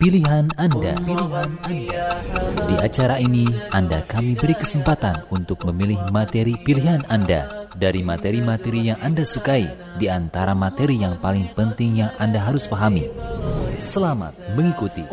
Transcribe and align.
pilihan 0.00 0.52
Anda. 0.60 0.92
Pilihan 1.00 1.50
Anda. 1.64 2.06
Di 2.68 2.76
acara 2.76 3.16
ini, 3.16 3.48
Anda 3.72 4.04
kami 4.04 4.36
beri 4.36 4.54
kesempatan 4.54 5.24
untuk 5.32 5.64
memilih 5.64 5.98
materi 6.12 6.54
pilihan 6.60 7.02
Anda 7.08 7.68
dari 7.74 8.04
materi-materi 8.04 8.92
yang 8.92 9.00
Anda 9.00 9.24
sukai 9.24 9.66
di 9.96 10.06
antara 10.12 10.52
materi 10.52 11.00
yang 11.00 11.16
paling 11.18 11.48
penting 11.56 12.04
yang 12.04 12.12
Anda 12.20 12.38
harus 12.44 12.68
pahami. 12.68 13.08
Selamat 13.76 14.32
mengikuti. 14.56 15.04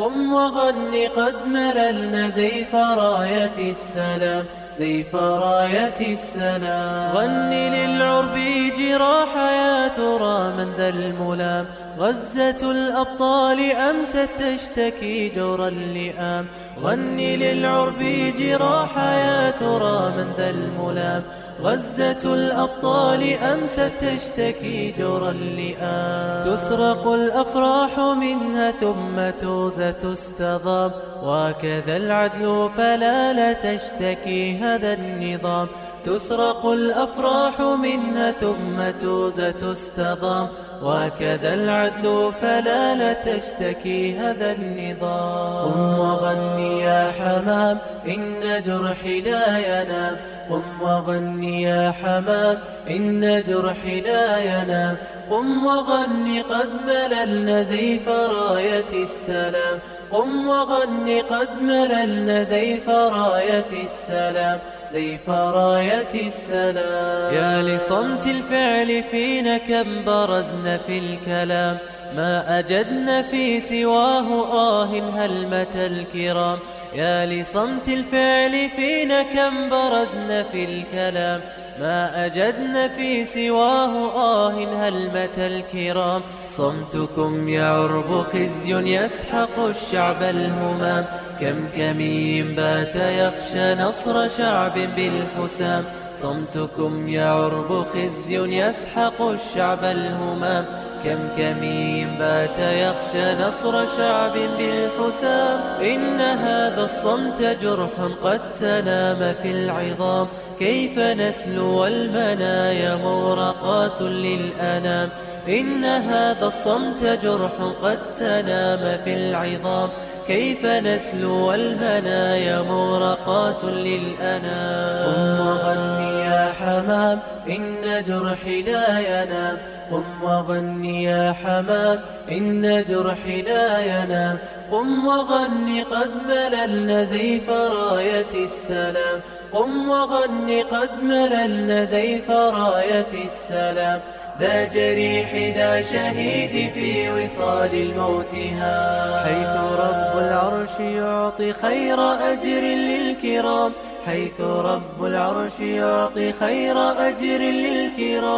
زيف 4.78 5.16
راية 5.16 6.00
السلام 6.14 7.16
غني 7.16 7.70
للعرب 7.70 8.36
جراح 8.78 9.36
يا 9.36 9.88
ترى 9.88 10.38
من 10.58 10.74
ذا 10.78 10.90
الملام 10.90 11.66
غزة 11.99 12.71
الأبطال 12.71 13.73
أمست 13.73 14.29
تشتكي 14.39 15.29
جور 15.29 15.69
اللئام؟ 15.69 16.47
غني 16.83 17.37
للعرب 17.37 17.99
جراح 18.39 18.99
يا 18.99 19.51
ترى 19.51 20.13
من 20.17 20.33
ذا 20.39 20.51
الملام. 20.51 21.23
غزة 21.63 22.35
الأبطال 22.35 23.33
أمست 23.33 23.93
تشتكي 24.01 24.95
جور 24.99 25.31
اللئام؟ 25.31 26.43
تسرق 26.43 27.09
الأفراح 27.09 27.99
منها 27.99 28.71
ثم 28.71 29.31
توزة 29.41 29.91
تستضام. 29.91 30.91
وكذا 31.23 31.97
العدل 31.97 32.71
فلا 32.77 33.33
لا 33.33 33.53
تشتكي 33.53 34.59
هذا 34.59 34.93
النظام. 34.93 35.69
تسرق 36.05 36.67
الأفراح 36.67 37.61
منها 37.61 38.33
ثم 38.33 38.91
توزة 39.01 39.51
تستضام. 39.51 40.49
وكذا 40.83 41.55
العدل 41.55 42.33
فلا 42.43 42.95
لا 42.95 43.13
تشتكي 43.13 44.17
هذا 44.19 44.53
النظام. 44.53 45.73
قم 45.73 45.99
وغني 45.99 46.81
يا 46.81 47.13
حمام 47.19 47.79
إن 48.09 48.63
جرحي 48.67 49.21
لا 49.21 49.59
ينام. 49.59 50.17
قم 50.51 50.83
وغني 50.83 51.63
يا 51.63 51.95
حمام 52.03 52.59
إن 52.91 53.43
جرحي 53.49 54.01
لا 54.01 54.39
ينام. 54.39 54.97
قم 55.31 55.67
وغني 55.67 56.41
قد 56.41 56.71
مللنا 56.87 57.63
زيف 57.63 58.09
راية 58.09 58.93
السلام. 58.93 59.79
قم 60.13 60.49
وغني 60.49 61.21
قد 61.21 61.49
مللنا 61.63 62.43
زيف 62.43 62.89
راية 62.89 63.73
السلام. 63.85 64.59
زيف 64.93 65.31
راية 65.31 66.27
السلام. 66.27 67.35
يا 67.35 67.63
لصمت 67.63 68.27
الفعل 68.27 69.03
فينا 69.11 69.59
كم 69.59 70.05
برزنا 70.07 70.79
في 70.87 70.99
الكلام. 70.99 71.79
ما 72.17 72.59
أجدنا 72.59 73.23
في 73.23 73.61
سواه 73.61 74.53
آه 74.53 74.85
هلمة 74.85 75.75
الكرام. 75.77 76.59
يا 76.95 77.27
لصمت 77.27 77.89
الفعل 77.89 78.71
فينا 78.77 79.23
كم 79.23 79.69
برزنا 79.69 80.43
في 80.43 80.65
الكلام. 80.65 81.41
ما 81.81 82.27
أجدنا 82.27 82.89
في 82.89 83.25
سواه 83.25 83.95
آه 84.15 84.51
هلمة 84.89 85.37
الكرام. 85.39 86.23
صمتكم 86.49 87.49
يا 87.49 87.65
عرب 87.65 88.23
خزي 88.33 88.75
يسحق 88.97 89.59
الشعب 89.59 90.23
الهمام. 90.23 91.05
كم 91.41 91.69
كمين 91.77 92.55
بات 92.55 92.95
يخشى 92.97 93.75
نصر 93.75 94.29
شعب 94.29 94.75
بالحسام. 94.97 95.85
صمتكم 96.17 97.09
يا 97.09 97.31
عرب 97.31 97.87
خزي 97.95 98.61
يسحق 98.61 99.23
الشعب 99.23 99.85
الهمام. 99.85 100.65
كم 101.05 101.19
كمين 101.37 102.09
بات 102.19 102.59
يخشى 102.59 103.35
نصر 103.43 103.87
شعب 103.97 104.33
بالحسام. 104.33 105.61
إن 105.83 106.21
هذا 106.21 106.83
الصمت 106.85 107.43
جرح 107.63 107.91
قد 108.23 108.55
تنام 108.55 109.35
في 109.43 109.51
العظام. 109.51 110.27
كيف 110.59 110.99
نسلو 110.99 111.87
المنايا 111.87 112.97
مورقات 112.97 114.03
للأنام. 114.03 115.09
إن 115.49 115.85
هذا 115.85 116.47
الصمت 116.47 117.05
جرح 117.05 117.53
قد 117.83 117.99
تنام 118.19 118.99
في 119.05 119.15
العظام. 119.15 119.89
كيف 120.27 120.67
نسلو 120.67 121.55
المنايا 121.55 122.63
مورقات 122.63 123.65
للأنام. 123.65 125.05
قم 125.05 125.47
وغني 125.47 126.21
يا 126.21 126.53
حمام 126.61 127.19
إن 127.49 128.03
جرحي 128.07 128.63
لا 128.63 128.99
ينام. 128.99 129.59
قم 129.91 130.23
وغني 130.23 131.05
يا 131.05 131.35
حمام 131.45 131.99
إن 132.31 132.85
جرحي 132.89 133.43
لا 133.43 133.79
ينام 133.79 134.39
قم 134.73 135.07
وغني 135.07 135.83
قد 135.83 136.11
مللنا 136.29 137.05
زيف 137.05 137.51
راية 137.51 138.33
السلام. 138.35 139.21
قم 139.53 139.89
وغني 139.89 140.63
قد 140.63 141.03
مللنا 141.03 141.85
زيف 141.85 142.31
راية 142.31 143.13
السلام. 143.25 144.01
ذا 144.41 144.65
جريح 144.65 145.57
ذا 145.57 145.83
شهيد 145.83 146.73
في 146.75 147.11
وصال 147.11 147.75
الموتها 147.75 148.77
حيث 149.25 149.55
رب 149.81 150.19
العرش 150.19 150.81
يعطي 150.81 151.53
خير 151.53 151.99
أجر 152.13 152.61
للكرام. 152.61 153.73
حيث 154.09 154.41
رب 154.41 155.05
العرش 155.05 155.61
يعطي 155.61 156.33
خير 156.33 156.91
أجر 157.09 157.39
للكرام. 157.39 158.29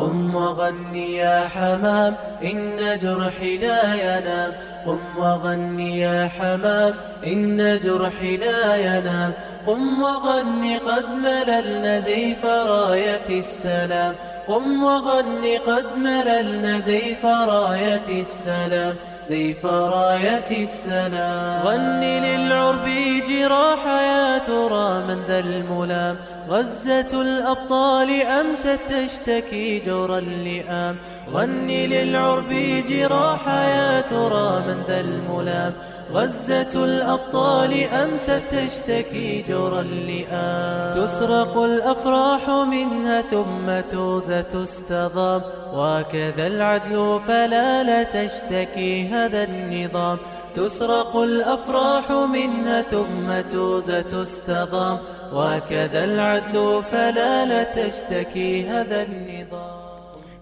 قم 0.00 0.34
وغني 0.34 1.16
يا 1.16 1.48
حمام 1.48 2.14
إن 2.44 2.98
جرحي 3.02 3.58
لا 3.58 3.94
ينام. 3.94 4.52
قم 4.86 4.98
وغني 5.18 6.00
يا 6.00 6.30
حمام 6.38 6.94
إن 7.26 7.80
جرحي 7.84 8.36
لا 8.36 8.76
ينام. 8.76 9.32
قم 9.66 10.02
وغني 10.02 10.78
قد 10.78 11.04
مللنا 11.24 12.00
زيف 12.00 12.44
راية 12.44 13.28
السلام. 13.28 14.14
قم 14.48 14.82
وغني 14.82 15.56
قد 15.56 15.84
مللنا 15.96 16.78
زيف 16.78 17.24
راية 17.24 18.08
السلام. 18.08 18.96
زيف 19.30 19.66
راية 19.66 20.50
السلام 20.62 21.62
غني 21.66 22.20
للعرب 22.20 22.86
جراح 23.28 23.86
يا 23.86 24.38
ترى 24.38 24.88
من 25.08 25.22
ذا 25.28 25.38
الملام. 25.38 26.16
غزة 26.50 27.22
الأبطال 27.22 28.22
أمست 28.22 28.78
تشتكي 28.88 29.80
جور 29.86 30.18
اللئام 30.18 30.96
غني 31.32 31.86
للعرب 31.86 32.50
جراح 32.88 33.48
يا 33.48 34.00
ترى 34.00 34.62
من 34.66 34.82
ذا 34.88 35.00
الملام. 35.00 35.72
غزة 36.12 36.84
الأبطال 36.84 37.84
أمست 37.84 38.42
تشتكي 38.50 39.44
جور 39.48 39.80
اللئام 39.80 40.92
تسرق 40.92 41.58
الأفراح 41.58 42.48
منها 42.48 43.22
ثم 43.22 43.80
توزة 43.90 44.40
تستضام. 44.40 45.42
وكذا 45.74 46.46
العدل 46.46 47.20
فلا 47.26 47.82
لا 47.82 48.02
تشتكي 48.02 49.08
هذا 49.08 49.44
النظام. 49.44 50.18
تسرق 50.54 51.16
الأفراح 51.16 52.10
منها 52.10 52.82
ثم 52.82 53.40
توزة 53.52 54.00
تستضام. 54.00 54.98
وكذا 55.33 56.01
العدل 56.05 56.55
فلا 56.91 57.33
لا 57.45 57.61
تشتكي 57.63 58.63
هذا 58.69 59.07
النظام 59.07 59.85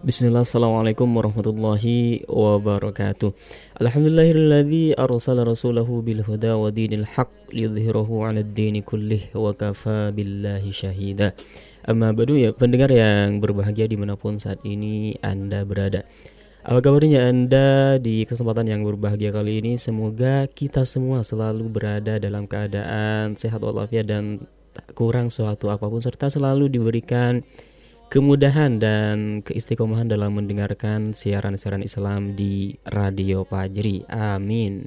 Bismillah, 0.03 0.43
Assalamualaikum 0.43 1.07
warahmatullahi 1.15 2.27
wabarakatuh 2.27 3.31
Alhamdulillahilladzi 3.79 4.99
arsala 4.99 5.47
rasulahu 5.47 6.03
bil 6.03 6.19
huda 6.19 6.59
wa 6.59 6.67
dinil 6.75 7.07
haq 7.07 7.31
liyudhhirahu 7.55 8.27
ala 8.27 8.43
dini 8.43 8.83
kullih 8.83 9.31
wa 9.31 9.55
kafa 9.55 10.11
billahi 10.11 10.75
syahida 10.75 11.31
Amma 11.87 12.11
badu 12.11 12.35
ya 12.35 12.51
pendengar 12.51 12.91
yang 12.91 13.39
berbahagia 13.39 13.87
dimanapun 13.87 14.43
saat 14.43 14.59
ini 14.67 15.15
Anda 15.23 15.63
berada 15.63 16.03
Apa 16.67 16.83
kabarnya 16.83 17.23
Anda 17.23 17.95
di 17.95 18.27
kesempatan 18.27 18.67
yang 18.67 18.83
berbahagia 18.83 19.31
kali 19.31 19.63
ini 19.63 19.79
Semoga 19.79 20.51
kita 20.51 20.83
semua 20.83 21.23
selalu 21.23 21.71
berada 21.71 22.19
dalam 22.19 22.43
keadaan 22.43 23.39
sehat 23.39 23.63
walafiat 23.63 24.11
dan 24.11 24.43
kurang 24.97 25.29
suatu 25.29 25.69
apapun 25.69 26.01
Serta 26.01 26.29
selalu 26.29 26.69
diberikan 26.69 27.45
kemudahan 28.13 28.77
dan 28.77 29.41
keistiqomahan 29.41 30.05
dalam 30.05 30.37
mendengarkan 30.37 31.17
siaran-siaran 31.17 31.81
Islam 31.81 32.37
di 32.37 32.77
Radio 32.85 33.41
Pajri. 33.41 34.05
Amin. 34.05 34.85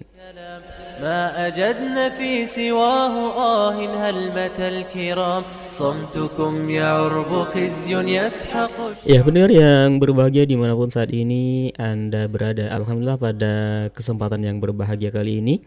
ما 0.97 1.29
أجدنا 1.49 2.17
في 2.17 2.49
سواه 2.49 3.15
آه 3.37 3.77
هلمة 3.77 4.59
الكرام 4.59 5.43
صمتكم 5.69 6.53
يا 6.71 6.89
عرب 7.05 7.31
خزي 7.53 7.93
يسحق 8.17 9.05
Ya 9.05 9.21
benar 9.21 9.53
yang 9.53 10.01
berbahagia 10.01 10.49
dimanapun 10.49 10.89
saat 10.89 11.13
ini 11.13 11.69
Anda 11.77 12.25
berada 12.33 12.73
Alhamdulillah 12.73 13.21
pada 13.21 13.55
kesempatan 13.93 14.41
yang 14.41 14.57
berbahagia 14.57 15.13
kali 15.13 15.45
ini 15.45 15.61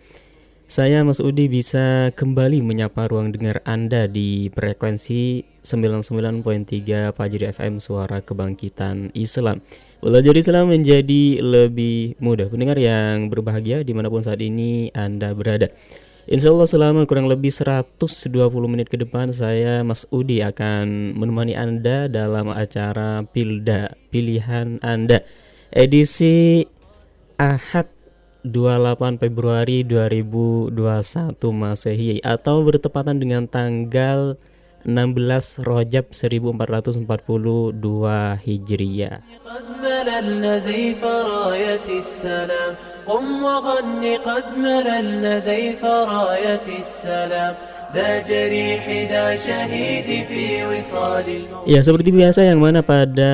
saya 0.64 1.04
Mas 1.04 1.20
Udi 1.20 1.44
bisa 1.44 2.08
kembali 2.16 2.64
menyapa 2.64 3.04
ruang 3.04 3.36
dengar 3.36 3.60
Anda 3.68 4.08
di 4.08 4.48
frekuensi 4.48 5.44
99.3 5.60 7.12
Pajri 7.12 7.44
FM 7.52 7.84
Suara 7.84 8.24
Kebangkitan 8.24 9.12
Islam. 9.12 9.60
Belajar 10.00 10.32
Islam 10.32 10.72
menjadi 10.72 11.44
lebih 11.44 12.16
mudah. 12.16 12.48
Pendengar 12.48 12.80
yang 12.80 13.28
berbahagia 13.28 13.84
di 13.84 13.92
mana 13.92 14.08
pun 14.08 14.24
saat 14.24 14.40
ini 14.40 14.88
Anda 14.96 15.36
berada. 15.36 15.68
Insya 16.24 16.48
Allah 16.48 16.64
selama 16.64 17.04
kurang 17.04 17.28
lebih 17.28 17.52
120 17.52 18.24
menit 18.64 18.88
ke 18.88 18.96
depan 18.96 19.36
Saya 19.36 19.84
Mas 19.84 20.08
Udi 20.08 20.40
akan 20.40 21.12
menemani 21.12 21.52
Anda 21.52 22.08
dalam 22.08 22.48
acara 22.48 23.20
Pilda 23.28 23.92
Pilihan 24.08 24.80
Anda. 24.80 25.20
Edisi 25.68 26.64
Ahad 27.36 27.93
28 28.44 29.16
Februari 29.16 29.80
2021 29.88 30.76
Masehi 31.48 32.20
Atau 32.20 32.60
bertepatan 32.60 33.16
dengan 33.16 33.48
tanggal 33.48 34.36
16 34.84 35.64
Rojab 35.64 36.12
1442 36.12 37.08
Hijriah. 38.44 39.24
Ya 51.64 51.80
seperti 51.80 52.10
biasa 52.12 52.40
yang 52.44 52.60
mana 52.60 52.84
pada 52.84 53.32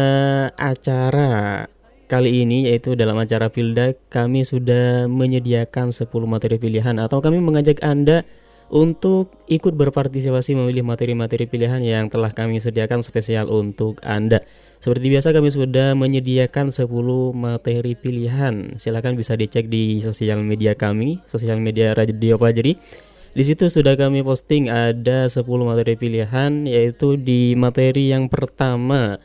acara 0.55 1.67
kali 2.11 2.43
ini 2.43 2.67
yaitu 2.67 2.99
dalam 2.99 3.15
acara 3.23 3.47
Pilda 3.47 3.95
kami 4.11 4.43
sudah 4.43 5.07
menyediakan 5.07 5.95
10 5.95 6.11
materi 6.27 6.59
pilihan 6.59 6.99
atau 6.99 7.23
kami 7.23 7.39
mengajak 7.39 7.79
Anda 7.87 8.27
untuk 8.71 9.31
ikut 9.47 9.79
berpartisipasi 9.79 10.59
memilih 10.59 10.83
materi-materi 10.83 11.47
pilihan 11.47 11.79
yang 11.83 12.11
telah 12.11 12.35
kami 12.35 12.59
sediakan 12.59 13.07
spesial 13.07 13.47
untuk 13.47 14.03
Anda. 14.03 14.43
Seperti 14.83 15.07
biasa 15.13 15.31
kami 15.31 15.55
sudah 15.55 15.95
menyediakan 15.95 16.75
10 16.75 16.87
materi 17.31 17.95
pilihan. 17.95 18.75
Silahkan 18.81 19.15
bisa 19.15 19.39
dicek 19.39 19.71
di 19.71 20.03
sosial 20.03 20.43
media 20.43 20.75
kami, 20.75 21.23
sosial 21.31 21.63
media 21.63 21.95
Radio 21.95 22.41
Pajeri. 22.41 22.75
Di 23.31 23.43
situ 23.47 23.71
sudah 23.71 23.95
kami 23.95 24.27
posting 24.27 24.67
ada 24.67 25.31
10 25.31 25.47
materi 25.63 25.95
pilihan 25.95 26.67
yaitu 26.67 27.15
di 27.15 27.55
materi 27.55 28.11
yang 28.11 28.27
pertama 28.27 29.23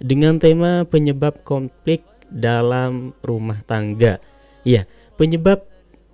dengan 0.00 0.40
tema 0.40 0.88
penyebab 0.88 1.44
konflik 1.44 2.02
dalam 2.29 3.17
rumah 3.25 3.61
tangga. 3.65 4.21
Ya, 4.63 4.85
penyebab 5.17 5.65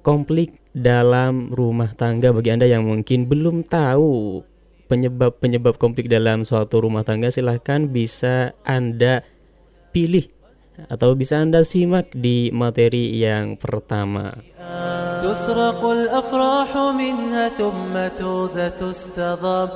konflik 0.05 0.55
dalam 0.75 1.49
rumah 1.51 1.95
tangga 1.95 2.35
bagi 2.35 2.51
Anda 2.51 2.67
yang 2.67 2.85
mungkin 2.85 3.25
belum 3.25 3.65
tahu 3.65 4.43
penyebab-penyebab 4.85 5.81
konflik 5.81 6.11
dalam 6.11 6.45
suatu 6.45 6.83
rumah 6.83 7.01
tangga 7.01 7.33
silahkan 7.33 7.89
bisa 7.89 8.53
Anda 8.61 9.25
pilih 9.89 10.29
atau 10.91 11.15
bisa 11.15 11.39
Anda 11.39 11.63
simak 11.63 12.11
di 12.13 12.51
materi 12.51 13.17
yang 13.17 13.55
pertama. 13.55 14.35
تسرق 15.15 15.85
الأفراح 15.85 16.77
منها 16.77 17.49
ثم 17.49 17.93
توزة 18.19 18.67
تستضام 18.67 19.69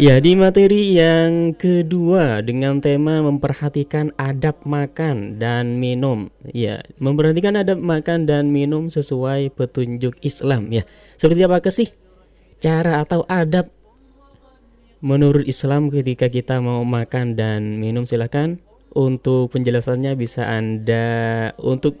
Ya 0.00 0.16
di 0.16 0.32
materi 0.32 0.96
yang 0.96 1.52
kedua 1.52 2.40
dengan 2.40 2.80
tema 2.80 3.20
memperhatikan 3.20 4.16
adab 4.16 4.56
makan 4.64 5.36
dan 5.36 5.76
minum. 5.76 6.32
Ya 6.56 6.80
memperhatikan 6.96 7.52
adab 7.60 7.84
makan 7.84 8.24
dan 8.24 8.48
minum 8.48 8.88
sesuai 8.88 9.52
petunjuk 9.52 10.16
Islam 10.24 10.72
ya. 10.72 10.88
Seperti 11.20 11.44
apa 11.44 11.60
sih 11.68 11.92
cara 12.56 13.04
atau 13.04 13.28
adab 13.28 13.68
menurut 15.04 15.44
Islam 15.44 15.92
ketika 15.92 16.32
kita 16.32 16.64
mau 16.64 16.80
makan 16.80 17.36
dan 17.36 17.76
minum? 17.76 18.08
Silahkan 18.08 18.56
Untuk 18.96 19.52
penjelasannya 19.52 20.16
bisa 20.16 20.48
Anda 20.48 21.52
untuk 21.60 22.00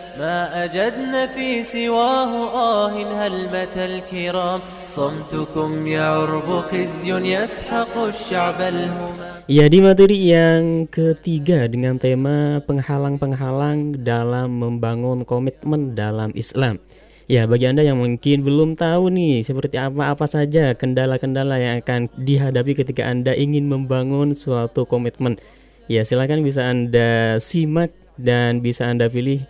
ما 0.18 0.64
أجدنا 0.64 1.26
في 1.26 1.64
سواه 1.64 2.32
آه 2.54 2.88
هلمة 2.88 3.76
الكرام 3.76 4.60
صمتكم 4.84 5.86
يعرب 5.86 6.48
خزي 6.60 7.10
يسحق 7.12 7.94
الشعب 7.98 8.60
الهمام 8.60 9.36
Ya 9.46 9.70
di 9.70 9.78
materi 9.78 10.34
yang 10.34 10.90
ketiga 10.90 11.70
dengan 11.70 12.02
tema 12.02 12.58
penghalang-penghalang 12.66 14.02
dalam 14.02 14.58
membangun 14.58 15.22
komitmen 15.22 15.94
dalam 15.94 16.34
Islam. 16.34 16.82
Ya, 17.30 17.46
bagi 17.46 17.70
Anda 17.70 17.86
yang 17.86 18.02
mungkin 18.02 18.42
belum 18.42 18.74
tahu 18.74 19.06
nih 19.14 19.46
seperti 19.46 19.78
apa-apa 19.78 20.26
saja 20.26 20.74
kendala-kendala 20.74 21.62
yang 21.62 21.78
akan 21.78 22.10
dihadapi 22.18 22.74
ketika 22.74 23.06
Anda 23.06 23.38
ingin 23.38 23.70
membangun 23.70 24.34
suatu 24.34 24.82
komitmen. 24.82 25.38
Ya, 25.86 26.02
silakan 26.02 26.42
bisa 26.42 26.66
Anda 26.66 27.38
simak 27.38 27.94
dan 28.18 28.66
bisa 28.66 28.90
Anda 28.90 29.06
pilih 29.06 29.46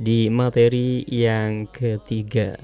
di 0.00 0.32
materi 0.32 1.04
yang 1.04 1.68
ketiga. 1.68 2.56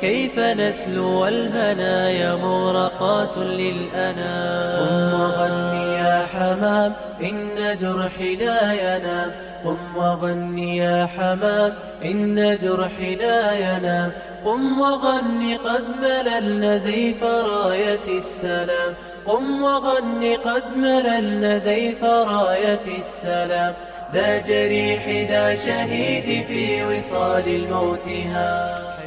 كيف 0.00 0.38
نسلو 0.38 1.26
المنايا 1.26 2.34
مورقات 2.34 3.38
للأنام؟ 3.38 4.76
قم 4.78 5.20
وغني 5.20 5.92
يا 5.98 6.26
حمام 6.34 6.92
إن 7.20 7.76
جرحي 7.80 8.36
لا 8.36 8.72
ينام. 8.72 9.30
قم 9.64 9.96
وغني 9.96 10.76
يا 10.76 11.08
حمام 11.16 11.72
إن 12.04 12.58
جرحي 12.62 13.14
لا 13.14 13.52
ينام. 13.52 14.12
قم 14.44 14.80
وغني 14.80 15.56
قد 15.56 15.84
مللنا 16.02 16.76
زيف 16.76 17.24
راية 17.24 18.06
السلام. 18.08 18.94
قم 19.26 19.62
وغني 19.62 20.36
قد 20.36 20.62
مللنا 20.76 21.58
زيف 21.58 22.04
راية 22.04 22.86
السلام. 22.98 23.74
ذا 24.11 24.43
جريح 24.43 25.03
ذا 25.31 25.55
شهيد 25.55 26.27
في 26.43 26.83
وصال 26.83 27.47
الموتها 27.47 28.51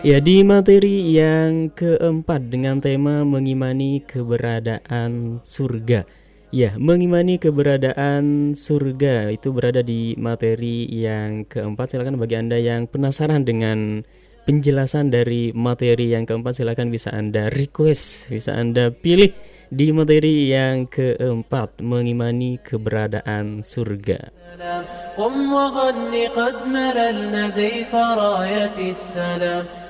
Ya 0.04 0.20
di 0.20 0.44
materi 0.44 1.16
yang 1.16 1.72
keempat 1.72 2.52
dengan 2.52 2.76
tema 2.80 3.24
mengimani 3.24 4.04
keberadaan 4.04 5.40
surga 5.40 6.04
Ya 6.52 6.76
mengimani 6.76 7.40
keberadaan 7.40 8.52
surga 8.52 9.32
itu 9.32 9.48
berada 9.52 9.80
di 9.80 10.12
materi 10.20 10.88
yang 10.88 11.48
keempat 11.48 11.92
Silakan 11.96 12.20
bagi 12.20 12.36
anda 12.36 12.60
yang 12.60 12.84
penasaran 12.88 13.48
dengan 13.48 14.04
penjelasan 14.44 15.08
dari 15.08 15.56
materi 15.56 16.12
yang 16.12 16.28
keempat 16.28 16.60
Silakan 16.60 16.92
bisa 16.92 17.08
anda 17.12 17.48
request, 17.48 18.28
bisa 18.28 18.56
anda 18.56 18.92
pilih 18.92 19.32
di 19.69 19.93
materi 19.93 20.49
yang 20.49 20.89
keempat 20.89 21.81
mengimani 21.81 22.57
keberadaan 22.61 23.61
surga. 23.61 24.33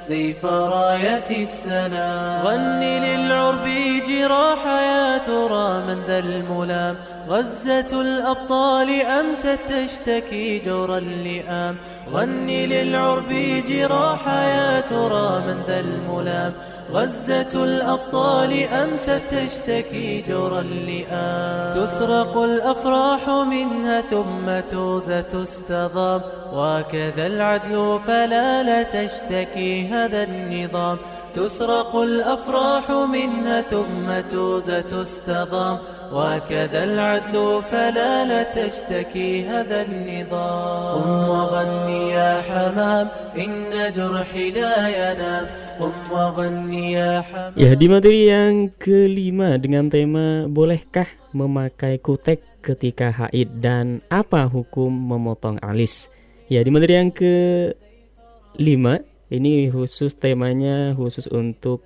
زيف 0.10 0.46
راية 0.46 1.30
السلام 1.30 2.46
غني 2.46 3.00
للعرب 3.00 3.66
جراح 4.10 4.66
يا 4.66 5.18
ترى 5.18 5.68
من 5.88 5.98
ذا 6.08 6.20
الملام 6.20 6.96
غزة 7.30 8.02
الأبطال 8.02 9.02
أمست 9.02 9.60
تشتكي 9.70 10.60
جور 10.60 10.98
اللئام 10.98 11.76
غني 12.14 12.68
للعرب 12.68 13.30
جراح 13.68 14.28
يا 14.28 14.80
ترى 14.80 15.44
من 15.48 15.64
ذا 15.68 15.80
الملام. 15.80 16.54
غزة 16.94 17.64
الأبطال 17.64 18.64
أمست 18.64 19.22
تشتكي 19.32 20.22
جور 20.22 20.60
اللئام 20.60 21.72
تسرق 21.72 22.38
الأفراح 22.38 23.30
منها 23.30 24.02
ثم 24.02 24.60
توزة 24.70 25.22
تستضام. 25.22 26.22
وكذا 26.54 27.28
العدل 27.28 28.00
فلا 28.08 28.64
لا 28.64 28.84
تشتكي 28.84 29.88
هذا 29.88 30.24
النظام. 30.24 30.98
تسرق 31.36 31.96
الأفراح 31.96 32.92
منها 32.92 33.62
ثم 33.62 34.20
توزة 34.32 34.82
تستضام. 34.82 35.78
وكذا 36.15 36.85
العدل 36.85 37.35
فلا 37.71 38.13
لا 38.29 38.43
تشتكي 38.43 39.43
هذا 39.51 39.83
النظام 39.83 40.93
قم 40.95 41.11
وغني 41.29 42.01
يا 42.11 42.33
حمام 42.41 43.07
إن 43.35 43.73
جرحي 43.97 44.51
لا 44.51 44.77
ينام 44.89 45.45
قم 45.81 45.95
وغني 46.13 46.93
يا 46.93 47.21
حمام 47.21 47.53
Ya 47.59 47.75
di 47.75 47.87
materi 47.91 48.31
yang 48.31 48.71
kelima 48.79 49.59
dengan 49.59 49.91
tema 49.91 50.47
Bolehkah 50.47 51.09
memakai 51.35 51.99
kutek 51.99 52.63
ketika 52.63 53.11
haid 53.11 53.59
dan 53.59 53.99
apa 54.07 54.47
hukum 54.47 54.93
memotong 54.93 55.59
alis 55.67 56.07
Ya 56.47 56.63
di 56.63 56.71
materi 56.71 57.01
yang 57.01 57.11
kelima 57.11 59.03
ini 59.35 59.67
khusus 59.73 60.15
temanya 60.15 60.95
khusus 60.95 61.27
untuk 61.27 61.83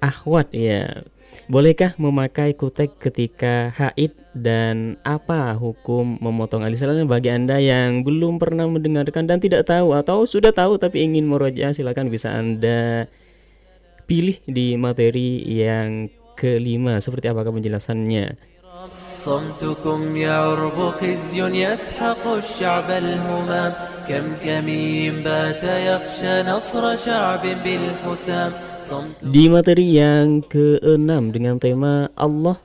akhwat 0.00 0.50
ya 0.56 1.04
Bolehkah 1.45 1.93
memakai 2.01 2.57
kutek 2.57 2.97
ketika 2.97 3.69
haid 3.77 4.17
dan 4.33 4.97
apa 5.05 5.53
hukum 5.53 6.17
memotong 6.17 6.65
alis? 6.65 6.81
Silakan 6.81 7.05
bagi 7.05 7.29
Anda 7.29 7.61
yang 7.61 8.01
belum 8.01 8.41
pernah 8.41 8.65
mendengarkan 8.65 9.29
dan 9.29 9.37
tidak 9.37 9.69
tahu 9.69 9.93
atau 9.93 10.25
sudah 10.25 10.49
tahu 10.49 10.81
tapi 10.81 11.05
ingin 11.05 11.29
meroja 11.29 11.69
silakan 11.71 12.09
bisa 12.09 12.33
Anda 12.33 13.05
pilih 14.09 14.41
di 14.49 14.73
materi 14.75 15.45
yang 15.45 16.09
kelima 16.33 16.97
seperti 16.97 17.29
apakah 17.29 17.53
penjelasannya. 17.53 18.56
صمتكم 19.14 20.16
يعرب 20.16 20.78
خزي 20.90 21.38
يسحق 21.42 22.24
الشعب 22.26 22.88
الهمام 22.90 23.72
كم 24.08 24.26
كمين 24.44 25.22
بات 25.26 25.62
يخشى 25.64 26.34
نصر 26.46 26.96
شعب 26.96 27.42
بالحسام 27.42 28.52
di 29.22 29.46
materi 29.46 29.98
yang 29.98 30.42
keenam 30.46 31.34
dengan 31.34 31.58
tema 31.58 32.10
Allah 32.18 32.58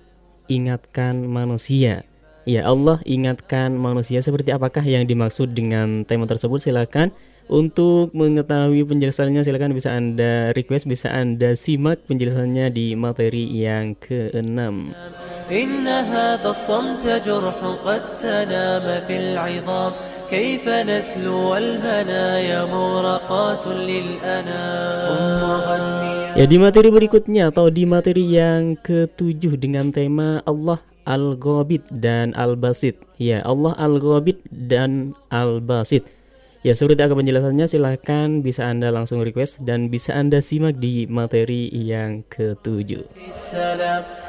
ingatkan 0.50 1.25
manusia. 1.30 2.06
Ya 2.46 2.66
Allah 2.66 3.01
ingatkan 3.06 3.77
manusia 3.77 4.22
seperti 4.22 4.54
apakah 4.54 4.82
yang 4.82 5.06
dimaksud 5.06 5.54
dengan 5.54 6.06
tema 6.06 6.25
tersebut 6.25 6.58
silakan 6.58 7.10
untuk 7.48 8.12
mengetahui 8.12 8.84
penjelasannya 8.84 9.39
silakan 9.44 9.72
bisa 9.72 9.96
Anda 9.96 10.51
request 10.51 10.84
bisa 10.84 11.08
Anda 11.16 11.56
simak 11.56 12.04
penjelasannya 12.12 12.68
di 12.75 12.92
materi 13.00 13.48
yang 13.56 13.96
keenam. 13.96 14.92
Inna 15.48 16.04
hadha 16.04 16.51
jurh 17.24 17.56
qad 17.84 18.04
tanama 18.20 19.00
fil 19.08 19.32
'idham 19.36 19.96
كيف 20.27 20.68
نسلو 20.68 21.56
والمنايا 21.56 22.68
مغرقات 22.68 23.63
للأنام 23.68 25.08
Ya 26.36 26.46
di 26.46 26.60
materi 26.60 26.92
berikutnya 26.92 27.48
atau 27.50 27.72
di 27.72 27.88
materi 27.88 28.27
yang 28.27 28.75
ketujuh 28.84 29.56
dengan 29.56 29.89
tema 29.89 30.44
Allah 30.44 30.84
Al-Ghabid 31.08 31.88
dan 31.89 32.36
Al-Basit 32.36 33.00
Ya 33.18 33.39
Allah 33.48 33.72
Al-Ghabid 33.80 34.44
dan 34.51 35.16
Al-Basit 35.32 36.04
Ya 36.66 36.74
seperti 36.74 37.06
apa 37.06 37.13
penjelasannya 37.13 37.70
silahkan 37.70 38.42
bisa 38.42 38.68
Anda 38.68 38.89
langsung 38.89 39.22
request 39.22 39.62
dan 39.63 39.94
bisa 39.94 40.18
Anda 40.18 40.42
simak 40.42 40.82
di 40.82 41.06
materi 41.08 41.70
yang 41.72 42.25
ketujuh 42.27 43.08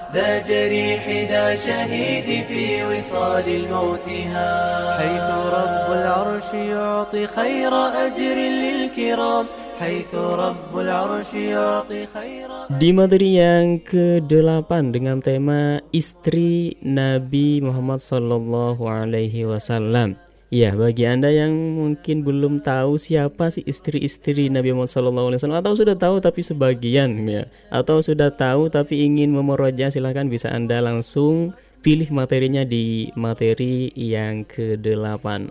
ذا 0.08 0.40
جريح 0.40 1.04
ذا 1.28 1.52
شهيد 1.54 2.28
في 2.48 2.80
وصال 2.80 3.44
الموتها 3.44 4.50
حيث 4.96 5.28
رب 5.52 5.88
العرش 5.92 6.48
يعطي 6.54 7.26
خير 7.26 7.72
أجر 8.06 8.36
للكرام 8.64 9.44
حيث 9.80 10.12
رب 10.14 10.72
العرش 10.72 11.30
يعطي 11.34 12.02
خير 12.08 12.48
Di 12.80 12.88
materi 12.96 13.36
yang 13.36 13.84
ke-8 13.84 14.72
dengan 14.96 15.20
tema 15.20 15.84
istri 15.92 16.80
Nabi 16.80 17.60
Muhammad 17.60 18.00
sallallahu 18.00 18.88
alaihi 18.88 19.44
wasallam 19.44 20.16
Ya, 20.53 20.69
bagi 20.77 21.01
Anda 21.09 21.33
yang 21.33 21.49
mungkin 21.81 22.21
belum 22.21 22.61
tahu 22.61 23.01
siapa 23.01 23.49
sih 23.49 23.65
istri-istri 23.65 24.53
Nabi 24.53 24.69
Muhammad 24.69 25.33
SAW 25.41 25.49
atau 25.49 25.73
sudah 25.73 25.97
tahu 25.97 26.21
tapi 26.21 26.45
sebagian 26.45 27.25
ya, 27.25 27.49
atau 27.73 28.05
sudah 28.05 28.29
tahu 28.29 28.69
tapi 28.69 29.01
ingin 29.01 29.33
memeroja 29.33 29.89
silahkan 29.89 30.29
bisa 30.29 30.53
Anda 30.53 30.77
langsung 30.77 31.57
pilih 31.81 32.13
materinya 32.13 32.61
di 32.61 33.09
materi 33.17 33.89
yang 33.97 34.45
ke-8. 34.45 35.49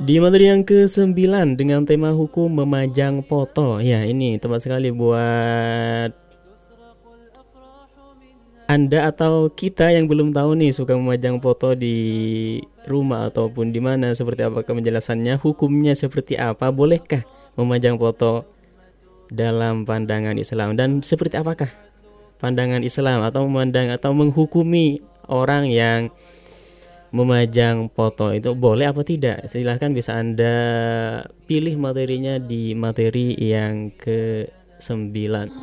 Di 0.00 0.16
materi 0.16 0.48
yang 0.48 0.64
ke-9 0.64 1.12
dengan 1.60 1.84
tema 1.84 2.16
hukum 2.16 2.48
memajang 2.48 3.20
foto. 3.20 3.76
Ya, 3.84 4.00
ini 4.08 4.40
tepat 4.40 4.64
sekali 4.64 4.88
buat 4.88 6.22
anda 8.72 9.12
atau 9.12 9.52
kita 9.52 9.92
yang 9.92 10.08
belum 10.08 10.32
tahu 10.32 10.56
nih 10.56 10.72
suka 10.72 10.96
memajang 10.96 11.44
foto 11.44 11.76
di 11.76 12.56
rumah 12.88 13.28
ataupun 13.28 13.68
di 13.68 13.84
mana 13.84 14.16
seperti 14.16 14.48
apa 14.48 14.64
penjelasannya, 14.64 15.36
hukumnya 15.44 15.92
seperti 15.92 16.40
apa, 16.40 16.72
bolehkah 16.72 17.20
memajang 17.60 18.00
foto 18.00 18.48
dalam 19.28 19.84
pandangan 19.84 20.40
Islam 20.40 20.80
dan 20.80 21.04
seperti 21.04 21.36
apakah 21.36 21.68
pandangan 22.40 22.80
Islam 22.80 23.20
atau 23.20 23.44
memandang 23.44 23.92
atau 23.92 24.16
menghukumi 24.16 25.04
orang 25.28 25.68
yang 25.68 26.08
memajang 27.12 27.92
foto 27.92 28.32
itu 28.32 28.56
boleh 28.56 28.88
apa 28.88 29.04
tidak? 29.04 29.46
Silahkan 29.46 29.92
bisa 29.92 30.16
Anda 30.16 30.56
pilih 31.44 31.76
materinya 31.76 32.40
di 32.40 32.72
materi 32.72 33.36
yang 33.36 33.92
ke 33.94 34.48
sembilan. 34.82 35.62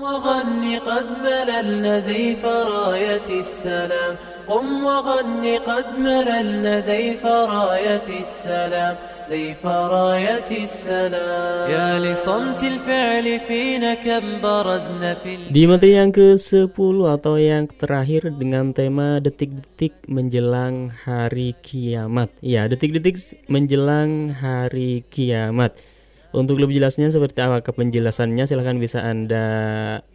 سيف 9.28 9.66
راية 9.66 10.49
السلام 10.50 11.71
يا 11.71 11.97
لصمت 11.97 12.61
الفعل 12.64 13.26
فينا 13.49 13.95
كم 13.95 14.25
برزنا 14.43 15.14
في 15.14 15.49
Di 15.49 15.64
materi 15.64 15.97
yang 15.97 16.12
ke-10 16.12 16.76
atau 17.09 17.35
yang 17.40 17.64
terakhir 17.81 18.28
dengan 18.37 18.76
tema 18.76 19.25
detik-detik 19.25 19.97
menjelang 20.04 20.93
hari 20.93 21.57
kiamat. 21.64 22.28
Ya, 22.45 22.69
detik-detik 22.69 23.16
menjelang 23.49 24.37
hari 24.37 25.09
kiamat. 25.09 25.88
Untuk 26.35 26.59
lebih 26.59 26.83
jelasnya 26.83 27.14
seperti 27.14 27.47
apa 27.47 27.62
penjelasannya 27.62 28.43
silahkan 28.50 28.75
bisa 28.75 29.07
Anda 29.07 29.47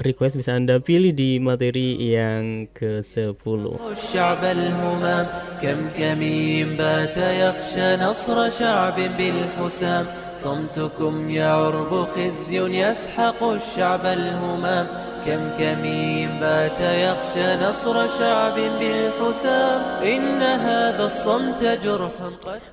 request 0.03 0.35
bisa 0.35 0.51
Anda 0.51 0.83
pilih 0.83 1.15
di 1.15 1.39
materi 1.39 1.95
yang 1.95 2.67
ke-10. 2.75 3.63
صمتكم 10.39 11.29
يعرب 11.29 12.05
خزي 12.15 12.59
يسحق 12.59 13.43
الشعب 13.43 14.05
الهمام 14.05 14.87
كم 15.25 15.41
كمين 15.59 16.39
بات 16.39 16.79
يخشى 16.79 17.47
نصر 17.59 17.95
شعب 18.07 18.57
بالحسام 18.79 19.79
إن 20.03 20.39
هذا 20.41 21.03
الصمت 21.05 21.61
جرح 21.83 22.15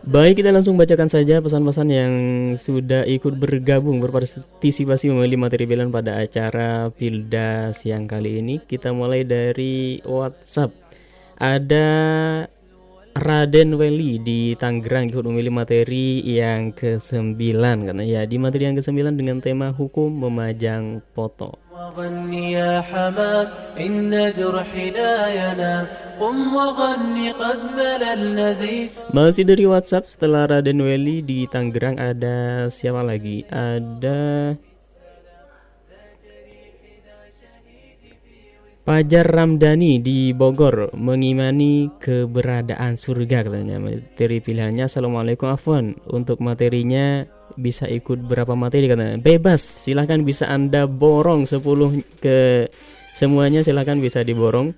Baik 0.07 0.41
kita 0.41 0.55
langsung 0.55 0.79
bacakan 0.79 1.11
saja 1.11 1.43
pesan-pesan 1.43 1.89
yang 1.91 2.13
sudah 2.55 3.03
ikut 3.05 3.35
bergabung 3.35 3.99
berpartisipasi 3.99 5.11
memilih 5.11 5.43
materi 5.43 5.67
pilihan 5.67 5.91
pada 5.91 6.23
acara 6.23 6.89
Pilda 6.95 7.75
siang 7.75 8.07
kali 8.07 8.39
ini 8.39 8.63
Kita 8.63 8.95
mulai 8.95 9.27
dari 9.27 9.99
WhatsApp 10.07 10.71
Ada 11.37 11.89
Raden 13.17 13.81
Weli 13.81 14.21
di 14.21 14.53
Tangerang 14.61 15.09
ikut 15.09 15.25
memilih 15.25 15.49
materi 15.49 16.21
yang 16.21 16.69
ke-9 16.77 17.41
karena 17.89 18.05
ya 18.05 18.29
di 18.29 18.37
materi 18.37 18.69
yang 18.69 18.77
ke-9 18.77 19.17
dengan 19.17 19.41
tema 19.41 19.73
hukum 19.73 20.13
memajang 20.13 21.01
foto. 21.17 21.57
Masih 29.12 29.44
dari 29.44 29.68
WhatsApp 29.68 30.08
setelah 30.08 30.48
Raden 30.48 30.80
Weli 30.80 31.20
di 31.20 31.44
Tangerang 31.52 32.00
ada 32.00 32.72
siapa 32.72 33.04
lagi? 33.04 33.44
Ada 33.52 34.56
Fajar 38.82 39.30
Ramdhani 39.30 40.02
di 40.02 40.34
Bogor 40.34 40.90
mengimani 40.98 41.94
keberadaan 42.02 42.98
surga 42.98 43.46
katanya. 43.46 43.78
Materi 43.78 44.42
pilihannya 44.42 44.90
Assalamualaikum 44.90 45.54
Afwan. 45.54 46.02
Untuk 46.10 46.42
materinya 46.42 47.30
bisa 47.57 47.89
ikut 47.89 48.21
berapa 48.21 48.53
materi 48.53 48.91
katanya 48.91 49.17
bebas 49.17 49.65
silahkan 49.65 50.21
bisa 50.21 50.45
anda 50.51 50.85
borong 50.85 51.49
10 51.49 51.63
ke 52.21 52.69
semuanya 53.17 53.65
silahkan 53.65 53.97
bisa 53.97 54.21
diborong 54.21 54.77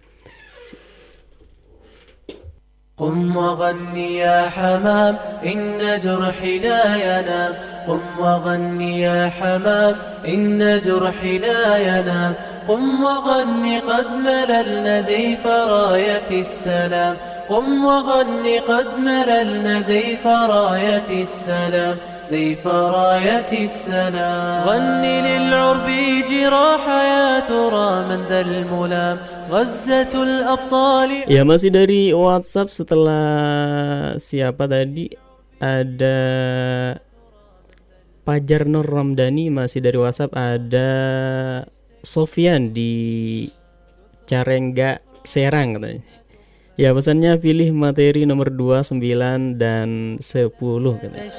قم 2.98 3.36
وغني 3.36 4.18
يا 4.18 4.50
حمام 4.50 5.16
إن 5.46 5.78
جرحي 6.04 6.58
لا 6.58 6.82
ينام 6.96 7.54
قم 7.86 8.00
وغني 8.18 9.00
يا 9.00 9.30
حمام 9.38 9.94
إن 10.28 10.80
جرحي 10.84 11.38
لا 11.38 11.78
ينام 11.78 12.34
قم 12.68 13.04
وغني 13.04 13.78
قد 13.78 14.06
مللنا 14.26 15.00
زيف 15.00 15.46
راية 15.46 16.30
السلام 16.30 17.16
قم 17.48 17.84
وغني 17.84 18.58
قد 18.58 18.86
مللنا 18.98 19.80
زيف 19.80 20.26
راية 20.26 21.10
السلام 21.10 21.96
زيف 22.28 22.66
راية 22.66 23.50
السلام 23.52 24.68
غني 24.68 25.16
للعرب 25.24 25.88
جراح 26.30 26.84
يا 26.88 27.40
ترى 27.40 27.90
من 28.08 28.20
ذا 28.28 28.40
الملام 28.40 29.16
غزة 29.50 30.12
الأبطال 30.12 31.10
Ya 31.28 31.42
masih 31.44 31.72
dari 31.72 32.12
WhatsApp 32.12 32.68
setelah 32.68 33.26
siapa 34.20 34.68
tadi 34.68 35.08
ada 35.58 36.18
Pajar 38.28 38.68
Nur 38.68 38.84
Ramdhani 38.84 39.48
masih 39.48 39.80
dari 39.80 39.96
WhatsApp 39.96 40.36
ada 40.36 40.90
Sofian 42.04 42.76
di 42.76 43.48
Carengga 44.28 45.00
Serang 45.24 45.80
katanya. 45.80 46.04
Ya 46.73 46.89
pesannya 46.89 47.37
pilih 47.37 47.69
materi 47.69 48.25
nomor 48.25 48.49
2, 48.49 48.81
9 48.81 49.61
dan 49.61 50.17
10 50.17 50.97
katanya. 50.97 51.29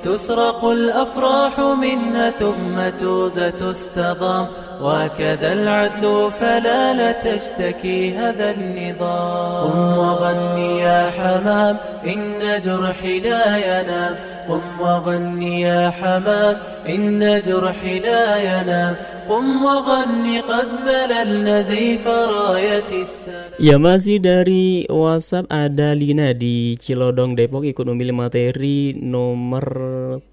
تسرق 0.00 0.64
الأفراح 0.64 1.60
منها 1.60 2.30
ثم 2.30 2.76
توزى 3.00 3.50
تستضام 3.50 4.46
وكذا 4.80 5.52
العدل 5.52 6.30
فلا 6.40 6.94
لا 6.96 7.12
تشتكي 7.12 8.16
هذا 8.16 8.50
النظام. 8.56 9.60
قم 9.68 9.98
وغني 9.98 10.78
يا 10.80 11.10
حمام 11.10 11.76
إن 12.06 12.40
جرحي 12.64 13.20
لا 13.20 13.44
ينام. 13.60 14.14
قم 14.50 14.66
وغني 14.82 15.60
يا 15.60 15.94
حمام 15.94 16.56
إن 16.88 17.22
جرحي 17.46 17.98
لا 18.02 18.36
ينام. 18.42 18.94
قم 19.30 19.46
وغني 19.62 20.40
قد 20.40 20.68
مللنا 20.82 21.60
زيف 21.60 22.02
راية 22.08 22.90
السلام. 22.90 23.62
Ya 23.62 23.78
masih 23.78 24.18
dari 24.18 24.90
WhatsApp 24.90 25.46
ada 25.46 25.94
Lina 25.94 26.34
di 26.34 26.74
Cilodong 26.80 27.38
Depok 27.38 27.62
ikut 27.62 27.86
memilih 27.86 28.16
materi 28.16 28.96
nomor 28.98 29.64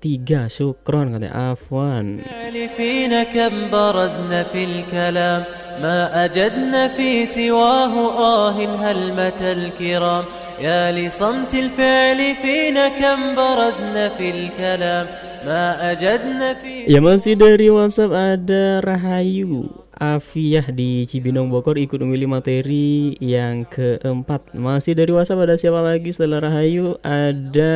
3 0.01 0.49
Syukron 0.49 1.13
katanya 1.13 1.53
Afwan. 1.53 2.25
الفعل 2.25 2.69
فينا 2.73 3.23
كم 3.23 3.69
برزنا 3.71 4.43
في 4.43 4.63
الكلام. 4.63 5.43
ما 5.83 6.25
أجدنا 6.25 6.87
في 6.87 7.25
سواه 7.25 7.93
آه 8.17 8.51
هلمة 8.81 9.41
الكرام؟ 9.41 10.23
يا 10.60 10.92
لصمت 10.92 11.54
الفعل 11.54 12.20
فينا 12.42 12.88
كم 12.88 13.20
برزنا 13.34 14.08
في 14.08 14.26
الكلام 14.30 15.06
ما 15.46 15.92
أجدنا 15.92 16.48
في 16.62 16.86
Ya 16.86 17.02
masih 17.02 17.34
dari 17.34 17.66
WhatsApp 17.70 18.14
ada 18.14 18.78
Rahayu 18.82 19.70
Afiyah 19.98 20.70
di 20.70 21.06
Cibinong 21.06 21.50
Bogor 21.50 21.78
ikut 21.78 21.98
memilih 22.02 22.26
materi 22.26 23.14
yang 23.22 23.66
keempat 23.70 24.50
Masih 24.54 24.98
dari 24.98 25.14
WhatsApp 25.14 25.46
ada 25.46 25.54
siapa 25.54 25.78
lagi 25.78 26.10
setelah 26.10 26.42
Rahayu 26.42 26.98
Ada 27.06 27.74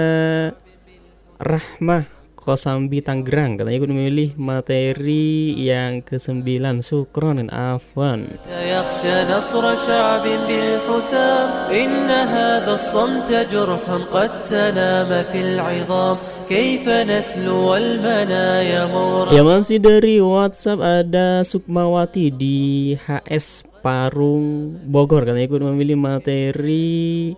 Rahmah 1.39 2.17
Kosambi 2.42 3.06
Tanggerang 3.06 3.54
katanya 3.54 3.78
ikut 3.78 3.92
memilih 3.94 4.34
materi 4.34 5.54
yang 5.62 6.02
ke-9 6.02 6.42
Sukron 6.82 7.38
dan 7.38 7.54
Afwan. 7.54 8.26
Ya 19.30 19.46
masih 19.46 19.78
dari 19.78 20.18
WhatsApp 20.18 20.82
ada 20.82 21.46
Sukmawati 21.46 22.34
di 22.34 22.58
HS 22.98 23.70
Parung 23.86 24.74
Bogor. 24.90 25.30
Katanya 25.30 25.46
ikut 25.46 25.62
memilih 25.62 25.94
materi 25.94 27.38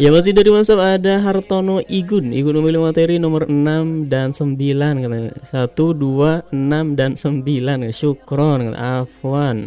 Ya 0.00 0.08
masih 0.12 0.32
dari 0.36 0.50
WhatsApp 0.52 1.00
ada 1.00 1.14
Hartono 1.24 1.80
Igun 1.88 2.32
Igun 2.32 2.56
memilih 2.60 2.80
materi 2.84 3.16
nomor 3.16 3.48
6 3.48 4.12
dan 4.12 4.32
9 4.32 4.56
katanya 5.04 5.32
1, 5.52 5.72
2, 5.72 6.52
6 6.52 6.98
dan 6.98 7.10
9 7.16 7.96
Syukron 7.96 8.60
katanya. 8.72 9.04
Afwan 9.04 9.58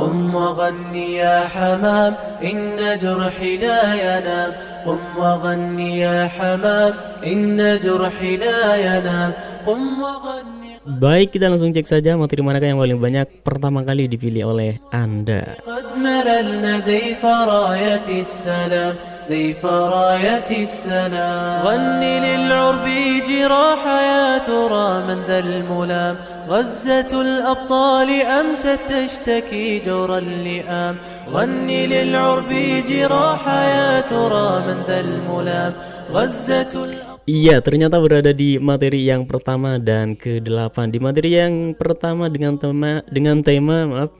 قم 0.00 0.34
وغني 0.34 1.14
يا 1.14 1.40
حمام 1.48 2.14
إن 2.44 2.78
جرحي 3.02 3.56
لا 3.56 3.94
ينام 3.94 4.52
قم 4.86 4.98
وغني 5.18 5.98
يا 5.98 6.28
حمام 6.28 6.94
إن 7.26 7.78
جرحي 7.82 8.36
لا 8.36 8.76
ينام 8.76 9.32
قم 9.66 10.02
وغني 10.02 10.61
Baik 10.88 11.36
kita 11.36 11.52
langsung 11.52 11.70
cek 11.74 11.86
saja 11.86 12.16
materi 12.16 12.40
manakah 12.40 12.68
yang 12.70 12.80
paling 12.80 13.00
banyak 13.00 13.26
Pertama 13.44 13.84
kali 13.84 14.08
dipilih 14.08 14.48
oleh 14.48 14.80
Anda 14.92 15.58
قد 15.68 15.84
مللنا 15.98 16.78
زيف 16.78 17.24
راية 17.24 18.08
السلام 18.08 18.94
زيف 19.28 19.66
راية 19.66 20.50
السلام 20.50 21.66
غني 21.66 22.14
للعرب 22.20 22.86
جراح 23.28 23.82
يا 23.86 24.38
ترى 24.38 24.88
من 25.08 25.18
ذا 25.28 25.38
الملام 25.38 26.16
غزة 26.48 27.12
الأبطال 27.20 28.10
أمست 28.22 28.78
تشتكي 28.88 29.78
جور 29.86 30.18
اللئام 30.18 30.96
غني 31.32 31.86
للعرب 31.86 32.50
جراح 32.88 33.48
يا 33.48 34.00
ترى 34.00 34.48
من 34.66 34.78
ذا 34.88 35.00
الملام 35.00 35.72
غزة 36.12 36.72
الأبطال 36.74 37.11
Iya, 37.23 37.63
ternyata 37.63 38.03
berada 38.03 38.35
di 38.35 38.59
materi 38.59 39.07
yang 39.07 39.23
pertama 39.23 39.79
dan 39.79 40.19
ke-8. 40.19 40.91
Di 40.91 40.99
materi 40.99 41.39
yang 41.39 41.71
pertama 41.71 42.27
dengan 42.27 42.59
tema 42.59 42.99
dengan 43.07 43.39
tema 43.39 43.87
maaf 43.87 44.11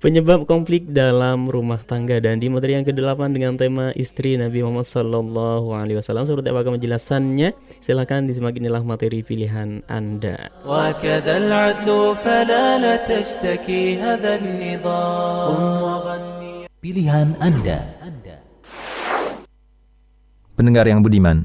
penyebab 0.00 0.48
konflik 0.48 0.88
dalam 0.88 1.52
rumah 1.52 1.84
tangga. 1.84 2.16
Dan 2.16 2.40
di 2.40 2.48
materi 2.48 2.80
yang 2.80 2.88
ke-8 2.88 3.28
dengan 3.28 3.60
tema 3.60 3.92
istri 3.92 4.40
Nabi 4.40 4.64
Muhammad 4.64 4.88
SAW. 4.88 5.68
alaihi 5.68 6.00
wasallam. 6.00 6.24
Seperti 6.24 6.48
apa 6.48 6.64
penjelasannya? 6.64 7.52
Silahkan 7.84 8.24
disimak 8.24 8.56
inilah 8.56 8.80
materi 8.80 9.20
pilihan 9.20 9.84
Anda. 9.84 10.48
pilihan 16.80 17.36
Anda. 17.36 17.84
Pendengar 20.56 20.88
yang 20.88 21.04
budiman 21.04 21.44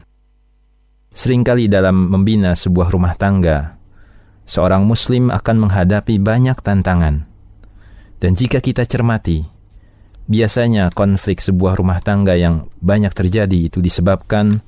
sering 1.11 1.43
kali 1.43 1.67
dalam 1.67 2.07
membina 2.07 2.55
sebuah 2.55 2.91
rumah 2.91 3.15
tangga, 3.19 3.75
seorang 4.47 4.87
muslim 4.87 5.27
akan 5.27 5.67
menghadapi 5.67 6.17
banyak 6.17 6.55
tantangan. 6.63 7.27
Dan 8.21 8.31
jika 8.37 8.63
kita 8.63 8.87
cermati, 8.87 9.43
biasanya 10.29 10.93
konflik 10.95 11.43
sebuah 11.43 11.75
rumah 11.75 11.99
tangga 11.99 12.39
yang 12.39 12.71
banyak 12.79 13.11
terjadi 13.11 13.67
itu 13.67 13.83
disebabkan 13.83 14.63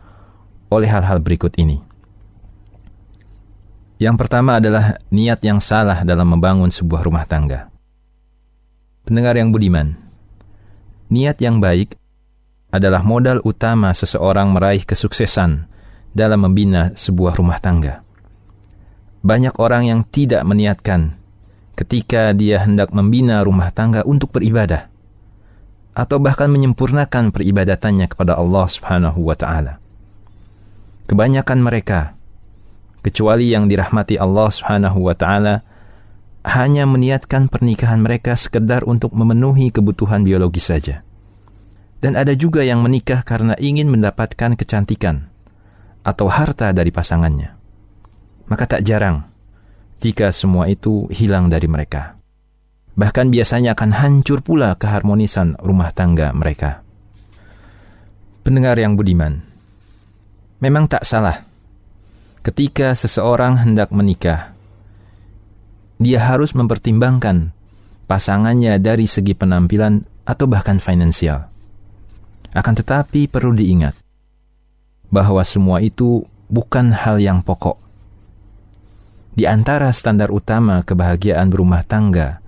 oleh 0.67 0.89
hal-hal 0.89 1.23
berikut 1.23 1.55
ini. 1.55 1.79
Yang 4.01 4.15
pertama 4.25 4.59
adalah 4.59 4.99
niat 5.13 5.39
yang 5.45 5.63
salah 5.63 6.03
dalam 6.03 6.27
membangun 6.27 6.73
sebuah 6.73 7.07
rumah 7.07 7.23
tangga. 7.23 7.71
Pendengar 9.07 9.39
yang 9.39 9.53
budiman, 9.53 9.95
niat 11.07 11.39
yang 11.39 11.63
baik 11.63 11.95
adalah 12.73 13.05
modal 13.05 13.39
utama 13.45 13.93
seseorang 13.93 14.49
meraih 14.49 14.81
kesuksesan 14.81 15.71
dalam 16.13 16.45
membina 16.45 16.93
sebuah 16.93 17.35
rumah 17.35 17.57
tangga. 17.57 18.05
Banyak 19.25 19.57
orang 19.57 19.89
yang 19.89 20.01
tidak 20.05 20.45
meniatkan 20.45 21.17
ketika 21.73 22.31
dia 22.37 22.61
hendak 22.61 22.93
membina 22.93 23.41
rumah 23.41 23.73
tangga 23.73 24.05
untuk 24.05 24.37
beribadah 24.37 24.93
atau 25.93 26.17
bahkan 26.21 26.49
menyempurnakan 26.49 27.33
peribadatannya 27.33 28.09
kepada 28.09 28.37
Allah 28.37 28.65
Subhanahu 28.69 29.25
wa 29.25 29.35
taala. 29.37 29.81
Kebanyakan 31.09 31.59
mereka 31.61 32.13
kecuali 33.01 33.53
yang 33.53 33.65
dirahmati 33.65 34.17
Allah 34.21 34.49
Subhanahu 34.53 35.05
wa 35.05 35.17
taala 35.17 35.65
hanya 36.43 36.83
meniatkan 36.83 37.47
pernikahan 37.47 38.03
mereka 38.03 38.35
sekedar 38.35 38.83
untuk 38.83 39.15
memenuhi 39.15 39.71
kebutuhan 39.71 40.27
biologis 40.27 40.69
saja. 40.69 41.01
Dan 42.03 42.19
ada 42.19 42.35
juga 42.35 42.67
yang 42.67 42.83
menikah 42.83 43.23
karena 43.23 43.55
ingin 43.55 43.87
mendapatkan 43.87 44.59
kecantikan 44.59 45.32
atau 46.03 46.27
harta 46.27 46.75
dari 46.75 46.91
pasangannya. 46.91 47.55
Maka 48.51 48.67
tak 48.67 48.83
jarang 48.83 49.23
jika 50.03 50.29
semua 50.35 50.67
itu 50.67 51.07
hilang 51.09 51.47
dari 51.47 51.65
mereka. 51.65 52.19
Bahkan 52.93 53.31
biasanya 53.31 53.73
akan 53.73 53.91
hancur 53.95 54.43
pula 54.43 54.75
keharmonisan 54.75 55.57
rumah 55.63 55.89
tangga 55.95 56.29
mereka. 56.35 56.83
Pendengar 58.43 58.75
yang 58.75 58.99
budiman, 58.99 59.39
memang 60.59 60.91
tak 60.91 61.07
salah 61.07 61.47
ketika 62.43 62.91
seseorang 62.91 63.63
hendak 63.63 63.89
menikah, 63.95 64.51
dia 65.95 66.19
harus 66.19 66.51
mempertimbangkan 66.51 67.55
pasangannya 68.05 68.75
dari 68.83 69.07
segi 69.07 69.31
penampilan 69.31 70.03
atau 70.27 70.45
bahkan 70.51 70.83
finansial. 70.83 71.47
Akan 72.51 72.75
tetapi 72.75 73.31
perlu 73.31 73.55
diingat 73.55 74.02
bahwa 75.13 75.45
semua 75.45 75.77
itu 75.85 76.25
bukan 76.49 76.89
hal 76.89 77.21
yang 77.21 77.45
pokok. 77.45 77.77
Di 79.37 79.45
antara 79.45 79.93
standar 79.93 80.33
utama 80.33 80.81
kebahagiaan 80.81 81.53
berumah 81.53 81.85
tangga 81.85 82.41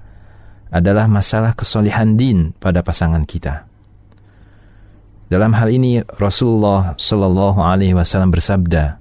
adalah 0.74 1.06
masalah 1.06 1.54
kesolehan 1.54 2.18
din 2.18 2.58
pada 2.58 2.82
pasangan 2.82 3.22
kita. 3.22 3.70
Dalam 5.30 5.54
hal 5.58 5.74
ini 5.74 6.02
Rasulullah 6.18 6.94
Shallallahu 6.98 7.62
Alaihi 7.62 7.98
Wasallam 7.98 8.30
bersabda 8.30 8.98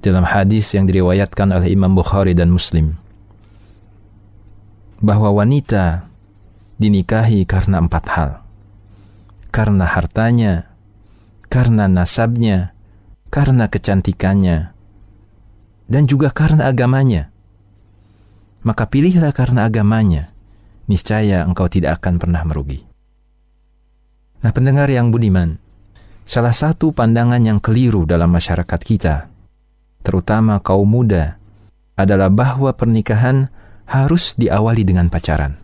dalam 0.00 0.24
hadis 0.24 0.72
yang 0.72 0.88
diriwayatkan 0.88 1.52
oleh 1.52 1.72
Imam 1.72 1.92
Bukhari 1.92 2.32
dan 2.32 2.48
Muslim 2.48 2.96
bahwa 5.04 5.28
wanita 5.34 6.08
dinikahi 6.80 7.44
karena 7.44 7.82
empat 7.84 8.04
hal, 8.16 8.30
karena 9.52 9.84
hartanya, 9.84 10.71
karena 11.52 11.84
nasabnya, 11.84 12.72
karena 13.28 13.68
kecantikannya, 13.68 14.72
dan 15.84 16.08
juga 16.08 16.32
karena 16.32 16.72
agamanya. 16.72 17.28
Maka 18.64 18.88
pilihlah 18.88 19.36
karena 19.36 19.68
agamanya, 19.68 20.32
niscaya 20.88 21.44
engkau 21.44 21.68
tidak 21.68 22.00
akan 22.00 22.16
pernah 22.16 22.40
merugi. 22.48 22.80
Nah 24.40 24.48
pendengar 24.48 24.88
yang 24.88 25.12
budiman, 25.12 25.60
salah 26.24 26.56
satu 26.56 26.88
pandangan 26.96 27.44
yang 27.44 27.60
keliru 27.60 28.08
dalam 28.08 28.32
masyarakat 28.32 28.80
kita, 28.80 29.28
terutama 30.00 30.56
kaum 30.64 30.88
muda, 30.88 31.36
adalah 32.00 32.32
bahwa 32.32 32.72
pernikahan 32.72 33.52
harus 33.84 34.32
diawali 34.40 34.88
dengan 34.88 35.12
pacaran. 35.12 35.60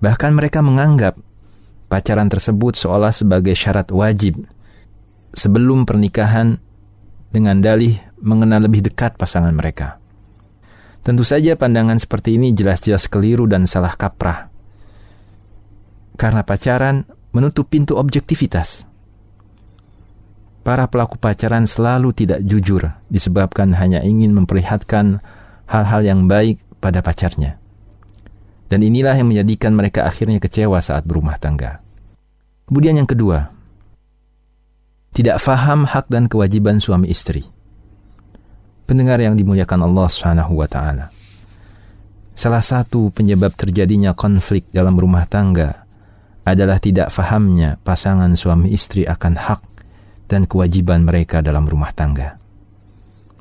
Bahkan 0.00 0.32
mereka 0.32 0.64
menganggap 0.64 1.20
pacaran 1.90 2.30
tersebut 2.30 2.78
seolah 2.78 3.10
sebagai 3.10 3.58
syarat 3.58 3.90
wajib 3.90 4.46
sebelum 5.34 5.82
pernikahan 5.82 6.62
dengan 7.34 7.58
dalih 7.58 7.98
mengenal 8.22 8.70
lebih 8.70 8.86
dekat 8.86 9.18
pasangan 9.18 9.50
mereka. 9.50 9.98
Tentu 11.02 11.26
saja 11.26 11.58
pandangan 11.58 11.98
seperti 11.98 12.38
ini 12.38 12.54
jelas-jelas 12.54 13.10
keliru 13.10 13.50
dan 13.50 13.66
salah 13.66 13.92
kaprah. 13.98 14.52
Karena 16.14 16.46
pacaran 16.46 17.08
menutup 17.32 17.66
pintu 17.72 17.96
objektivitas. 17.96 18.84
Para 20.60 20.84
pelaku 20.92 21.16
pacaran 21.16 21.64
selalu 21.64 22.12
tidak 22.12 22.44
jujur 22.44 22.84
disebabkan 23.08 23.72
hanya 23.80 24.04
ingin 24.04 24.36
memperlihatkan 24.36 25.24
hal-hal 25.64 26.04
yang 26.04 26.28
baik 26.28 26.60
pada 26.84 27.00
pacarnya. 27.00 27.59
Dan 28.70 28.86
inilah 28.86 29.18
yang 29.18 29.34
menjadikan 29.34 29.74
mereka 29.74 30.06
akhirnya 30.06 30.38
kecewa 30.38 30.78
saat 30.78 31.02
berumah 31.02 31.42
tangga. 31.42 31.82
Kemudian 32.70 33.02
yang 33.02 33.10
kedua, 33.10 33.50
tidak 35.10 35.42
faham 35.42 35.90
hak 35.90 36.06
dan 36.06 36.30
kewajiban 36.30 36.78
suami 36.78 37.10
istri 37.10 37.50
pendengar 38.90 39.22
yang 39.22 39.38
dimuliakan 39.38 39.86
Allah 39.86 40.10
taala. 40.66 41.06
Salah 42.34 42.64
satu 42.64 43.14
penyebab 43.14 43.54
terjadinya 43.54 44.18
konflik 44.18 44.66
dalam 44.74 44.98
rumah 44.98 45.30
tangga 45.30 45.86
adalah 46.42 46.82
tidak 46.82 47.14
fahamnya 47.14 47.78
pasangan 47.86 48.34
suami 48.34 48.74
istri 48.74 49.06
akan 49.06 49.38
hak 49.38 49.62
dan 50.26 50.50
kewajiban 50.50 51.06
mereka 51.06 51.38
dalam 51.38 51.70
rumah 51.70 51.94
tangga. 51.94 52.42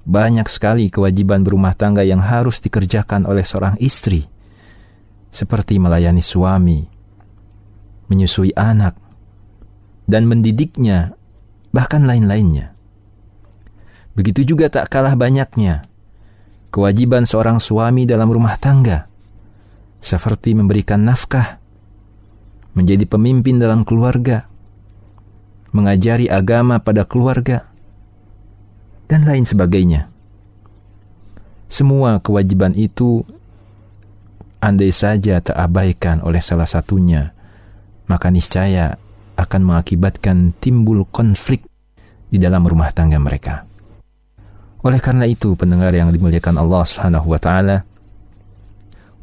Banyak 0.05 0.45
sekali 0.45 0.93
kewajiban 0.93 1.41
berumah 1.41 1.73
tangga 1.73 2.05
yang 2.05 2.21
harus 2.21 2.61
dikerjakan 2.61 3.25
oleh 3.25 3.41
seorang 3.41 3.73
istri, 3.81 4.29
seperti 5.29 5.77
melayani 5.77 6.21
suami, 6.21 6.85
menyusui 8.09 8.53
anak, 8.57 8.97
dan 10.09 10.25
mendidiknya, 10.25 11.13
bahkan 11.69 12.05
lain-lainnya. 12.09 12.73
Begitu 14.17 14.43
juga 14.43 14.67
tak 14.67 14.89
kalah 14.89 15.13
banyaknya 15.13 15.89
kewajiban 16.69 17.25
seorang 17.25 17.57
suami 17.57 18.05
dalam 18.05 18.29
rumah 18.29 18.57
tangga, 18.57 19.09
seperti 19.99 20.53
memberikan 20.53 21.01
nafkah, 21.01 21.57
menjadi 22.77 23.05
pemimpin 23.09 23.57
dalam 23.57 23.81
keluarga, 23.81 24.45
mengajari 25.73 26.29
agama 26.29 26.77
pada 26.81 27.05
keluarga, 27.05 27.69
dan 29.09 29.25
lain 29.25 29.45
sebagainya. 29.45 30.09
Semua 31.69 32.21
kewajiban 32.21 32.73
itu, 32.73 33.25
andai 34.59 34.91
saja 34.91 35.39
terabaikan 35.39 36.23
oleh 36.23 36.43
salah 36.43 36.67
satunya, 36.67 37.31
maka 38.11 38.27
niscaya 38.31 38.99
akan 39.39 39.61
mengakibatkan 39.63 40.51
timbul 40.59 41.07
konflik 41.07 41.63
di 42.27 42.37
dalam 42.37 42.67
rumah 42.67 42.91
tangga 42.91 43.17
mereka. 43.17 43.63
Oleh 44.83 44.99
karena 45.03 45.27
itu, 45.27 45.55
pendengar 45.59 45.91
yang 45.91 46.11
dimuliakan 46.11 46.55
Allah 46.59 46.83
Subhanahu 46.87 47.27
wa 47.31 47.39
taala, 47.39 47.83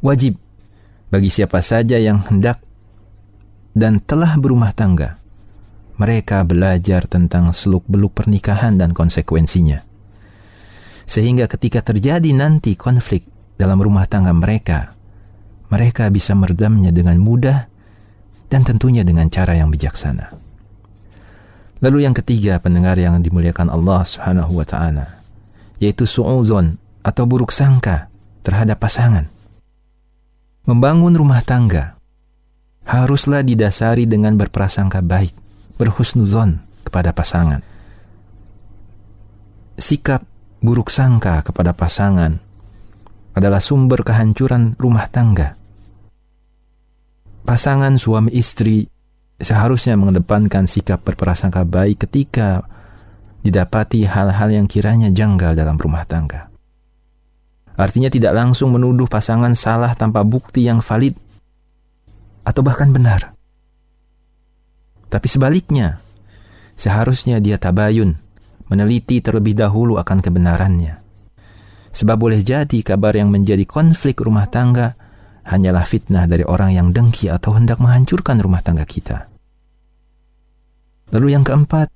wajib 0.05 0.37
bagi 1.09 1.33
siapa 1.33 1.61
saja 1.65 1.97
yang 1.97 2.21
hendak 2.29 2.61
dan 3.77 4.01
telah 4.01 4.37
berumah 4.41 4.73
tangga, 4.73 5.21
mereka 5.97 6.45
belajar 6.45 7.05
tentang 7.09 7.53
seluk-beluk 7.53 8.13
pernikahan 8.13 8.77
dan 8.77 8.93
konsekuensinya. 8.93 9.85
Sehingga 11.09 11.49
ketika 11.49 11.81
terjadi 11.85 12.33
nanti 12.37 12.77
konflik 12.77 13.25
dalam 13.57 13.81
rumah 13.81 14.05
tangga 14.05 14.33
mereka, 14.37 14.96
mereka 15.73 16.09
bisa 16.13 16.33
meredamnya 16.33 16.95
dengan 16.95 17.19
mudah 17.19 17.67
dan 18.47 18.63
tentunya 18.63 19.03
dengan 19.03 19.27
cara 19.27 19.59
yang 19.59 19.71
bijaksana. 19.71 20.31
Lalu 21.83 22.09
yang 22.09 22.17
ketiga, 22.17 22.57
pendengar 22.63 22.97
yang 22.97 23.21
dimuliakan 23.21 23.69
Allah 23.69 24.01
Subhanahu 24.07 24.57
wa 24.57 24.65
taala, 24.65 25.21
yaitu 25.77 26.09
su'uzon 26.09 26.81
atau 27.05 27.25
buruk 27.29 27.53
sangka 27.53 28.09
terhadap 28.41 28.81
pasangan. 28.81 29.29
Membangun 30.67 31.15
rumah 31.15 31.45
tangga 31.45 32.01
haruslah 32.87 33.43
didasari 33.43 34.07
dengan 34.07 34.39
berprasangka 34.39 35.03
baik, 35.03 35.35
berhusnuzon 35.77 36.63
kepada 36.87 37.11
pasangan. 37.11 37.61
Sikap 39.77 40.25
buruk 40.65 40.89
sangka 40.89 41.45
kepada 41.45 41.77
pasangan 41.77 42.41
adalah 43.37 43.61
sumber 43.61 44.01
kehancuran 44.01 44.73
rumah 44.81 45.11
tangga. 45.13 45.56
Pasangan 47.47 47.95
suami 47.95 48.35
istri 48.35 48.91
seharusnya 49.39 49.95
mengedepankan 49.95 50.67
sikap 50.67 51.07
berprasangka 51.07 51.63
baik 51.63 52.03
ketika 52.03 52.67
didapati 53.47 54.03
hal-hal 54.03 54.51
yang 54.51 54.67
kiranya 54.67 55.15
janggal 55.15 55.55
dalam 55.55 55.79
rumah 55.79 56.03
tangga. 56.03 56.51
Artinya 57.79 58.11
tidak 58.11 58.35
langsung 58.35 58.75
menuduh 58.75 59.07
pasangan 59.07 59.55
salah 59.55 59.95
tanpa 59.95 60.27
bukti 60.27 60.67
yang 60.67 60.83
valid 60.83 61.15
atau 62.43 62.67
bahkan 62.67 62.91
benar. 62.91 63.31
Tapi 65.07 65.31
sebaliknya, 65.31 66.03
seharusnya 66.75 67.39
dia 67.39 67.63
tabayun, 67.63 68.19
meneliti 68.67 69.23
terlebih 69.23 69.55
dahulu 69.55 70.03
akan 70.03 70.19
kebenarannya. 70.19 70.99
Sebab 71.95 72.17
boleh 72.19 72.43
jadi 72.43 72.83
kabar 72.83 73.15
yang 73.15 73.31
menjadi 73.31 73.63
konflik 73.63 74.19
rumah 74.19 74.51
tangga 74.51 74.99
hanyalah 75.47 75.87
fitnah 75.87 76.27
dari 76.27 76.43
orang 76.43 76.75
yang 76.75 76.89
dengki 76.91 77.31
atau 77.31 77.55
hendak 77.55 77.79
menghancurkan 77.79 78.43
rumah 78.43 78.61
tangga 78.67 78.83
kita. 78.83 79.31
Lalu 81.15 81.39
yang 81.39 81.47
keempat, 81.47 81.87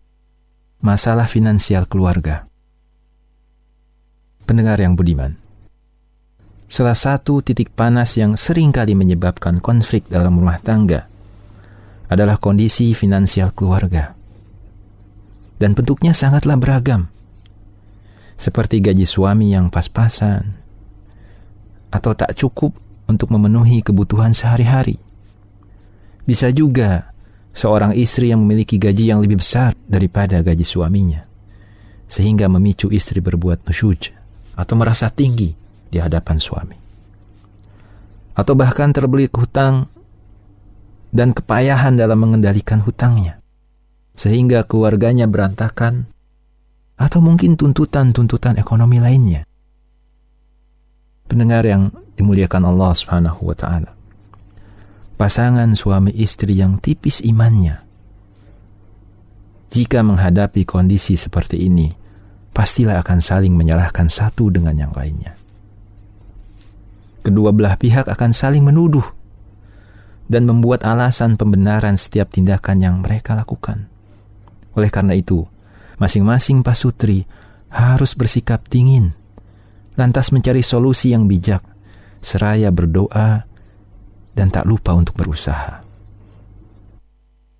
masalah 0.78 1.26
finansial 1.26 1.90
keluarga. 1.90 2.46
Pendengar 4.46 4.78
yang 4.78 4.94
budiman, 4.94 5.34
salah 6.70 6.94
satu 6.94 7.42
titik 7.42 7.74
panas 7.74 8.14
yang 8.14 8.38
sering 8.38 8.70
kali 8.70 8.94
menyebabkan 8.94 9.58
konflik 9.58 10.06
dalam 10.06 10.38
rumah 10.38 10.62
tangga 10.62 11.10
adalah 12.10 12.38
kondisi 12.38 12.94
finansial 12.94 13.50
keluarga. 13.54 14.14
Dan 15.60 15.76
bentuknya 15.76 16.16
sangatlah 16.16 16.56
beragam. 16.56 17.12
Seperti 18.40 18.80
gaji 18.80 19.04
suami 19.04 19.52
yang 19.52 19.68
pas-pasan, 19.68 20.56
atau 21.92 22.16
tak 22.16 22.32
cukup 22.32 22.72
untuk 23.10 23.34
memenuhi 23.34 23.82
kebutuhan 23.82 24.30
sehari-hari. 24.30 25.02
Bisa 26.22 26.54
juga 26.54 27.10
seorang 27.50 27.90
istri 27.98 28.30
yang 28.30 28.46
memiliki 28.46 28.78
gaji 28.78 29.10
yang 29.10 29.18
lebih 29.18 29.42
besar 29.42 29.74
daripada 29.90 30.38
gaji 30.46 30.62
suaminya, 30.62 31.26
sehingga 32.06 32.46
memicu 32.46 32.86
istri 32.94 33.18
berbuat 33.18 33.66
nusyuj 33.66 34.14
atau 34.54 34.74
merasa 34.78 35.10
tinggi 35.10 35.50
di 35.90 35.98
hadapan 35.98 36.38
suami. 36.38 36.78
Atau 38.38 38.54
bahkan 38.54 38.94
terbelit 38.94 39.34
hutang 39.34 39.90
dan 41.10 41.34
kepayahan 41.34 41.98
dalam 41.98 42.22
mengendalikan 42.22 42.78
hutangnya, 42.78 43.42
sehingga 44.14 44.62
keluarganya 44.62 45.26
berantakan 45.26 46.06
atau 46.94 47.18
mungkin 47.18 47.58
tuntutan-tuntutan 47.58 48.60
ekonomi 48.60 49.02
lainnya. 49.02 49.49
Pendengar 51.30 51.62
yang 51.62 51.94
dimuliakan 52.18 52.66
Allah 52.66 52.90
Subhanahu 52.90 53.46
wa 53.46 53.54
taala. 53.54 53.94
Pasangan 55.14 55.78
suami 55.78 56.10
istri 56.18 56.58
yang 56.58 56.82
tipis 56.82 57.22
imannya 57.22 57.90
jika 59.70 60.02
menghadapi 60.02 60.66
kondisi 60.66 61.14
seperti 61.14 61.70
ini, 61.70 61.94
pastilah 62.50 62.98
akan 63.06 63.22
saling 63.22 63.54
menyalahkan 63.54 64.10
satu 64.10 64.50
dengan 64.50 64.74
yang 64.74 64.90
lainnya. 64.90 65.38
Kedua 67.22 67.54
belah 67.54 67.78
pihak 67.78 68.10
akan 68.10 68.34
saling 68.34 68.66
menuduh 68.66 69.06
dan 70.26 70.50
membuat 70.50 70.82
alasan 70.82 71.38
pembenaran 71.38 71.94
setiap 71.94 72.34
tindakan 72.34 72.82
yang 72.82 72.98
mereka 72.98 73.38
lakukan. 73.38 73.86
Oleh 74.74 74.90
karena 74.90 75.14
itu, 75.14 75.46
masing-masing 76.02 76.66
pasutri 76.66 77.30
harus 77.70 78.18
bersikap 78.18 78.66
dingin, 78.66 79.14
lantas 80.00 80.32
mencari 80.32 80.64
solusi 80.64 81.12
yang 81.12 81.28
bijak, 81.28 81.60
seraya 82.24 82.72
berdoa 82.72 83.44
dan 84.32 84.48
tak 84.48 84.64
lupa 84.64 84.96
untuk 84.96 85.12
berusaha. 85.20 85.84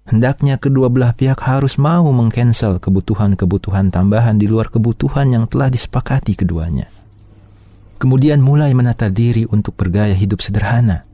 Hendaknya 0.09 0.57
kedua 0.57 0.89
belah 0.91 1.15
pihak 1.15 1.39
harus 1.45 1.77
mau 1.77 2.09
mengcancel 2.11 2.81
kebutuhan-kebutuhan 2.83 3.93
tambahan 3.93 4.41
di 4.41 4.49
luar 4.49 4.73
kebutuhan 4.73 5.31
yang 5.31 5.45
telah 5.47 5.69
disepakati 5.71 6.35
keduanya. 6.35 6.89
Kemudian 8.01 8.41
mulai 8.41 8.73
menata 8.73 9.13
diri 9.13 9.45
untuk 9.47 9.77
bergaya 9.77 10.17
hidup 10.17 10.41
sederhana. 10.41 11.05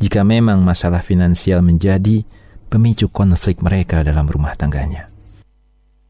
Jika 0.00 0.24
memang 0.24 0.64
masalah 0.64 1.04
finansial 1.04 1.60
menjadi 1.60 2.24
pemicu 2.72 3.12
konflik 3.12 3.60
mereka 3.60 4.00
dalam 4.00 4.24
rumah 4.26 4.56
tangganya. 4.56 5.12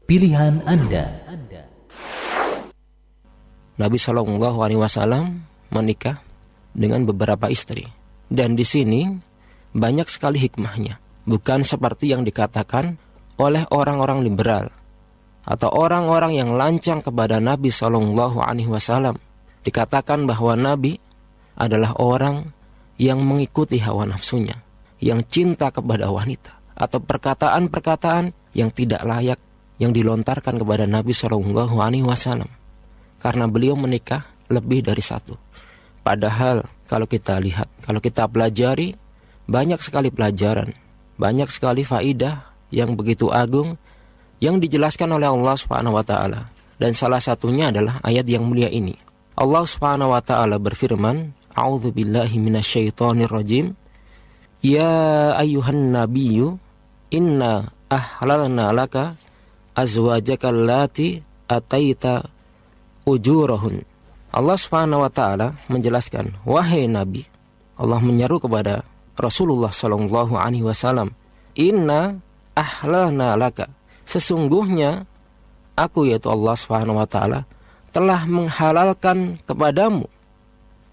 Pilihan 0.07 0.63
Anda. 0.63 1.11
Nabi 3.77 3.97
Shallallahu 4.01 4.57
Alaihi 4.61 4.81
Wasallam 4.81 5.45
menikah 5.69 6.21
dengan 6.73 7.05
beberapa 7.05 7.49
istri, 7.49 7.85
dan 8.29 8.57
di 8.57 8.65
sini 8.65 9.13
banyak 9.73 10.09
sekali 10.09 10.41
hikmahnya. 10.41 10.97
Bukan 11.27 11.61
seperti 11.61 12.15
yang 12.15 12.23
dikatakan 12.23 12.95
oleh 13.37 13.67
orang-orang 13.69 14.23
liberal 14.23 14.71
atau 15.47 15.69
orang-orang 15.71 16.35
yang 16.39 16.55
lancang 16.55 16.99
kepada 16.99 17.39
Nabi 17.39 17.71
Shallallahu 17.71 18.41
Alaihi 18.43 18.67
Wasallam. 18.67 19.15
Dikatakan 19.63 20.23
bahwa 20.23 20.55
Nabi 20.55 20.95
adalah 21.59 21.95
orang 21.99 22.55
yang 22.97 23.19
mengikuti 23.19 23.77
hawa 23.83 24.07
nafsunya, 24.07 24.57
yang 25.03 25.21
cinta 25.27 25.69
kepada 25.69 26.07
wanita, 26.07 26.55
atau 26.73 27.03
perkataan-perkataan 27.03 28.31
yang 28.55 28.71
tidak 28.71 29.03
layak 29.03 29.39
yang 29.77 29.93
dilontarkan 29.93 30.57
kepada 30.57 30.89
Nabi 30.89 31.13
Shallallahu 31.13 31.77
Alaihi 31.77 32.07
Wasallam, 32.07 32.49
karena 33.21 33.45
beliau 33.49 33.75
menikah 33.77 34.25
lebih 34.47 34.85
dari 34.85 35.01
satu. 35.01 35.35
Padahal 36.01 36.63
kalau 36.87 37.05
kita 37.09 37.37
lihat, 37.41 37.67
kalau 37.83 37.99
kita 37.99 38.25
pelajari, 38.31 38.95
banyak 39.47 39.79
sekali 39.83 40.11
pelajaran 40.11 40.71
banyak 41.17 41.49
sekali 41.49 41.81
faidah 41.81 42.45
yang 42.69 42.93
begitu 42.93 43.33
agung 43.33 43.75
yang 44.37 44.61
dijelaskan 44.61 45.17
oleh 45.17 45.25
Allah 45.33 45.57
Subhanahu 45.57 45.97
wa 45.97 46.05
taala 46.05 46.53
dan 46.77 46.93
salah 46.93 47.17
satunya 47.17 47.73
adalah 47.73 47.97
ayat 48.05 48.29
yang 48.29 48.45
mulia 48.45 48.69
ini. 48.69 48.93
Allah 49.33 49.65
Subhanahu 49.65 50.13
wa 50.13 50.21
taala 50.21 50.61
berfirman, 50.61 51.33
"A'udzu 51.57 51.89
billahi 51.89 52.37
minasyaitonir 52.37 53.33
rajim. 53.33 53.73
Ya 54.61 55.33
ayyuhan 55.41 55.89
nabiyyu, 55.93 56.61
inna 57.09 57.73
ahlalna 57.89 58.73
laka 58.73 59.17
azwajaka 59.73 60.53
allati 60.53 61.21
ataita 61.49 62.29
ujurahun." 63.07 63.87
Allah 64.35 64.57
Subhanahu 64.59 65.07
wa 65.07 65.11
taala 65.11 65.55
menjelaskan, 65.71 66.35
"Wahai 66.43 66.91
nabi, 66.91 67.23
Allah 67.79 68.03
menyeru 68.03 68.43
kepada 68.43 68.83
Rasulullah 69.15 69.71
Shallallahu 69.71 70.35
Alaihi 70.35 70.67
Wasallam, 70.67 71.15
Inna 71.57 72.19
ahlalna 72.53 73.33
laka. 73.39 73.71
Sesungguhnya 74.05 75.07
aku 75.73 76.05
yaitu 76.05 76.29
Allah 76.29 76.53
Subhanahu 76.53 77.01
Wa 77.01 77.07
Taala 77.09 77.39
telah 77.89 78.29
menghalalkan 78.29 79.41
kepadamu. 79.49 80.05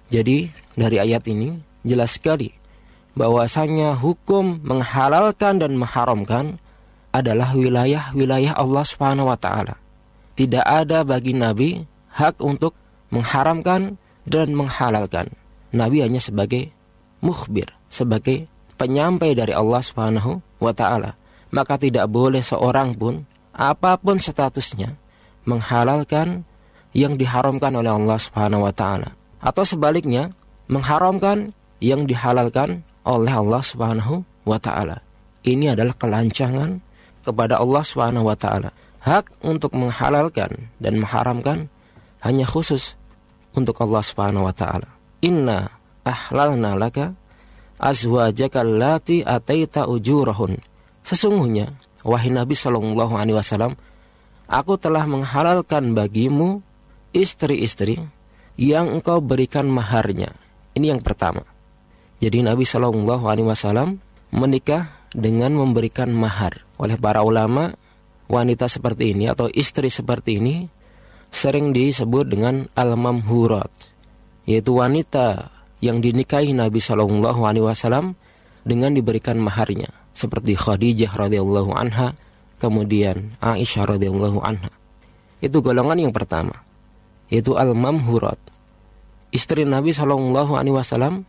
Jadi 0.09 0.49
dari 0.73 0.97
ayat 0.97 1.29
ini 1.29 1.59
jelas 1.85 2.17
sekali 2.17 2.49
bahwasanya 3.13 3.99
hukum 3.99 4.63
menghalalkan 4.65 5.61
dan 5.61 5.77
mengharamkan 5.77 6.57
adalah 7.15 7.55
wilayah-wilayah 7.55 8.59
Allah 8.59 8.85
Subhanahu 8.89 9.31
wa 9.31 9.39
taala. 9.39 9.79
Tidak 10.35 10.65
ada 10.67 11.07
bagi 11.07 11.31
nabi 11.31 11.87
hak 12.15 12.39
untuk 12.39 12.79
mengharamkan 13.11 13.99
dan 14.25 14.55
menghalalkan. 14.55 15.35
Nabi 15.75 16.07
hanya 16.07 16.23
sebagai 16.23 16.71
mukhbir, 17.19 17.75
sebagai 17.91 18.47
penyampai 18.79 19.35
dari 19.35 19.51
Allah 19.51 19.83
Subhanahu 19.83 20.39
wa 20.63 20.71
taala. 20.71 21.19
Maka 21.55 21.79
tidak 21.79 22.11
boleh 22.11 22.43
seorang 22.43 22.95
pun 22.95 23.27
apa 23.55 23.95
pun 23.99 24.19
statusnya 24.19 24.99
menghalalkan 25.47 26.43
yang 26.95 27.15
diharamkan 27.15 27.75
oleh 27.75 27.91
Allah 27.91 28.19
Subhanahu 28.19 28.67
wa 28.67 28.75
taala 28.75 29.15
atau 29.39 29.63
sebaliknya 29.63 30.35
mengharamkan 30.67 31.55
yang 31.79 32.07
dihalalkan 32.09 32.83
oleh 33.05 33.35
Allah 33.35 33.63
Subhanahu 33.63 34.25
wa 34.47 34.59
taala. 34.59 35.05
Ini 35.45 35.77
adalah 35.77 35.95
kelancangan 35.95 36.81
kepada 37.23 37.61
Allah 37.61 37.83
Subhanahu 37.85 38.27
wa 38.31 38.39
taala. 38.39 38.71
Hak 39.05 39.29
untuk 39.45 39.77
menghalalkan 39.77 40.73
dan 40.81 40.97
mengharamkan 40.97 41.69
hanya 42.25 42.49
khusus 42.49 42.97
untuk 43.53 43.79
Allah 43.85 44.03
Subhanahu 44.03 44.49
wa 44.49 44.55
taala. 44.57 44.89
Inna 45.21 45.71
ahlalna 46.05 46.77
laka 46.77 47.15
azwajaka 47.79 48.65
allati 48.65 49.21
ataita 49.21 49.87
ujurahun. 49.87 50.59
Sesungguhnya, 51.05 51.77
wahai 52.01 52.33
Nabi 52.33 52.57
Shallallahu 52.57 53.15
alaihi 53.15 53.37
wasallam, 53.37 53.77
aku 54.49 54.81
telah 54.81 55.05
menghalalkan 55.05 55.93
bagimu 55.93 56.65
istri-istri 57.13 58.01
yang 58.57 58.89
engkau 58.89 59.21
berikan 59.21 59.69
maharnya. 59.69 60.33
Ini 60.75 60.97
yang 60.97 61.03
pertama. 61.05 61.45
Jadi 62.19 62.41
Nabi 62.41 62.65
Shallallahu 62.65 63.25
alaihi 63.29 63.47
wasallam 63.47 64.01
menikah 64.33 64.91
dengan 65.15 65.55
memberikan 65.55 66.11
mahar. 66.11 66.65
Oleh 66.81 66.99
para 66.99 67.23
ulama, 67.23 67.77
wanita 68.27 68.67
seperti 68.67 69.15
ini 69.15 69.31
atau 69.31 69.47
istri 69.53 69.93
seperti 69.93 70.43
ini 70.43 70.67
sering 71.35 71.75
disebut 71.75 72.31
dengan 72.31 72.71
al-mamhurat, 72.79 73.69
yaitu 74.47 74.79
wanita 74.79 75.51
yang 75.83 75.99
dinikahi 75.99 76.55
Nabi 76.55 76.79
Shallallahu 76.79 77.43
Alaihi 77.43 77.67
Wasallam 77.67 78.15
dengan 78.63 78.95
diberikan 78.95 79.37
maharnya 79.37 79.91
seperti 80.15 80.55
Khadijah 80.55 81.13
radhiyallahu 81.13 81.75
anha 81.75 82.15
kemudian 82.63 83.35
Aisyah 83.43 83.99
radhiyallahu 83.99 84.41
anha. 84.41 84.71
Itu 85.43 85.61
golongan 85.61 86.09
yang 86.09 86.15
pertama 86.15 86.65
yaitu 87.29 87.59
al 87.59 87.75
mamhurat 87.75 88.39
istri 89.35 89.67
Nabi 89.67 89.91
Shallallahu 89.91 90.55
Alaihi 90.55 90.79
Wasallam 90.79 91.27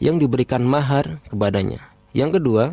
yang 0.00 0.16
diberikan 0.18 0.64
mahar 0.64 1.20
kepadanya. 1.28 1.78
Yang 2.16 2.40
kedua 2.40 2.64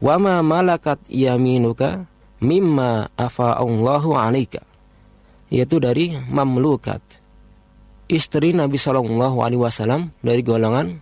wama 0.00 0.40
malakat 0.40 1.02
yaminuka 1.10 2.08
mimma 2.40 3.12
afa'allahu 3.18 4.16
alaika 4.16 4.64
yaitu 5.50 5.82
dari 5.82 6.14
mamlukat 6.30 7.02
istri 8.10 8.50
Nabi 8.50 8.78
Shallallahu 8.78 9.42
Alaihi 9.42 9.62
Wasallam 9.62 10.10
dari 10.22 10.42
golongan 10.42 10.98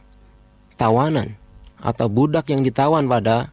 tawanan 0.76 1.36
atau 1.80 2.06
budak 2.12 2.52
yang 2.52 2.60
ditawan 2.60 3.08
pada 3.08 3.52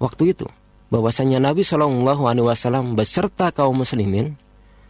waktu 0.00 0.32
itu. 0.32 0.48
Bahwasanya 0.90 1.38
Nabi 1.38 1.64
Shallallahu 1.64 2.24
Alaihi 2.28 2.46
Wasallam 2.46 2.96
beserta 2.96 3.52
kaum 3.52 3.84
muslimin 3.84 4.34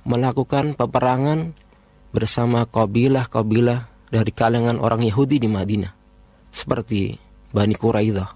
melakukan 0.06 0.78
peperangan 0.78 1.52
bersama 2.10 2.66
kabilah-kabilah 2.66 3.90
dari 4.10 4.32
kalangan 4.34 4.82
orang 4.82 5.06
Yahudi 5.06 5.38
di 5.38 5.46
Madinah. 5.46 5.92
Seperti 6.50 7.14
Bani 7.54 7.78
Quraidah 7.78 8.30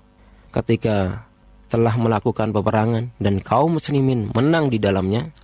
ketika 0.55 1.27
telah 1.67 1.95
melakukan 1.99 2.55
peperangan 2.55 3.11
dan 3.19 3.43
kaum 3.43 3.83
muslimin 3.83 4.31
menang 4.31 4.71
di 4.71 4.79
dalamnya, 4.79 5.35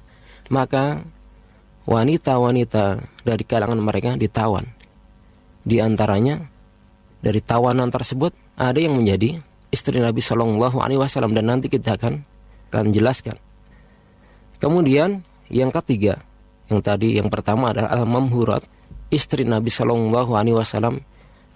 maka 0.52 1.02
wanita-wanita 1.88 3.04
dari 3.24 3.44
kalangan 3.44 3.80
mereka 3.80 4.16
ditawan. 4.16 4.68
Di 5.64 5.80
antaranya 5.80 6.40
dari 7.20 7.40
tawanan 7.44 7.92
tersebut 7.92 8.32
ada 8.56 8.76
yang 8.80 8.96
menjadi 8.96 9.40
istri 9.72 10.00
Nabi 10.00 10.20
Shallallahu 10.20 10.80
Alaihi 10.80 11.00
Wasallam 11.00 11.32
dan 11.32 11.48
nanti 11.48 11.70
kita 11.70 11.96
akan 11.96 12.24
akan 12.70 12.86
jelaskan. 12.92 13.36
Kemudian 14.60 15.24
yang 15.48 15.72
ketiga, 15.72 16.20
yang 16.68 16.84
tadi 16.84 17.16
yang 17.16 17.32
pertama 17.32 17.72
adalah 17.72 17.96
al-mamhurat, 17.96 18.62
istri 19.08 19.42
Nabi 19.48 19.72
Shallallahu 19.72 20.36
Alaihi 20.36 20.56
Wasallam 20.56 21.02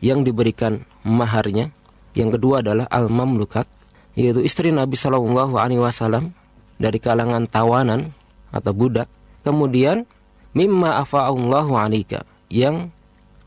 yang 0.02 0.24
diberikan 0.24 0.82
maharnya. 1.04 1.70
Yang 2.14 2.38
kedua 2.38 2.62
adalah 2.62 2.86
al-mamlukat, 2.94 3.66
yaitu 4.14 4.40
istri 4.42 4.70
Nabi 4.70 4.94
Shallallahu 4.94 5.58
Alaihi 5.58 5.82
Wasallam 5.82 6.30
dari 6.78 6.98
kalangan 6.98 7.46
tawanan 7.50 8.14
atau 8.54 8.72
budak. 8.74 9.10
Kemudian 9.44 10.08
mimma 10.56 11.04
afa'allahu 11.04 11.76
alika 11.76 12.24
yang 12.48 12.88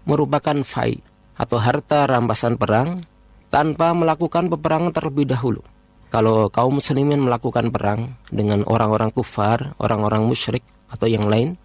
merupakan 0.05 0.55
fai 0.61 1.01
atau 1.33 1.57
harta 1.57 2.05
rampasan 2.05 2.55
perang 2.55 3.01
tanpa 3.49 3.91
melakukan 3.97 4.47
peperangan 4.47 4.93
terlebih 4.93 5.27
dahulu. 5.27 5.65
Kalau 6.07 6.47
kaum 6.47 6.79
muslimin 6.79 7.19
melakukan 7.19 7.67
perang 7.67 8.15
dengan 8.31 8.63
orang-orang 8.63 9.11
kufar, 9.11 9.75
orang-orang 9.81 10.23
musyrik 10.23 10.63
atau 10.87 11.03
yang 11.03 11.27
lain, 11.27 11.59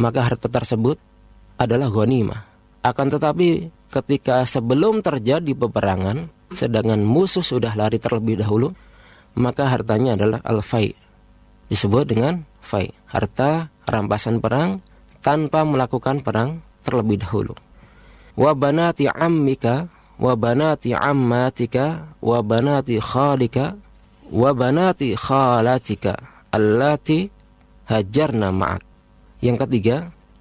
maka 0.00 0.24
harta 0.24 0.48
tersebut 0.48 0.96
adalah 1.60 1.92
ghanimah. 1.92 2.48
Akan 2.80 3.12
tetapi 3.12 3.68
ketika 3.92 4.48
sebelum 4.48 5.04
terjadi 5.04 5.52
peperangan, 5.52 6.32
sedangkan 6.56 7.04
musuh 7.04 7.44
sudah 7.44 7.76
lari 7.76 8.00
terlebih 8.00 8.40
dahulu, 8.40 8.72
maka 9.36 9.68
hartanya 9.68 10.16
adalah 10.16 10.40
al-fai. 10.40 10.96
Disebut 11.68 12.08
dengan 12.08 12.48
fai, 12.70 12.94
harta 13.10 13.74
rampasan 13.90 14.38
perang 14.38 14.78
tanpa 15.18 15.66
melakukan 15.66 16.22
perang 16.22 16.62
terlebih 16.86 17.18
dahulu. 17.18 17.58
Wa 18.38 18.54
banati 18.54 19.10
ammika 19.10 19.90
wa 20.22 20.38
banati 20.38 20.94
ammatika 20.94 22.14
wa 22.22 22.38
banati 22.46 23.02
khalika 23.02 23.74
wa 24.30 24.50
banati 24.54 25.18
khalatika 25.18 26.14
allati 26.54 27.26
hajarna 27.90 28.54
ma'ak. 28.54 28.86
Yang 29.42 29.66
ketiga, 29.66 29.96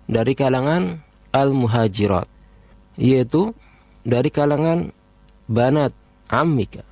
dari 0.05 0.37
kalangan 0.37 1.01
al-muhajirat, 1.33 2.27
yaitu 2.99 3.55
dari 4.05 4.29
kalangan 4.29 4.91
banat 5.49 5.95
ammika, 6.29 6.85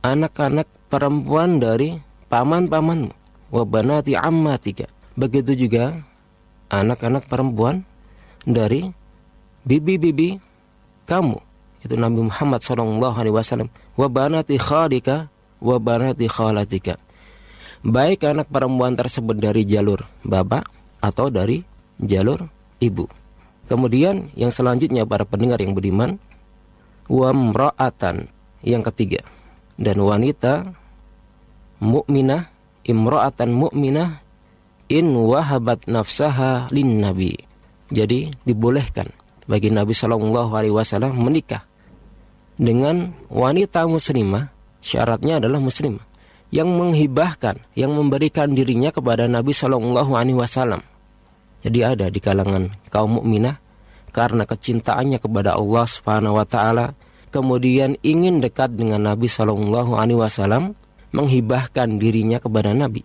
anak-anak 0.00 0.70
perempuan 0.88 1.58
dari 1.60 1.98
paman-pamanmu, 2.30 3.12
wa 3.50 3.62
banati 3.66 4.14
ammatika. 4.14 4.86
Begitu 5.18 5.66
juga 5.66 6.00
anak-anak 6.70 7.26
perempuan 7.26 7.82
dari 8.46 8.88
bibi-bibi 9.66 10.38
kamu. 11.04 11.36
Itu 11.82 11.94
Nabi 11.98 12.30
Muhammad 12.30 12.62
Shallallahu 12.62 13.16
Alaihi 13.18 13.34
Wasallam. 13.34 13.68
Wa 13.98 14.06
banati 14.06 14.56
khalika 14.56 15.28
wa 15.60 15.76
banati 15.76 16.30
khalatika. 16.30 16.96
Baik 17.80 18.28
anak 18.28 18.52
perempuan 18.52 18.92
tersebut 18.92 19.40
dari 19.40 19.64
jalur 19.64 20.04
bapak 20.20 20.68
atau 21.00 21.32
dari 21.32 21.64
jalur 21.96 22.44
ibu. 22.80 23.08
Kemudian 23.68 24.28
yang 24.36 24.52
selanjutnya 24.52 25.08
para 25.08 25.24
pendengar 25.24 25.62
yang 25.62 25.72
beriman 25.72 26.20
wa 27.08 27.30
mra'atan 27.32 28.28
yang 28.60 28.84
ketiga. 28.84 29.24
Dan 29.80 29.96
wanita 30.04 30.76
mukminah 31.80 32.52
imra'atan 32.86 33.52
mukminah 33.52 34.22
in 34.90 35.12
wahabat 35.14 35.86
nafsaha 35.86 36.68
lin 36.72 37.00
nabi 37.00 37.36
jadi 37.90 38.30
dibolehkan 38.46 39.10
bagi 39.50 39.74
Nabi 39.74 39.90
Shallallahu 39.90 40.54
Alaihi 40.54 40.70
Wasallam 40.70 41.18
menikah 41.18 41.66
dengan 42.54 43.10
wanita 43.26 43.82
muslimah, 43.90 44.54
syaratnya 44.78 45.42
adalah 45.42 45.58
muslimah 45.58 46.06
yang 46.54 46.70
menghibahkan, 46.70 47.58
yang 47.74 47.90
memberikan 47.90 48.54
dirinya 48.54 48.94
kepada 48.94 49.26
Nabi 49.26 49.50
Shallallahu 49.50 50.14
Alaihi 50.14 50.38
Wasallam. 50.38 50.86
Jadi 51.66 51.78
ada 51.82 52.06
di 52.06 52.22
kalangan 52.22 52.70
kaum 52.94 53.18
mukminah 53.18 53.58
karena 54.14 54.46
kecintaannya 54.46 55.18
kepada 55.18 55.58
Allah 55.58 55.84
Subhanahu 55.88 56.38
Wa 56.38 56.46
Taala, 56.46 56.86
kemudian 57.34 57.98
ingin 58.06 58.38
dekat 58.38 58.78
dengan 58.78 59.02
Nabi 59.02 59.26
Shallallahu 59.26 59.98
Alaihi 59.98 60.22
Wasallam, 60.22 60.78
menghibahkan 61.10 61.98
dirinya 61.98 62.38
kepada 62.38 62.74
Nabi. 62.74 63.02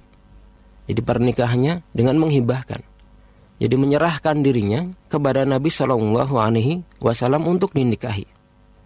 Jadi 0.86 1.02
pernikahannya 1.02 1.82
dengan 1.94 2.22
menghibahkan. 2.22 2.82
Jadi 3.58 3.76
menyerahkan 3.80 4.44
dirinya 4.44 4.86
kepada 5.08 5.48
Nabi 5.48 5.72
Shallallahu 5.72 6.36
Alaihi 6.38 6.84
Wasallam 7.00 7.48
untuk 7.48 7.72
dinikahi 7.72 8.36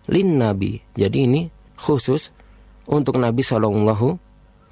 lin 0.09 0.41
nabi. 0.41 0.81
Jadi 0.97 1.29
ini 1.29 1.41
khusus 1.77 2.33
untuk 2.89 3.21
Nabi 3.21 3.45
Shallallahu 3.45 4.17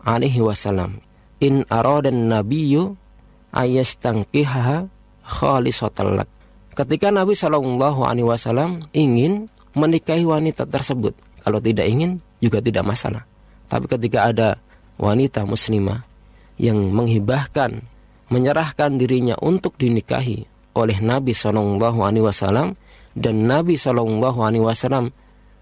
alaihi 0.04 0.42
wasallam. 0.42 1.00
In 1.38 1.62
aradan 1.70 2.34
nabiyyu 2.34 2.98
ayastangkihaha 3.54 4.90
khalisatal 5.22 6.18
lak. 6.18 6.30
Ketika 6.74 7.14
Nabi 7.14 7.38
Shallallahu 7.38 8.02
alaihi 8.02 8.26
wasallam 8.26 8.90
ingin 8.92 9.48
menikahi 9.78 10.26
wanita 10.26 10.66
tersebut, 10.66 11.14
kalau 11.46 11.62
tidak 11.62 11.86
ingin 11.86 12.18
juga 12.42 12.58
tidak 12.58 12.84
masalah. 12.90 13.24
Tapi 13.68 13.86
ketika 13.88 14.32
ada 14.32 14.50
wanita 14.98 15.44
muslimah 15.44 16.04
yang 16.58 16.92
menghibahkan, 16.92 17.84
menyerahkan 18.32 18.98
dirinya 18.98 19.36
untuk 19.44 19.76
dinikahi 19.78 20.48
oleh 20.74 20.98
Nabi 21.04 21.36
Shallallahu 21.36 22.00
Alaihi 22.02 22.26
Wasallam 22.26 22.74
dan 23.14 23.36
Nabi 23.46 23.76
Shallallahu 23.76 24.40
Alaihi 24.42 24.64
Wasallam 24.64 25.12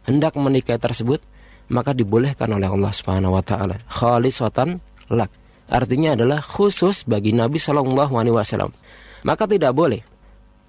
hendak 0.05 0.37
menikah 0.37 0.77
tersebut 0.77 1.21
maka 1.65 1.97
dibolehkan 1.97 2.49
oleh 2.53 2.69
Allah 2.69 2.93
Subhanahu 2.93 3.33
wa 3.33 3.43
taala. 3.43 3.81
Khalisatan 3.89 4.77
lak. 5.09 5.33
Artinya 5.65 6.13
adalah 6.13 6.45
khusus 6.45 7.01
bagi 7.09 7.33
Nabi 7.33 7.57
Shallallahu 7.57 8.13
alaihi 8.13 8.37
wasallam. 8.37 8.69
Maka 9.25 9.49
tidak 9.49 9.73
boleh 9.73 10.05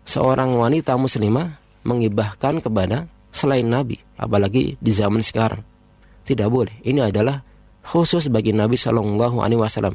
seorang 0.08 0.56
wanita 0.56 0.96
muslimah 0.96 1.60
mengibahkan 1.84 2.64
kepada 2.64 3.04
selain 3.28 3.68
Nabi 3.68 4.00
apalagi 4.16 4.80
di 4.80 4.92
zaman 4.96 5.20
sekarang 5.20 5.75
tidak 6.26 6.50
boleh 6.50 6.74
ini 6.82 7.00
adalah 7.00 7.40
khusus 7.86 8.26
bagi 8.26 8.50
Nabi 8.50 8.74
Shallallahu 8.74 9.38
alaihi 9.38 9.62
wasallam 9.62 9.94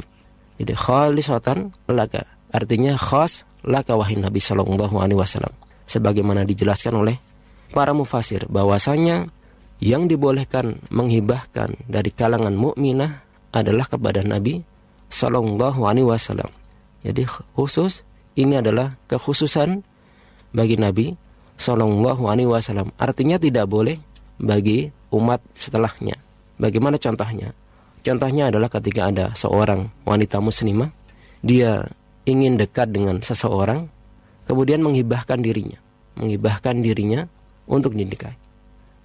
jadi 0.55 0.73
khalisatan 0.73 1.75
laka 1.91 2.23
artinya 2.55 2.95
khas 2.95 3.43
laka 3.67 3.99
wahai 3.99 4.15
Nabi 4.15 4.39
Shallallahu 4.39 4.95
alaihi 4.95 5.19
wasallam 5.19 5.51
sebagaimana 5.91 6.47
dijelaskan 6.47 6.95
oleh 6.95 7.19
para 7.75 7.91
mufasir 7.91 8.47
bahwasanya 8.47 9.27
yang 9.81 10.05
dibolehkan 10.05 10.77
menghibahkan 10.93 11.73
dari 11.89 12.13
kalangan 12.13 12.53
mukminah 12.53 13.25
adalah 13.51 13.89
kepada 13.89 14.21
Nabi 14.21 14.61
Shallallahu 15.11 15.81
Alaihi 15.83 16.07
Wasallam. 16.07 16.47
Jadi 17.01 17.25
khusus 17.57 18.05
ini 18.37 18.61
adalah 18.61 18.95
kekhususan 19.09 19.81
bagi 20.53 20.77
Nabi 20.77 21.17
Shallallahu 21.57 22.29
Alaihi 22.29 22.47
Wasallam. 22.47 22.93
Artinya 22.95 23.41
tidak 23.41 23.67
boleh 23.67 23.97
bagi 24.37 24.93
umat 25.11 25.43
setelahnya. 25.53 26.17
Bagaimana 26.57 26.97
contohnya? 26.97 27.51
Contohnya 28.01 28.49
adalah 28.49 28.69
ketika 28.71 29.13
ada 29.13 29.25
seorang 29.37 29.91
wanita 30.07 30.41
muslimah, 30.41 30.89
dia 31.45 31.85
ingin 32.25 32.57
dekat 32.57 32.89
dengan 32.89 33.21
seseorang, 33.21 33.85
kemudian 34.49 34.81
menghibahkan 34.81 35.37
dirinya, 35.41 35.77
menghibahkan 36.17 36.81
dirinya 36.81 37.29
untuk 37.69 37.93
dinikahi. 37.93 38.37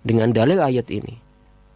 Dengan 0.06 0.32
dalil 0.32 0.62
ayat 0.62 0.88
ini, 0.88 1.18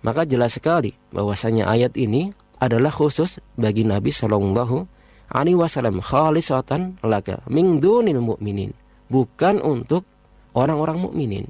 maka 0.01 0.25
jelas 0.25 0.57
sekali 0.57 0.97
bahwasanya 1.13 1.69
ayat 1.69 1.93
ini 1.99 2.33
adalah 2.63 2.93
khusus 2.93 3.43
bagi 3.57 3.85
Nabi 3.85 4.15
Shallallahu 4.15 4.87
Alaihi 5.31 5.59
Wasallam 5.59 6.01
khalisatan 6.01 7.01
laka 7.05 7.43
min 7.49 7.79
dunil 7.83 8.21
mu'minin 8.21 8.73
bukan 9.11 9.59
untuk 9.61 10.07
orang-orang 10.55 11.03
mukminin. 11.03 11.47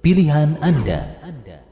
Pilihan 0.00 0.60
Anda. 0.60 1.63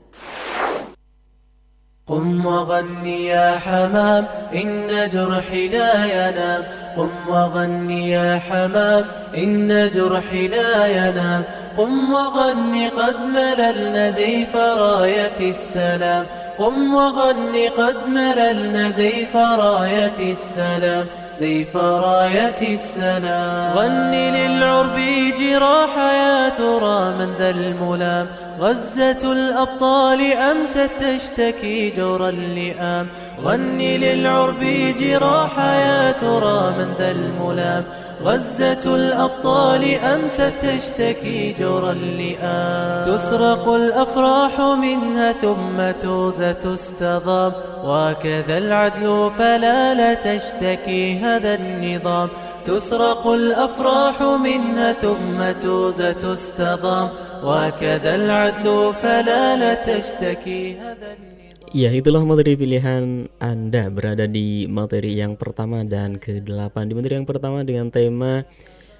قم 2.06 2.46
وغني 2.46 3.26
يا 3.26 3.58
حمام 3.58 4.26
إن 4.54 5.08
جرحي 5.12 5.68
لا 5.68 6.04
ينام 6.04 6.64
قم 6.96 7.10
وغني 7.28 8.10
يا 8.10 8.40
حمام 8.50 9.04
إن 9.36 9.90
جرحي 9.94 10.48
لا 10.48 10.86
ينام 10.86 11.42
قم 11.78 12.12
وغني 12.12 12.88
قد 12.88 13.16
مللنا 13.34 14.10
زيف 14.10 14.56
راية 14.56 15.40
السلام. 15.40 16.26
قم 16.58 16.94
وغني 16.94 17.68
قد 17.68 17.96
مللنا 18.06 18.90
زيف 18.90 19.36
راية 19.36 20.32
السلام. 20.32 21.06
زيف 21.42 21.76
راية 21.76 22.74
السلام 22.74 23.78
غني 23.78 24.30
للعرب 24.30 24.98
جراح 25.38 25.96
يا 25.98 26.48
ترى 26.48 27.14
من 27.18 27.34
ذا 27.38 27.50
الملام. 27.50 28.26
غزة 28.60 29.32
الأبطال 29.32 30.32
أمست 30.32 30.90
تشتكي 31.00 31.90
جور 31.90 32.28
اللئام. 32.28 33.06
غني 33.44 33.98
للعرب 33.98 34.60
جراح 34.98 35.58
يا 35.58 36.12
ترى 36.12 36.74
من 36.78 36.94
ذا 36.98 37.10
الملام 37.10 37.84
غزة 38.24 38.94
الأبطال 38.94 39.94
أمست 39.98 40.52
تشتكي 40.62 41.52
جرى 41.52 41.90
اللئام. 41.90 43.02
تسرق 43.02 43.68
الأفراح 43.68 44.60
منها 44.60 45.32
ثم 45.32 45.90
توزة 46.00 46.52
تستضام. 46.52 47.52
وكذا 47.84 48.58
العدل 48.58 49.30
فلا 49.38 49.94
لا 49.94 50.14
تشتكي 50.14 51.18
هذا 51.18 51.54
النظام. 51.54 52.28
تسرق 52.66 53.26
الأفراح 53.26 54.22
منها 54.22 54.92
ثم 54.92 55.60
توزة 55.62 56.12
تستضام. 56.12 57.08
وكذا 57.44 58.14
العدل 58.14 58.92
فلا 59.02 59.56
لا 59.56 59.74
تشتكي 59.74 60.76
هذا 60.80 61.06
النظام. 61.06 61.31
Ya 61.72 61.88
itulah 61.88 62.20
materi 62.20 62.52
pilihan 62.52 63.32
Anda 63.40 63.88
berada 63.88 64.28
di 64.28 64.68
materi 64.68 65.16
yang 65.16 65.40
pertama 65.40 65.80
dan 65.88 66.20
ke-8 66.20 66.76
Di 66.84 66.92
materi 66.92 67.16
yang 67.16 67.24
pertama 67.24 67.64
dengan 67.64 67.88
tema 67.88 68.44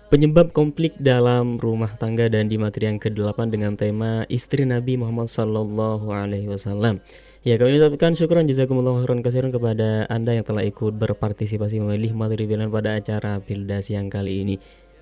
Penyebab 0.09 0.57
konflik 0.57 0.97
dalam 0.97 1.61
rumah 1.61 1.93
tangga 2.01 2.33
dan 2.33 2.49
di 2.49 2.57
materi 2.57 2.89
yang 2.89 2.97
ke-8 2.97 3.53
dengan 3.53 3.77
tema 3.77 4.25
Istri 4.25 4.65
Nabi 4.65 4.97
Muhammad 4.97 5.33
Sallallahu 5.33 6.13
Alaihi 6.13 6.53
Wasallam. 6.53 7.01
Ya 7.41 7.57
kami 7.57 7.81
ucapkan 7.81 8.13
syukuran 8.13 8.45
jazakumullah 8.45 9.01
khairan 9.01 9.25
kasiran 9.25 9.49
kepada 9.49 10.05
Anda 10.13 10.37
yang 10.37 10.45
telah 10.45 10.69
ikut 10.69 11.01
berpartisipasi 11.01 11.81
memilih 11.81 12.13
materi 12.13 12.45
pilihan 12.45 12.69
pada 12.69 13.01
acara 13.01 13.41
Pilda 13.41 13.81
siang 13.81 14.13
kali 14.13 14.45
ini 14.45 14.61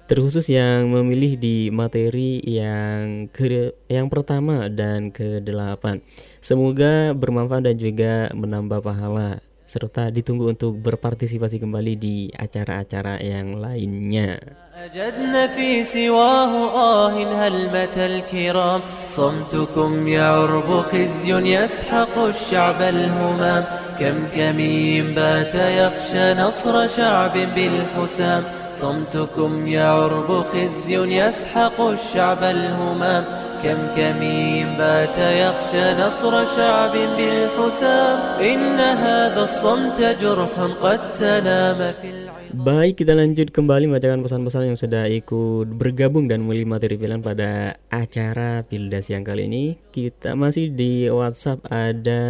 terkhusus 0.09 0.45
yang 0.53 0.89
memilih 0.93 1.33
di 1.37 1.73
materi 1.73 2.37
yang 2.45 3.25
ke 3.33 3.73
yang 3.89 4.05
pertama 4.05 4.69
dan 4.69 5.09
ke-8. 5.09 6.01
Semoga 6.45 7.17
bermanfaat 7.17 7.73
dan 7.73 7.75
juga 7.81 8.29
menambah 8.37 8.85
pahala 8.85 9.41
serta 9.65 10.13
ditunggu 10.13 10.53
untuk 10.53 10.77
berpartisipasi 10.77 11.57
kembali 11.57 11.93
di 11.97 12.15
acara-acara 12.29 13.17
yang 13.17 13.57
lainnya. 13.57 14.37
أجدنا 14.75 15.47
في 15.47 15.83
سواه 15.83 16.51
آه 16.75 17.15
هلمة 17.47 17.95
الكرام 17.95 18.81
صمتكم 19.07 20.07
يعرب 20.07 20.81
خزي 20.81 21.31
يسحق 21.31 22.17
الشعب 22.17 22.81
الهمام 22.81 23.63
كم 23.99 24.27
كمين 24.35 25.15
بات 25.15 25.55
يخشى 25.55 26.33
نصر 26.33 26.87
شعب 26.87 27.33
بالحسام 27.55 28.43
صمتكم 28.79 29.67
يعرب 29.67 30.43
خزي 30.43 30.95
يسحق 31.19 31.81
الشعب 31.81 32.43
الهمام 32.43 33.23
كم 33.63 33.79
كمين 33.95 34.67
بات 34.77 35.17
يخشى 35.17 35.85
نصر 36.01 36.45
شعب 36.45 36.93
بالحسام 37.17 38.17
إن 38.41 38.79
هذا 38.79 39.41
الصمت 39.43 39.99
جرح 40.21 40.53
قد 40.81 41.13
تنام 41.13 41.79
في 42.01 42.09
العين 42.09 42.35
Baik, 42.55 43.03
kita 43.03 43.11
lanjut 43.11 43.51
kembali 43.51 43.91
membacakan 43.91 44.23
pesan-pesan 44.23 44.71
yang 44.71 44.79
sudah 44.79 45.11
ikut 45.11 45.75
bergabung 45.75 46.31
dan 46.31 46.39
memilih 46.39 46.71
materi 46.71 46.95
pilihan 46.95 47.19
pada 47.19 47.75
acara 47.91 48.63
Pilda 48.63 49.03
siang 49.03 49.27
kali 49.27 49.51
ini. 49.51 49.75
Kita 49.91 50.39
masih 50.39 50.71
di 50.71 51.11
WhatsApp 51.11 51.67
ada 51.67 52.23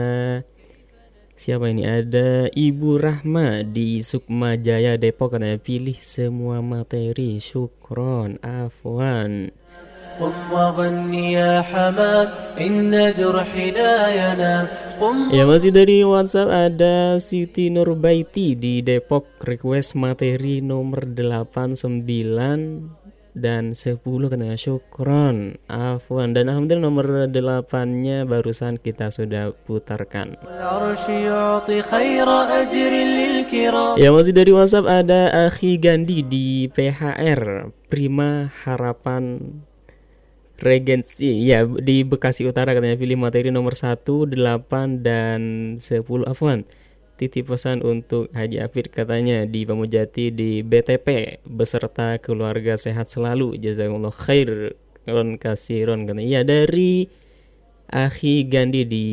Siapa 1.40 1.72
ini? 1.72 1.88
Ada 1.88 2.52
Ibu 2.52 3.00
Rahma 3.00 3.64
di 3.64 4.04
Sukma 4.04 4.60
Jaya 4.60 5.00
Depok 5.00 5.32
katanya 5.32 5.56
pilih 5.56 5.96
semua 5.96 6.60
materi. 6.60 7.40
Syukron, 7.40 8.36
afwan. 8.44 9.48
Ya 15.32 15.48
masih 15.48 15.72
dari 15.72 16.04
WhatsApp 16.04 16.52
ada 16.52 17.16
Siti 17.16 17.72
Nurbaiti 17.72 18.52
di 18.52 18.84
Depok 18.84 19.24
request 19.40 19.96
materi 19.96 20.60
nomor 20.60 21.08
89 21.08 22.99
dan 23.34 23.72
10 23.76 24.02
katanya 24.02 24.58
syukron. 24.58 25.58
Afwan. 25.66 26.34
Dan 26.34 26.50
alhamdulillah 26.50 26.86
nomor 26.86 27.06
8-nya 27.30 28.26
barusan 28.26 28.78
kita 28.78 29.10
sudah 29.10 29.54
putarkan. 29.66 30.38
Ya 33.98 34.08
masih 34.12 34.32
dari 34.34 34.52
WhatsApp 34.54 34.86
ada 34.86 35.20
Akhi 35.50 35.78
Gandhi 35.78 36.22
di 36.26 36.70
PHR 36.70 37.70
Prima 37.90 38.50
Harapan 38.62 39.40
regency. 40.60 41.48
Ya 41.48 41.64
di 41.64 42.04
Bekasi 42.04 42.46
Utara 42.46 42.76
katanya 42.76 43.00
pilih 43.00 43.16
materi 43.16 43.48
nomor 43.48 43.74
1, 43.74 44.04
8 44.04 45.02
dan 45.02 45.40
10 45.80 46.28
afwan 46.28 46.62
titip 47.20 47.52
pesan 47.52 47.84
untuk 47.84 48.32
Haji 48.32 48.64
Afid 48.64 48.88
katanya 48.88 49.44
di 49.44 49.68
Pamujati 49.68 50.32
di 50.32 50.64
BTP 50.64 51.40
beserta 51.44 52.16
keluarga 52.16 52.80
sehat 52.80 53.12
selalu. 53.12 53.60
Jazakumullah 53.60 54.16
khair 54.16 54.72
ron 55.04 55.36
kasiron 55.36 56.08
katanya. 56.08 56.40
Ya 56.40 56.42
dari 56.48 57.12
Ahi 57.92 58.48
Gandhi 58.48 58.88
di 58.88 59.06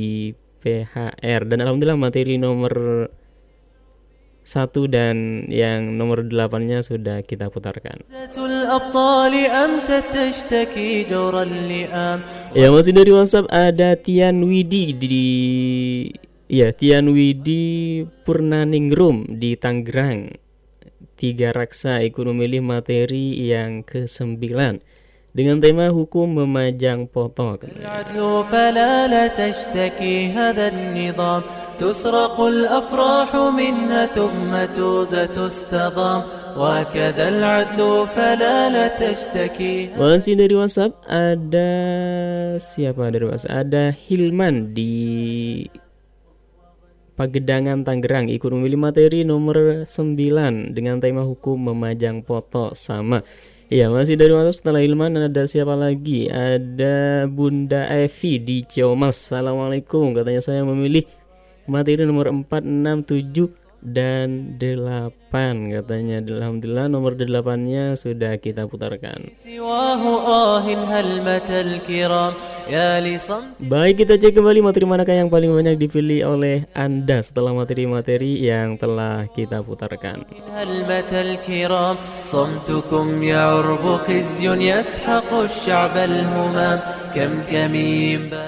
PHR 0.63 1.51
dan 1.51 1.59
alhamdulillah 1.59 1.99
materi 1.99 2.39
nomor 2.39 2.71
satu 4.47 4.87
dan 4.87 5.43
yang 5.51 5.99
nomor 5.99 6.23
delapannya 6.23 6.79
sudah 6.79 7.19
kita 7.27 7.51
putarkan. 7.51 8.07
Ya 12.55 12.71
masih 12.71 12.95
dari 12.95 13.11
WhatsApp 13.11 13.51
ada 13.51 13.99
Tian 13.99 14.39
Widi 14.47 14.95
di 14.95 15.27
ya 16.52 16.74
Tian 16.76 17.08
Widi 17.12 18.04
Purnaningrum 18.26 19.40
di 19.40 19.56
Tangerang. 19.56 20.36
Tiga 21.16 21.54
raksa 21.54 22.02
ikut 22.02 22.26
memilih 22.28 22.60
materi 22.60 23.38
yang 23.46 23.86
ke-9 23.86 24.42
dengan 25.32 25.56
tema 25.64 25.88
hukum 25.88 26.44
memajang 26.44 27.08
foto. 27.08 27.56
العدل 27.56 28.20
فلا 28.52 29.08
لا 29.08 29.24
تشتكي 29.32 30.36
هذا 30.36 30.68
النظام 30.68 31.42
تسرق 31.80 32.36
الأفراح 32.40 33.30
منها 33.32 34.02
ثم 34.12 34.52
توزة 34.76 35.24
تستضام 35.32 36.20
وكذا 36.52 37.24
العدل 37.28 37.80
فلا 38.12 38.56
لا 38.68 38.86
تشتكي 38.92 39.96
Masih 39.96 40.36
dari 40.36 40.52
WhatsApp 40.52 41.00
ada 41.08 41.72
siapa 42.60 43.08
dari 43.08 43.24
WhatsApp? 43.24 43.56
Ada 43.56 43.96
Hilman 43.96 44.76
di 44.76 45.64
Pagedangan 47.17 47.81
Tangerang 47.81 48.29
ikut 48.29 48.53
memilih 48.53 48.77
materi 48.77 49.25
nomor 49.25 49.89
9 49.89 50.77
dengan 50.77 51.01
tema 51.01 51.25
hukum 51.25 51.57
memajang 51.57 52.21
foto 52.21 52.77
sama. 52.77 53.25
Ya 53.73 53.89
masih 53.89 54.21
dari 54.21 54.37
WhatsApp 54.37 54.61
setelah 54.61 54.85
Hilman 54.85 55.17
ada 55.17 55.49
siapa 55.49 55.73
lagi? 55.73 56.29
Ada 56.29 57.25
Bunda 57.25 57.89
Evi 57.89 58.37
di 58.37 58.57
Ciomas. 58.69 59.17
Assalamualaikum 59.17 60.13
katanya 60.13 60.45
saya 60.45 60.61
memilih 60.61 61.09
materi 61.65 62.05
nomor 62.05 62.29
4, 62.29 62.45
6, 62.61 63.09
7 63.09 63.66
dan 63.87 64.59
8 64.59 65.71
katanya. 65.71 66.19
Alhamdulillah 66.19 66.87
nomor 66.91 67.15
8 67.15 67.31
nya 67.63 67.95
sudah 67.95 68.35
kita 68.35 68.67
putarkan. 68.67 69.31
Baik 73.63 73.95
kita 74.03 74.19
cek 74.19 74.35
kembali 74.35 74.59
materi 74.59 74.83
manakah 74.83 75.15
yang 75.15 75.31
paling 75.31 75.55
banyak 75.55 75.79
dipilih 75.79 76.35
oleh 76.35 76.67
Anda 76.75 77.23
setelah 77.23 77.55
materi-materi 77.55 78.43
yang 78.43 78.75
telah 78.75 79.31
kita 79.31 79.63
putarkan. 79.63 80.27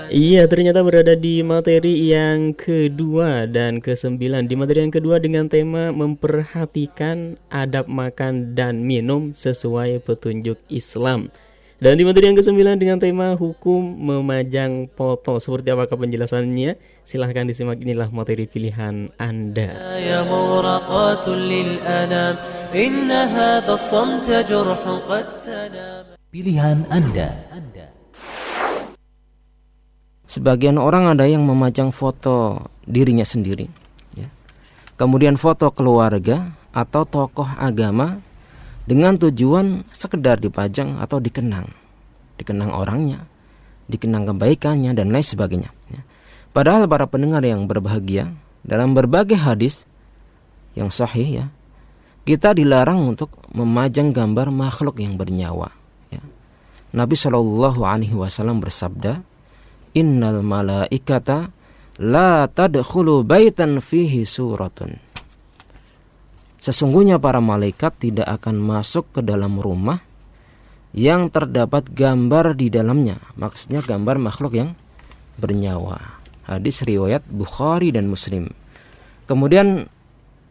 Iya 0.10 0.44
ternyata 0.52 0.80
berada 0.84 1.14
di 1.16 1.40
materi 1.42 2.12
yang 2.12 2.52
kedua 2.52 3.48
dan 3.48 3.80
kesembilan. 3.80 4.52
Di 4.52 4.56
materi 4.60 4.84
yang 4.84 4.94
kedua 4.94 5.22
dengan 5.30 5.46
tema 5.46 5.94
memperhatikan 5.94 7.38
adab 7.54 7.86
makan 7.86 8.58
dan 8.58 8.82
minum 8.82 9.30
sesuai 9.38 10.02
petunjuk 10.02 10.58
Islam. 10.74 11.30
Dan 11.80 11.96
di 11.96 12.04
materi 12.04 12.28
yang 12.28 12.36
ke-9 12.36 12.60
dengan 12.76 13.00
tema 13.00 13.40
hukum 13.40 13.80
memajang 13.80 14.92
foto. 15.00 15.40
Seperti 15.40 15.72
apakah 15.72 15.96
penjelasannya? 15.96 16.76
Silahkan 17.08 17.48
disimak 17.48 17.80
inilah 17.80 18.12
materi 18.12 18.52
pilihan 18.52 19.16
Anda. 19.16 19.80
Pilihan 26.28 26.78
Anda. 26.92 27.30
Sebagian 30.28 30.76
orang 30.76 31.16
ada 31.16 31.24
yang 31.32 31.48
memajang 31.48 31.96
foto 31.96 32.68
dirinya 32.84 33.24
sendiri 33.24 33.79
kemudian 35.00 35.40
foto 35.40 35.72
keluarga 35.72 36.52
atau 36.76 37.08
tokoh 37.08 37.48
agama 37.56 38.20
dengan 38.84 39.16
tujuan 39.16 39.88
sekedar 39.96 40.44
dipajang 40.44 41.00
atau 41.00 41.24
dikenang, 41.24 41.72
dikenang 42.36 42.76
orangnya, 42.76 43.24
dikenang 43.88 44.28
kebaikannya 44.28 44.92
dan 44.92 45.16
lain 45.16 45.24
sebagainya. 45.24 45.72
ya. 45.88 46.04
Padahal 46.52 46.92
para 46.92 47.08
pendengar 47.08 47.48
yang 47.48 47.64
berbahagia 47.64 48.36
dalam 48.68 48.92
berbagai 48.92 49.40
hadis 49.40 49.88
yang 50.76 50.92
sahih 50.92 51.30
ya 51.30 51.46
kita 52.30 52.54
dilarang 52.54 53.16
untuk 53.16 53.34
memajang 53.58 54.14
gambar 54.14 54.54
makhluk 54.54 55.02
yang 55.02 55.18
bernyawa. 55.18 55.74
Ya. 56.14 56.22
Nabi 56.94 57.18
Shallallahu 57.18 57.82
Alaihi 57.82 58.14
Wasallam 58.14 58.62
bersabda, 58.62 59.26
Innal 59.98 60.46
malaikata 60.46 61.50
la 62.00 62.48
tadkhulu 62.48 63.28
baitan 63.28 63.84
fihi 63.84 64.24
suratun. 64.24 64.96
Sesungguhnya 66.60 67.20
para 67.20 67.44
malaikat 67.44 68.00
tidak 68.00 68.28
akan 68.40 68.60
masuk 68.60 69.08
ke 69.16 69.22
dalam 69.24 69.60
rumah 69.60 70.00
yang 70.96 71.28
terdapat 71.32 71.88
gambar 71.92 72.56
di 72.56 72.72
dalamnya. 72.72 73.20
Maksudnya 73.36 73.84
gambar 73.84 74.20
makhluk 74.20 74.56
yang 74.56 74.70
bernyawa. 75.40 76.20
Hadis 76.48 76.84
riwayat 76.84 77.24
Bukhari 77.30 77.94
dan 77.94 78.10
Muslim. 78.12 78.52
Kemudian 79.30 79.88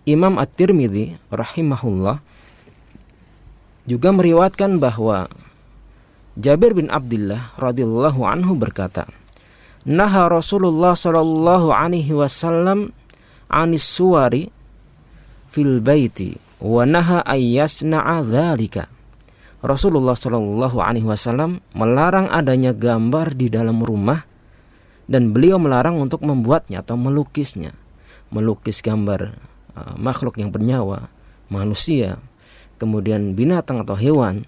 Imam 0.08 0.40
At-Tirmidzi 0.40 1.18
rahimahullah 1.28 2.22
juga 3.84 4.08
meriwayatkan 4.14 4.80
bahwa 4.80 5.28
Jabir 6.38 6.72
bin 6.72 6.88
Abdullah 6.88 7.52
radhiyallahu 7.58 8.20
anhu 8.22 8.54
berkata, 8.54 9.10
"Naha 9.88 10.28
Rasulullah 10.28 10.92
sallallahu 10.92 11.72
alaihi 11.72 12.12
wasallam 12.12 12.92
anis 13.48 13.88
suwari 13.88 14.52
fil 15.48 15.80
baiti 15.80 16.36
wa 16.60 16.84
naha 16.84 17.24
ayyasna'a 17.24 18.20
dzalika." 18.22 18.92
Rasulullah 19.58 20.14
Shallallahu 20.14 20.78
Alaihi 20.78 21.02
Wasallam 21.02 21.58
melarang 21.74 22.30
adanya 22.30 22.70
gambar 22.70 23.34
di 23.34 23.50
dalam 23.50 23.82
rumah 23.82 24.22
dan 25.10 25.34
beliau 25.34 25.58
melarang 25.58 25.98
untuk 25.98 26.22
membuatnya 26.22 26.86
atau 26.86 26.94
melukisnya, 26.94 27.74
melukis 28.30 28.78
gambar 28.86 29.34
Eh, 29.78 29.94
makhluk 29.94 30.34
yang 30.42 30.50
bernyawa, 30.50 31.06
manusia, 31.46 32.18
kemudian 32.82 33.38
binatang 33.38 33.78
atau 33.86 33.94
hewan 33.94 34.42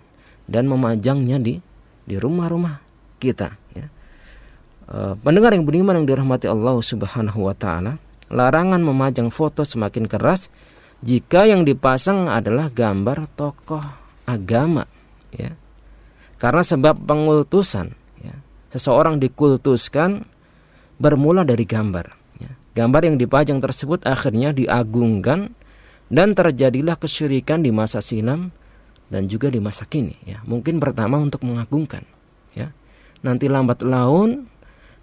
dan 0.50 0.66
memajangnya 0.66 1.38
di 1.38 1.62
di 2.02 2.16
rumah-rumah 2.18 2.82
kita 3.22 3.59
ya. 4.90 5.14
E, 5.14 5.22
pendengar 5.22 5.54
yang 5.54 5.62
beriman 5.62 6.02
yang 6.02 6.06
dirahmati 6.10 6.50
Allah 6.50 6.74
Subhanahu 6.82 7.46
wa 7.46 7.54
taala, 7.54 8.02
larangan 8.26 8.82
memajang 8.82 9.30
foto 9.30 9.62
semakin 9.62 10.10
keras 10.10 10.50
jika 11.00 11.46
yang 11.46 11.62
dipasang 11.62 12.26
adalah 12.26 12.68
gambar 12.68 13.30
tokoh 13.38 13.82
agama 14.26 14.84
ya. 15.32 15.54
Karena 16.42 16.66
sebab 16.66 16.98
pengultusan 17.06 17.94
ya. 18.20 18.34
Seseorang 18.74 19.22
dikultuskan 19.22 20.26
bermula 20.98 21.46
dari 21.46 21.64
gambar 21.64 22.20
Gambar 22.70 23.02
yang 23.02 23.16
dipajang 23.18 23.58
tersebut 23.58 24.06
akhirnya 24.06 24.54
diagungkan 24.54 25.50
dan 26.06 26.34
terjadilah 26.38 26.94
kesyirikan 26.94 27.66
di 27.66 27.74
masa 27.74 27.98
silam 27.98 28.54
dan 29.10 29.26
juga 29.26 29.50
di 29.50 29.58
masa 29.58 29.82
kini 29.90 30.14
ya. 30.22 30.38
Mungkin 30.46 30.78
pertama 30.78 31.18
untuk 31.18 31.42
mengagungkan 31.42 32.06
ya. 32.54 32.70
Nanti 33.26 33.50
lambat 33.50 33.82
laun 33.82 34.46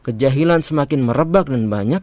kejahilan 0.08 0.64
semakin 0.64 1.04
merebak 1.04 1.52
dan 1.52 1.68
banyak 1.68 2.00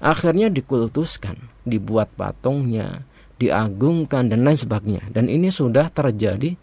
akhirnya 0.00 0.48
dikultuskan, 0.48 1.36
dibuat 1.68 2.08
patungnya, 2.16 3.04
diagungkan 3.36 4.32
dan 4.32 4.48
lain 4.48 4.56
sebagainya. 4.56 5.04
Dan 5.12 5.28
ini 5.28 5.52
sudah 5.52 5.92
terjadi 5.92 6.56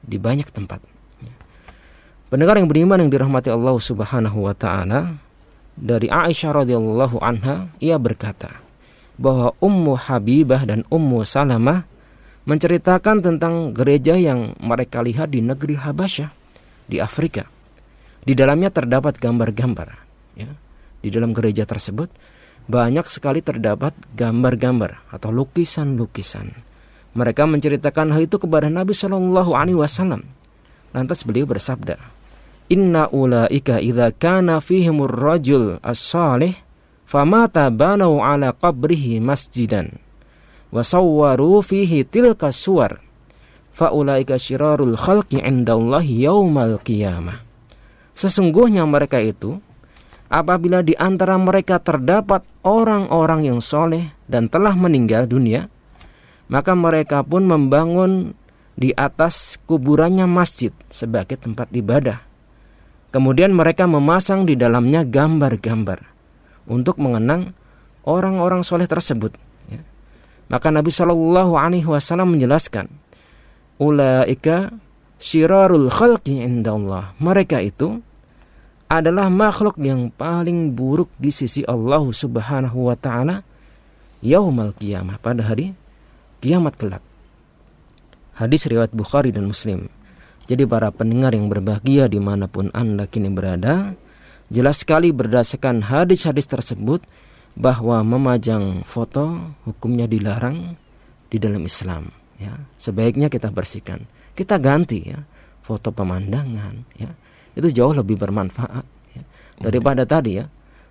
di 0.00 0.16
banyak 0.20 0.48
tempat. 0.52 0.84
Pendengar 2.28 2.60
yang 2.60 2.68
beriman 2.70 3.00
yang 3.00 3.10
dirahmati 3.10 3.50
Allah 3.50 3.74
Subhanahu 3.74 4.46
wa 4.46 4.54
taala, 4.54 5.18
dari 5.74 6.12
Aisyah 6.12 6.62
radhiyallahu 6.62 7.18
anha 7.24 7.72
ia 7.80 7.96
berkata 7.96 8.60
bahwa 9.16 9.56
Ummu 9.58 9.96
Habibah 9.96 10.68
dan 10.68 10.84
Ummu 10.92 11.24
Salamah 11.24 11.88
menceritakan 12.44 13.24
tentang 13.24 13.72
gereja 13.72 14.16
yang 14.16 14.56
mereka 14.60 15.00
lihat 15.04 15.32
di 15.32 15.44
negeri 15.44 15.76
Habasyah 15.80 16.30
di 16.88 17.00
Afrika. 17.00 17.48
Di 18.20 18.36
dalamnya 18.36 18.68
terdapat 18.68 19.16
gambar-gambar. 19.16 20.09
Ya. 20.36 20.50
Di 21.00 21.08
dalam 21.08 21.32
gereja 21.32 21.64
tersebut 21.64 22.12
banyak 22.70 23.06
sekali 23.08 23.40
terdapat 23.40 23.96
gambar-gambar 24.14 25.10
atau 25.10 25.30
lukisan-lukisan. 25.32 26.52
Mereka 27.16 27.42
menceritakan 27.48 28.14
hal 28.14 28.30
itu 28.30 28.38
kepada 28.38 28.70
Nabi 28.70 28.94
Shallallahu 28.94 29.56
Alaihi 29.56 29.78
Wasallam. 29.80 30.22
Lantas 30.94 31.26
beliau 31.26 31.46
bersabda, 31.46 31.98
Inna 32.70 33.10
ulaika 33.10 33.82
idza 33.82 34.14
kana 34.14 34.62
fihimur 34.62 35.10
rajul 35.10 35.82
as-salih 35.82 36.54
famata 37.02 37.66
banau 37.66 38.22
ala 38.22 38.54
qabrihi 38.54 39.18
masjidan 39.18 39.98
wa 40.70 40.86
sawwaru 40.86 41.66
fihi 41.66 42.06
tilka 42.06 42.54
suwar 42.54 43.02
ulaika 43.80 44.38
syirarul 44.38 44.94
khalqi 44.94 45.42
indallahi 45.42 46.30
yaumal 46.30 46.78
qiyamah 46.78 47.42
Sesungguhnya 48.14 48.84
mereka 48.84 49.16
itu 49.18 49.58
apabila 50.30 50.80
di 50.80 50.94
antara 50.94 51.36
mereka 51.36 51.82
terdapat 51.82 52.46
orang-orang 52.62 53.50
yang 53.50 53.60
soleh 53.60 54.14
dan 54.30 54.46
telah 54.46 54.72
meninggal 54.78 55.26
dunia 55.26 55.66
maka 56.46 56.72
mereka 56.72 57.26
pun 57.26 57.46
membangun 57.46 58.32
di 58.78 58.94
atas 58.96 59.60
kuburannya 59.68 60.24
masjid 60.24 60.72
sebagai 60.88 61.36
tempat 61.36 61.68
ibadah 61.74 62.30
Kemudian 63.10 63.50
mereka 63.50 63.90
memasang 63.90 64.46
di 64.46 64.54
dalamnya 64.54 65.02
gambar-gambar 65.02 65.98
untuk 66.70 67.02
mengenang 67.02 67.58
orang-orang 68.06 68.62
soleh 68.62 68.86
tersebut. 68.86 69.34
Ya. 69.66 69.82
Maka 70.46 70.70
Nabi 70.70 70.94
Shallallahu 70.94 71.58
Alaihi 71.58 71.90
Wasallam 71.90 72.38
menjelaskan, 72.38 72.86
ulaika 73.82 74.70
syirarul 75.18 75.90
khalqi 75.90 76.38
indallah. 76.38 77.18
Mereka 77.18 77.58
itu 77.66 77.98
adalah 78.90 79.30
makhluk 79.30 79.78
yang 79.78 80.10
paling 80.10 80.74
buruk 80.74 81.14
di 81.14 81.30
sisi 81.30 81.62
Allah 81.62 82.02
Subhanahu 82.02 82.90
wa 82.90 82.98
taala 82.98 83.46
yaumal 84.18 84.74
qiyamah 84.74 85.22
pada 85.22 85.46
hari 85.46 85.78
kiamat 86.42 86.74
kelak. 86.74 87.04
Hadis 88.34 88.66
riwayat 88.66 88.90
Bukhari 88.90 89.30
dan 89.30 89.46
Muslim. 89.46 89.86
Jadi 90.50 90.66
para 90.66 90.90
pendengar 90.90 91.30
yang 91.30 91.46
berbahagia 91.46 92.10
di 92.10 92.18
mana 92.18 92.50
pun 92.50 92.74
Anda 92.74 93.06
kini 93.06 93.30
berada, 93.30 93.94
jelas 94.50 94.82
sekali 94.82 95.14
berdasarkan 95.14 95.86
hadis-hadis 95.86 96.50
tersebut 96.50 97.06
bahwa 97.54 98.02
memajang 98.02 98.82
foto 98.82 99.54
hukumnya 99.62 100.10
dilarang 100.10 100.74
di 101.30 101.38
dalam 101.38 101.62
Islam. 101.62 102.10
Ya, 102.42 102.58
sebaiknya 102.80 103.30
kita 103.30 103.54
bersihkan, 103.54 104.10
kita 104.34 104.58
ganti 104.58 105.14
ya 105.14 105.22
foto 105.62 105.94
pemandangan. 105.94 106.82
Ya, 106.98 107.14
itu 107.56 107.68
jauh 107.70 107.94
lebih 107.94 108.20
bermanfaat 108.20 108.84
ya, 109.14 109.22
daripada 109.58 110.06
tadi 110.06 110.38
ya 110.38 110.46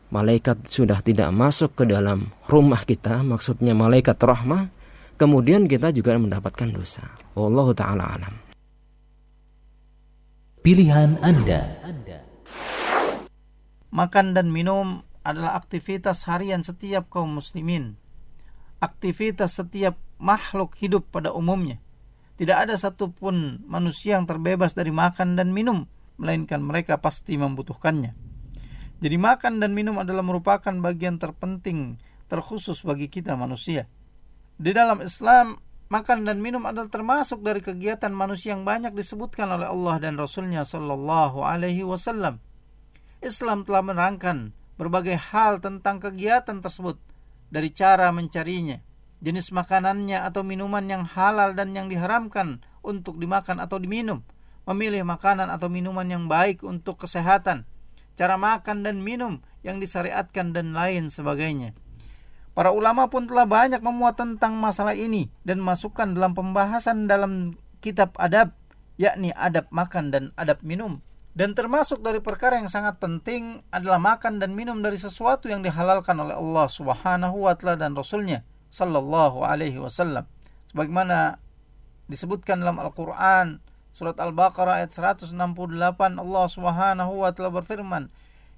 malaikat 0.10 0.66
sudah 0.68 0.99
tidak 1.05 1.30
masuk 1.30 1.78
ke 1.78 1.84
dalam 1.86 2.34
rumah 2.49 2.82
kita, 2.82 3.22
maksudnya 3.22 3.78
malaikat 3.78 4.18
rahmah, 4.18 4.74
kemudian 5.22 5.70
kita 5.70 5.93
juga 5.93 6.18
mendapatkan 6.18 6.74
dosa. 6.74 7.05
Wallahu 7.38 7.78
taala 7.78 8.18
alam 8.18 8.49
pilihan 10.70 11.18
Anda. 11.24 11.82
Makan 13.89 14.38
dan 14.38 14.53
minum 14.53 15.01
adalah 15.26 15.57
aktivitas 15.57 16.30
harian 16.30 16.62
setiap 16.62 17.10
kaum 17.10 17.41
muslimin. 17.41 17.97
Aktivitas 18.78 19.57
setiap 19.57 19.97
makhluk 20.22 20.78
hidup 20.78 21.10
pada 21.10 21.34
umumnya. 21.34 21.82
Tidak 22.38 22.55
ada 22.55 22.78
satupun 22.80 23.66
manusia 23.68 24.16
yang 24.16 24.30
terbebas 24.30 24.72
dari 24.78 24.93
makan 24.93 25.36
dan 25.36 25.51
minum, 25.51 25.89
melainkan 26.20 26.59
mereka 26.59 26.99
pasti 26.99 27.39
membutuhkannya. 27.39 28.13
Jadi 28.99 29.15
makan 29.15 29.63
dan 29.63 29.72
minum 29.72 29.95
adalah 29.95 30.22
merupakan 30.22 30.76
bagian 30.76 31.15
terpenting, 31.15 31.95
terkhusus 32.28 32.84
bagi 32.84 33.07
kita 33.07 33.39
manusia. 33.39 33.88
Di 34.59 34.76
dalam 34.76 34.99
Islam, 34.99 35.55
makan 35.88 36.28
dan 36.28 36.43
minum 36.43 36.67
adalah 36.67 36.91
termasuk 36.91 37.39
dari 37.39 37.63
kegiatan 37.63 38.11
manusia 38.11 38.51
yang 38.51 38.67
banyak 38.67 38.91
disebutkan 38.91 39.47
oleh 39.55 39.72
Allah 39.72 40.03
dan 40.03 40.20
Rasulnya 40.20 40.67
Shallallahu 40.67 41.39
Alaihi 41.39 41.88
Wasallam. 41.88 42.43
Islam 43.24 43.63
telah 43.63 43.84
menerangkan 43.88 44.51
berbagai 44.76 45.15
hal 45.32 45.63
tentang 45.63 46.03
kegiatan 46.03 46.59
tersebut 46.59 46.99
dari 47.47 47.72
cara 47.72 48.11
mencarinya, 48.11 48.84
jenis 49.24 49.55
makanannya 49.55 50.24
atau 50.24 50.43
minuman 50.43 50.84
yang 50.88 51.03
halal 51.03 51.55
dan 51.55 51.72
yang 51.72 51.88
diharamkan 51.88 52.63
untuk 52.84 53.15
dimakan 53.15 53.63
atau 53.63 53.80
diminum, 53.80 54.24
memilih 54.70 55.01
makanan 55.01 55.49
atau 55.49 55.65
minuman 55.65 56.05
yang 56.05 56.30
baik 56.30 56.61
untuk 56.61 57.01
kesehatan, 57.01 57.65
cara 58.13 58.38
makan 58.38 58.86
dan 58.86 59.01
minum 59.01 59.41
yang 59.65 59.82
disyariatkan 59.82 60.53
dan 60.53 60.78
lain 60.78 61.09
sebagainya. 61.09 61.74
Para 62.53 62.70
ulama 62.70 63.09
pun 63.09 63.26
telah 63.26 63.49
banyak 63.49 63.82
memuat 63.82 64.22
tentang 64.22 64.53
masalah 64.61 64.93
ini 64.93 65.34
dan 65.41 65.57
masukkan 65.57 66.05
dalam 66.11 66.38
pembahasan 66.38 67.09
dalam 67.09 67.57
kitab 67.82 68.13
adab, 68.20 68.53
yakni 68.99 69.34
adab 69.34 69.65
makan 69.74 70.13
dan 70.13 70.24
adab 70.38 70.61
minum. 70.61 71.01
Dan 71.34 71.55
termasuk 71.55 72.03
dari 72.03 72.20
perkara 72.20 72.59
yang 72.59 72.67
sangat 72.67 72.99
penting 72.99 73.63
adalah 73.72 74.01
makan 74.01 74.43
dan 74.43 74.51
minum 74.51 74.84
dari 74.84 74.99
sesuatu 74.99 75.47
yang 75.47 75.63
dihalalkan 75.63 76.20
oleh 76.20 76.36
Allah 76.36 76.67
Subhanahu 76.67 77.47
wa 77.47 77.55
taala 77.55 77.80
dan 77.80 77.95
Rasulnya 77.95 78.43
sallallahu 78.67 79.39
alaihi 79.45 79.80
wasallam. 79.80 80.28
Sebagaimana 80.74 81.39
disebutkan 82.11 82.59
dalam 82.59 82.82
Al-Qur'an 82.82 83.61
surat 83.94 84.18
Al-Baqarah 84.18 84.84
ayat 84.84 84.92
168 84.94 85.34
Allah 86.20 86.46
Subhanahu 86.50 87.26
wa 87.26 87.30
taala 87.34 87.52
berfirman, 87.54 88.08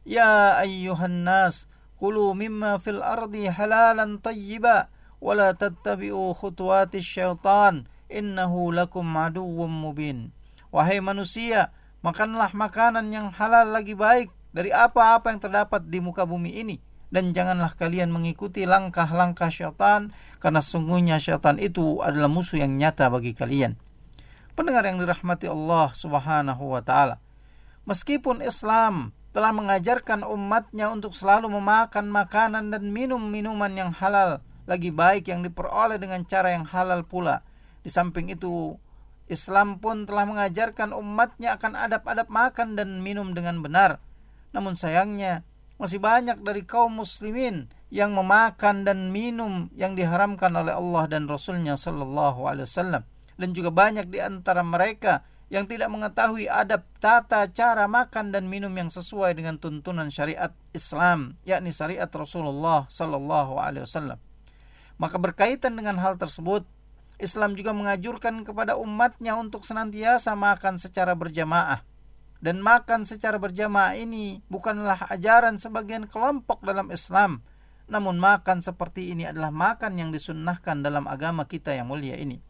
"Ya 0.07 0.57
ayyuhan 0.59 1.25
nas, 1.25 1.65
kulu 1.97 2.33
mimma 2.37 2.77
fil 2.77 3.01
ardi 3.01 3.47
halalan 3.47 4.19
tayyiba 4.19 4.91
wa 5.21 5.31
la 5.37 5.53
tattabi'u 5.53 6.33
khutuwatis 6.37 7.05
syaitan, 7.05 7.89
innahu 8.07 8.73
lakum 8.75 9.05
aduwwum 9.15 9.71
mubin." 9.71 10.35
Wahai 10.71 11.03
manusia, 11.03 11.75
makanlah 11.99 12.55
makanan 12.55 13.11
yang 13.11 13.27
halal 13.35 13.75
lagi 13.75 13.93
baik 13.93 14.31
dari 14.55 14.71
apa-apa 14.71 15.31
yang 15.31 15.41
terdapat 15.43 15.87
di 15.87 15.99
muka 15.99 16.23
bumi 16.23 16.63
ini 16.63 16.79
dan 17.11 17.35
janganlah 17.35 17.75
kalian 17.75 18.07
mengikuti 18.07 18.63
langkah-langkah 18.63 19.51
syaitan 19.51 20.15
karena 20.39 20.63
sungguhnya 20.63 21.19
syaitan 21.19 21.59
itu 21.59 21.99
adalah 21.99 22.31
musuh 22.31 22.63
yang 22.63 22.79
nyata 22.79 23.11
bagi 23.11 23.35
kalian. 23.35 23.75
Pendengar 24.61 24.85
yang 24.85 25.01
dirahmati 25.01 25.49
Allah 25.49 25.89
Subhanahu 25.89 26.77
wa 26.77 26.85
taala. 26.85 27.17
Meskipun 27.89 28.45
Islam 28.45 29.09
telah 29.33 29.49
mengajarkan 29.57 30.21
umatnya 30.21 30.93
untuk 30.93 31.17
selalu 31.17 31.49
memakan 31.49 32.05
makanan 32.05 32.69
dan 32.69 32.93
minum 32.93 33.17
minuman 33.17 33.73
yang 33.73 33.89
halal, 33.89 34.37
lagi 34.69 34.93
baik 34.93 35.33
yang 35.33 35.41
diperoleh 35.41 35.97
dengan 35.97 36.21
cara 36.29 36.53
yang 36.53 36.69
halal 36.69 37.01
pula. 37.01 37.41
Di 37.81 37.89
samping 37.89 38.29
itu, 38.29 38.77
Islam 39.25 39.81
pun 39.81 40.05
telah 40.05 40.29
mengajarkan 40.29 40.93
umatnya 40.93 41.57
akan 41.57 41.73
adab-adab 41.81 42.29
makan 42.29 42.77
dan 42.77 43.01
minum 43.01 43.33
dengan 43.33 43.65
benar. 43.65 43.97
Namun 44.53 44.77
sayangnya, 44.77 45.41
masih 45.81 45.97
banyak 45.97 46.37
dari 46.45 46.69
kaum 46.69 47.01
muslimin 47.01 47.65
yang 47.89 48.13
memakan 48.13 48.85
dan 48.85 49.09
minum 49.09 49.73
yang 49.73 49.97
diharamkan 49.97 50.53
oleh 50.53 50.77
Allah 50.77 51.09
dan 51.09 51.25
Rasulnya 51.25 51.81
Sallallahu 51.81 52.45
Alaihi 52.45 52.69
Wasallam 52.69 53.09
dan 53.41 53.57
juga 53.57 53.73
banyak 53.73 54.05
di 54.13 54.21
antara 54.21 54.61
mereka 54.61 55.25
yang 55.49 55.65
tidak 55.65 55.89
mengetahui 55.89 56.45
adab 56.47 56.85
tata 57.01 57.43
cara 57.49 57.89
makan 57.89 58.29
dan 58.29 58.45
minum 58.47 58.71
yang 58.71 58.87
sesuai 58.87 59.35
dengan 59.35 59.57
tuntunan 59.57 60.07
syariat 60.13 60.53
Islam 60.71 61.35
yakni 61.43 61.73
syariat 61.73 62.07
Rasulullah 62.07 62.85
Sallallahu 62.87 63.57
Alaihi 63.57 63.83
Wasallam. 63.83 64.21
Maka 65.01 65.17
berkaitan 65.17 65.73
dengan 65.73 65.97
hal 65.97 66.21
tersebut 66.21 66.63
Islam 67.17 67.57
juga 67.57 67.73
mengajurkan 67.73 68.45
kepada 68.45 68.77
umatnya 68.77 69.35
untuk 69.35 69.65
senantiasa 69.65 70.37
makan 70.37 70.77
secara 70.77 71.17
berjamaah. 71.17 71.83
Dan 72.41 72.57
makan 72.57 73.05
secara 73.05 73.37
berjamaah 73.37 73.93
ini 73.97 74.41
bukanlah 74.49 75.09
ajaran 75.13 75.61
sebagian 75.61 76.09
kelompok 76.09 76.65
dalam 76.65 76.89
Islam, 76.89 77.45
namun 77.85 78.17
makan 78.17 78.65
seperti 78.65 79.13
ini 79.13 79.29
adalah 79.29 79.53
makan 79.53 80.01
yang 80.01 80.09
disunnahkan 80.09 80.81
dalam 80.81 81.05
agama 81.05 81.45
kita 81.45 81.77
yang 81.77 81.93
mulia 81.93 82.17
ini. 82.17 82.41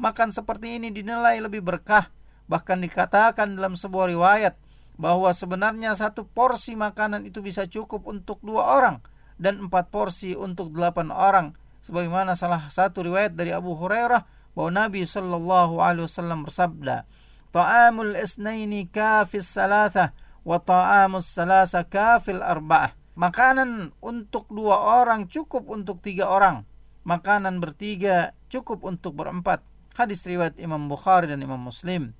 Makan 0.00 0.32
seperti 0.32 0.80
ini 0.80 0.88
dinilai 0.88 1.36
lebih 1.44 1.60
berkah, 1.60 2.08
bahkan 2.48 2.80
dikatakan 2.80 3.52
dalam 3.52 3.76
sebuah 3.76 4.08
riwayat 4.08 4.56
bahwa 4.96 5.28
sebenarnya 5.28 5.92
satu 5.92 6.24
porsi 6.24 6.72
makanan 6.72 7.28
itu 7.28 7.44
bisa 7.44 7.68
cukup 7.68 8.08
untuk 8.08 8.40
dua 8.40 8.80
orang 8.80 9.04
dan 9.36 9.68
empat 9.68 9.92
porsi 9.92 10.32
untuk 10.32 10.72
delapan 10.72 11.12
orang. 11.12 11.52
Sebagaimana 11.84 12.32
salah 12.32 12.72
satu 12.72 13.04
riwayat 13.04 13.36
dari 13.36 13.52
Abu 13.52 13.76
Hurairah 13.76 14.24
bahwa 14.56 14.70
Nabi 14.72 15.04
Shallallahu 15.04 15.84
Alaihi 15.84 16.08
Wasallam 16.08 16.48
bersabda, 16.48 17.04
Ta'amul 17.52 18.16
isnaini 18.16 18.88
kafis 18.88 19.52
salatha 19.52 20.16
wa 20.48 20.56
ta'amus 20.56 21.28
salasa 21.28 21.84
kafil 21.84 22.40
arba'ah. 22.40 22.96
Makanan 23.20 23.92
untuk 24.00 24.48
dua 24.48 25.04
orang 25.04 25.28
cukup 25.28 25.68
untuk 25.68 26.00
tiga 26.00 26.32
orang. 26.32 26.64
Makanan 27.04 27.60
bertiga 27.60 28.32
cukup 28.48 28.80
untuk 28.84 29.16
berempat. 29.20 29.69
Hadis 29.98 30.22
riwayat 30.26 30.58
Imam 30.58 30.86
Bukhari 30.86 31.30
dan 31.30 31.42
Imam 31.42 31.58
Muslim. 31.58 32.14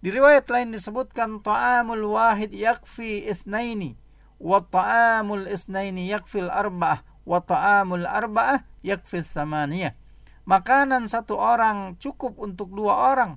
Di 0.00 0.08
riwayat 0.08 0.48
lain 0.48 0.72
disebutkan 0.72 1.44
ta'amul 1.44 2.16
wahid 2.16 2.56
yakfi 2.56 3.28
ithnaini 3.28 3.96
wa 4.40 4.64
ta'amul 4.64 5.44
isnaini 5.44 6.08
yakfil 6.08 6.48
arba'ah 6.48 7.04
wa 7.28 7.38
ta'amul 7.44 8.08
arba'ah 8.08 8.64
yakfi 8.80 9.20
thamaniyah. 9.20 9.92
Makanan 10.48 11.04
satu 11.04 11.36
orang 11.36 12.00
cukup 12.00 12.40
untuk 12.40 12.72
dua 12.72 13.12
orang 13.12 13.36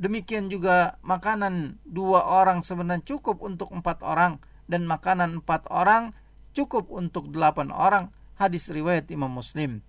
Demikian 0.00 0.48
juga 0.48 0.96
makanan 1.04 1.76
dua 1.84 2.24
orang 2.24 2.64
sebenarnya 2.64 3.04
cukup 3.04 3.44
untuk 3.44 3.68
empat 3.68 4.00
orang 4.00 4.40
dan 4.64 4.88
makanan 4.88 5.44
empat 5.44 5.68
orang 5.68 6.16
cukup 6.56 6.88
untuk 6.88 7.28
delapan 7.28 7.68
orang. 7.68 8.08
Hadis 8.40 8.72
riwayat 8.72 9.12
Imam 9.12 9.28
Muslim. 9.28 9.84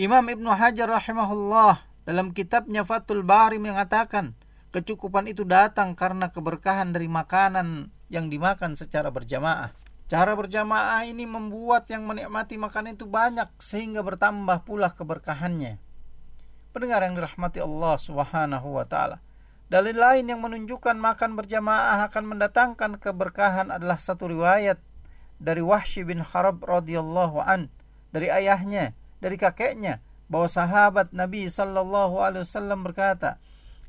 Imam 0.00 0.24
Ibnu 0.24 0.48
Hajar 0.48 0.88
rahimahullah 0.88 1.84
dalam 2.08 2.32
kitabnya 2.32 2.88
Fathul 2.88 3.20
Bari 3.20 3.60
mengatakan 3.60 4.32
kecukupan 4.72 5.28
itu 5.28 5.44
datang 5.44 5.92
karena 5.92 6.32
keberkahan 6.32 6.96
dari 6.96 7.04
makanan 7.04 7.92
yang 8.08 8.32
dimakan 8.32 8.80
secara 8.80 9.12
berjamaah. 9.12 9.76
Cara 10.08 10.32
berjamaah 10.32 11.04
ini 11.04 11.28
membuat 11.28 11.84
yang 11.92 12.08
menikmati 12.08 12.56
makanan 12.56 12.96
itu 12.96 13.04
banyak 13.04 13.52
sehingga 13.60 14.00
bertambah 14.00 14.64
pula 14.64 14.88
keberkahannya. 14.96 15.76
Pendengar 16.72 17.04
yang 17.04 17.20
dirahmati 17.20 17.60
Allah 17.60 18.00
Subhanahu 18.00 18.80
wa 18.80 18.88
taala. 18.88 19.20
Dalil 19.68 20.00
lain 20.00 20.32
yang 20.32 20.40
menunjukkan 20.40 20.96
makan 20.96 21.36
berjamaah 21.36 22.08
akan 22.08 22.24
mendatangkan 22.24 22.96
keberkahan 23.04 23.68
adalah 23.68 24.00
satu 24.00 24.32
riwayat 24.32 24.80
dari 25.36 25.60
Wahsy 25.60 26.08
bin 26.08 26.24
Harab 26.24 26.64
radhiyallahu 26.64 27.36
an 27.44 27.68
dari 28.16 28.32
ayahnya, 28.32 28.96
dari 29.20 29.36
kakeknya 29.36 30.00
bahwa 30.32 30.48
sahabat 30.48 31.12
Nabi 31.12 31.46
Shallallahu 31.46 32.18
Alaihi 32.20 32.46
Wasallam 32.46 32.86
berkata, 32.86 33.36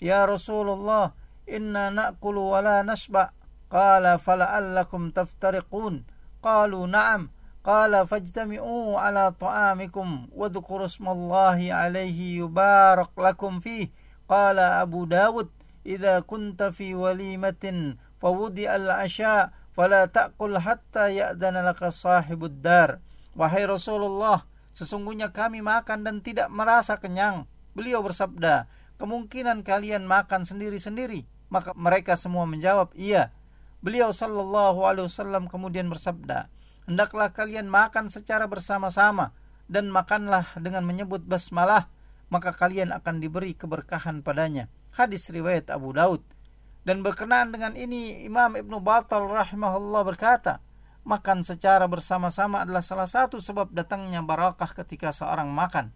Ya 0.02 0.26
Rasulullah, 0.26 1.14
inna 1.46 1.94
nakulu 1.94 2.58
wa 2.58 2.60
la 2.60 2.78
nashba. 2.82 3.32
Qala 3.72 4.18
fala'allakum 4.20 5.16
taftariqun. 5.16 6.04
Qalu 6.44 6.90
na'am. 6.90 7.32
Qala 7.62 8.04
fajtami'u 8.04 8.98
ala 8.98 9.32
ta'amikum. 9.32 10.34
Wadhukuru 10.34 10.90
smallahi 10.90 11.72
alaihi 11.72 12.42
yubarak 12.42 13.14
lakum 13.16 13.62
fih. 13.62 13.94
Qala 14.26 14.82
Abu 14.82 15.06
Dawud, 15.06 15.48
Iza 15.86 16.22
kunta 16.26 16.74
fi 16.74 16.98
walimatin 16.98 18.02
fawudi 18.18 18.66
al-asya. 18.66 19.54
Fala 19.72 20.10
ta'kul 20.10 20.60
hatta 20.60 21.08
ya'dana 21.14 21.64
laka 21.64 21.94
sahibud 21.94 22.60
dar. 22.60 23.00
Wahai 23.38 23.64
Rasulullah, 23.64 24.44
sesungguhnya 24.76 25.36
kami 25.36 25.64
makan 25.64 26.04
dan 26.04 26.20
tidak 26.20 26.52
merasa 26.52 27.00
kenyang. 27.00 27.48
Beliau 27.72 28.04
bersabda, 28.04 28.68
kemungkinan 29.00 29.64
kalian 29.64 30.04
makan 30.04 30.44
sendiri-sendiri. 30.44 31.28
Maka 31.52 31.76
mereka 31.76 32.16
semua 32.16 32.48
menjawab, 32.48 32.96
iya. 32.96 33.36
Beliau 33.84 34.14
sallallahu 34.16 34.86
alaihi 34.86 35.10
wasallam 35.10 35.50
kemudian 35.50 35.90
bersabda, 35.90 36.48
hendaklah 36.86 37.34
kalian 37.34 37.72
makan 37.72 38.12
secara 38.12 38.46
bersama-sama 38.46 39.34
dan 39.72 39.88
makanlah 39.88 40.44
dengan 40.60 40.84
menyebut 40.84 41.24
basmalah 41.24 41.88
maka 42.28 42.52
kalian 42.52 42.92
akan 42.92 43.24
diberi 43.24 43.56
keberkahan 43.56 44.20
padanya 44.20 44.68
hadis 44.96 45.32
riwayat 45.32 45.72
Abu 45.72 45.96
Daud 45.96 46.20
dan 46.84 47.00
berkenaan 47.00 47.56
dengan 47.56 47.80
ini 47.80 48.28
Imam 48.28 48.52
Ibnu 48.52 48.84
Batal 48.84 49.32
rahimahullah 49.32 50.04
berkata 50.04 50.60
Makan 51.02 51.42
secara 51.42 51.90
bersama-sama 51.90 52.62
adalah 52.62 52.86
salah 52.86 53.10
satu 53.10 53.42
sebab 53.42 53.74
datangnya 53.74 54.22
barakah 54.22 54.70
ketika 54.70 55.10
seorang 55.10 55.50
makan. 55.50 55.90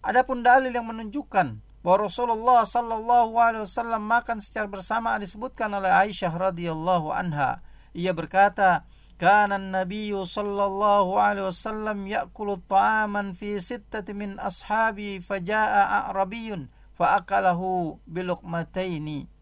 Adapun 0.00 0.40
dalil 0.40 0.72
yang 0.72 0.88
menunjukkan 0.88 1.60
bahwa 1.84 2.10
Rasulullah 2.10 2.64
sallallahu 2.64 3.36
alaihi 3.36 3.62
wasallam 3.62 4.02
makan 4.08 4.42
secara 4.42 4.66
bersama 4.66 5.14
disebutkan 5.20 5.68
oleh 5.70 5.92
Aisyah 5.92 6.32
radhiyallahu 6.32 7.12
anha. 7.12 7.60
Ia 7.92 8.16
berkata, 8.16 8.88
"Kana 9.20 9.60
Nabi 9.60 10.10
sallallahu 10.10 11.14
alaihi 11.20 11.46
wasallam 11.46 12.08
ya'kulu 12.08 12.64
ta'aman 12.64 13.36
fi 13.36 13.60
sittati 13.60 14.16
min 14.16 14.40
ashabi 14.40 15.20
faja'a 15.20 16.08
a'rabiyyun 16.08 16.72
fa'akalahu 16.96 18.00
bi 18.08 18.24
luqmataini." 18.24 19.35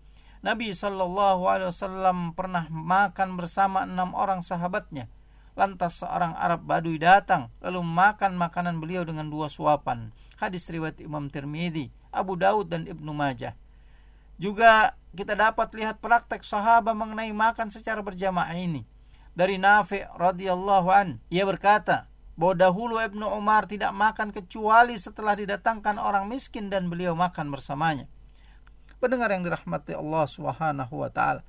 Nabi 0.45 0.77
Shallallahu 0.77 1.49
Alaihi 1.49 1.73
Wasallam 1.73 2.37
pernah 2.37 2.69
makan 2.69 3.41
bersama 3.41 3.89
enam 3.89 4.13
orang 4.13 4.45
sahabatnya. 4.45 5.09
Lantas 5.57 6.05
seorang 6.05 6.37
Arab 6.37 6.69
Baduy 6.69 7.01
datang 7.01 7.49
lalu 7.65 7.81
makan 7.81 8.37
makanan 8.37 8.77
beliau 8.77 9.09
dengan 9.09 9.33
dua 9.33 9.49
suapan. 9.49 10.13
Hadis 10.37 10.69
riwayat 10.69 11.01
Imam 11.01 11.33
Tirmidzi, 11.33 11.89
Abu 12.13 12.37
Daud 12.37 12.69
dan 12.69 12.85
Ibnu 12.85 13.17
Majah. 13.17 13.57
Juga 14.37 14.93
kita 15.17 15.33
dapat 15.33 15.73
lihat 15.73 16.05
praktek 16.05 16.45
sahabat 16.45 16.93
mengenai 16.93 17.33
makan 17.33 17.73
secara 17.73 18.05
berjamaah 18.05 18.53
ini 18.53 18.85
dari 19.33 19.57
Nafi 19.57 20.05
radhiyallahu 20.13 20.93
an. 20.93 21.25
Ia 21.33 21.49
berkata, 21.49 22.05
bahwa 22.37 22.69
dahulu 22.69 23.01
Ibnu 23.01 23.33
Umar 23.33 23.65
tidak 23.65 23.97
makan 23.97 24.29
kecuali 24.29 25.01
setelah 25.01 25.39
didatangkan 25.41 25.97
orang 25.97 26.29
miskin 26.29 26.69
dan 26.69 26.93
beliau 26.93 27.17
makan 27.17 27.49
bersamanya. 27.49 28.13
Pendengar 29.03 29.31
yang 29.35 29.43
dirahmati 29.45 29.95
Allah 29.95 30.25
Subhanahu 30.27 30.95
wa 31.05 31.11
taala. 31.11 31.43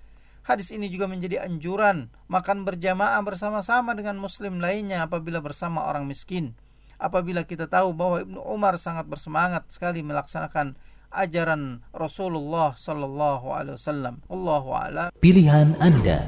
Hadis 0.45 0.69
ini 0.69 0.89
juga 0.93 1.09
menjadi 1.09 1.41
anjuran 1.41 2.13
makan 2.29 2.69
berjamaah 2.69 3.17
bersama-sama 3.25 3.97
dengan 3.97 4.21
muslim 4.21 4.61
lainnya 4.61 5.01
apabila 5.05 5.41
bersama 5.41 5.89
orang 5.89 6.05
miskin. 6.05 6.53
apabila 6.99 7.43
kita 7.43 7.67
tahu 7.67 7.91
bahwa 7.91 8.23
Ibnu 8.23 8.39
Umar 8.39 8.79
sangat 8.79 9.07
bersemangat 9.07 9.67
sekali 9.71 9.99
melaksanakan 10.03 10.75
ajaran 11.15 11.83
Rasulullah 11.95 12.75
sallallahu 12.75 13.47
alaihi 13.51 13.75
wasallam. 13.79 14.15
Allahu 14.27 14.69
a'lam. 14.75 15.09
Pilihan 15.19 15.75
Anda. 15.79 16.19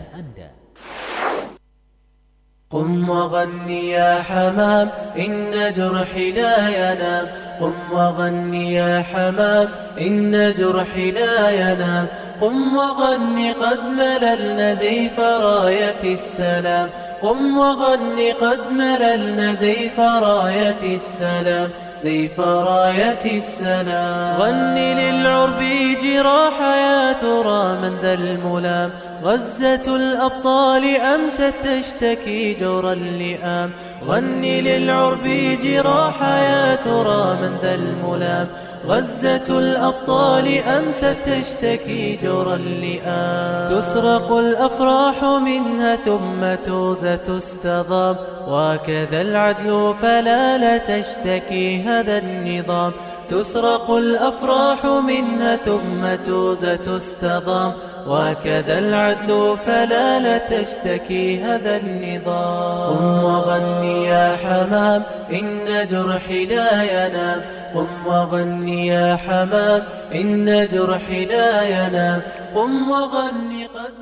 قم 2.71 3.09
وغني 3.09 3.89
يا 3.89 4.21
حمام 4.21 4.89
إن 5.17 5.73
جرحي 5.77 6.31
لا 6.31 6.57
ينام 6.69 7.27
قم 7.61 7.73
وغني 7.91 8.73
يا 8.73 9.03
حمام 9.13 9.67
إن 10.01 10.53
جرحي 10.57 11.11
لا 11.11 11.49
ينام 11.49 12.07
قم 12.41 12.77
وغني 12.77 13.51
قد 13.51 13.79
مللنا 13.83 14.73
زيف 14.73 15.19
راية 15.19 16.03
السلام. 16.03 16.89
قم 17.21 17.57
وغني 17.57 18.31
قد 18.31 18.59
مللنا 18.71 19.53
زيف 19.53 19.99
راية 19.99 20.95
السلام. 20.95 21.69
زيف 22.03 22.39
راية 22.39 23.37
السلام 23.37 24.41
غني 24.41 24.93
للعرب 24.93 25.59
جراح 26.03 26.61
يا 26.61 27.13
ترى 27.13 27.77
من 27.81 27.97
ذا 28.01 28.13
الملام. 28.13 28.89
غزة 29.23 29.95
الأبطال 29.95 30.95
أمست 30.95 31.53
تشتكي 31.63 32.53
جور 32.53 32.91
اللئام. 32.91 33.71
غني 34.07 34.61
للعرب 34.61 35.23
جراح 35.63 36.21
يا 36.21 36.75
ترى 36.75 37.37
من 37.41 37.57
ذا 37.61 37.75
الملام. 37.75 38.47
غزة 38.87 39.59
الأبطال 39.59 40.63
أمست 40.63 41.15
تشتكي 41.25 42.19
جور 42.23 42.55
اللئام 42.55 43.67
تسرق 43.67 44.31
الأفراح 44.31 45.23
منها 45.23 45.95
ثم 45.95 46.55
توزة 46.63 47.15
تستضام. 47.15 48.15
وكذا 48.47 49.21
العدل 49.21 49.93
فلا 50.01 50.57
لا 50.57 50.77
تشتكي 50.77 51.81
هذا 51.81 52.17
النظام. 52.17 52.91
تسرق 53.29 53.91
الأفراح 53.91 54.85
منها 54.85 55.55
ثم 55.55 56.15
توزة 56.25 56.75
تستضام. 56.75 57.71
وكذا 58.06 58.78
العدل 58.78 59.56
فلا 59.66 60.20
لا 60.20 60.38
تشتكي 60.38 61.40
هذا 61.40 61.76
النظام 61.76 62.86
قم 62.90 63.24
وغني 63.24 64.04
يا 64.04 64.36
حمام 64.36 65.02
إن 65.32 65.66
جرحي 65.90 66.46
لا 66.46 66.70
ينام 66.82 67.40
قم 67.74 67.90
وغني 68.06 68.86
يا 68.86 69.16
حمام 69.16 69.82
إن 70.14 70.46
جرحي 70.72 71.24
لا 71.24 71.50
ينام 71.62 72.20
قم 72.54 72.90
وغني 72.90 73.66
قد 73.66 73.94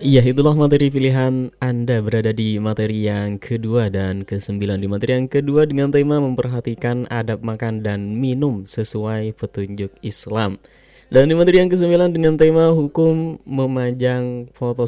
Iya 0.00 0.24
itulah 0.24 0.56
materi 0.56 0.88
pilihan 0.88 1.52
Anda 1.60 2.00
berada 2.00 2.32
di 2.32 2.56
materi 2.56 3.04
yang 3.04 3.36
kedua 3.36 3.92
dan 3.92 4.24
kesembilan 4.24 4.80
Di 4.80 4.88
materi 4.88 5.12
yang 5.12 5.28
kedua 5.28 5.68
dengan 5.68 5.92
tema 5.92 6.16
memperhatikan 6.16 7.04
adab 7.12 7.44
makan 7.44 7.84
dan 7.84 8.16
minum 8.16 8.64
sesuai 8.64 9.36
petunjuk 9.36 9.92
Islam 10.00 10.56
Dan 11.13 11.29
di 11.29 11.37
materi 11.37 11.61
yang 11.61 11.69
kesembilan 11.69 12.11
dengan 12.11 12.33
tema 12.35 12.73
hukum 12.73 13.37
memajang 13.45 14.49
foto 14.57 14.85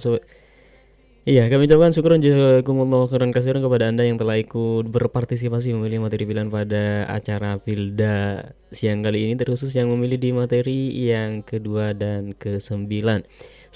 Iya, 1.27 1.51
kami 1.51 1.67
ucapkan 1.67 1.91
syukur 1.91 2.15
dan 2.15 2.23
jazakumullah 2.23 3.03
khairan 3.11 3.35
kasiran 3.35 3.59
kepada 3.59 3.91
Anda 3.91 4.07
yang 4.07 4.15
telah 4.15 4.39
ikut 4.39 4.87
berpartisipasi 4.87 5.75
memilih 5.75 6.07
materi 6.07 6.23
pilihan 6.23 6.47
pada 6.47 7.03
acara 7.03 7.59
Pilda 7.59 8.55
siang 8.71 9.03
kali 9.03 9.27
ini 9.27 9.35
terkhusus 9.35 9.75
yang 9.75 9.91
memilih 9.91 10.15
di 10.15 10.31
materi 10.31 10.87
yang 10.95 11.43
kedua 11.43 11.91
dan 11.91 12.31
kesembilan. 12.31 13.27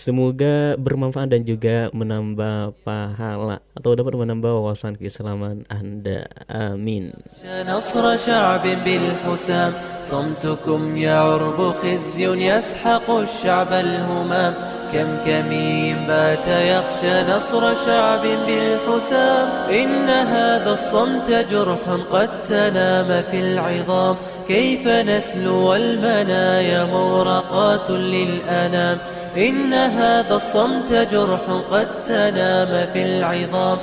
Semoga 0.02 0.74
bermanfaat 0.82 1.30
dan 1.30 1.46
juga 1.46 1.94
menambah 1.94 2.74
pahala 2.82 3.62
atau 3.78 3.94
dapat 3.94 4.18
menambah 4.18 4.50
wawasan 4.50 4.98
keislaman 4.98 5.62
Anda. 5.70 6.26
Amin. 6.50 7.14
كم 14.94 15.18
كمين 15.26 16.08
بات 16.08 16.48
يخشى 16.48 17.32
نصر 17.32 17.76
شعب 17.86 18.22
بالحسام 18.22 19.48
إن 19.72 20.10
هذا 20.10 20.72
الصمت 20.72 21.32
جرح 21.52 21.80
قد 22.12 22.44
تنام 22.44 23.24
في 23.32 23.40
العظام 23.40 24.16
كيف 24.48 24.88
نسلو 24.88 25.76
المنايا 25.76 26.86
مورقات 26.86 27.90
للأنام 27.90 28.98
إن 29.38 29.74
هذا 29.74 30.36
الصمت 30.36 30.94
جرح 30.94 31.42
قد 31.72 32.02
تنام 32.02 32.88
في 32.94 33.06
العظام. 33.06 33.78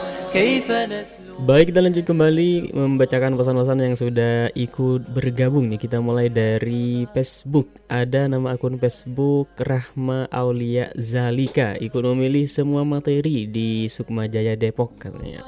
Baik 1.49 1.72
kita 1.72 1.81
lanjut 1.81 2.05
kembali 2.05 2.76
membacakan 2.76 3.33
pesan-pesan 3.41 3.79
yang 3.81 3.97
sudah 3.97 4.53
ikut 4.53 5.09
bergabung 5.16 5.72
nih. 5.72 5.81
Kita 5.81 6.05
mulai 6.05 6.29
dari 6.29 7.09
Facebook. 7.16 7.72
Ada 7.89 8.29
nama 8.29 8.53
akun 8.53 8.76
Facebook 8.76 9.49
Rahma 9.57 10.29
Aulia 10.29 10.93
Zalika. 11.01 11.81
Ikut 11.81 12.05
memilih 12.05 12.45
semua 12.45 12.85
materi 12.85 13.49
di 13.49 13.89
Sukma 13.89 14.29
Jaya 14.29 14.53
Depok 14.53 15.01
katanya. 15.01 15.41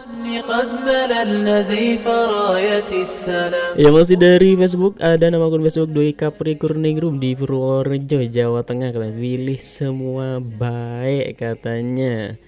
Ya 3.76 3.88
masih 3.92 4.16
dari 4.16 4.56
Facebook. 4.56 4.96
Ada 4.96 5.28
nama 5.28 5.44
akun 5.44 5.60
Facebook 5.60 5.92
Doi 5.92 6.16
Capri 6.16 6.56
Kurningrum 6.56 7.20
di 7.20 7.36
Purworejo 7.36 8.24
Jawa 8.32 8.64
Tengah 8.64 8.96
Kalian 8.96 9.14
pilih 9.20 9.60
semua 9.60 10.40
baik 10.40 11.36
katanya 11.36 12.40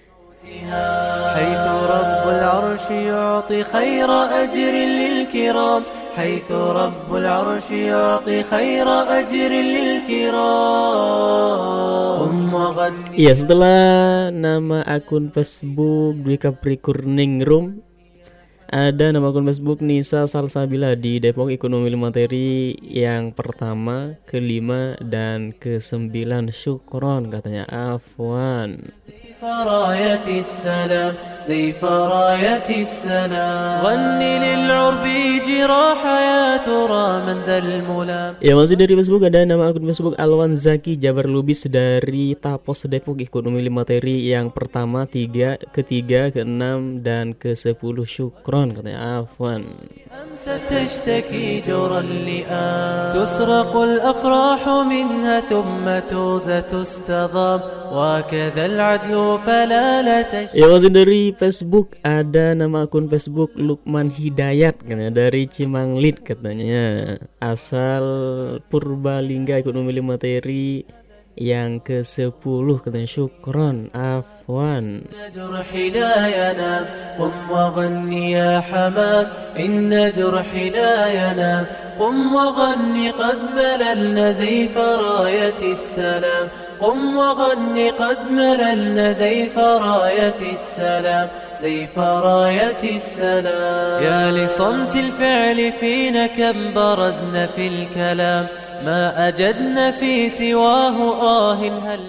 حيث 1.34 1.64
رب 1.94 2.24
العرش 2.28 2.90
يعطي 2.90 3.60
خير 3.64 4.10
أجر 4.42 4.74
للكرام 5.00 5.82
حيث 6.16 6.52
رب 6.52 7.10
العرش 7.10 7.70
يعطي 7.70 8.42
خير 8.42 8.86
أجر 8.88 9.52
للكرام 9.52 10.98
Iya 13.14 13.34
setelah 13.38 14.30
nama 14.34 14.82
akun 14.82 15.30
Facebook 15.30 16.18
Dwi 16.22 16.36
Capri 16.38 16.74
Kurning 16.78 17.42
Room 17.46 17.78
ada 18.68 19.08
nama 19.08 19.32
akun 19.32 19.48
Facebook 19.48 19.80
Nisa 19.80 20.28
Salsabila 20.28 20.92
di 20.92 21.16
Depok 21.22 21.48
Ekonomi 21.48 21.88
Materi 21.96 22.76
yang 22.84 23.32
pertama, 23.32 24.20
kelima, 24.28 24.92
dan 25.00 25.56
kesembilan 25.56 26.52
Syukron 26.52 27.32
katanya 27.32 27.64
Afwan. 27.64 28.92
راية 29.42 30.26
السلام 30.40 31.14
زيف 31.46 31.84
راية 31.84 32.68
السلام 32.68 33.86
غني 33.86 34.32
للعرب 34.38 35.04
جراح 35.46 36.00
يا 36.04 36.56
ترى 36.56 37.06
من 37.26 37.38
ذا 37.46 37.58
الملام 37.58 38.34
Ya 38.42 38.54
masih 38.58 38.74
dari 38.74 38.98
Facebook 38.98 39.22
ada 39.22 39.46
nama 39.46 39.70
akun 39.70 39.86
Facebook 39.86 40.18
Alwan 40.18 40.58
Zaki 40.58 40.98
Jabar 40.98 41.30
Lubis 41.30 41.64
dari 41.70 42.34
Tapos 42.34 42.82
Depok 42.90 43.22
ikut 43.22 43.42
memilih 43.46 43.70
materi 43.70 44.26
yang 44.26 44.50
pertama, 44.50 45.06
tiga, 45.06 45.54
ketiga, 45.70 46.34
keenam, 46.34 47.00
dan 47.02 47.34
ke 47.34 47.54
sepuluh 47.54 48.06
syukron 48.06 48.74
katanya 48.74 49.22
Afwan. 49.22 49.62
تشتكي 50.48 51.60
جرى 51.60 51.98
اللئام 51.98 53.10
تسرق 53.10 53.76
الأفراح 53.76 54.68
منها 54.68 55.40
ثم 55.40 55.84
توزة 56.08 56.60
تستضام 56.60 57.60
وكذا 57.92 58.66
العدل 58.66 59.14
Ya 60.52 60.66
masih 60.68 60.92
dari 60.92 61.32
Facebook 61.32 61.96
ada 62.04 62.52
nama 62.52 62.84
akun 62.84 63.08
Facebook 63.08 63.56
Lukman 63.56 64.12
Hidayat 64.12 64.84
katanya 64.84 65.24
dari 65.24 65.48
Cimanglit 65.48 66.20
katanya 66.20 67.16
asal 67.40 68.04
Purbalingga 68.68 69.64
ikut 69.64 69.72
memilih 69.72 70.04
materi 70.04 70.84
yang 71.38 71.78
ke-10 71.78 72.66
katanya 72.82 73.08
syukron 73.08 73.88
afwan 73.94 75.06
جرحي 75.36 75.90
لا 75.90 76.14
ينام 76.28 76.84
قم 77.18 77.50
وغني 77.50 78.32
يا 78.32 78.60
حمام 78.60 79.26
إن 79.58 80.12
جرحي 80.16 80.70
لا 80.70 80.94
ينام 81.06 81.64
قم 81.98 82.34
وغني 82.34 83.10
قد 83.10 83.38
مللنا 83.56 84.30
زيف 84.32 84.78
راية 84.78 85.60
السلام 85.62 86.46
قم 86.82 87.16
وغني 87.16 87.90
قد 87.90 88.30
مللنا 88.30 89.12
زيف 89.12 89.58
راية 89.58 90.40
السلام 90.52 91.28
زيف 91.60 91.98
راية 91.98 92.82
السلام 92.96 94.02
يا 94.02 94.32
لصمت 94.32 94.96
الفعل 94.96 95.72
فينا 95.72 96.26
كم 96.26 96.74
برزنا 96.74 97.46
في 97.46 97.66
الكلام 97.66 98.46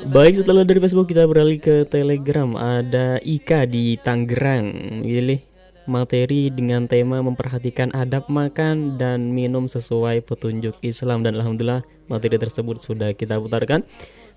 Baik 0.05 0.33
setelah 0.37 0.61
dari 0.61 0.77
Facebook 0.77 1.09
kita 1.09 1.25
beralih 1.25 1.57
ke 1.57 1.81
Telegram 1.89 2.53
Ada 2.53 3.17
Ika 3.25 3.65
di 3.65 3.97
Tangerang 3.97 5.01
Pilih 5.01 5.41
materi 5.89 6.53
dengan 6.53 6.85
tema 6.85 7.25
memperhatikan 7.25 7.89
adab 7.97 8.29
makan 8.29 9.01
dan 9.01 9.33
minum 9.33 9.65
sesuai 9.65 10.21
petunjuk 10.21 10.77
Islam 10.85 11.25
Dan 11.25 11.41
Alhamdulillah 11.41 11.81
materi 12.05 12.37
tersebut 12.37 12.77
sudah 12.77 13.17
kita 13.17 13.41
putarkan 13.41 13.81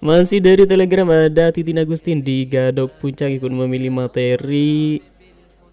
Masih 0.02 0.42
dari 0.42 0.66
Telegram 0.66 1.06
ada 1.14 1.54
Titin 1.54 1.78
Agustin 1.78 2.26
di 2.26 2.42
Gadok 2.42 2.98
Puncak 2.98 3.30
ikut 3.38 3.54
memilih 3.54 3.94
materi 3.94 4.98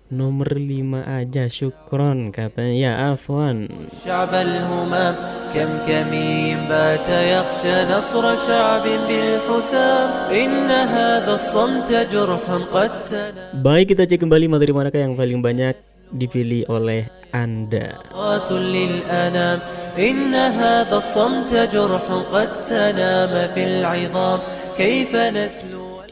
nomor 0.09 0.57
lima 0.57 1.05
aja 1.05 1.45
syukron 1.45 2.33
katanya 2.33 2.73
ya 2.73 2.93
afwan 3.13 3.69
شعب 4.05 4.33
الهمام 4.33 5.15
كم 5.53 5.71
كمين 5.85 6.65
بات 6.65 7.05
يخشى 7.05 7.77
نصر 7.93 8.23
شعب 8.35 8.85
بالحسام 9.05 10.33
إن 10.33 10.65
هذا 10.65 11.33
الصمت 11.33 11.89
جرح 12.09 12.45
قد 12.73 12.91
تنام 13.05 13.61
baik 13.61 13.93
kita 13.93 14.09
cek 14.09 14.25
kembali 14.25 14.49
materi 14.49 14.73
manakah 14.73 14.97
yang 14.97 15.13
paling 15.13 15.45
banyak 15.45 15.77
dipilih 16.12 16.68
oleh 16.68 17.08
Anda. 17.32 18.02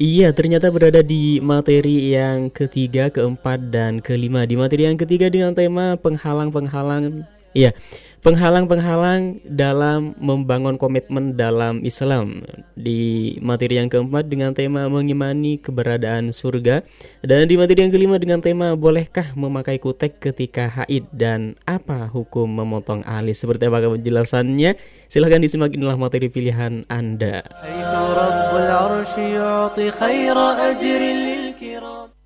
Iya, 0.03 0.35
ternyata 0.35 0.73
berada 0.73 0.99
di 1.05 1.39
materi 1.39 2.11
yang 2.11 2.51
ketiga, 2.51 3.13
keempat, 3.13 3.71
dan 3.71 4.03
kelima. 4.03 4.49
Di 4.49 4.59
materi 4.59 4.89
yang 4.89 4.99
ketiga 4.99 5.31
dengan 5.31 5.55
tema 5.55 5.95
penghalang-penghalang. 6.01 7.29
Iya, 7.53 7.71
-penghalang, 7.77 8.12
Penghalang-penghalang 8.23 9.43
dalam 9.51 10.15
membangun 10.15 10.79
komitmen 10.79 11.35
dalam 11.35 11.83
Islam. 11.83 12.47
Di 12.79 13.35
materi 13.43 13.83
yang 13.83 13.91
keempat 13.91 14.31
dengan 14.31 14.55
tema 14.55 14.87
mengimani 14.87 15.59
keberadaan 15.59 16.31
surga. 16.31 16.87
Dan 17.27 17.51
di 17.51 17.59
materi 17.59 17.83
yang 17.83 17.91
kelima 17.91 18.23
dengan 18.23 18.39
tema 18.39 18.79
bolehkah 18.79 19.35
memakai 19.35 19.83
kutek 19.83 20.23
ketika 20.23 20.71
haid? 20.71 21.11
Dan 21.11 21.59
apa 21.67 22.07
hukum 22.15 22.47
memotong 22.47 23.03
alis? 23.11 23.43
Seperti 23.43 23.67
apa 23.67 23.91
penjelasannya? 23.91 24.79
Silahkan 25.11 25.43
disimak 25.43 25.75
inilah 25.75 25.99
materi 25.99 26.31
pilihan 26.31 26.87
Anda. 26.87 27.43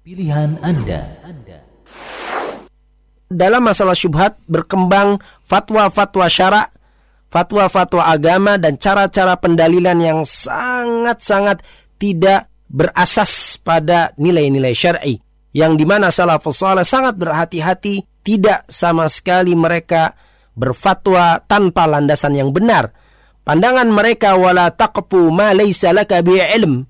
Pilihan 0.05 0.51
Anda 0.61 1.01
dalam 3.27 3.67
masalah 3.67 3.95
syubhat 3.95 4.39
berkembang 4.47 5.19
fatwa-fatwa 5.47 6.27
syara, 6.31 6.71
fatwa-fatwa 7.31 8.07
agama 8.07 8.57
dan 8.57 8.79
cara-cara 8.79 9.35
pendalilan 9.39 9.99
yang 9.99 10.21
sangat-sangat 10.23 11.63
tidak 11.99 12.51
berasas 12.67 13.57
pada 13.63 14.15
nilai-nilai 14.19 14.75
syar'i 14.75 15.23
yang 15.57 15.79
di 15.81 15.89
mana 15.89 16.13
salafus 16.13 16.61
saleh 16.61 16.85
sangat 16.85 17.17
berhati-hati 17.17 18.05
tidak 18.21 18.69
sama 18.69 19.09
sekali 19.09 19.57
mereka 19.57 20.13
berfatwa 20.53 21.41
tanpa 21.49 21.89
landasan 21.89 22.37
yang 22.37 22.53
benar. 22.53 22.93
Pandangan 23.47 23.89
mereka 23.89 24.35
wala 24.35 24.75
taqfu 24.75 25.31
ma 25.33 25.55
laysa 25.57 25.95
ilm 25.95 26.85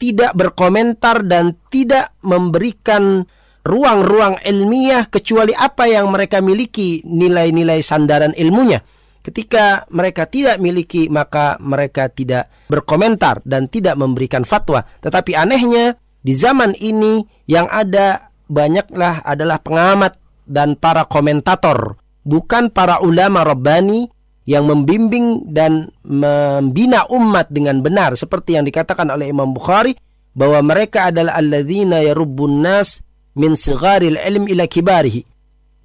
tidak 0.00 0.32
berkomentar 0.34 1.22
dan 1.26 1.58
tidak 1.68 2.16
memberikan 2.24 3.28
ruang-ruang 3.68 4.40
ilmiah 4.40 5.04
kecuali 5.12 5.52
apa 5.52 5.84
yang 5.84 6.08
mereka 6.08 6.40
miliki 6.40 7.04
nilai-nilai 7.04 7.84
sandaran 7.84 8.32
ilmunya. 8.32 8.80
Ketika 9.20 9.84
mereka 9.92 10.24
tidak 10.24 10.56
miliki 10.56 11.12
maka 11.12 11.60
mereka 11.60 12.08
tidak 12.08 12.48
berkomentar 12.72 13.44
dan 13.44 13.68
tidak 13.68 14.00
memberikan 14.00 14.48
fatwa. 14.48 14.80
Tetapi 15.04 15.36
anehnya 15.36 16.00
di 16.24 16.32
zaman 16.32 16.72
ini 16.80 17.20
yang 17.44 17.68
ada 17.68 18.32
banyaklah 18.48 19.20
adalah 19.20 19.60
pengamat 19.60 20.16
dan 20.48 20.80
para 20.80 21.04
komentator, 21.04 22.00
bukan 22.24 22.72
para 22.72 23.04
ulama 23.04 23.44
rabbani 23.44 24.08
yang 24.48 24.64
membimbing 24.64 25.44
dan 25.52 25.92
membina 26.08 27.04
umat 27.12 27.52
dengan 27.52 27.84
benar 27.84 28.16
seperti 28.16 28.56
yang 28.56 28.64
dikatakan 28.64 29.12
oleh 29.12 29.28
Imam 29.28 29.52
Bukhari 29.52 29.92
bahwa 30.32 30.64
mereka 30.64 31.12
adalah 31.12 31.36
alladzina 31.36 32.00
yarubbun 32.00 32.64
nas 32.64 33.04
min 33.38 33.54
sigharil 33.54 34.18
ilm 34.18 34.50
ila 34.50 34.66
kibarihi 34.66 35.22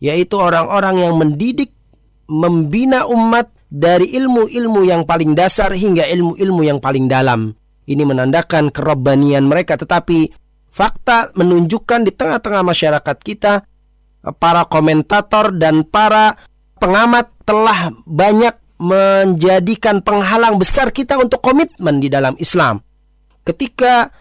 yaitu 0.04 0.36
orang-orang 0.36 1.00
yang 1.00 1.14
mendidik 1.16 1.72
membina 2.28 3.06
umat 3.08 3.54
dari 3.70 4.12
ilmu-ilmu 4.18 4.84
yang 4.84 5.06
paling 5.06 5.38
dasar 5.38 5.72
hingga 5.72 6.04
ilmu-ilmu 6.10 6.62
yang 6.66 6.80
paling 6.82 7.06
dalam 7.06 7.54
ini 7.86 8.04
menandakan 8.04 8.74
kerobbanian 8.74 9.46
mereka 9.46 9.78
tetapi 9.78 10.34
fakta 10.74 11.32
menunjukkan 11.38 12.10
di 12.10 12.12
tengah-tengah 12.12 12.64
masyarakat 12.66 13.18
kita 13.22 13.54
para 14.42 14.66
komentator 14.66 15.54
dan 15.54 15.86
para 15.86 16.40
pengamat 16.82 17.30
telah 17.44 17.92
banyak 18.08 18.56
menjadikan 18.80 20.04
penghalang 20.04 20.60
besar 20.60 20.92
kita 20.92 21.20
untuk 21.20 21.40
komitmen 21.40 22.04
di 22.04 22.12
dalam 22.12 22.36
Islam. 22.40 22.84
Ketika 23.44 24.12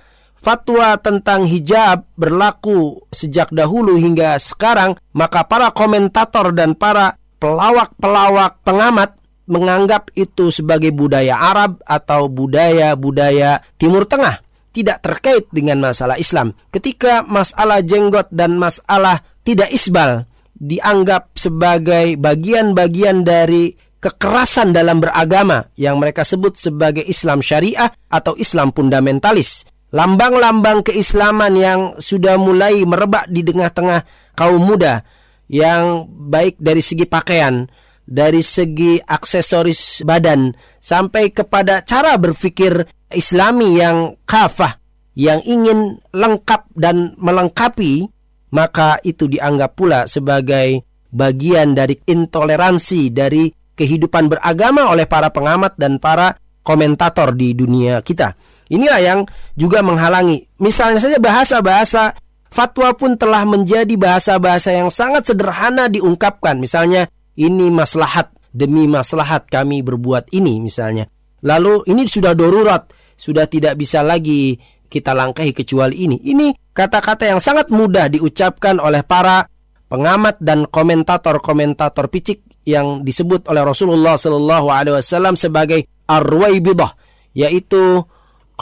fatwa 0.42 0.98
tentang 0.98 1.46
hijab 1.46 2.04
berlaku 2.18 3.06
sejak 3.14 3.48
dahulu 3.54 3.96
hingga 3.96 4.36
sekarang, 4.36 4.98
maka 5.14 5.46
para 5.46 5.70
komentator 5.70 6.50
dan 6.52 6.74
para 6.74 7.16
pelawak-pelawak 7.38 8.60
pengamat 8.66 9.16
menganggap 9.46 10.10
itu 10.18 10.50
sebagai 10.50 10.90
budaya 10.90 11.38
Arab 11.38 11.82
atau 11.86 12.26
budaya-budaya 12.26 13.62
Timur 13.78 14.06
Tengah, 14.06 14.42
tidak 14.74 15.02
terkait 15.02 15.46
dengan 15.54 15.82
masalah 15.82 16.18
Islam. 16.18 16.54
Ketika 16.74 17.22
masalah 17.26 17.82
jenggot 17.82 18.30
dan 18.34 18.58
masalah 18.58 19.22
tidak 19.42 19.70
isbal 19.70 20.26
dianggap 20.54 21.34
sebagai 21.34 22.14
bagian-bagian 22.18 23.26
dari 23.26 23.74
kekerasan 24.02 24.74
dalam 24.74 24.98
beragama 24.98 25.70
yang 25.78 25.98
mereka 25.98 26.26
sebut 26.26 26.58
sebagai 26.58 27.06
Islam 27.06 27.38
syariah 27.38 27.90
atau 28.10 28.34
Islam 28.34 28.74
fundamentalis. 28.74 29.66
Lambang-lambang 29.92 30.88
keislaman 30.88 31.52
yang 31.52 31.80
sudah 32.00 32.40
mulai 32.40 32.80
merebak 32.88 33.28
di 33.28 33.44
tengah-tengah 33.44 34.32
kaum 34.32 34.64
muda 34.64 35.04
yang 35.52 36.08
baik 36.08 36.56
dari 36.56 36.80
segi 36.80 37.04
pakaian, 37.04 37.68
dari 38.08 38.40
segi 38.40 38.96
aksesoris 39.04 40.00
badan 40.00 40.56
sampai 40.80 41.28
kepada 41.28 41.84
cara 41.84 42.16
berpikir 42.16 42.88
Islami 43.12 43.76
yang 43.76 44.16
kafah 44.24 44.80
yang 45.12 45.44
ingin 45.44 46.00
lengkap 46.16 46.72
dan 46.72 47.12
melengkapi 47.20 48.08
maka 48.52 48.96
itu 49.04 49.28
dianggap 49.28 49.76
pula 49.76 50.08
sebagai 50.08 50.84
bagian 51.12 51.76
dari 51.76 52.00
intoleransi 52.00 53.12
dari 53.12 53.52
kehidupan 53.52 54.28
beragama 54.32 54.88
oleh 54.88 55.04
para 55.04 55.28
pengamat 55.28 55.76
dan 55.76 56.00
para 56.00 56.36
komentator 56.64 57.36
di 57.36 57.52
dunia 57.52 58.00
kita. 58.00 58.36
Inilah 58.72 59.00
yang 59.04 59.20
juga 59.52 59.84
menghalangi. 59.84 60.48
Misalnya 60.56 60.96
saja 60.96 61.20
bahasa-bahasa 61.20 62.16
fatwa 62.48 62.88
pun 62.96 63.20
telah 63.20 63.44
menjadi 63.44 63.92
bahasa-bahasa 64.00 64.72
yang 64.72 64.88
sangat 64.88 65.28
sederhana 65.28 65.92
diungkapkan. 65.92 66.56
Misalnya 66.56 67.08
ini 67.36 67.68
maslahat 67.68 68.32
demi 68.52 68.88
maslahat 68.88 69.48
kami 69.48 69.84
berbuat 69.84 70.32
ini 70.32 70.60
misalnya. 70.60 71.08
Lalu 71.44 71.84
ini 71.92 72.08
sudah 72.08 72.32
darurat, 72.32 72.88
sudah 73.16 73.44
tidak 73.44 73.76
bisa 73.76 74.00
lagi 74.00 74.56
kita 74.88 75.16
langkahi 75.16 75.56
kecuali 75.56 76.04
ini. 76.04 76.20
Ini 76.20 76.72
kata-kata 76.76 77.28
yang 77.28 77.40
sangat 77.40 77.72
mudah 77.72 78.12
diucapkan 78.12 78.76
oleh 78.76 79.00
para 79.00 79.48
pengamat 79.88 80.40
dan 80.40 80.68
komentator-komentator 80.68 82.12
picik 82.12 82.44
yang 82.68 83.02
disebut 83.02 83.48
oleh 83.50 83.64
Rasulullah 83.64 84.14
Shallallahu 84.14 84.68
Alaihi 84.70 84.94
Wasallam 85.00 85.34
sebagai 85.34 85.88
arwaibidah, 86.06 86.94
yaitu 87.34 88.04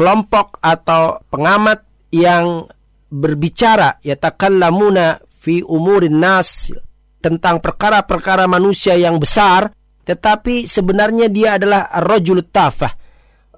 kelompok 0.01 0.57
atau 0.65 1.21
pengamat 1.29 1.85
yang 2.09 2.65
berbicara 3.13 4.01
yatakallamuna 4.01 5.21
fi 5.29 5.61
umurin 5.61 6.17
nas 6.17 6.73
tentang 7.21 7.61
perkara-perkara 7.61 8.49
manusia 8.49 8.97
yang 8.97 9.21
besar 9.21 9.69
tetapi 10.09 10.65
sebenarnya 10.65 11.29
dia 11.29 11.61
adalah 11.61 11.93
rajul 12.01 12.41
tafah 12.49 12.97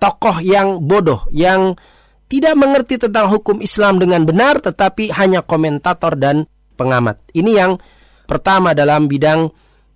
tokoh 0.03 0.43
yang 0.43 0.83
bodoh 0.83 1.23
yang 1.31 1.79
tidak 2.27 2.59
mengerti 2.59 2.99
tentang 2.99 3.31
hukum 3.31 3.63
Islam 3.63 4.03
dengan 4.03 4.27
benar 4.27 4.59
tetapi 4.59 5.15
hanya 5.15 5.47
komentator 5.47 6.19
dan 6.19 6.51
pengamat. 6.75 7.23
Ini 7.31 7.51
yang 7.55 7.79
pertama 8.27 8.75
dalam 8.75 9.07
bidang 9.07 9.47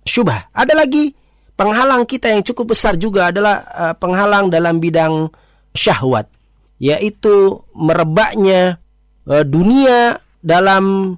syubah 0.07 0.47
ada 0.55 0.71
lagi 0.79 1.11
penghalang 1.59 2.07
kita 2.07 2.31
yang 2.31 2.39
cukup 2.47 2.71
besar 2.71 2.95
juga 2.95 3.35
adalah 3.35 3.67
uh, 3.67 3.93
penghalang 3.99 4.47
dalam 4.47 4.79
bidang 4.79 5.27
syahwat 5.75 6.36
yaitu 6.77 7.61
merebaknya 7.73 8.81
uh, 9.25 9.43
dunia 9.45 10.21
dalam 10.41 11.17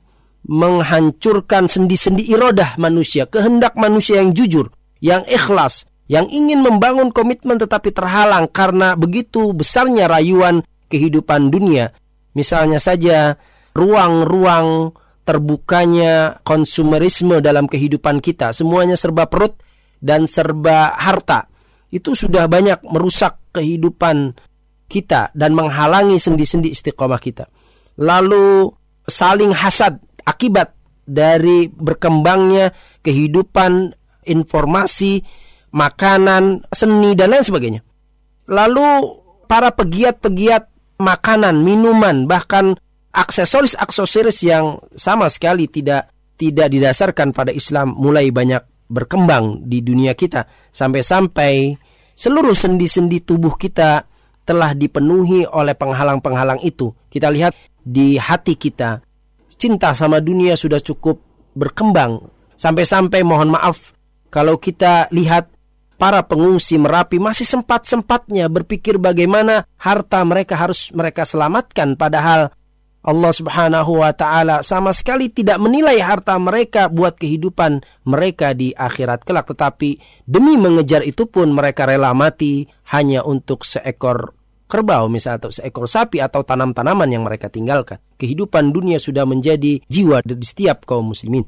menghancurkan 0.50 1.70
sendi-sendi 1.70 2.26
irodah 2.34 2.80
manusia, 2.82 3.30
kehendak 3.30 3.78
manusia 3.78 4.24
yang 4.24 4.34
jujur, 4.34 4.74
yang 4.98 5.22
ikhlas, 5.30 5.86
yang 6.10 6.26
ingin 6.26 6.66
membangun 6.66 7.14
komitmen 7.14 7.62
tetapi 7.62 7.94
terhalang 7.94 8.50
karena 8.50 8.98
begitu 8.98 9.54
besarnya 9.54 10.10
rayuan 10.10 10.66
kehidupan 10.90 11.54
dunia. 11.54 11.94
Misalnya 12.34 12.82
saja 12.82 13.38
ruang-ruang 13.78 14.98
terbukanya 15.22 16.42
konsumerisme 16.42 17.38
dalam 17.46 17.70
kehidupan 17.70 18.18
kita, 18.18 18.50
semuanya 18.50 18.98
serba 18.98 19.30
perut 19.30 19.54
dan 20.02 20.26
serba 20.26 20.98
harta. 20.98 21.46
Itu 21.94 22.18
sudah 22.18 22.50
banyak 22.50 22.82
merusak 22.90 23.38
kehidupan 23.54 24.34
kita 24.90 25.30
dan 25.38 25.54
menghalangi 25.54 26.18
sendi-sendi 26.18 26.74
istiqomah 26.74 27.22
kita. 27.22 27.46
Lalu 28.02 28.74
saling 29.06 29.54
hasad 29.54 30.02
akibat 30.26 30.74
dari 31.06 31.70
berkembangnya 31.70 32.74
kehidupan 33.06 33.94
informasi, 34.26 35.22
makanan, 35.74 36.66
seni 36.74 37.14
dan 37.14 37.34
lain 37.34 37.46
sebagainya. 37.46 37.82
Lalu 38.50 38.86
para 39.46 39.74
pegiat-pegiat 39.74 40.98
makanan, 41.02 41.62
minuman, 41.62 42.26
bahkan 42.30 42.78
aksesoris-aksesoris 43.14 44.46
yang 44.46 44.78
sama 44.94 45.26
sekali 45.30 45.66
tidak 45.66 46.14
tidak 46.40 46.72
didasarkan 46.72 47.36
pada 47.36 47.52
Islam 47.52 47.98
mulai 47.98 48.30
banyak 48.30 48.64
berkembang 48.90 49.66
di 49.70 49.86
dunia 49.86 50.18
kita 50.18 50.50
sampai-sampai 50.74 51.78
seluruh 52.18 52.58
sendi-sendi 52.58 53.22
tubuh 53.22 53.54
kita 53.54 54.09
telah 54.50 54.74
dipenuhi 54.74 55.46
oleh 55.46 55.78
penghalang-penghalang 55.78 56.58
itu. 56.66 56.90
Kita 57.14 57.30
lihat 57.30 57.54
di 57.86 58.18
hati 58.18 58.58
kita 58.58 59.06
cinta 59.60 59.92
sama 59.92 60.24
dunia 60.24 60.56
sudah 60.56 60.80
cukup 60.80 61.22
berkembang. 61.54 62.32
Sampai-sampai 62.56 63.22
mohon 63.22 63.54
maaf 63.54 63.92
kalau 64.34 64.56
kita 64.56 65.12
lihat 65.14 65.52
para 66.00 66.24
pengungsi 66.24 66.80
Merapi 66.80 67.20
masih 67.20 67.44
sempat-sempatnya 67.46 68.48
berpikir 68.48 68.96
bagaimana 68.96 69.68
harta 69.76 70.24
mereka 70.24 70.56
harus 70.56 70.90
mereka 70.96 71.28
selamatkan. 71.28 72.00
Padahal 72.00 72.56
Allah 73.00 73.32
Subhanahu 73.32 74.04
wa 74.04 74.12
taala 74.12 74.60
sama 74.60 74.92
sekali 74.92 75.32
tidak 75.32 75.56
menilai 75.56 76.04
harta 76.04 76.36
mereka 76.36 76.92
buat 76.92 77.16
kehidupan 77.16 77.84
mereka 78.08 78.52
di 78.52 78.76
akhirat 78.76 79.24
kelak. 79.24 79.48
Tetapi 79.52 80.24
demi 80.28 80.60
mengejar 80.60 81.04
itu 81.04 81.28
pun 81.28 81.52
mereka 81.52 81.88
rela 81.88 82.12
mati 82.12 82.68
hanya 82.92 83.24
untuk 83.24 83.64
seekor 83.64 84.39
kerbau 84.70 85.10
misalnya 85.10 85.50
atau 85.50 85.52
seekor 85.52 85.90
sapi 85.90 86.22
atau 86.22 86.46
tanam-tanaman 86.46 87.10
yang 87.10 87.26
mereka 87.26 87.50
tinggalkan. 87.50 87.98
Kehidupan 88.22 88.70
dunia 88.70 89.02
sudah 89.02 89.26
menjadi 89.26 89.82
jiwa 89.90 90.22
di 90.22 90.46
setiap 90.46 90.86
kaum 90.86 91.10
muslimin. 91.10 91.42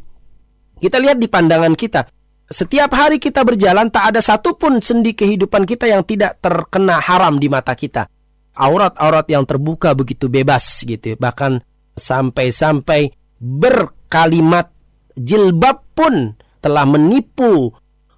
Kita 0.81 0.97
lihat 0.97 1.21
di 1.21 1.29
pandangan 1.29 1.77
kita, 1.77 2.09
setiap 2.49 2.91
hari 2.97 3.21
kita 3.21 3.45
berjalan 3.45 3.87
tak 3.87 4.11
ada 4.11 4.19
satupun 4.19 4.83
sendi 4.83 5.13
kehidupan 5.13 5.63
kita 5.63 5.87
yang 5.87 6.01
tidak 6.03 6.41
terkena 6.41 6.97
haram 6.97 7.37
di 7.37 7.47
mata 7.47 7.77
kita. 7.77 8.09
Aurat-aurat 8.57 9.23
yang 9.31 9.47
terbuka 9.47 9.95
begitu 9.95 10.27
bebas 10.27 10.83
gitu. 10.83 11.15
Bahkan 11.15 11.63
sampai-sampai 11.95 13.13
berkalimat 13.39 14.67
jilbab 15.15 15.85
pun 15.95 16.35
telah 16.59 16.83
menipu 16.83 17.71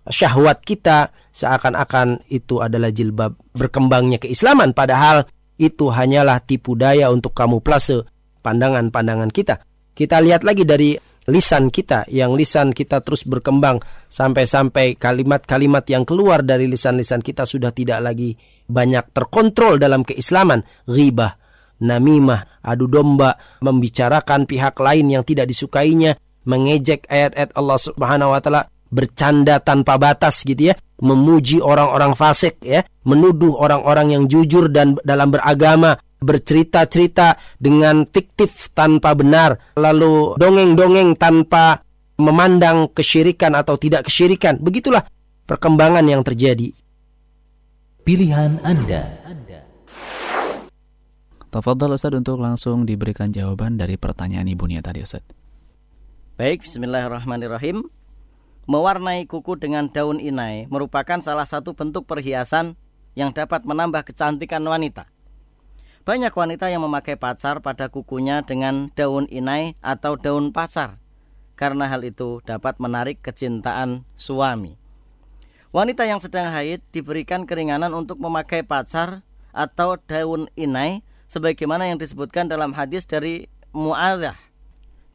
syahwat 0.10 0.66
kita 0.66 1.14
seakan-akan 1.34 2.30
itu 2.30 2.62
adalah 2.62 2.94
jilbab 2.94 3.34
berkembangnya 3.58 4.22
keislaman. 4.22 4.72
Padahal 4.72 5.26
itu 5.58 5.90
hanyalah 5.90 6.40
tipu 6.46 6.78
daya 6.78 7.10
untuk 7.10 7.34
kamu 7.34 7.60
kamuflase 7.60 8.06
pandangan-pandangan 8.46 9.34
kita. 9.34 9.66
Kita 9.94 10.22
lihat 10.22 10.46
lagi 10.46 10.64
dari 10.64 10.94
lisan 11.28 11.74
kita. 11.74 12.06
Yang 12.08 12.32
lisan 12.38 12.68
kita 12.72 13.02
terus 13.02 13.26
berkembang 13.26 13.82
sampai-sampai 14.10 14.96
kalimat-kalimat 14.96 15.84
yang 15.90 16.06
keluar 16.06 16.46
dari 16.46 16.70
lisan-lisan 16.70 17.26
kita 17.26 17.50
sudah 17.50 17.74
tidak 17.74 18.00
lagi 18.00 18.38
banyak 18.70 19.12
terkontrol 19.12 19.82
dalam 19.82 20.06
keislaman. 20.06 20.62
Ghibah 20.86 21.44
namimah 21.84 22.64
adu 22.64 22.88
domba 22.88 23.36
membicarakan 23.60 24.48
pihak 24.48 24.80
lain 24.80 25.12
yang 25.12 25.24
tidak 25.28 25.52
disukainya 25.52 26.16
mengejek 26.48 27.08
ayat-ayat 27.12 27.52
Allah 27.56 27.80
Subhanahu 27.80 28.32
wa 28.32 28.40
taala 28.40 28.62
bercanda 28.94 29.58
tanpa 29.58 29.98
batas 29.98 30.46
gitu 30.46 30.70
ya 30.70 30.78
memuji 31.02 31.58
orang-orang 31.58 32.14
fasik 32.14 32.62
ya 32.62 32.86
menuduh 33.04 33.58
orang-orang 33.58 34.14
yang 34.14 34.24
jujur 34.30 34.70
dan 34.70 34.96
dalam 35.02 35.34
beragama 35.34 35.98
bercerita-cerita 36.24 37.36
dengan 37.60 38.08
fiktif 38.08 38.72
tanpa 38.72 39.12
benar, 39.14 39.60
lalu 39.76 40.40
dongeng-dongeng 40.40 41.20
tanpa 41.20 41.84
memandang 42.16 42.88
kesyirikan 42.96 43.54
atau 43.54 43.76
tidak 43.76 44.08
kesyirikan. 44.08 44.58
Begitulah 44.64 45.04
perkembangan 45.44 46.08
yang 46.08 46.24
terjadi. 46.24 46.72
Pilihan 48.08 48.64
Anda. 48.64 49.20
Tafadhal 51.54 51.94
Ustaz 51.94 52.18
untuk 52.18 52.42
langsung 52.42 52.82
diberikan 52.82 53.30
jawaban 53.30 53.78
dari 53.78 53.94
pertanyaan 53.94 54.50
Ibu 54.50 54.66
Nia 54.66 54.82
tadi 54.82 55.06
Ustaz. 55.06 55.22
Baik, 56.34 56.66
bismillahirrahmanirrahim. 56.66 57.86
Mewarnai 58.64 59.28
kuku 59.28 59.60
dengan 59.60 59.92
daun 59.92 60.24
inai 60.24 60.72
merupakan 60.72 61.20
salah 61.20 61.44
satu 61.44 61.76
bentuk 61.76 62.08
perhiasan 62.08 62.80
yang 63.12 63.36
dapat 63.36 63.68
menambah 63.68 64.08
kecantikan 64.08 64.64
wanita. 64.64 65.12
Banyak 66.08 66.32
wanita 66.32 66.72
yang 66.72 66.84
memakai 66.84 67.20
pacar 67.20 67.60
pada 67.60 67.92
kukunya 67.92 68.44
dengan 68.44 68.92
daun 68.96 69.28
inai 69.28 69.76
atau 69.84 70.16
daun 70.16 70.56
pacar 70.56 71.04
karena 71.60 71.88
hal 71.88 72.04
itu 72.04 72.40
dapat 72.44 72.80
menarik 72.80 73.20
kecintaan 73.24 74.08
suami. 74.16 74.76
Wanita 75.74 76.06
yang 76.06 76.22
sedang 76.22 76.54
haid 76.54 76.86
diberikan 76.94 77.50
keringanan 77.50 77.92
untuk 77.92 78.22
memakai 78.22 78.62
pacar 78.62 79.26
atau 79.52 79.98
daun 79.98 80.48
inai 80.54 81.02
sebagaimana 81.28 81.90
yang 81.90 81.98
disebutkan 81.98 82.46
dalam 82.46 82.72
hadis 82.78 83.10
dari 83.10 83.50
Muadzah. 83.74 84.38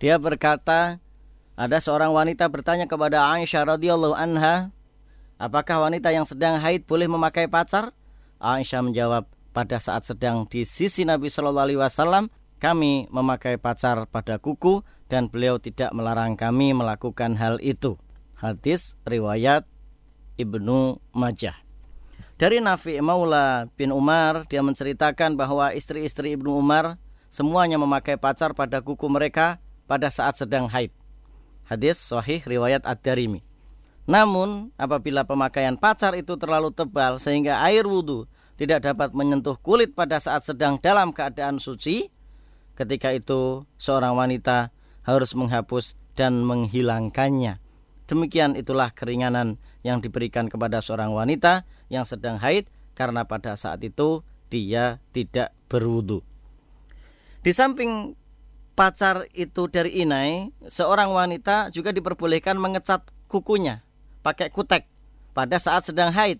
Dia 0.03 0.19
berkata, 0.19 0.99
ada 1.59 1.83
seorang 1.83 2.15
wanita 2.15 2.47
bertanya 2.47 2.87
kepada 2.87 3.35
Aisyah 3.35 3.75
radhiyallahu 3.75 4.15
anha, 4.15 4.71
apakah 5.43 5.91
wanita 5.91 6.15
yang 6.15 6.23
sedang 6.23 6.63
haid 6.63 6.87
boleh 6.87 7.11
memakai 7.11 7.51
pacar? 7.51 7.91
Aisyah 8.39 8.87
menjawab, 8.87 9.27
pada 9.51 9.83
saat 9.83 10.07
sedang 10.07 10.47
di 10.47 10.63
sisi 10.63 11.03
Nabi 11.03 11.27
Shallallahu 11.27 11.67
Alaihi 11.67 11.81
Wasallam 11.83 12.31
kami 12.63 13.11
memakai 13.11 13.59
pacar 13.59 14.07
pada 14.07 14.39
kuku 14.39 14.87
dan 15.11 15.27
beliau 15.27 15.59
tidak 15.59 15.91
melarang 15.91 16.39
kami 16.39 16.71
melakukan 16.71 17.35
hal 17.35 17.59
itu. 17.59 17.99
Hadis 18.39 18.95
riwayat 19.03 19.67
Ibnu 20.39 21.03
Majah. 21.11 21.59
Dari 22.39 22.63
Nafi 22.63 23.03
Maula 23.03 23.67
bin 23.75 23.91
Umar 23.91 24.47
dia 24.47 24.63
menceritakan 24.63 25.35
bahwa 25.35 25.75
istri-istri 25.75 26.39
Ibnu 26.39 26.55
Umar 26.55 27.03
semuanya 27.27 27.83
memakai 27.83 28.15
pacar 28.15 28.55
pada 28.55 28.79
kuku 28.79 29.11
mereka 29.11 29.59
pada 29.91 30.07
saat 30.07 30.39
sedang 30.39 30.71
haid. 30.71 30.95
Hadis 31.69 32.01
sahih 32.01 32.41
riwayat 32.49 32.81
Ad-Darimi. 32.89 33.45
Namun 34.09 34.73
apabila 34.81 35.29
pemakaian 35.29 35.77
pacar 35.77 36.17
itu 36.17 36.41
terlalu 36.41 36.73
tebal 36.73 37.21
sehingga 37.21 37.61
air 37.61 37.85
wudhu 37.85 38.25
tidak 38.57 38.89
dapat 38.89 39.13
menyentuh 39.13 39.61
kulit 39.61 39.93
pada 39.93 40.17
saat 40.17 40.49
sedang 40.49 40.81
dalam 40.81 41.13
keadaan 41.13 41.61
suci, 41.61 42.09
ketika 42.73 43.13
itu 43.13 43.69
seorang 43.77 44.17
wanita 44.17 44.73
harus 45.05 45.37
menghapus 45.37 45.93
dan 46.17 46.41
menghilangkannya. 46.41 47.61
Demikian 48.09 48.57
itulah 48.57 48.89
keringanan 48.97 49.61
yang 49.85 50.01
diberikan 50.01 50.49
kepada 50.49 50.81
seorang 50.81 51.13
wanita 51.13 51.69
yang 51.93 52.09
sedang 52.09 52.41
haid 52.41 52.65
karena 52.97 53.29
pada 53.29 53.55
saat 53.61 53.85
itu 53.85 54.25
dia 54.49 55.05
tidak 55.13 55.53
berwudu. 55.69 56.25
Di 57.45 57.53
samping 57.53 58.17
pacar 58.79 59.27
itu 59.35 59.67
dari 59.67 60.07
inai, 60.07 60.55
seorang 60.71 61.11
wanita 61.11 61.75
juga 61.75 61.91
diperbolehkan 61.91 62.55
mengecat 62.55 63.03
kukunya 63.27 63.83
pakai 64.23 64.55
kutek 64.55 64.87
pada 65.35 65.59
saat 65.59 65.91
sedang 65.91 66.15
haid 66.15 66.39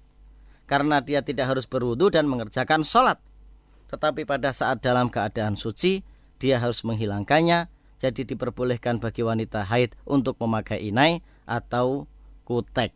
karena 0.71 1.03
dia 1.03 1.19
tidak 1.19 1.51
harus 1.51 1.67
berwudu 1.67 2.15
dan 2.15 2.31
mengerjakan 2.31 2.87
sholat. 2.87 3.19
Tetapi 3.89 4.29
pada 4.29 4.53
saat 4.53 4.85
dalam 4.85 5.09
keadaan 5.09 5.57
suci, 5.57 6.05
dia 6.37 6.61
harus 6.61 6.85
menghilangkannya. 6.85 7.73
Jadi 7.99 8.23
diperbolehkan 8.29 9.03
bagi 9.03 9.27
wanita 9.27 9.67
haid 9.67 9.97
untuk 10.07 10.39
memakai 10.39 10.79
inai 10.93 11.25
atau 11.49 12.07
kutek. 12.47 12.95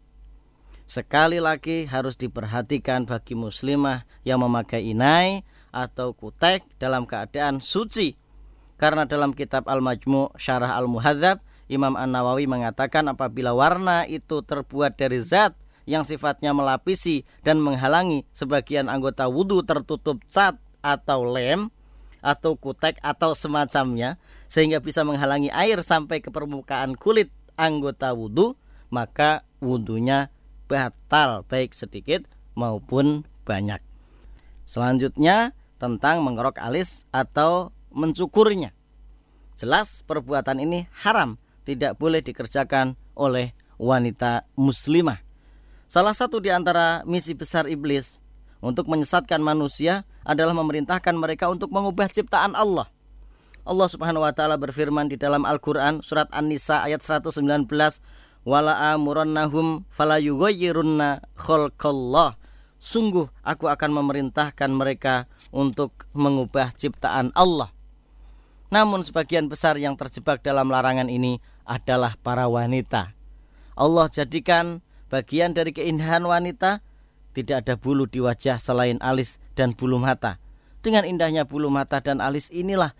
Sekali 0.87 1.41
lagi 1.41 1.89
harus 1.89 2.15
diperhatikan 2.15 3.09
bagi 3.09 3.33
muslimah 3.33 4.05
yang 4.23 4.45
memakai 4.45 4.93
inai 4.93 5.43
atau 5.73 6.13
kutek 6.13 6.69
dalam 6.77 7.09
keadaan 7.09 7.59
suci. 7.59 8.22
Karena 8.81 9.07
dalam 9.07 9.33
kitab 9.37 9.69
Al-Majmu' 9.71 10.35
Syarah 10.37 10.75
Al-Muhadzab, 10.79 11.41
Imam 11.71 11.97
An-Nawawi 11.97 12.45
mengatakan 12.51 13.09
apabila 13.09 13.57
warna 13.57 14.05
itu 14.05 14.45
terbuat 14.45 14.99
dari 14.99 15.23
zat 15.23 15.57
yang 15.89 16.07
sifatnya 16.07 16.55
melapisi 16.55 17.27
dan 17.43 17.59
menghalangi 17.59 18.29
sebagian 18.31 18.87
anggota 18.87 19.27
wudhu 19.27 19.67
tertutup 19.67 20.23
cat 20.31 20.59
atau 20.83 21.27
lem 21.27 21.71
atau 22.23 22.55
kutek 22.55 23.03
atau 23.03 23.35
semacamnya 23.35 24.15
sehingga 24.47 24.79
bisa 24.79 25.03
menghalangi 25.03 25.51
air 25.51 25.83
sampai 25.83 26.23
ke 26.23 26.31
permukaan 26.31 26.95
kulit 26.95 27.35
anggota 27.59 28.15
wudhu 28.15 28.55
maka 28.93 29.43
wudhunya 29.59 30.31
batal 30.71 31.43
baik 31.49 31.75
sedikit 31.75 32.29
maupun 32.55 33.27
banyak. 33.43 33.81
Selanjutnya 34.69 35.57
tentang 35.83 36.23
mengerok 36.23 36.63
alis 36.63 37.09
atau 37.11 37.75
mencukurnya. 37.95 38.75
Jelas 39.57 40.03
perbuatan 40.09 40.59
ini 40.59 40.89
haram 41.05 41.39
tidak 41.63 41.95
boleh 42.01 42.19
dikerjakan 42.25 42.99
oleh 43.15 43.55
wanita 43.79 44.47
muslimah. 44.59 45.21
Salah 45.87 46.17
satu 46.17 46.41
di 46.41 46.49
antara 46.49 47.05
misi 47.05 47.37
besar 47.37 47.69
iblis 47.69 48.17
untuk 48.65 48.89
menyesatkan 48.89 49.39
manusia 49.45 50.09
adalah 50.25 50.57
memerintahkan 50.57 51.13
mereka 51.15 51.53
untuk 51.53 51.69
mengubah 51.69 52.09
ciptaan 52.09 52.57
Allah. 52.57 52.89
Allah 53.63 53.87
Subhanahu 53.87 54.27
wa 54.27 54.35
taala 54.35 54.59
berfirman 54.59 55.07
di 55.07 55.21
dalam 55.21 55.47
Al-Qur'an 55.47 56.03
surat 56.03 56.27
An-Nisa 56.35 56.83
ayat 56.83 57.05
119 57.05 57.45
wala 58.43 58.75
amurannahum 58.97 59.87
fala 59.93 60.19
khalqallah. 61.39 62.35
Sungguh 62.83 63.31
aku 63.47 63.71
akan 63.71 63.91
memerintahkan 63.95 64.71
mereka 64.75 65.31
untuk 65.55 66.11
mengubah 66.11 66.75
ciptaan 66.75 67.31
Allah 67.39 67.71
namun 68.73 69.05
sebagian 69.05 69.53
besar 69.53 69.77
yang 69.77 69.95
terjebak 69.95 70.41
dalam 70.41 70.73
larangan 70.73 71.13
ini 71.13 71.39
adalah 71.69 72.17
para 72.25 72.49
wanita 72.49 73.13
Allah 73.77 74.09
jadikan 74.09 74.81
bagian 75.13 75.53
dari 75.53 75.77
keindahan 75.77 76.25
wanita 76.25 76.81
tidak 77.37 77.69
ada 77.69 77.75
bulu 77.77 78.09
di 78.09 78.25
wajah 78.25 78.57
selain 78.57 78.97
alis 79.05 79.37
dan 79.53 79.77
bulu 79.77 80.01
mata 80.01 80.41
dengan 80.81 81.05
indahnya 81.05 81.45
bulu 81.45 81.69
mata 81.69 82.01
dan 82.01 82.19
alis 82.19 82.49
inilah 82.49 82.97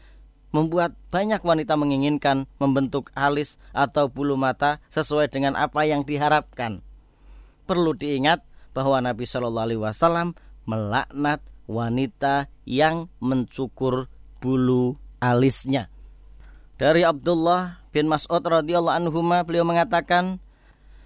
membuat 0.53 0.95
banyak 1.09 1.41
wanita 1.41 1.75
menginginkan 1.75 2.45
membentuk 2.61 3.09
alis 3.17 3.57
atau 3.73 4.07
bulu 4.07 4.37
mata 4.37 4.79
sesuai 4.93 5.33
dengan 5.33 5.57
apa 5.57 5.83
yang 5.89 6.05
diharapkan. 6.05 6.85
Perlu 7.65 7.97
diingat 7.97 8.45
bahwa 8.77 9.01
Nabi 9.01 9.25
Shallallahu 9.25 9.67
Alaihi 9.67 9.83
Wasallam 9.83 10.37
melaknat 10.69 11.41
wanita 11.67 12.53
yang 12.69 13.09
mencukur 13.19 14.13
bulu 14.39 15.01
alisnya. 15.23 15.87
Dari 16.83 17.07
Abdullah 17.07 17.79
bin 17.95 18.11
Mas'ud 18.11 18.43
radhiyallahu 18.43 19.07
anhu 19.07 19.23
beliau 19.47 19.63
mengatakan, 19.63 20.43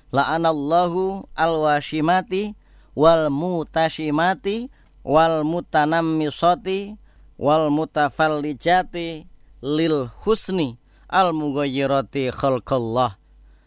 La'anallahu 0.09 1.29
al-washimati 1.37 2.57
wal 2.97 3.29
mutashimati 3.29 4.73
wal 5.05 5.45
mutanammisati 5.45 6.97
wal 7.37 7.69
mutafallijati 7.69 9.29
lil 9.61 10.09
husni 10.25 10.81
al 11.13 11.37
mughayyirati 11.37 12.33
khalqallah. 12.33 13.21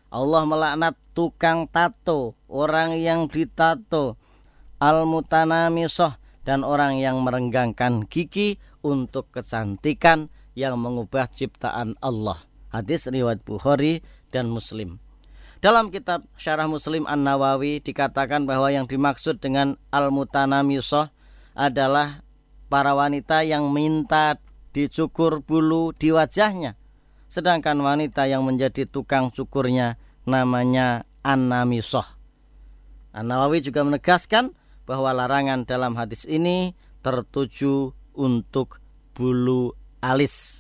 Allah 0.10 0.42
melaknat 0.50 0.98
tukang 1.14 1.70
tato, 1.70 2.34
orang 2.50 2.98
yang 2.98 3.30
ditato, 3.30 4.18
al 4.82 5.06
mutanamisoh 5.06 6.18
dan 6.42 6.66
orang 6.66 6.98
yang 6.98 7.22
merenggangkan 7.22 8.10
gigi 8.10 8.58
untuk 8.82 9.30
kecantikan 9.30 10.34
yang 10.60 10.76
mengubah 10.76 11.32
ciptaan 11.32 11.96
Allah. 12.04 12.44
Hadis 12.76 13.08
riwayat 13.08 13.40
Bukhari 13.48 14.04
dan 14.36 14.52
Muslim. 14.52 15.00
Dalam 15.64 15.92
kitab 15.92 16.28
Syarah 16.36 16.68
Muslim 16.68 17.08
An-Nawawi 17.08 17.80
dikatakan 17.80 18.44
bahwa 18.44 18.72
yang 18.72 18.88
dimaksud 18.88 19.40
dengan 19.40 19.80
al-mutanamisoh 19.92 21.12
adalah 21.56 22.24
para 22.68 22.92
wanita 22.96 23.44
yang 23.48 23.72
minta 23.72 24.40
dicukur 24.76 25.44
bulu 25.44 25.96
di 25.96 26.12
wajahnya. 26.12 26.76
Sedangkan 27.32 27.80
wanita 27.80 28.28
yang 28.28 28.44
menjadi 28.44 28.88
tukang 28.88 29.32
cukurnya 29.32 30.00
namanya 30.28 31.08
Anamisoh. 31.24 32.06
An-Nawawi 33.12 33.60
juga 33.60 33.84
menegaskan 33.84 34.56
bahwa 34.88 35.12
larangan 35.12 35.68
dalam 35.68 35.98
hadis 36.00 36.24
ini 36.24 36.74
tertuju 37.04 37.92
untuk 38.16 38.80
bulu 39.16 39.79
alis. 40.00 40.60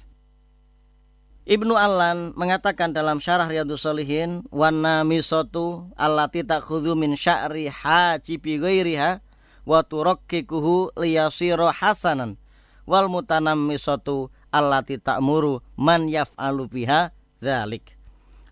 Ibnu 1.50 1.74
Allan 1.74 2.38
mengatakan 2.38 2.94
dalam 2.94 3.18
syarah 3.18 3.50
Riyadus 3.50 3.82
Solihin 3.82 4.46
Wana 4.54 5.02
misotu 5.02 5.90
allati 5.98 6.46
takhudhu 6.46 6.94
min 6.94 7.18
sya'ri 7.18 7.74
hajibi 7.74 8.62
ghairiha 8.62 9.18
wa 9.66 9.82
turakkikuhu 9.82 10.94
liyasira 10.94 11.74
hasanan 11.74 12.38
wal 12.86 13.10
mutanammisatu 13.10 14.30
allati 14.54 15.02
ta'muru 15.02 15.66
man 15.74 16.06
yaf'alu 16.06 16.70
biha 16.70 17.10
dzalik. 17.42 17.98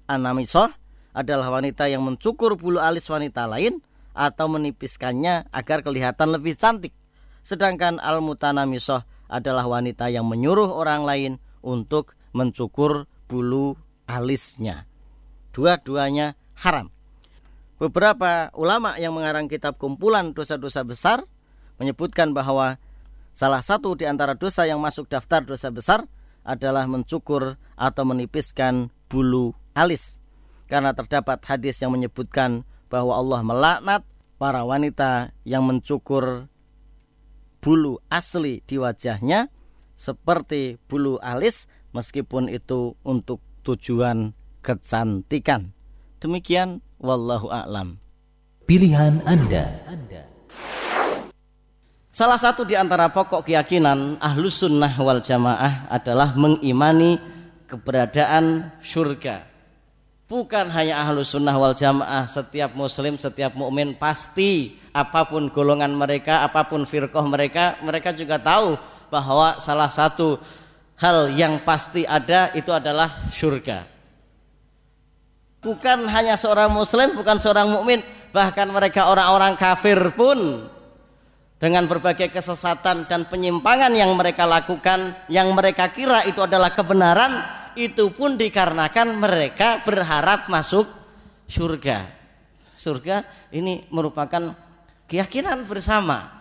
Anamisah 0.09 0.73
adalah 1.13 1.53
wanita 1.53 1.85
yang 1.85 2.01
mencukur 2.01 2.57
bulu 2.57 2.81
alis 2.81 3.05
wanita 3.13 3.45
lain 3.45 3.77
atau 4.17 4.49
menipiskannya 4.49 5.53
agar 5.53 5.85
kelihatan 5.85 6.33
lebih 6.33 6.57
cantik. 6.57 6.97
Sedangkan 7.45 8.01
al 8.01 8.25
mutanamisah 8.25 9.05
adalah 9.27 9.67
wanita 9.67 10.11
yang 10.11 10.27
menyuruh 10.27 10.71
orang 10.71 11.03
lain 11.03 11.31
untuk 11.63 12.15
mencukur 12.31 13.07
bulu 13.27 13.75
alisnya. 14.07 14.87
Dua-duanya 15.55 16.35
haram. 16.59 16.91
Beberapa 17.77 18.49
ulama 18.57 18.97
yang 18.97 19.13
mengarang 19.13 19.45
kitab 19.45 19.77
kumpulan 19.77 20.33
dosa-dosa 20.33 20.81
besar 20.81 21.23
menyebutkan 21.77 22.33
bahwa 22.33 22.81
Salah 23.37 23.61
satu 23.61 23.93
di 23.93 24.01
antara 24.09 24.33
dosa 24.33 24.65
yang 24.65 24.81
masuk 24.81 25.13
daftar 25.13 25.45
dosa 25.45 25.69
besar 25.69 26.09
adalah 26.41 26.89
mencukur 26.89 27.61
atau 27.77 28.01
menipiskan 28.01 28.89
bulu 29.13 29.53
alis. 29.77 30.17
Karena 30.65 30.97
terdapat 30.97 31.45
hadis 31.45 31.77
yang 31.77 31.93
menyebutkan 31.93 32.65
bahwa 32.89 33.13
Allah 33.13 33.45
melaknat 33.45 34.01
para 34.41 34.65
wanita 34.65 35.37
yang 35.45 35.69
mencukur 35.69 36.49
bulu 37.59 37.99
asli 38.07 38.61
di 38.63 38.77
wajahnya 38.77 39.49
seperti 39.97 40.77
bulu 40.85 41.17
alis 41.19 41.65
meskipun 41.91 42.47
itu 42.53 42.93
untuk 43.01 43.41
tujuan 43.65 44.31
kecantikan. 44.61 45.73
Demikian 46.21 46.81
wallahu 47.01 47.49
a'lam. 47.49 47.97
Pilihan 48.67 49.23
Anda. 49.23 49.79
Salah 52.11 52.41
satu 52.41 52.65
di 52.65 52.73
antara 52.73 53.13
pokok 53.13 53.45
keyakinan 53.45 54.17
ahlus 54.17 54.65
sunnah 54.65 54.89
wal 54.97 55.21
jamaah 55.21 55.85
adalah 55.85 56.33
mengimani 56.33 57.21
keberadaan 57.69 58.73
surga. 58.81 59.45
Bukan 60.27 60.67
hanya 60.73 60.99
ahlus 61.05 61.31
sunnah 61.31 61.55
wal 61.55 61.77
jamaah, 61.77 62.25
setiap 62.27 62.75
muslim, 62.75 63.15
setiap 63.15 63.55
mukmin 63.55 63.95
pasti 63.95 64.75
apa 64.97 65.29
pun 65.29 65.53
golongan 65.53 65.93
mereka, 65.93 66.41
apa 66.41 66.65
pun 66.65 66.81
firqah 66.81 67.21
mereka, 67.29 67.77
mereka 67.85 68.09
juga 68.17 68.41
tahu 68.41 68.73
bahwa 69.13 69.61
salah 69.61 69.93
satu 69.93 70.41
hal 70.97 71.29
yang 71.37 71.61
pasti 71.61 72.01
ada 72.01 72.49
itu 72.57 72.73
adalah 72.73 73.29
surga. 73.29 73.85
Bukan 75.61 76.09
hanya 76.09 76.33
seorang 76.33 76.73
muslim, 76.73 77.13
bukan 77.13 77.37
seorang 77.37 77.69
mukmin, 77.69 78.01
bahkan 78.33 78.65
mereka 78.73 79.05
orang-orang 79.13 79.53
kafir 79.53 79.97
pun 80.17 80.65
dengan 81.57 81.85
berbagai 81.89 82.29
kesesatan 82.29 83.09
dan 83.09 83.25
penyimpangan 83.25 83.89
yang 83.93 84.13
mereka 84.13 84.45
lakukan 84.45 85.13
yang 85.29 85.49
mereka 85.57 85.89
kira 85.89 86.25
itu 86.29 86.37
adalah 86.41 86.73
kebenaran 86.73 87.41
itu 87.73 88.13
pun 88.13 88.37
dikarenakan 88.37 89.17
mereka 89.17 89.81
berharap 89.81 90.45
masuk 90.53 90.85
surga 91.49 92.05
surga 92.77 93.25
ini 93.49 93.89
merupakan 93.89 94.53
keyakinan 95.07 95.63
bersama. 95.65 96.35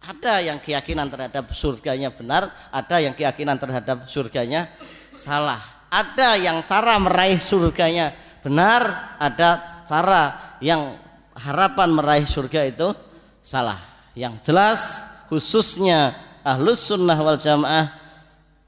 Ada 0.00 0.44
yang 0.44 0.58
keyakinan 0.62 1.10
terhadap 1.10 1.50
surganya 1.50 2.14
benar 2.14 2.52
ada 2.70 2.96
yang 3.02 3.16
keyakinan 3.16 3.58
terhadap 3.58 4.06
surganya 4.06 4.70
salah. 5.18 5.58
Ada 5.90 6.36
yang 6.36 6.62
cara 6.66 6.98
meraih 7.00 7.40
surganya 7.40 8.12
benar 8.44 9.16
ada 9.18 9.82
cara 9.88 10.54
yang 10.62 10.94
harapan 11.34 11.88
meraih 11.90 12.26
surga 12.28 12.70
itu 12.70 12.94
salah. 13.42 13.78
Yang 14.14 14.34
jelas 14.46 14.80
khususnya 15.26 16.14
ahlus 16.46 16.86
sunnah 16.86 17.18
wal 17.18 17.36
jamaah 17.40 17.90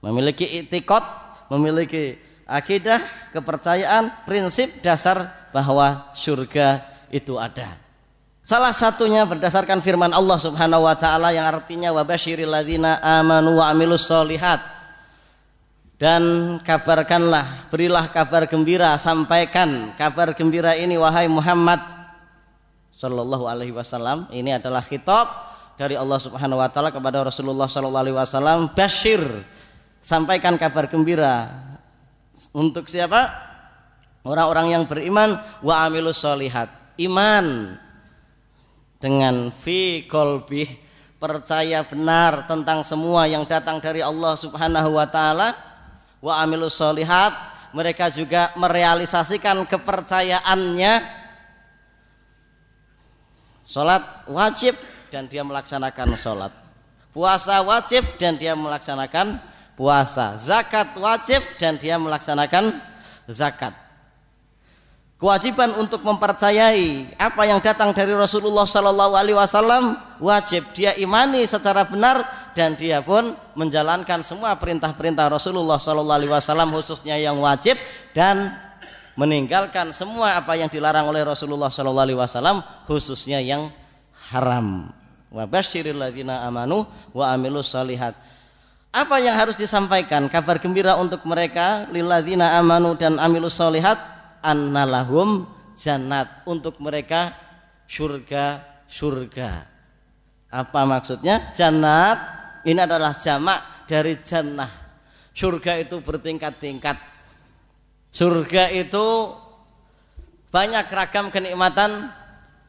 memiliki 0.03 0.45
itikot, 0.67 1.03
memiliki 1.55 2.19
akidah, 2.49 3.03
kepercayaan, 3.31 4.25
prinsip 4.27 4.83
dasar 4.83 5.31
bahwa 5.55 6.11
surga 6.17 6.83
itu 7.15 7.37
ada. 7.39 7.88
Salah 8.49 8.73
satunya 8.73 9.29
berdasarkan 9.29 9.85
firman 9.85 10.09
Allah 10.09 10.41
Subhanahu 10.41 10.89
wa 10.89 10.97
taala 10.97 11.37
yang 11.37 11.45
artinya 11.45 11.93
wabasyiril 11.93 12.49
ladzina 12.49 12.97
amanu 13.05 13.61
wa 13.61 13.69
amilus 13.69 14.09
solihat. 14.09 14.65
Dan 16.01 16.57
kabarkanlah, 16.65 17.69
berilah 17.69 18.09
kabar 18.09 18.49
gembira, 18.49 18.97
sampaikan 18.97 19.93
kabar 20.01 20.33
gembira 20.33 20.73
ini 20.81 20.97
wahai 20.97 21.29
Muhammad 21.29 21.77
Shallallahu 22.97 23.45
Alaihi 23.45 23.77
Wasallam. 23.77 24.33
Ini 24.33 24.57
adalah 24.57 24.81
khitab 24.81 25.29
dari 25.77 26.01
Allah 26.01 26.17
Subhanahu 26.17 26.65
Wa 26.65 26.73
Taala 26.73 26.89
kepada 26.89 27.21
Rasulullah 27.29 27.69
Shallallahu 27.69 28.01
Alaihi 28.01 28.17
Wasallam. 28.17 28.73
Bashir 28.73 29.45
sampaikan 30.01 30.57
kabar 30.57 30.89
gembira. 30.89 31.53
Untuk 32.57 32.89
siapa? 32.89 33.29
Orang-orang 34.25 34.73
yang 34.73 34.89
beriman 34.89 35.37
wa 35.61 35.85
amilus 35.85 36.25
solihat 36.25 36.73
iman 36.97 37.77
dengan 38.99 39.55
fi 39.55 40.07
kolbi 40.11 40.67
percaya 41.19 41.83
benar 41.87 42.47
tentang 42.47 42.83
semua 42.83 43.27
yang 43.27 43.47
datang 43.47 43.79
dari 43.83 44.03
Allah 44.03 44.35
Subhanahu 44.35 44.95
wa 44.95 45.07
taala 45.07 45.55
wa 46.19 46.35
amilus 46.43 46.79
solihat 46.79 47.35
mereka 47.75 48.11
juga 48.11 48.51
merealisasikan 48.59 49.63
kepercayaannya 49.67 51.19
Sholat 53.69 54.25
wajib 54.25 54.81
dan 55.13 55.29
dia 55.29 55.45
melaksanakan 55.45 56.17
sholat. 56.17 56.49
Puasa 57.13 57.61
wajib 57.61 58.01
dan 58.17 58.41
dia 58.41 58.57
melaksanakan 58.57 59.37
puasa, 59.77 60.41
zakat 60.41 60.97
wajib 60.97 61.45
dan 61.61 61.77
dia 61.77 62.01
melaksanakan 62.01 62.81
zakat. 63.29 63.77
Kewajiban 65.19 65.75
untuk 65.75 66.07
mempercayai 66.07 67.19
apa 67.19 67.43
yang 67.43 67.59
datang 67.59 67.91
dari 67.91 68.15
Rasulullah 68.15 68.63
Shallallahu 68.63 69.19
Alaihi 69.19 69.35
Wasallam 69.35 69.99
wajib 70.23 70.71
dia 70.79 70.95
imani 70.95 71.43
secara 71.43 71.83
benar 71.83 72.23
dan 72.55 72.79
dia 72.79 73.03
pun 73.03 73.35
menjalankan 73.59 74.23
semua 74.23 74.55
perintah-perintah 74.55 75.27
Rasulullah 75.27 75.83
Shallallahu 75.83 76.19
Alaihi 76.23 76.31
Wasallam 76.31 76.71
khususnya 76.71 77.19
yang 77.19 77.35
wajib 77.43 77.75
dan 78.15 78.55
meninggalkan 79.19 79.91
semua 79.91 80.39
apa 80.39 80.55
yang 80.55 80.71
dilarang 80.71 81.11
oleh 81.11 81.27
Rasulullah 81.27 81.67
Shallallahu 81.67 82.07
Alaihi 82.15 82.21
Wasallam 82.23 82.63
khususnya 82.87 83.43
yang 83.43 83.75
haram. 84.31 84.95
Wa 85.35 85.51
amanu 85.51 86.87
wa 87.11 87.25
amilus 87.35 87.75
salihat. 87.75 88.15
Apa 88.95 89.19
yang 89.19 89.35
harus 89.35 89.59
disampaikan? 89.59 90.31
Kabar 90.31 90.63
gembira 90.63 90.95
untuk 90.95 91.27
mereka 91.27 91.91
lilladzina 91.91 92.55
amanu 92.55 92.95
dan 92.95 93.19
amilus 93.19 93.59
salihat 93.59 94.18
annalahum 94.41 95.47
jannat. 95.79 96.43
Untuk 96.49 96.79
mereka 96.83 97.35
surga 97.89 98.65
surga. 98.89 99.69
Apa 100.49 100.89
maksudnya? 100.89 101.53
Jannat 101.53 102.19
ini 102.65 102.81
adalah 102.81 103.13
jamak 103.13 103.85
dari 103.85 104.17
jannah. 104.25 104.69
Surga 105.37 105.79
itu 105.79 106.01
bertingkat-tingkat. 106.03 106.97
Surga 108.11 108.73
itu 108.73 109.37
banyak 110.49 110.89
ragam 110.89 111.29
kenikmatan 111.29 112.11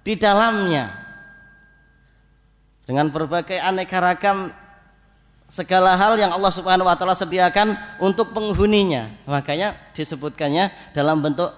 di 0.04 0.14
dalamnya. 0.20 0.92
Dengan 2.84 3.08
berbagai 3.10 3.58
aneka 3.58 3.98
ragam 4.04 4.52
segala 5.50 5.98
hal 5.98 6.14
yang 6.20 6.30
Allah 6.30 6.54
Subhanahu 6.54 6.86
wa 6.86 6.94
taala 6.94 7.18
sediakan 7.18 7.74
untuk 7.98 8.36
penghuninya. 8.36 9.10
Makanya 9.26 9.74
disebutkannya 9.98 10.94
dalam 10.94 11.26
bentuk 11.26 11.50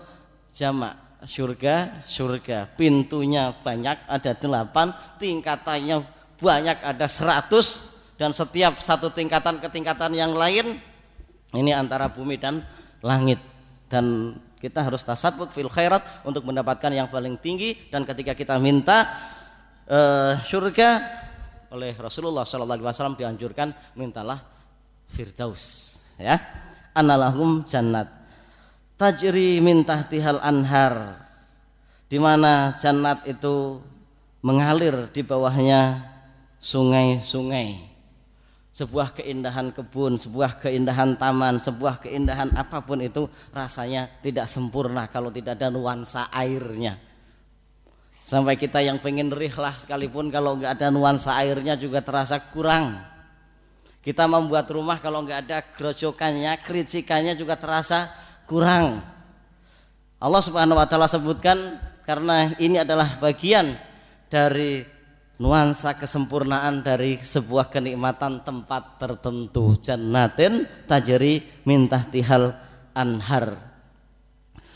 jamak 0.51 1.11
surga 1.25 2.01
surga. 2.05 2.69
Pintunya 2.73 3.53
banyak 3.53 3.97
ada 4.09 4.31
delapan. 4.33 4.93
Tingkatannya 5.21 6.01
banyak 6.37 6.77
ada 6.81 7.05
seratus. 7.05 7.85
Dan 8.17 8.37
setiap 8.37 8.77
satu 8.77 9.09
tingkatan 9.09 9.57
ke 9.57 9.65
tingkatan 9.73 10.13
yang 10.13 10.37
lain 10.37 10.77
ini 11.57 11.71
antara 11.73 12.09
bumi 12.09 12.37
dan 12.37 12.61
langit. 13.01 13.41
Dan 13.89 14.37
kita 14.61 14.85
harus 14.85 15.01
tasabuk 15.01 15.49
fil 15.49 15.69
khairat 15.69 16.21
untuk 16.21 16.45
mendapatkan 16.45 16.93
yang 16.93 17.09
paling 17.09 17.41
tinggi. 17.41 17.89
Dan 17.89 18.05
ketika 18.05 18.37
kita 18.37 18.61
minta 18.61 19.09
uh, 19.89 20.37
surga 20.45 20.89
oleh 21.73 21.97
Rasulullah 21.97 22.45
Shallallahu 22.45 22.77
Alaihi 22.83 22.87
Wasallam 22.93 23.17
dianjurkan 23.17 23.73
mintalah 23.97 24.37
firdaus 25.09 25.97
ya. 26.21 26.37
Analahum 26.91 27.63
jannat 27.63 28.20
tajri 29.01 29.57
min 29.57 29.81
tahtihal 29.81 30.37
anhar 30.45 31.17
di 32.05 32.21
mana 32.21 32.77
jannat 32.77 33.25
itu 33.25 33.81
mengalir 34.45 35.09
di 35.09 35.25
bawahnya 35.25 36.05
sungai-sungai 36.61 37.89
sebuah 38.71 39.17
keindahan 39.17 39.73
kebun, 39.73 40.21
sebuah 40.21 40.61
keindahan 40.61 41.17
taman, 41.17 41.57
sebuah 41.57 42.05
keindahan 42.05 42.53
apa 42.53 42.85
pun 42.85 43.01
itu 43.01 43.25
rasanya 43.49 44.05
tidak 44.21 44.45
sempurna 44.45 45.09
kalau 45.09 45.33
tidak 45.33 45.57
ada 45.57 45.73
nuansa 45.73 46.29
airnya 46.29 47.01
Sampai 48.21 48.55
kita 48.55 48.79
yang 48.79 49.01
pengen 49.01 49.33
rihlah 49.33 49.75
sekalipun 49.75 50.29
kalau 50.29 50.55
nggak 50.55 50.77
ada 50.77 50.87
nuansa 50.93 51.35
airnya 51.35 51.75
juga 51.75 51.99
terasa 51.99 52.39
kurang. 52.39 53.01
Kita 53.99 54.23
membuat 54.29 54.71
rumah 54.71 55.01
kalau 55.03 55.25
nggak 55.25 55.39
ada 55.49 55.57
gerojokannya, 55.75 56.53
kericikannya 56.63 57.33
juga 57.35 57.59
terasa 57.59 58.07
kurang. 58.51 58.99
Allah 60.19 60.43
Subhanahu 60.43 60.75
wa 60.75 60.83
taala 60.83 61.07
sebutkan 61.07 61.79
karena 62.03 62.51
ini 62.59 62.83
adalah 62.83 63.15
bagian 63.23 63.79
dari 64.27 64.83
nuansa 65.39 65.95
kesempurnaan 65.95 66.83
dari 66.83 67.17
sebuah 67.23 67.71
kenikmatan 67.71 68.43
tempat 68.43 68.99
tertentu 68.99 69.79
jannatin 69.79 70.67
tajri 70.85 71.41
mintah 71.63 72.05
tihal 72.05 72.53
anhar 72.93 73.57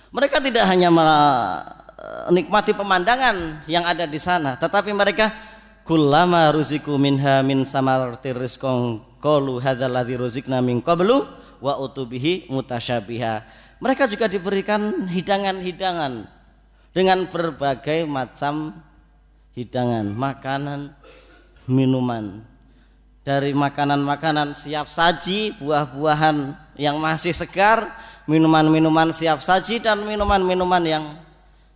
mereka 0.10 0.42
tidak 0.42 0.66
hanya 0.66 0.90
Eh, 2.06 2.30
nikmati 2.30 2.76
pemandangan 2.78 3.66
yang 3.66 3.82
ada 3.82 4.06
di 4.06 4.22
sana 4.22 4.54
tetapi 4.60 4.94
mereka 4.94 5.34
kullama 5.82 6.54
ruziku 6.54 7.02
minha 7.02 7.42
min 7.42 7.66
samarati 7.66 8.30
rizqan 8.30 9.02
qalu 9.18 9.58
hadzal 9.58 9.90
ladzi 9.90 10.14
ruzikna 10.14 10.62
min 10.62 10.86
qablu 10.86 11.26
wa 11.58 11.74
utubihi 11.82 12.46
mutasyabiha 12.52 13.48
mereka 13.80 14.08
juga 14.08 14.26
diberikan 14.32 15.08
hidangan-hidangan 15.08 16.28
dengan 16.96 17.28
berbagai 17.28 18.08
macam 18.08 18.76
hidangan 19.56 20.12
makanan 20.12 20.96
minuman 21.68 22.44
dari 23.26 23.52
makanan-makanan 23.58 24.54
siap 24.54 24.86
saji 24.86 25.58
buah-buahan 25.58 26.54
yang 26.78 27.02
masih 27.02 27.34
segar 27.34 27.90
minuman-minuman 28.30 29.10
siap 29.10 29.42
saji 29.42 29.82
dan 29.82 30.06
minuman-minuman 30.06 30.84
yang 30.86 31.04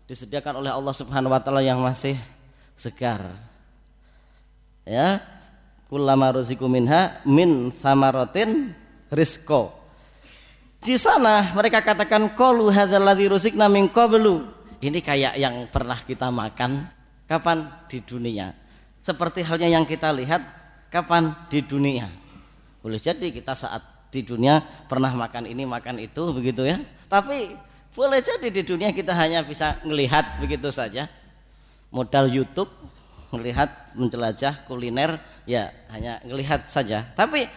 disediakan 0.09 0.65
oleh 0.65 0.73
Allah 0.73 0.93
Subhanahu 0.93 1.29
wa 1.29 1.41
taala 1.41 1.61
yang 1.61 1.77
masih 1.77 2.17
segar. 2.73 3.33
Ya. 4.81 5.21
Kullama 5.89 6.37
ruziku 6.37 6.69
minha 6.69 7.17
min 7.25 7.73
samaratin 7.73 8.77
rizqo. 9.09 9.73
Di 10.79 10.95
sana 10.95 11.51
mereka 11.51 11.83
katakan 11.83 12.31
qalu 12.39 12.71
hadzal 12.71 13.03
ladzi 13.03 13.27
ruzikna 13.27 13.67
min 13.67 13.91
qablu. 13.91 14.47
Ini 14.79 15.03
kayak 15.03 15.35
yang 15.35 15.67
pernah 15.67 15.99
kita 15.99 16.31
makan 16.31 16.87
kapan 17.27 17.67
di 17.91 17.99
dunia. 17.99 18.55
Seperti 19.03 19.43
halnya 19.43 19.67
yang 19.67 19.83
kita 19.83 20.07
lihat 20.15 20.39
kapan 20.87 21.35
di 21.51 21.59
dunia. 21.59 22.07
Boleh 22.79 22.95
jadi 22.95 23.27
kita 23.27 23.59
saat 23.59 23.83
di 24.09 24.23
dunia 24.23 24.63
pernah 24.87 25.11
makan 25.11 25.51
ini 25.51 25.67
makan 25.67 25.99
itu 25.99 26.31
begitu 26.31 26.63
ya. 26.63 26.79
Tapi 27.11 27.53
boleh 27.91 28.23
jadi 28.23 28.47
di 28.47 28.63
dunia 28.63 28.95
kita 28.95 29.11
hanya 29.11 29.43
bisa 29.43 29.83
melihat 29.83 30.39
begitu 30.39 30.71
saja. 30.71 31.11
Modal 31.91 32.31
YouTube, 32.31 32.69
melihat, 33.33 33.91
menjelajah 33.97 34.65
kuliner, 34.69 35.17
ya 35.43 35.73
hanya 35.89 36.21
melihat 36.23 36.69
saja. 36.69 37.09
Tapi 37.17 37.49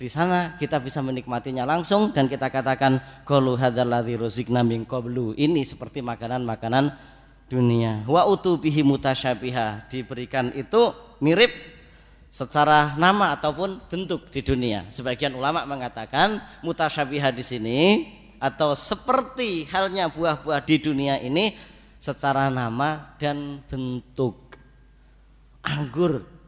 di 0.00 0.08
sana 0.08 0.56
kita 0.56 0.80
bisa 0.80 1.04
menikmatinya 1.04 1.68
langsung 1.68 2.16
dan 2.16 2.24
kita 2.24 2.48
katakan 2.48 3.04
qalu 3.28 3.52
hadzal 3.60 3.84
ladzi 3.84 4.16
ruzikna 4.16 4.64
min 4.64 4.88
qablu. 4.88 5.36
Ini 5.36 5.60
seperti 5.60 6.00
makanan-makanan 6.00 6.88
dunia. 7.52 8.08
Wa 8.08 8.24
utubihi 8.24 8.80
mutasyabiha. 8.80 9.92
Diberikan 9.92 10.56
itu 10.56 10.96
mirip 11.20 11.52
secara 12.32 12.96
nama 12.96 13.36
ataupun 13.36 13.92
bentuk 13.92 14.32
di 14.32 14.40
dunia. 14.40 14.88
Sebagian 14.88 15.36
ulama 15.36 15.68
mengatakan 15.68 16.40
mutasyabiha 16.64 17.28
di 17.36 17.44
sini 17.44 17.78
atau 18.40 18.72
seperti 18.72 19.68
halnya 19.68 20.08
buah-buah 20.08 20.64
di 20.64 20.80
dunia 20.80 21.20
ini 21.20 21.52
secara 22.00 22.48
nama 22.48 23.12
dan 23.20 23.60
bentuk 23.68 24.56
anggur 25.60 26.39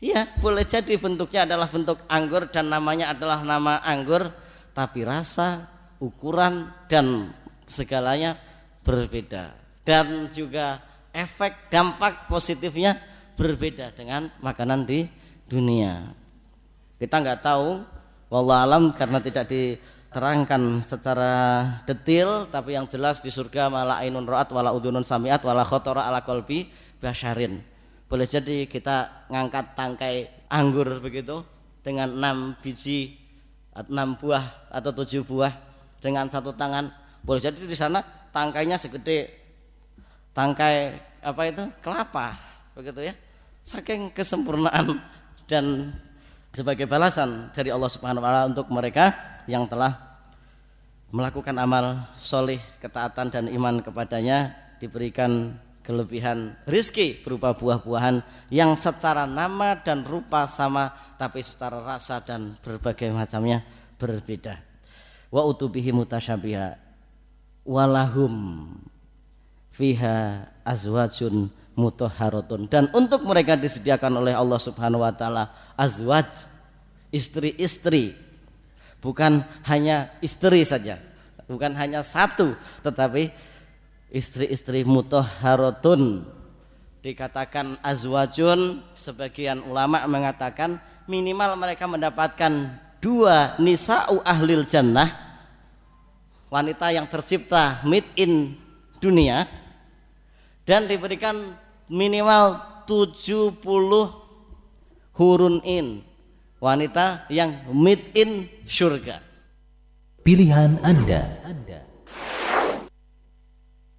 ya 0.00 0.26
boleh 0.40 0.64
jadi 0.64 0.96
bentuknya 0.96 1.44
adalah 1.44 1.68
bentuk 1.68 2.00
anggur 2.08 2.48
dan 2.48 2.72
namanya 2.72 3.12
adalah 3.12 3.44
nama 3.44 3.78
anggur 3.84 4.26
tapi 4.72 5.04
rasa 5.04 5.68
ukuran 6.00 6.72
dan 6.88 7.30
segalanya 7.68 8.34
berbeda. 8.82 9.54
Dan 9.84 10.32
juga 10.32 10.80
efek 11.12 11.68
dampak 11.68 12.26
positifnya 12.26 12.96
berbeda 13.36 13.92
dengan 13.94 14.32
makanan 14.40 14.88
di 14.88 15.06
dunia. 15.46 16.12
Kita 17.00 17.20
nggak 17.20 17.40
tahu 17.40 17.80
wallahualam 18.28 18.92
karena 18.96 19.18
tidak 19.20 19.48
di 19.48 19.76
terangkan 20.10 20.82
secara 20.82 21.34
detail 21.86 22.50
tapi 22.50 22.74
yang 22.74 22.90
jelas 22.90 23.22
di 23.22 23.30
surga 23.30 23.70
malah 23.70 24.02
ainun 24.02 24.26
roat 24.26 24.50
wala 24.50 24.74
udunun 24.74 25.06
samiat 25.06 25.38
wala 25.46 25.62
khotora 25.62 26.02
ala 26.02 26.26
kolbi 26.26 26.66
basyarin 26.98 27.62
boleh 28.10 28.26
jadi 28.26 28.66
kita 28.66 29.30
ngangkat 29.30 29.78
tangkai 29.78 30.14
anggur 30.50 30.98
begitu 30.98 31.46
dengan 31.86 32.10
enam 32.10 32.58
biji 32.58 33.14
enam 33.70 34.18
buah 34.18 34.66
atau 34.74 34.90
tujuh 34.90 35.22
buah 35.22 35.54
dengan 36.02 36.26
satu 36.26 36.50
tangan. 36.50 36.90
Boleh 37.22 37.38
jadi 37.38 37.62
di 37.62 37.76
sana 37.78 38.02
tangkainya 38.34 38.74
segede 38.82 39.30
tangkai 40.34 40.98
apa 41.22 41.42
itu 41.46 41.62
kelapa 41.78 42.34
begitu 42.74 43.06
ya. 43.06 43.14
Saking 43.62 44.10
kesempurnaan 44.10 44.98
dan 45.46 45.94
sebagai 46.50 46.90
balasan 46.90 47.54
dari 47.54 47.70
Allah 47.70 47.90
Subhanahu 47.92 48.18
wa 48.18 48.26
taala 48.26 48.42
untuk 48.50 48.66
mereka 48.74 49.14
yang 49.46 49.70
telah 49.70 49.94
melakukan 51.14 51.54
amal 51.58 52.10
solih, 52.18 52.58
ketaatan 52.82 53.30
dan 53.30 53.44
iman 53.50 53.78
kepadanya 53.82 54.54
diberikan 54.82 55.54
kelebihan 55.80 56.54
rizki 56.68 57.18
berupa 57.20 57.56
buah-buahan 57.56 58.22
yang 58.52 58.76
secara 58.76 59.24
nama 59.24 59.76
dan 59.80 60.04
rupa 60.04 60.44
sama 60.46 60.92
tapi 61.16 61.40
secara 61.40 61.80
rasa 61.80 62.20
dan 62.20 62.54
berbagai 62.60 63.10
macamnya 63.10 63.64
berbeda. 63.96 64.60
Wa 65.32 65.42
utubihi 65.46 65.92
mutasyabiha 65.92 66.76
walahum 67.64 68.68
fiha 69.72 70.46
azwajun 70.64 71.48
mutahharatun. 71.76 72.68
Dan 72.68 72.92
untuk 72.92 73.24
mereka 73.24 73.56
disediakan 73.56 74.20
oleh 74.20 74.34
Allah 74.36 74.60
Subhanahu 74.60 75.00
wa 75.04 75.12
taala 75.14 75.48
azwaj 75.78 76.50
istri-istri 77.10 78.14
bukan 79.00 79.42
hanya 79.66 80.12
istri 80.22 80.62
saja 80.62 81.00
bukan 81.50 81.74
hanya 81.74 82.06
satu 82.06 82.54
tetapi 82.86 83.34
istri-istri 84.10 84.82
mutahharatun. 84.82 86.26
Dikatakan 87.00 87.80
azwajun 87.80 88.84
sebagian 88.92 89.64
ulama 89.64 90.04
mengatakan 90.04 90.76
minimal 91.08 91.56
mereka 91.56 91.88
mendapatkan 91.88 92.76
dua 93.00 93.56
nisa'u 93.56 94.20
ahlil 94.20 94.68
jannah 94.68 95.08
wanita 96.52 96.92
yang 96.92 97.08
tercipta 97.08 97.80
mid 97.88 98.04
in 98.20 98.52
dunia 99.00 99.48
dan 100.68 100.84
diberikan 100.84 101.56
minimal 101.88 102.60
70 102.84 103.64
hurun 105.16 105.56
in 105.64 106.04
wanita 106.60 107.24
yang 107.32 107.64
mid 107.72 108.12
in 108.12 108.44
surga. 108.68 109.24
Pilihan 110.20 110.76
Anda 110.84 111.40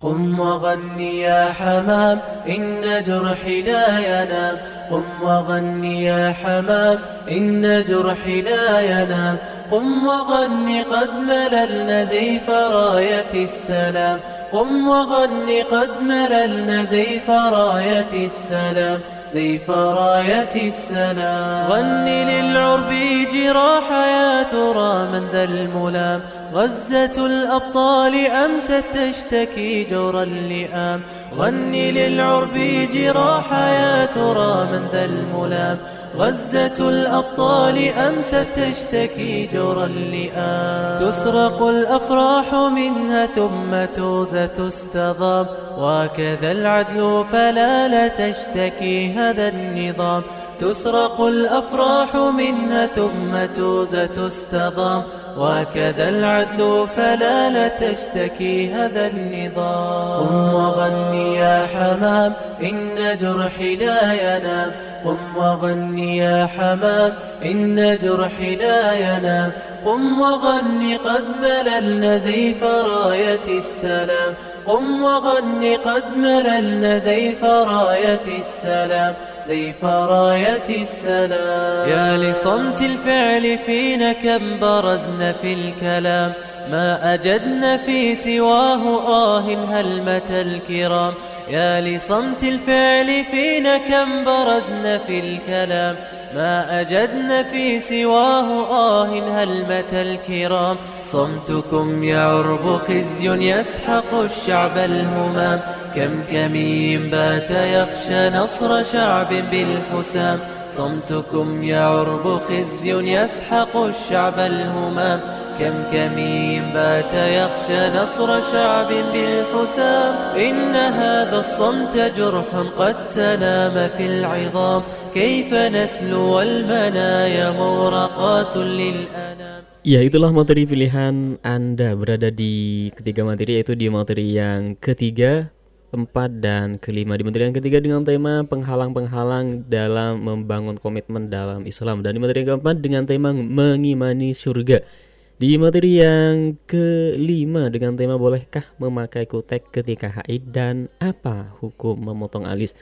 قم 0.03 0.40
وغني 0.40 1.19
يا 1.19 1.53
حمام 1.60 2.19
إن 2.49 2.82
جرحي 3.07 3.61
لا 3.61 3.99
ينام. 3.99 4.57
قم 4.91 5.03
وغني 5.22 6.03
يا 6.03 6.36
حمام 6.44 6.99
إن 7.32 7.84
جرحي 7.88 8.41
لا 8.41 8.80
ينام. 8.80 9.38
قم 9.72 10.07
وغني 10.07 10.82
قد 10.82 11.10
مللنا 11.15 12.03
زيف 12.03 12.49
راية 12.49 13.34
السلام. 13.34 14.19
قم 14.53 14.88
وغني 14.88 15.61
قد 15.61 15.90
مللنا 16.02 16.84
زيف 16.84 17.30
راية 17.30 18.26
السلام. 18.26 18.99
زيف 19.34 19.69
راية 19.69 20.68
السلام. 20.68 21.72
غني 21.72 22.26
للعرب 22.26 22.94
جراح 23.34 23.91
يا 23.91 24.44
ترى 24.44 25.07
من 25.14 25.28
ذا 25.32 25.44
الملام. 25.44 26.22
غزة 26.53 27.26
الأبطال 27.26 28.26
أمست 28.28 28.84
تشتكي 28.94 29.84
جور 29.84 30.23
اللئام 30.23 31.02
غني 31.38 31.91
للعرب 31.91 32.53
جراح 32.94 33.53
يا 33.53 34.06
ترى 34.06 34.68
من 34.72 34.88
ذا 34.91 35.06
الملام. 35.06 35.78
غزة 36.18 36.90
الأبطال 36.90 37.88
أمست 37.94 38.45
تشتكي 38.56 39.49
جور 39.53 39.86
اللئام 39.86 40.98
تسرق 40.98 41.64
الأفراح 41.64 42.53
منها 42.53 43.26
ثم 43.26 43.86
توزة 43.95 44.45
تستضام. 44.45 45.45
وكذا 45.78 46.52
العدل 46.52 47.26
فلا 47.32 47.88
لا 47.88 48.07
تشتكي 48.07 49.14
هذا 49.14 49.48
النظام. 49.48 50.23
تسرق 50.60 51.22
الأفراح 51.22 52.15
منها 52.15 52.86
ثم 52.86 53.45
توزة 53.56 54.06
تستضام. 54.06 55.03
وكذا 55.37 56.09
العدل 56.09 56.87
فلا 56.97 57.49
لا 57.49 57.67
تشتكي 57.67 58.73
هذا 58.73 59.07
النظام. 59.07 60.27
قم 60.27 60.53
وغني 60.53 61.35
يا 61.35 61.67
حمام 61.73 62.33
إن 62.63 62.95
جرحي 63.21 63.75
لا 63.75 64.13
ينام. 64.13 64.71
قم 65.05 65.37
وغني 65.37 66.17
يا 66.17 66.49
حمام 66.57 67.13
إن 67.45 67.97
جرحي 68.03 68.55
لا 68.55 68.93
ينام. 68.93 69.51
قم 69.85 70.21
وغني 70.21 70.95
قد 70.95 71.23
مللنا 71.41 72.17
زيف 72.17 72.63
راية 72.63 73.47
السلام. 73.47 74.33
قم 74.67 75.03
وغني 75.03 75.75
قد 75.75 76.03
مللنا 76.17 76.97
زيف 76.97 77.43
راية 77.43 78.21
السلام. 78.39 79.13
زيف 79.47 79.85
راية 79.85 80.81
السلام. 80.81 81.89
يا 81.89 82.18
لصمت 82.18 82.81
الفعل 82.81 83.57
فينا 83.65 84.13
كم 84.13 84.59
برزنا 84.61 85.34
في 85.41 85.53
الكلام. 85.53 86.34
ما 86.72 87.13
أجدنا 87.13 87.77
في 87.77 88.15
سواه 88.15 89.07
آه 89.07 89.39
هلمة 89.39 90.31
الكرام؟ 90.31 91.13
يا 91.49 91.81
لصمت 91.81 92.43
الفعل 92.43 93.26
فينا 93.31 93.77
كم 93.77 94.23
برزنا 94.26 94.97
في 94.97 95.19
الكلام. 95.19 95.95
ما 96.35 96.81
أجدنا 96.81 97.43
في 97.43 97.79
سواه 97.79 98.67
آه 98.69 99.05
هلمة 99.05 99.91
الكرام؟ 99.91 100.77
صمتكم 101.03 102.03
يعرب 102.03 102.77
خزي 102.87 103.51
يسحق 103.51 104.13
الشعب 104.13 104.77
الهمام. 104.77 105.59
كم 105.95 106.23
كمين 106.31 107.09
بات 107.09 107.51
يخشى 107.51 108.29
نصر 108.29 108.83
شعب 108.83 109.27
بالحسام. 109.51 110.39
صمتكم 110.71 111.63
يعرب 111.63 112.41
خزي 112.49 112.91
يسحق 112.91 113.77
الشعب 113.77 114.39
الهمام. 114.39 115.19
كم 115.56 115.76
كمين 115.88 116.62
بات 116.76 117.12
يخشى 117.14 117.82
نصر 117.97 118.28
شعب 118.52 118.90
بالحسام 119.12 120.14
إن 120.36 120.74
هذا 120.76 121.38
الصمت 121.38 121.94
جرح 122.16 122.48
قد 122.76 122.97
تنام 123.09 123.76
في 123.97 124.05
العظام 124.06 124.82
كيف 125.16 125.51
نسلو 125.55 126.40
المنايا 126.40 127.47
مورقات 127.56 128.56
للأنام 128.56 129.56
Ya 129.86 130.02
itulah 130.02 130.34
materi 130.34 130.66
pilihan 130.66 131.38
Anda 131.47 131.94
berada 131.94 132.26
di 132.26 132.90
ketiga 132.90 133.22
materi 133.22 133.62
yaitu 133.62 133.78
di 133.78 133.86
materi 133.86 134.34
yang 134.34 134.74
ketiga, 134.82 135.55
empat, 135.94 136.43
dan 136.43 136.82
kelima 136.82 137.14
Di 137.14 137.22
materi 137.22 137.47
yang 137.47 137.55
ketiga 137.55 137.78
dengan 137.78 138.02
tema 138.02 138.43
penghalang-penghalang 138.51 139.62
dalam 139.70 140.26
membangun 140.26 140.74
komitmen 140.74 141.30
dalam 141.30 141.62
Islam 141.70 142.02
Dan 142.02 142.18
di 142.18 142.20
materi 142.20 142.43
yang 142.43 142.59
keempat 142.59 142.82
dengan 142.82 143.06
tema 143.06 143.30
mengimani 143.30 144.34
surga 144.34 145.06
Di 145.41 145.57
materi 145.57 145.97
yang 145.97 146.53
kelima 146.69 147.65
dengan 147.73 147.97
tema 147.97 148.13
bolehkah 148.13 148.61
memakai 148.77 149.26
kutek 149.26 149.73
ketika 149.73 150.22
haid 150.22 150.53
dan 150.53 150.85
apa 151.01 151.57
hukum 151.57 151.97
memotong 151.97 152.45
alis 152.45 152.77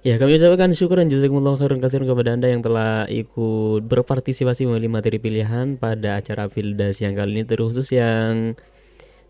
Ya 0.00 0.16
kami 0.16 0.40
ucapkan 0.40 0.72
syukuran 0.72 1.12
jazakumullah 1.12 1.60
khairan 1.60 1.76
kasihan 1.76 2.08
kepada 2.08 2.32
Anda 2.32 2.48
yang 2.48 2.64
telah 2.64 3.04
ikut 3.04 3.84
berpartisipasi 3.84 4.64
memilih 4.64 4.88
materi 4.88 5.20
pilihan 5.20 5.76
pada 5.76 6.24
acara 6.24 6.48
Pildas 6.48 7.04
yang 7.04 7.12
kali 7.12 7.36
ini 7.36 7.44
terkhusus 7.44 7.92
yang 7.92 8.56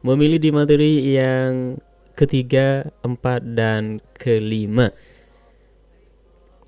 memilih 0.06 0.38
di 0.38 0.55
materi 0.55 1.10
yang 1.10 1.74
ketiga, 2.14 2.86
empat, 3.02 3.51
dan 3.51 3.98
kelima. 4.14 4.94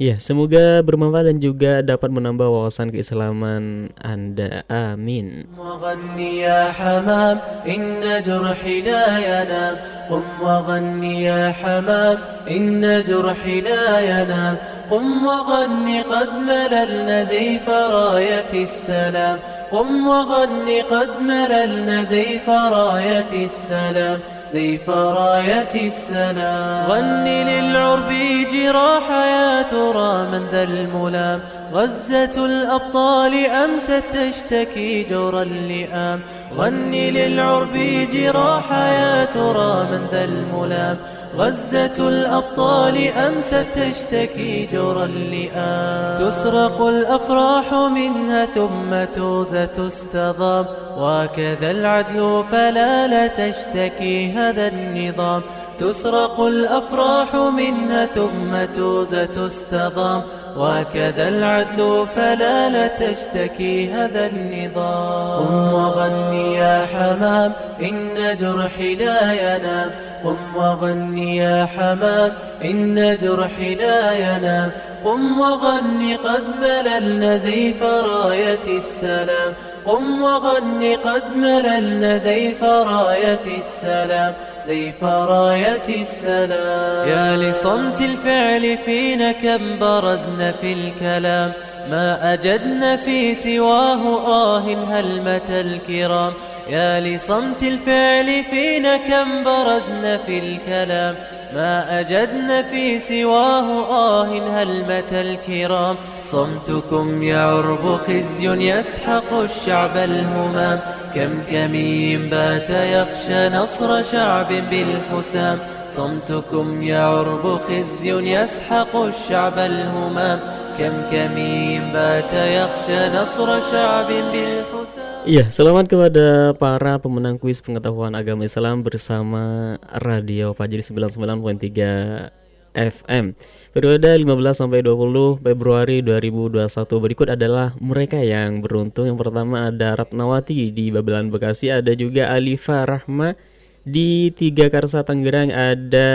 Ya, 0.02 0.22
semoga 0.22 0.86
bermanfaat 0.86 1.26
dan 1.34 1.38
juga 1.42 1.82
dapat 1.82 2.14
menambah 2.14 2.46
wawasan 2.46 2.94
keislaman 2.94 3.90
Anda. 3.98 4.62
Amin. 4.70 5.50
وغني 5.58 6.46
يا 6.46 6.70
حمام 6.70 7.66
إن 7.66 8.06
جرحي 8.22 8.82
لا 8.86 9.06
ينام 9.18 9.76
قم 10.10 10.26
وغني 10.42 11.24
يا 11.26 11.50
حمام 11.50 12.18
إن 12.46 12.86
جرحي 13.10 13.62
لا 13.62 13.86
ينام 14.00 14.56
قم 14.92 15.26
وغني 15.26 16.02
قد 16.02 16.30
مللنا 16.46 17.24
زيف 17.24 17.70
راية 17.70 18.54
السلام 18.54 19.38
قم 19.72 20.08
وغني 20.08 20.82
قد 20.82 21.10
مللنا 21.22 22.04
زيف 22.04 22.50
راية 22.50 23.34
السلام 23.34 24.20
زيف 24.53 24.91
راية 24.91 25.87
السلام 25.87 26.91
غني 26.91 27.45
للعرب 27.45 28.13
جراح 28.53 29.11
يا 29.11 29.63
ترى 29.63 30.27
من 30.33 30.47
ذا 30.53 30.63
الملام. 30.63 31.41
غزة 31.73 32.47
الأبطال 32.47 33.47
أمست 33.47 34.03
تشتكي 34.13 35.03
جور 35.11 35.43
اللئام. 35.43 36.21
غني 36.57 37.11
للعرب 37.11 37.77
جراح 38.13 38.73
يا 38.73 39.25
ترى 39.25 39.87
من 39.91 40.07
ذا 40.13 40.25
الملام. 40.25 40.97
غزة 41.37 42.09
الأبطال 42.09 43.09
أمست 43.09 43.67
تشتكي 43.75 44.69
جور 44.73 45.05
اللئام 45.05 46.17
تسرق 46.17 46.83
الأفراح 46.83 47.75
منها 47.75 48.47
ثم 48.47 49.05
توزة 49.15 49.65
تستضام. 49.65 50.67
وكذا 50.99 51.71
العدل 51.71 52.45
فلا 52.51 53.07
لا 53.07 53.27
تشتكي 53.27 54.33
هذا 54.33 54.69
النظام. 54.69 55.43
تسرق 55.79 56.41
الأفراح 56.41 57.35
منها 57.35 58.07
ثم 58.07 58.65
توزة 58.77 59.25
تستضام. 59.25 60.23
وكذا 60.57 61.29
العدل 61.29 62.07
فلا 62.17 62.69
لا 62.69 62.87
تشتكي 62.87 63.91
هذا 63.93 64.27
النظام. 64.27 65.47
قم 65.47 65.73
وغني 65.73 66.55
يا 66.55 66.87
حمام 66.93 67.53
إن 67.83 68.37
جرحي 68.41 68.95
لا 68.95 69.33
ينام. 69.33 69.91
قم 70.25 70.57
وغني 70.57 71.37
يا 71.37 71.69
حمام 71.77 72.33
إن 72.65 73.19
جرحي 73.23 73.75
لا 73.75 74.13
ينام 74.13 74.71
قم 75.05 75.41
وغني 75.41 76.17
قد 76.17 76.45
مللنا 76.63 77.37
زيف 77.37 77.83
راية 77.83 78.67
السلام. 78.67 79.53
قم 79.87 80.23
وغني 80.23 80.95
قد 80.95 81.37
مللنا 81.37 82.17
زيف 82.17 82.65
راية 82.65 83.41
السلام. 83.59 84.35
زيف 84.67 85.05
راية 85.05 85.89
السلام. 85.89 87.09
يا 87.09 87.37
لصمت 87.37 88.01
الفعل 88.01 88.79
فينا 88.85 89.33
كم 89.33 89.79
برزنا 89.81 90.53
في 90.61 90.73
الكلام. 90.73 91.53
ما 91.91 92.33
أجدنا 92.33 92.97
في 92.97 93.35
سواه 93.35 94.27
آه 94.27 94.59
هلمة 94.91 95.51
الكرام. 95.51 96.33
يا 96.69 97.01
لصمت 97.01 97.63
الفعل 97.63 98.45
فينا 98.51 98.97
كم 98.97 99.45
برزنا 99.45 100.17
في 100.17 100.39
الكلام 100.39 101.15
ما 101.55 102.01
أجدنا 102.01 102.63
في 102.63 103.01
سواه 103.01 103.89
آه 103.91 104.25
هلمة 104.63 105.13
الكرام 105.13 105.97
صمتكم 106.23 107.23
يعرب 107.23 107.99
خزي 108.07 108.49
يسحق 108.49 109.33
الشعب 109.33 109.97
الهمام 109.97 110.81
كم 111.15 111.43
كمين 111.51 112.31
بات 112.31 112.71
يخشى 112.71 113.49
نصر 113.49 114.03
شعب 114.03 114.49
بالحسام 114.71 115.59
صمتكم 115.92 116.82
يعرب 116.82 117.44
خزي 117.58 118.12
يسحق 118.36 118.94
الشعب 118.96 119.58
الهمام 119.58 120.40
كم 120.78 120.96
كمين 121.12 121.82
بات 121.94 122.34
يخشى 122.34 123.00
نصر 123.18 123.48
شعب 123.72 124.08
بالحسام 124.08 125.18
Iya, 125.28 125.52
selamat 125.52 125.92
kepada 125.92 126.56
para 126.56 126.96
pemenang 127.04 127.36
kuis 127.36 127.60
pengetahuan 127.60 128.16
agama 128.16 128.48
Islam 128.48 128.80
bersama 128.80 129.76
Radio 130.00 130.56
Fajri 130.56 130.80
99.3 130.80 132.32
FM. 132.72 133.36
Periode 133.76 134.08
15 134.24 134.24
sampai 134.56 134.80
20 134.86 135.44
Februari 135.44 136.00
2021 136.00 137.04
berikut 137.04 137.28
adalah 137.28 137.76
mereka 137.84 138.24
yang 138.24 138.64
beruntung. 138.64 139.12
Yang 139.12 139.28
pertama 139.28 139.68
ada 139.68 140.00
Ratnawati 140.00 140.72
di 140.72 140.96
Babelan 140.96 141.28
Bekasi, 141.28 141.76
ada 141.76 141.92
juga 141.92 142.32
Alifa 142.32 142.88
Rahma 142.88 143.36
di 143.83 144.31
Tiga 144.35 144.71
Karsa 144.71 145.03
Tangerang, 145.03 145.51
ada 145.51 146.11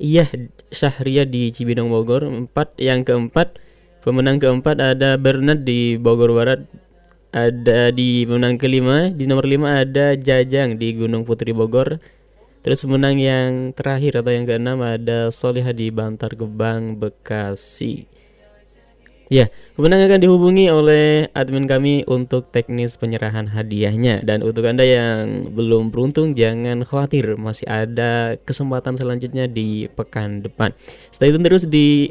Iya 0.00 0.24
Syahria 0.72 1.28
di 1.28 1.52
Cibinong 1.52 1.92
Bogor. 1.92 2.24
Empat 2.24 2.72
yang 2.80 3.04
keempat 3.04 3.60
pemenang 4.00 4.40
keempat 4.40 4.80
ada 4.80 5.20
Bernard 5.20 5.62
di 5.68 6.00
Bogor 6.00 6.32
Barat. 6.32 6.64
Ada 7.30 7.94
di 7.94 8.26
pemenang 8.26 8.58
kelima 8.58 9.12
di 9.12 9.28
nomor 9.28 9.46
lima 9.46 9.78
ada 9.78 10.18
Jajang 10.18 10.80
di 10.80 10.96
Gunung 10.96 11.28
Putri 11.28 11.52
Bogor. 11.52 12.00
Terus 12.64 12.80
pemenang 12.84 13.16
yang 13.20 13.76
terakhir 13.76 14.20
atau 14.24 14.32
yang 14.32 14.48
keenam 14.48 14.80
ada 14.80 15.28
Solihah 15.28 15.72
di 15.76 15.92
Bantar 15.92 16.32
Gebang 16.32 16.96
Bekasi 16.96 18.19
Ya, 19.30 19.46
pemenang 19.78 20.10
akan 20.10 20.26
dihubungi 20.26 20.66
oleh 20.74 21.30
admin 21.38 21.70
kami 21.70 22.02
untuk 22.10 22.50
teknis 22.50 22.98
penyerahan 22.98 23.46
hadiahnya. 23.46 24.26
Dan 24.26 24.42
untuk 24.42 24.66
Anda 24.66 24.82
yang 24.82 25.54
belum 25.54 25.94
beruntung 25.94 26.34
jangan 26.34 26.82
khawatir 26.82 27.38
Masih 27.38 27.70
ada 27.70 28.34
kesempatan 28.42 28.98
selanjutnya 28.98 29.46
di 29.46 29.86
pekan 29.86 30.42
depan. 30.42 30.74
Stay 31.14 31.30
tune 31.30 31.46
terus 31.46 31.62
di 31.70 32.10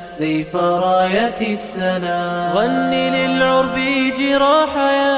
زيف 0.20 0.56
راية 0.56 1.38
السلام 1.40 2.56
غني 2.56 3.04
للعرب 3.12 3.76
جراح 4.16 4.72
يا 4.76 5.16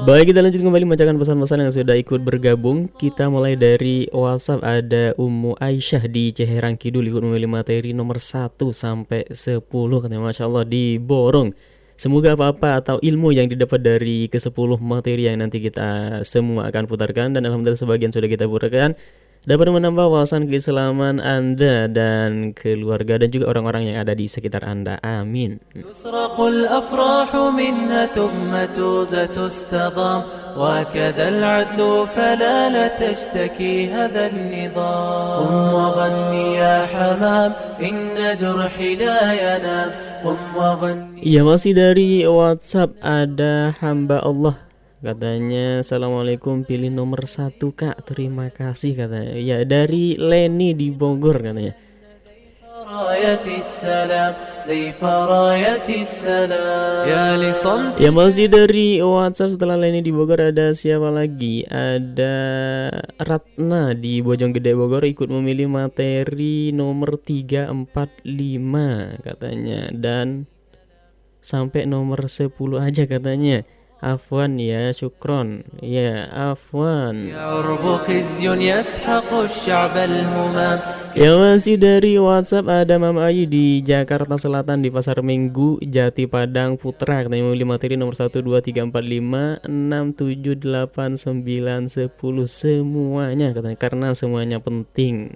Baik 0.00 0.32
kita 0.32 0.40
lanjut 0.42 0.64
kembali 0.64 0.84
membacakan 0.88 1.20
pesan-pesan 1.20 1.58
yang 1.60 1.70
sudah 1.70 1.94
ikut 1.94 2.24
bergabung 2.24 2.88
Kita 2.96 3.28
mulai 3.28 3.54
dari 3.54 4.08
WhatsApp 4.10 4.64
ada 4.64 5.12
Ummu 5.20 5.60
Aisyah 5.60 6.08
di 6.08 6.32
Ceherang 6.32 6.74
Kidul 6.80 7.06
ikut 7.06 7.20
memilih 7.20 7.46
materi 7.46 7.92
nomor 7.92 8.16
1 8.18 8.56
sampai 8.72 9.28
10 9.28 9.60
katanya 9.70 10.24
Masya 10.24 10.48
Allah 10.48 10.64
diborong 10.64 11.52
Semoga 12.00 12.32
apa-apa 12.32 12.80
atau 12.80 12.96
ilmu 12.98 13.30
yang 13.36 13.46
didapat 13.46 13.84
dari 13.84 14.26
ke-10 14.32 14.80
materi 14.80 15.28
yang 15.28 15.36
nanti 15.38 15.60
kita 15.60 16.24
semua 16.24 16.72
akan 16.72 16.88
putarkan 16.88 17.36
Dan 17.36 17.44
Alhamdulillah 17.44 17.78
sebagian 17.78 18.08
sudah 18.08 18.26
kita 18.26 18.48
putarkan 18.48 18.96
dapat 19.48 19.72
menambah 19.72 20.04
wawasan 20.04 20.46
keislaman 20.52 21.16
Anda 21.16 21.88
dan 21.88 22.52
keluarga 22.52 23.16
dan 23.16 23.32
juga 23.32 23.48
orang-orang 23.48 23.92
yang 23.92 23.96
ada 24.04 24.12
di 24.12 24.28
sekitar 24.28 24.64
Anda. 24.68 25.00
Amin. 25.00 25.58
وكذا 30.58 31.28
العدل 31.28 32.06
فلا 32.16 32.70
لا 32.70 32.86
تشتكي 32.88 33.86
هذا 33.86 34.26
النظام 34.26 35.36
قم 35.38 35.54
وغني 35.74 36.54
يا 36.54 36.86
حمام 36.86 37.52
إن 37.82 38.18
جرحي 38.40 38.94
لا 38.96 39.20
ينام 39.32 39.90
قم 40.24 40.38
وغني 40.56 41.22
Ya 41.22 41.44
masih 41.44 41.76
dari 41.76 42.24
WhatsApp 42.24 42.96
ada 43.04 43.76
hamba 43.78 44.24
Allah 44.24 44.63
Katanya 45.05 45.85
Assalamualaikum 45.85 46.65
pilih 46.65 46.89
nomor 46.89 47.29
satu 47.29 47.77
kak. 47.77 48.09
Terima 48.09 48.49
kasih 48.49 48.97
katanya. 48.97 49.37
Ya 49.37 49.61
dari 49.61 50.17
Leni 50.17 50.73
di 50.73 50.89
Bogor 50.89 51.45
katanya. 51.45 51.77
Ya 58.01 58.09
masih 58.09 58.49
dari 58.49 58.97
WhatsApp 58.97 59.53
setelah 59.53 59.77
Leni 59.77 60.01
di 60.01 60.09
Bogor 60.09 60.41
ada 60.41 60.73
siapa 60.73 61.13
lagi? 61.13 61.61
Ada 61.69 62.33
Ratna 63.21 63.93
di 63.93 64.25
Bojonggede 64.25 64.73
Bogor 64.73 65.05
ikut 65.05 65.29
memilih 65.29 65.69
materi 65.69 66.73
nomor 66.73 67.21
345 67.21 69.21
katanya. 69.21 69.93
Dan 69.93 70.49
sampai 71.45 71.85
nomor 71.85 72.25
10 72.25 72.49
aja 72.81 73.05
katanya. 73.05 73.61
Afwan 74.05 74.61
ya 74.61 74.93
syukron. 74.93 75.65
Ya 75.81 76.29
afwan. 76.29 77.25
Ya 81.17 81.31
masih 81.41 81.79
dari 81.81 82.21
Whatsapp 82.21 82.69
ada 82.69 83.01
Mama 83.01 83.25
Ayu 83.25 83.49
di 83.49 83.81
Jakarta 83.81 84.37
Selatan 84.37 84.85
di 84.85 84.93
Pasar 84.93 85.25
Minggu 85.25 85.81
Jati 85.81 86.29
Padang 86.29 86.77
Putra. 86.77 87.25
Katanya 87.25 87.49
memilih 87.49 87.65
materi 87.65 87.97
nomor 87.97 88.13
1, 88.13 88.29
2, 88.29 88.61
3, 88.61 88.93
4, 88.93 88.93
5, 88.93 89.65
6, 89.65 90.13
7, 90.13 90.53
8, 90.53 91.17
9, 91.17 91.89
10 91.89 92.45
Semuanya 92.45 93.57
katanya 93.57 93.77
karena 93.81 94.07
semuanya 94.13 94.61
penting. 94.61 95.33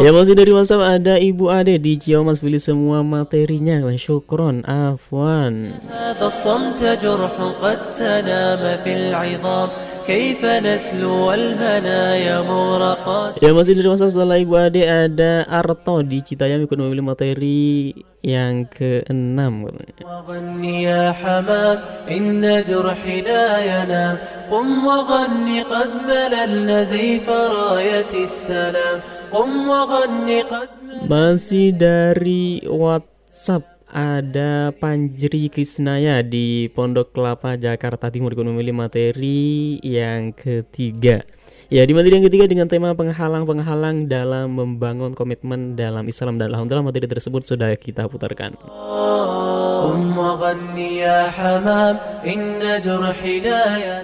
Ya 0.00 0.10
masih 0.10 0.34
dari 0.34 0.50
WhatsApp 0.50 0.82
ada 0.98 1.14
Ibu 1.20 1.46
Ade 1.52 1.76
di 1.76 2.00
Ciamas 2.00 2.40
pilih 2.40 2.58
semua 2.58 3.04
materinya 3.04 3.84
syukron 3.99 4.63
afwan 4.63 5.75
هذا 6.15 6.27
الصمت 6.27 6.81
جرح 7.03 7.35
قد 7.61 7.79
تنام 7.93 8.61
في 8.83 8.91
العظام 8.95 9.69
كيف 10.07 10.45
نسلو 10.45 11.33
المنايا 11.33 12.41
مورقات 12.41 13.41
Ya 13.41 13.51
masih 13.51 13.73
dari 13.73 13.89
masa 13.89 14.07
setelah 14.07 14.37
Ibu 14.37 14.55
Ade 14.55 14.85
ada 14.85 15.43
Arto 15.49 16.05
di 16.05 16.21
Citayam 16.21 16.61
ikut 16.63 16.77
memilih 16.77 17.03
materi 17.03 17.91
yang 18.25 18.69
keenam 18.69 19.69
وغني 20.01 20.83
يا 20.83 21.11
حمام 21.11 21.77
إن 22.09 22.41
جرحي 22.69 23.21
لا 23.21 23.47
ينام 23.61 24.17
قم 24.51 24.85
وغني 24.85 25.61
قد 25.61 25.89
مللنا 26.09 26.83
زيف 26.83 27.29
راية 27.29 28.13
السلام 28.13 28.97
قم 29.33 29.51
وغني 29.69 30.41
قد 30.41 30.69
Masih 31.05 31.75
dari 31.75 32.63
WhatsApp 32.65 33.78
ada 33.90 34.70
Panjri 34.70 35.50
Krisnaya 35.50 36.22
di 36.22 36.70
Pondok 36.70 37.10
Kelapa 37.10 37.58
Jakarta 37.58 38.08
Timur 38.08 38.30
ikut 38.30 38.46
memilih 38.46 38.74
materi 38.74 39.76
yang 39.82 40.30
ketiga. 40.30 41.26
Ya, 41.70 41.86
di 41.86 41.94
materi 41.94 42.18
yang 42.18 42.26
ketiga 42.26 42.50
dengan 42.50 42.66
tema 42.66 42.94
penghalang-penghalang 42.98 44.10
dalam 44.10 44.58
membangun 44.58 45.14
komitmen 45.14 45.78
dalam 45.78 46.02
Islam 46.10 46.38
dan 46.38 46.50
alhamdulillah 46.50 46.90
materi 46.90 47.06
tersebut 47.06 47.46
sudah 47.46 47.70
kita 47.78 48.10
putarkan. 48.10 48.58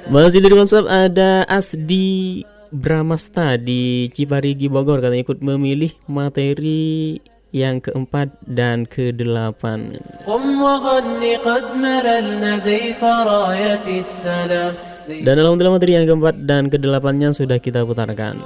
Masih 0.07 0.41
dari 0.43 0.55
WhatsApp 0.55 0.87
ada 0.87 1.43
Asdi 1.51 2.47
Bramasta 2.71 3.59
di 3.59 4.11
Ciparigi 4.15 4.71
Bogor 4.71 5.03
katanya 5.03 5.27
ikut 5.27 5.43
memilih 5.43 5.95
materi 6.07 7.19
yang 7.57 7.81
keempat 7.81 8.37
dan 8.45 8.85
kedelapan. 8.85 9.97
Dan 15.07 15.35
dalam 15.39 15.57
drama 15.57 15.81
materi 15.81 15.97
yang 15.97 16.05
keempat 16.05 16.35
dan 16.45 16.69
kedelapannya 16.69 17.33
sudah 17.33 17.57
kita 17.57 17.89
putarkan. 17.89 18.45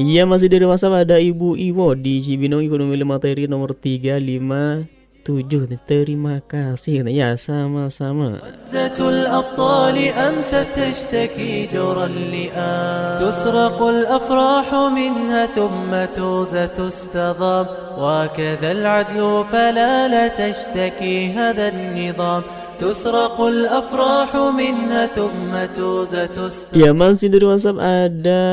Ia 0.00 0.22
masih 0.26 0.48
dari 0.50 0.66
masa 0.66 0.90
ada 0.90 1.20
Ibu 1.22 1.54
Iwo 1.54 1.94
di 1.94 2.18
Cibinong 2.18 2.66
Ekonomi 2.66 2.98
Materi 3.06 3.46
nomor 3.46 3.78
35 3.78 5.01
357 5.24 5.78
Terima 5.86 6.42
kasih. 6.42 7.06
Ya 7.08 7.34
sama-sama. 7.38 8.42
غزة 8.72 8.98
الأبطال 9.08 9.96
أمست 10.12 10.66
تشتكي 10.74 11.66
جرى 11.72 12.04
اللئام 12.04 13.16
تسرق 13.16 13.82
الأفراح 13.82 14.74
منها 14.74 15.46
ثم 15.46 15.90
توزة 16.14 16.66
تستضام 16.66 17.66
وكذا 17.98 18.72
العدل 18.72 19.44
فلا 19.52 20.08
لا 20.08 20.28
تشتكي 20.28 21.32
هذا 21.32 21.68
النظام 21.68 22.42
تسرق 22.81 23.37
الأفراح 23.41 24.31
منها 24.35 25.03
ثم 25.17 25.51
توزة 25.73 26.25
تستضام 26.29 26.77
Ya 26.77 26.93
masih 26.93 27.33
dari 27.33 27.45
WhatsApp 27.49 27.81
ada 27.81 28.43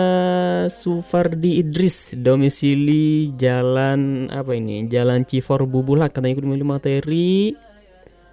Sufardi 0.72 1.60
Idris 1.60 2.16
Domisili 2.16 3.36
Jalan 3.36 4.32
Apa 4.32 4.56
ini 4.56 4.88
Jalan 4.88 5.28
Cifor 5.28 5.68
Bubulak 5.68 6.16
Katanya 6.16 6.40
ikut 6.40 6.46
memilih 6.48 6.68
materi 6.68 7.52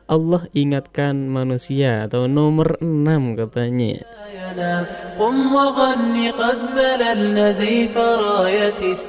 Allah 0.07 0.47
ingatkan 0.55 1.27
manusia 1.27 2.07
atau 2.07 2.31
nomor 2.31 2.79
enam 2.79 3.35
katanya. 3.35 4.07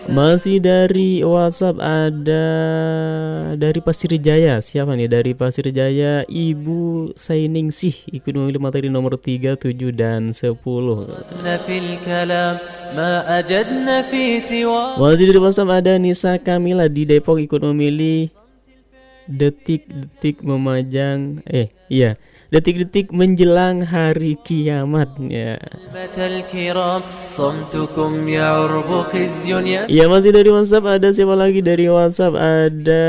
Masih 0.09 0.57
dari 0.57 1.21
WhatsApp 1.21 1.77
ada 1.77 2.47
dari 3.53 3.77
Pasir 3.77 4.17
Jaya. 4.17 4.57
Siapa 4.57 4.97
nih? 4.97 5.05
Dari 5.05 5.37
Pasir 5.37 5.69
Jaya 5.69 6.25
Ibu 6.25 7.13
Sainingsih 7.13 8.09
memilih 8.33 8.61
materi 8.61 8.89
nomor 8.89 9.21
3 9.21 9.53
7 9.53 9.93
dan 9.93 10.33
10 10.33 10.57
masih 14.97 15.25
dari 15.29 15.39
WhatsApp 15.41 15.69
ada 15.69 15.93
Nisa 16.01 16.41
Kamila 16.41 16.89
di 16.89 17.05
Depok 17.05 17.37
ikut 17.37 17.61
memilih 17.61 18.36
detik-detik 19.27 20.41
memajang 20.41 21.43
eh 21.47 21.69
iya. 21.91 22.15
Detik-detik 22.47 23.11
menjelang 23.11 23.83
hari 23.83 24.39
kiamat 24.39 25.19
ya. 25.19 25.59
ya 29.91 29.91
iya, 29.91 30.07
masih 30.07 30.31
dari 30.31 30.47
WhatsApp 30.47 30.95
ada 30.95 31.11
siapa 31.11 31.35
lagi 31.35 31.59
dari 31.59 31.91
WhatsApp? 31.91 32.39
Ada 32.39 33.03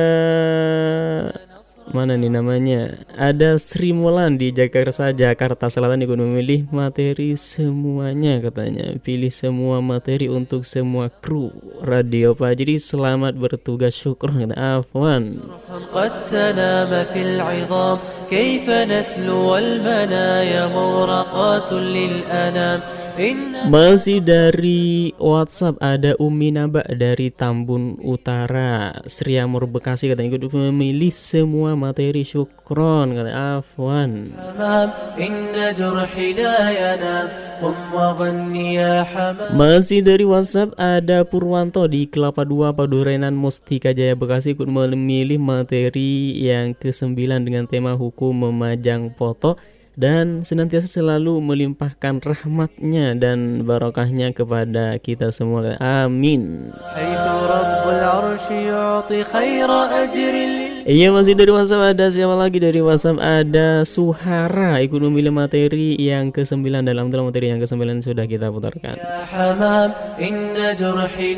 mana 1.91 2.15
nih 2.15 2.31
namanya 2.31 3.03
ada 3.19 3.59
Sri 3.59 3.91
Mulan 3.91 4.39
di 4.39 4.55
Jakarta 4.55 5.11
Jakarta 5.11 5.67
Selatan 5.67 5.99
ikut 6.07 6.15
memilih 6.15 6.63
materi 6.71 7.35
semuanya 7.35 8.39
katanya 8.39 8.95
pilih 9.03 9.27
semua 9.27 9.83
materi 9.83 10.31
untuk 10.31 10.63
semua 10.63 11.11
kru 11.11 11.51
radio 11.83 12.31
Pak 12.33 12.55
jadi 12.55 12.79
selamat 12.79 13.35
bertugas 13.35 13.93
syukur 13.99 14.31
kata 14.31 14.55
Afwan 14.55 15.43
قد 15.93 16.25
تنام 16.25 17.05
في 17.13 17.21
العظام 17.21 17.97
كيف 18.29 18.69
نسلو 18.69 19.57
المنايا 19.57 20.67
مغرقات 20.67 21.73
للأنام 21.73 22.79
إن 23.06 23.06
Masih 23.66 24.22
dari 24.22 25.10
WhatsApp 25.18 25.74
ada 25.82 26.14
Umi 26.22 26.54
Naba 26.54 26.86
dari 26.86 27.34
Tambun 27.34 27.98
Utara, 27.98 28.94
Sriamur 29.10 29.66
Bekasi 29.66 30.06
katanya 30.06 30.38
ikut 30.38 30.54
memilih 30.54 31.10
semua 31.10 31.74
materi 31.74 32.22
syukron 32.22 33.18
kata 33.18 33.58
Afwan. 33.58 34.30
Masih 39.50 39.98
dari 40.06 40.22
WhatsApp 40.22 40.78
ada 40.78 41.26
Purwanto 41.26 41.90
di 41.90 42.06
Kelapa 42.06 42.46
2 42.46 42.70
Padurenan 42.70 43.34
Mustika 43.34 43.90
Jaya 43.90 44.14
Bekasi 44.14 44.54
ikut 44.54 44.70
memilih 44.70 45.42
materi 45.42 46.38
yang 46.38 46.70
ke-9 46.70 47.18
dengan 47.42 47.66
tema 47.66 47.98
hukum 47.98 48.46
memajang 48.46 49.10
foto 49.18 49.58
dan 49.98 50.46
senantiasa 50.46 50.86
selalu 50.86 51.42
melimpahkan 51.42 52.22
rahmatnya 52.22 53.18
dan 53.18 53.66
barokahnya 53.66 54.30
kepada 54.30 54.94
kita 55.02 55.34
semua. 55.34 55.74
Amin. 55.82 56.70
Iya 60.88 61.12
masih 61.12 61.36
dari 61.36 61.52
WhatsApp 61.52 61.92
ada 61.92 62.08
siapa 62.08 62.32
lagi 62.32 62.56
dari 62.64 62.80
WhatsApp 62.80 63.20
ada 63.20 63.84
Suhara 63.84 64.80
ekonomi 64.80 65.20
dan 65.20 65.36
materi 65.36 66.00
yang 66.00 66.32
ke-9 66.32 66.64
dalam 66.64 67.12
dalam 67.12 67.28
materi 67.28 67.52
yang 67.52 67.60
ke-9 67.60 68.00
sudah 68.00 68.24
kita 68.24 68.48
putarkan. 68.48 68.96
Ya 68.96 69.20
hamam 69.28 69.92
inna 70.16 70.72
jurhi 70.72 71.36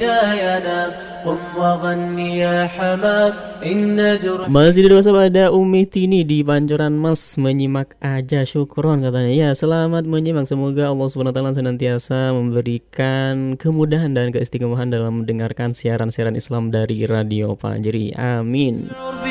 Masih 4.47 4.81
dari 4.87 4.95
WhatsApp 4.95 5.19
ada 5.35 5.45
Umi 5.51 5.83
Tini 5.85 6.23
di 6.23 6.47
Pancoran 6.47 6.95
Mas 6.95 7.35
menyimak 7.35 7.99
aja 7.99 8.47
syukron 8.47 9.03
katanya. 9.03 9.35
Ya 9.35 9.51
selamat 9.51 10.07
menyimak 10.07 10.47
semoga 10.47 10.95
Allah 10.95 11.11
Subhanahu 11.11 11.35
wa 11.35 11.37
taala 11.37 11.59
senantiasa 11.59 12.31
memberikan 12.33 13.59
kemudahan 13.59 14.15
dan 14.15 14.31
keistimewaan 14.31 14.95
dalam 14.95 15.27
mendengarkan 15.27 15.75
siaran-siaran 15.75 16.39
Islam 16.39 16.71
dari 16.71 17.03
Radio 17.03 17.59
Panjeri. 17.59 18.15
Amin. 18.15 18.87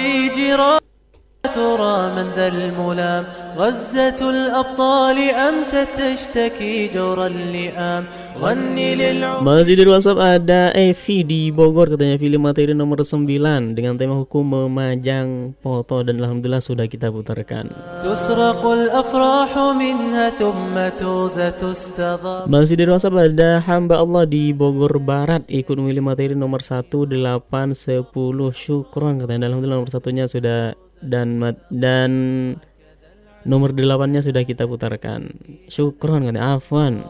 جيران 0.09 0.79
ترى 1.44 1.96
من 2.16 2.32
ذا 2.32 2.48
الملام 2.48 3.24
غزة 3.56 4.16
الأبطال 4.16 5.18
أمست 5.30 5.88
تشتكي 5.92 6.88
جور 6.88 7.26
اللئام 7.26 8.02
غني 8.40 8.88
للعمر 8.96 9.44
Masih 9.44 9.76
dari 9.76 9.88
WhatsApp 9.92 10.18
ada 10.18 10.72
Evi 10.72 11.20
di 11.20 11.52
Bogor 11.52 11.92
katanya 11.92 12.16
pilih 12.16 12.40
materi 12.40 12.72
nomor 12.72 13.04
9 13.04 13.76
dengan 13.76 13.94
tema 14.00 14.16
hukum 14.24 14.40
memajang 14.40 15.52
foto 15.60 16.00
dan 16.00 16.16
alhamdulillah 16.16 16.64
sudah 16.64 16.88
kita 16.88 17.12
putarkan. 17.12 17.68
تسرق 18.00 18.64
الأفراح 18.64 19.52
منها 19.76 20.40
ثم 20.40 20.74
توزة 20.96 21.60
تستضام 21.60 22.48
Masih 22.48 22.74
dari 22.80 22.88
WhatsApp 22.88 23.20
ada 23.20 23.60
hamba 23.60 24.00
Allah 24.00 24.24
di 24.24 24.56
Bogor 24.56 24.96
Barat 24.96 25.44
ikut 25.52 25.76
memilih 25.76 26.00
materi 26.00 26.32
nomor 26.32 26.64
1, 26.64 26.88
8, 26.88 27.12
10 27.76 28.08
syukron 28.50 29.20
katanya 29.20 29.52
alhamdulillah 29.52 29.78
nomor 29.84 29.92
satunya 29.92 30.24
sudah 30.24 30.72
dan 31.03 31.41
dan 31.71 32.11
nomor 33.47 33.71
delapannya 33.71 34.19
sudah 34.19 34.43
kita 34.43 34.67
putarkan. 34.67 35.31
Syukron 35.71 36.27
kan 36.27 36.37
afwan. 36.37 37.03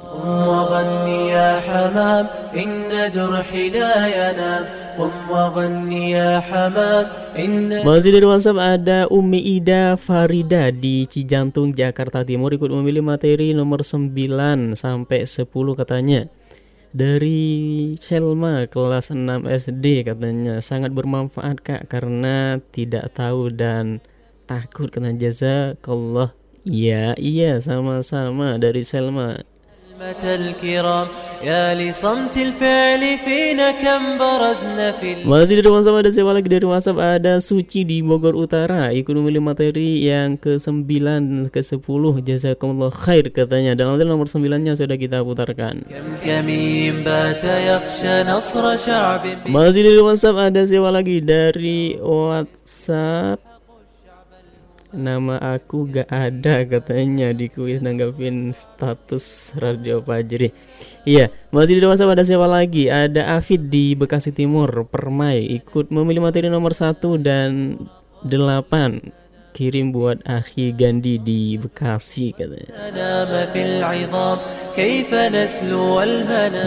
Masih 7.88 8.11
dari 8.11 8.26
WhatsApp 8.28 8.60
ada 8.60 8.99
Umi 9.10 9.40
Ida 9.57 9.95
Farida 9.95 10.70
di 10.70 11.07
Cijantung 11.07 11.72
Jakarta 11.74 12.22
Timur. 12.22 12.53
Ikut 12.53 12.70
memilih 12.70 13.02
materi 13.02 13.56
nomor 13.56 13.82
9 13.82 14.76
sampai 14.76 15.26
10 15.26 15.48
katanya 15.76 16.28
dari 16.90 17.94
Selma 18.02 18.66
kelas 18.66 19.14
6 19.14 19.45
SD 19.45 20.07
katanya 20.07 20.57
sangat 20.64 20.94
bermanfaat 20.94 21.61
Kak 21.61 21.82
karena 21.90 22.57
tidak 22.74 23.14
tahu 23.14 23.53
dan 23.53 24.02
takut 24.49 24.90
kena 24.90 25.14
jazakallah. 25.14 26.34
Iya, 26.66 27.14
iya 27.22 27.61
sama-sama 27.61 28.57
dari 28.57 28.84
Selma. 28.84 29.41
Masih 35.27 35.59
di 35.59 35.63
rumah 35.67 35.84
sama 35.84 35.99
ada 35.99 36.07
saya 36.15 36.31
lagi? 36.31 36.47
Dari 36.47 36.63
WhatsApp 36.63 37.19
ada 37.19 37.43
Suci 37.43 37.84
di 37.84 37.99
Bogor 37.99 38.31
Utara. 38.31 38.95
Ikut 38.95 39.11
memilih 39.11 39.43
materi 39.43 40.07
yang 40.07 40.39
ke-9 40.39 40.88
dan 41.03 41.23
ke-10 41.51 42.03
jazakumullah 42.23 42.95
khair 42.95 43.27
katanya. 43.27 43.76
Dan 43.76 43.91
nanti 43.91 44.07
nomor 44.07 44.31
9-nya 44.31 44.80
sudah 44.80 44.95
kita 44.95 45.19
putarkan. 45.19 45.84
Masih 49.51 49.84
di 49.84 49.91
rumah 49.99 50.15
WhatsApp 50.15 50.47
ada 50.47 50.63
siapa 50.63 50.95
lagi? 50.95 51.19
Dari 51.19 51.99
WhatsApp. 51.99 53.48
Nama 54.90 55.38
aku 55.53 55.86
gak 55.86 56.10
ada 56.10 56.66
katanya 56.66 57.30
di 57.30 57.45
kuis 57.45 57.78
nanggapin 57.78 58.57
status 58.57 59.53
Radio 59.61 60.02
Fajri 60.02 60.49
Iya, 61.06 61.30
masih 61.53 61.78
di 61.78 61.86
WhatsApp 61.86 62.18
ada 62.18 62.26
siapa 62.26 62.49
lagi? 62.49 62.90
Ada 62.90 63.38
Afid 63.38 63.70
di 63.70 63.94
Bekasi 63.94 64.34
Timur, 64.34 64.90
Permai 64.90 65.45
Ikut 65.61 65.94
memilih 65.94 66.26
materi 66.26 66.49
nomor 66.49 66.74
1 66.74 66.98
dan 67.22 67.78
8 68.26 69.28
kirim 69.60 69.91
buat 69.91 70.23
Akhi 70.23 70.72
Gandhi 70.72 71.19
di 71.19 71.60
Bekasi 71.60 72.31
katanya. 72.31 72.72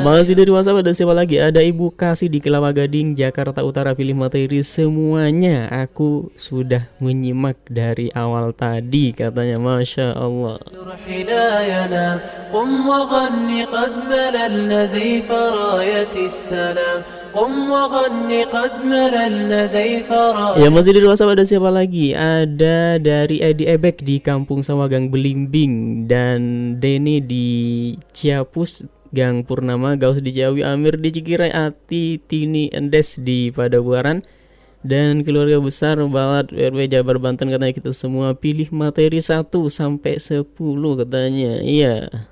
Masih 0.05 0.36
dari 0.36 0.52
WhatsApp 0.52 0.85
ada 0.85 0.93
siapa 0.93 1.16
lagi? 1.16 1.40
Ada 1.40 1.64
Ibu 1.64 1.97
Kasih 1.97 2.28
di 2.28 2.44
Kelapa 2.44 2.69
Gading, 2.77 3.16
Jakarta 3.16 3.64
Utara 3.64 3.97
pilih 3.97 4.12
materi 4.12 4.60
semuanya. 4.60 5.73
Aku 5.73 6.28
sudah 6.36 6.93
menyimak 7.01 7.56
dari 7.64 8.12
awal 8.12 8.52
tadi 8.52 9.16
katanya. 9.16 9.56
Masya 9.56 10.12
Allah. 10.12 10.60
Ya 20.60 20.68
masih 20.68 20.92
di 20.92 21.00
WhatsApp 21.00 21.32
ada 21.32 21.44
siapa 21.48 21.72
lagi? 21.72 22.12
Ada 22.12 23.00
dari 23.00 23.40
Edi 23.40 23.64
Ebek 23.64 24.04
di 24.04 24.20
Kampung 24.20 24.60
Sawagang 24.60 25.09
Belimbing 25.09 26.04
dan 26.04 26.40
Denny 26.76 27.24
di 27.24 27.48
Ciapus 28.12 28.84
Gang 29.12 29.44
Purnama 29.48 29.96
Gaus 29.96 30.20
di 30.20 30.32
Jawi 30.32 30.60
Amir 30.64 31.00
di 31.00 31.09
Cikirai 31.09 31.52
Ati 31.52 32.20
Tini 32.20 32.68
Endes 32.72 33.16
di 33.20 33.48
Padabuaran 33.48 34.20
dan 34.82 35.22
keluarga 35.22 35.62
besar 35.62 35.96
Balat 36.04 36.50
RW 36.50 36.90
Jabar 36.90 37.16
Banten 37.16 37.48
katanya 37.48 37.72
kita 37.72 37.94
semua 37.94 38.34
pilih 38.34 38.68
materi 38.74 39.22
1 39.22 39.46
sampai 39.70 40.18
10 40.18 40.42
katanya. 41.00 41.62
Iya. 41.62 42.28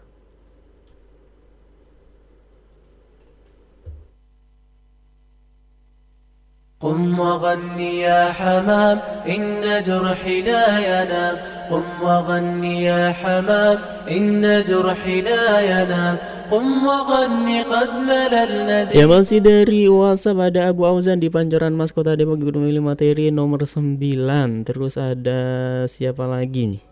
قم 6.85 7.19
وغني 7.19 8.03
يا 8.03 8.35
حمام 8.35 8.97
إن 9.25 9.63
جرحي 9.87 10.41
لا 10.41 10.67
ينام 10.83 11.35
قم 11.71 11.87
وغني 12.03 12.83
يا 12.83 13.15
حمام 13.15 13.77
إن 14.11 14.43
جرحي 14.69 15.17
لا 15.21 15.45
ينام 15.71 16.15
قم 16.51 16.67
وغني 16.85 17.57
قد 17.71 17.89
مللنا 18.05 18.91
Ya 18.91 19.07
masih 19.07 19.39
dari 19.39 19.87
WhatsApp 19.87 20.51
ada 20.51 20.69
Abu 20.69 20.83
Auzan 20.83 21.23
di 21.23 21.31
Pancoran 21.31 21.73
Mas 21.73 21.95
Kota 21.95 22.13
Depok 22.13 22.43
Gunung 22.43 22.67
Milih 22.67 22.83
materi 22.83 23.31
nomor 23.31 23.63
9 23.63 24.67
Terus 24.67 24.99
ada 24.99 25.41
siapa 25.87 26.27
lagi 26.27 26.75
nih 26.75 26.83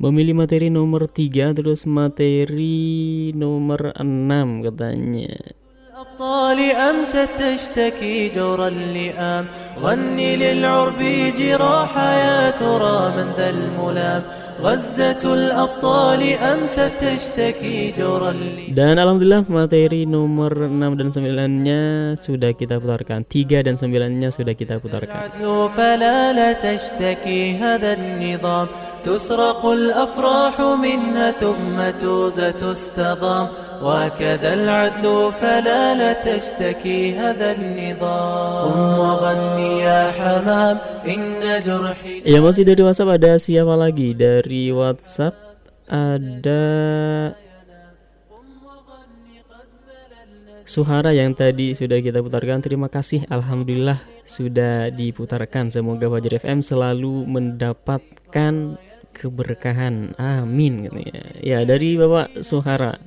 Memilih 0.00 0.32
materi 0.32 0.72
nomor 0.72 1.12
3 1.12 1.54
Terus 1.54 1.84
materi 1.84 3.30
nomor 3.36 3.92
6 3.94 4.64
katanya 4.64 5.60
الأبطال 6.15 6.59
أمست 6.71 7.29
تشتكي 7.39 8.29
جور 8.29 8.67
اللئام 8.67 9.45
غني 9.83 10.37
للعرب 10.37 10.99
جراح 11.39 11.97
يا 11.97 12.49
ترى 12.49 12.99
من 13.17 13.27
ذا 13.37 13.49
الملام. 13.49 14.21
غزة 14.63 15.23
الأبطال 15.33 16.21
أمست 16.39 16.91
تشتكي 17.03 17.93
جور 17.99 18.29
اللئام 18.29 18.71
Dan 18.75 18.95
Alhamdulillah 18.95 19.43
materi 19.43 20.07
nomor 20.07 20.55
6 20.55 20.95
dan 20.95 21.11
9-nya 21.11 21.81
sudah 22.15 22.51
kita 22.55 22.79
putarkan. 22.79 23.27
3 23.27 23.67
dan 23.67 23.75
9-nya 23.75 24.31
sudah 24.31 24.55
kita 24.55 24.79
putarkan. 24.79 25.11
العدل 25.11 25.69
فلا 25.75 26.33
لا 26.33 26.49
تشتكي 26.53 27.59
هذا 27.59 27.93
النظام 27.93 28.67
تسرق 29.03 29.65
الأفراح 29.65 30.55
منها 30.61 31.31
ثم 31.31 31.77
توزى 32.01 32.51
تستضام 32.51 33.47
وكذا 33.80 34.50
العدل 34.54 35.06
فلا 35.40 35.82
لا 35.96 36.12
تشتكي 36.12 37.16
هذا 37.16 37.56
النظام 37.56 38.60
قم 38.64 38.80
وغني 39.00 39.72
يا 39.80 40.02
حمام 40.12 40.76
إن 41.08 41.40
جرحي 41.64 42.28
Ya 42.28 42.44
masih 42.44 42.68
dari 42.68 42.84
WhatsApp 42.84 43.16
ada 43.16 43.32
siapa 43.40 43.72
lagi? 43.72 44.12
Dari 44.12 44.68
WhatsApp 44.68 45.32
ada 45.88 46.62
Suhara 50.68 51.10
yang 51.10 51.34
tadi 51.34 51.74
sudah 51.74 51.98
kita 51.98 52.22
putarkan 52.22 52.62
Terima 52.62 52.86
kasih 52.86 53.26
Alhamdulillah 53.26 53.98
sudah 54.22 54.92
diputarkan 54.94 55.72
Semoga 55.72 56.06
Fajar 56.06 56.38
FM 56.38 56.62
selalu 56.62 57.26
mendapatkan 57.26 58.78
keberkahan. 59.15 60.11
Amin 60.19 60.91
katanya. 60.91 61.23
Ya 61.39 61.63
dari 61.63 61.95
Bapak 61.95 62.43
Suhara 62.43 62.99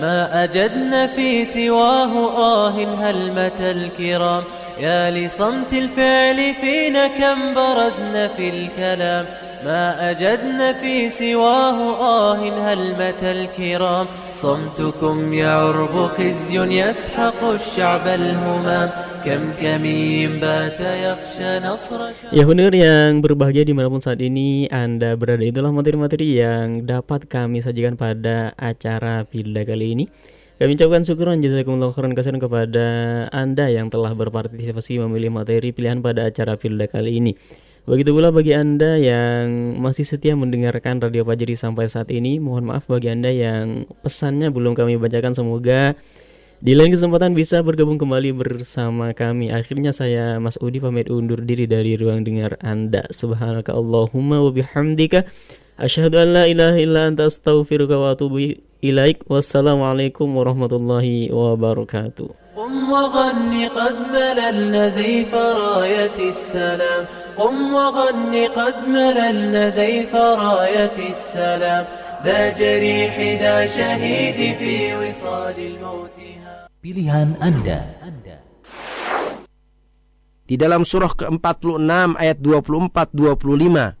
ما 0.00 0.44
أجدنا 0.44 1.06
في 1.06 1.44
سواه 1.44 2.12
آه 2.36 2.70
هلمة 2.70 3.60
الكرام 3.60 4.42
يا 4.80 5.10
لصمت 5.10 5.72
الفعل 5.72 6.54
فينا 6.54 7.06
كم 7.06 7.54
برزنا 7.54 8.28
في 8.28 8.48
الكلام 8.48 9.26
ما 9.65 10.11
أجدنا 10.11 10.77
في 10.77 11.09
سواه 11.09 11.77
آه 11.97 12.37
هلمة 12.37 13.21
الكرام 13.23 14.07
صمتكم 14.31 15.33
يا 15.33 15.49
عرب 15.49 15.95
خزي 16.13 16.57
يسحق 16.81 17.41
الشعب 17.43 18.05
الهمام 18.07 18.89
كم 19.25 19.43
كمين 19.61 20.37
بات 20.37 20.79
يخشى 20.79 21.51
نصر 21.65 21.99
شعب 22.13 22.29
Ya 22.29 22.45
Hunir 22.45 22.69
yang 22.77 23.25
berbahagia 23.25 23.65
dimanapun 23.65 24.05
saat 24.05 24.21
ini 24.21 24.69
Anda 24.69 25.17
berada 25.17 25.41
Itulah 25.41 25.73
materi-materi 25.73 26.37
yang 26.37 26.85
dapat 26.85 27.25
kami 27.25 27.65
sajikan 27.65 27.97
pada 27.97 28.53
acara 28.61 29.25
Pilda 29.25 29.65
kali 29.65 29.97
ini 29.97 30.05
Kami 30.61 30.77
ucapkan 30.77 31.01
syukuran 31.01 31.41
jazakumullah 31.41 31.89
khairan 31.89 32.13
kasihan 32.13 32.37
kepada 32.37 32.85
Anda 33.33 33.65
yang 33.73 33.89
telah 33.89 34.13
berpartisipasi 34.13 35.01
memilih 35.01 35.33
materi 35.33 35.73
pilihan 35.73 36.05
pada 36.05 36.29
acara 36.29 36.53
Pilda 36.53 36.85
kali 36.85 37.17
ini 37.17 37.33
Begitu 37.90 38.14
pula 38.14 38.30
bagi 38.30 38.54
Anda 38.54 38.94
yang 39.02 39.74
masih 39.82 40.06
setia 40.06 40.38
mendengarkan 40.38 41.02
Radio 41.02 41.26
Fajri 41.26 41.58
sampai 41.58 41.90
saat 41.90 42.06
ini 42.14 42.38
Mohon 42.38 42.70
maaf 42.70 42.86
bagi 42.86 43.10
Anda 43.10 43.34
yang 43.34 43.90
pesannya 44.06 44.54
belum 44.54 44.78
kami 44.78 44.94
bacakan 44.94 45.34
Semoga 45.34 45.98
di 46.60 46.76
lain 46.76 46.92
kesempatan 46.92 47.32
bisa 47.32 47.64
bergabung 47.64 47.96
kembali 47.96 48.36
bersama 48.36 49.16
kami. 49.16 49.48
Akhirnya 49.48 49.96
saya 49.96 50.36
Mas 50.36 50.60
Udi 50.60 50.76
pamit 50.76 51.08
undur 51.08 51.40
diri 51.40 51.64
dari 51.64 51.96
ruang 51.96 52.20
dengar 52.20 52.60
Anda. 52.60 53.08
Subhanaka 53.08 53.72
Allahumma 53.72 54.44
wa 54.44 54.52
bihamdika 54.52 55.24
asyhadu 55.80 56.20
an 56.20 56.36
la 56.36 56.44
ilaha 56.44 56.76
illa 56.76 57.08
anta 57.08 57.32
astaghfiruka 57.32 57.96
wa 57.96 58.12
atubu 58.12 58.60
ilaik. 58.84 59.24
Wassalamualaikum 59.24 60.28
warahmatullahi 60.36 61.32
wabarakatuh. 61.32 62.49
قم 62.60 62.92
وغن 62.92 63.52
قد 63.72 63.96
مللنا 64.12 64.88
زيف 64.88 65.34
راية 65.34 66.18
السلام 66.28 67.04
قم 67.36 67.74
وغن 67.74 68.34
قد 68.56 68.88
مللنا 68.88 69.68
زيف 69.68 70.14
راية 70.14 70.98
السلام 71.10 71.84
ذا 72.24 72.52
جريح 72.52 73.40
ذا 73.40 73.66
شهيد 73.66 74.38
في 74.60 74.92
وصال 74.92 75.56
الموت 75.56 76.16
Pilihan 76.84 77.40
Anda. 77.40 77.80
Di 80.44 80.60
dalam 80.60 80.84
surah 80.84 81.16
ke-46 81.16 82.20
ayat 82.20 82.44
24-25 82.44 83.96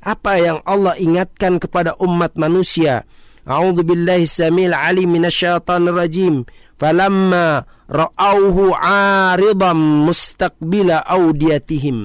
Apa 0.00 0.32
yang 0.40 0.64
Allah 0.64 0.96
ingatkan 0.96 1.60
kepada 1.60 1.92
umat 2.00 2.40
manusia 2.40 3.04
A'udzu 3.48 3.80
billahi 3.80 4.28
samil 4.28 4.76
alim 4.76 5.08
minasyaitonir 5.08 5.96
rajim 5.96 6.44
falamma 6.79 7.63
ra'awhu 7.89 8.73
'aridan 8.75 9.77
mustaqbila 10.07 10.97
awdiyatihim 11.15 11.99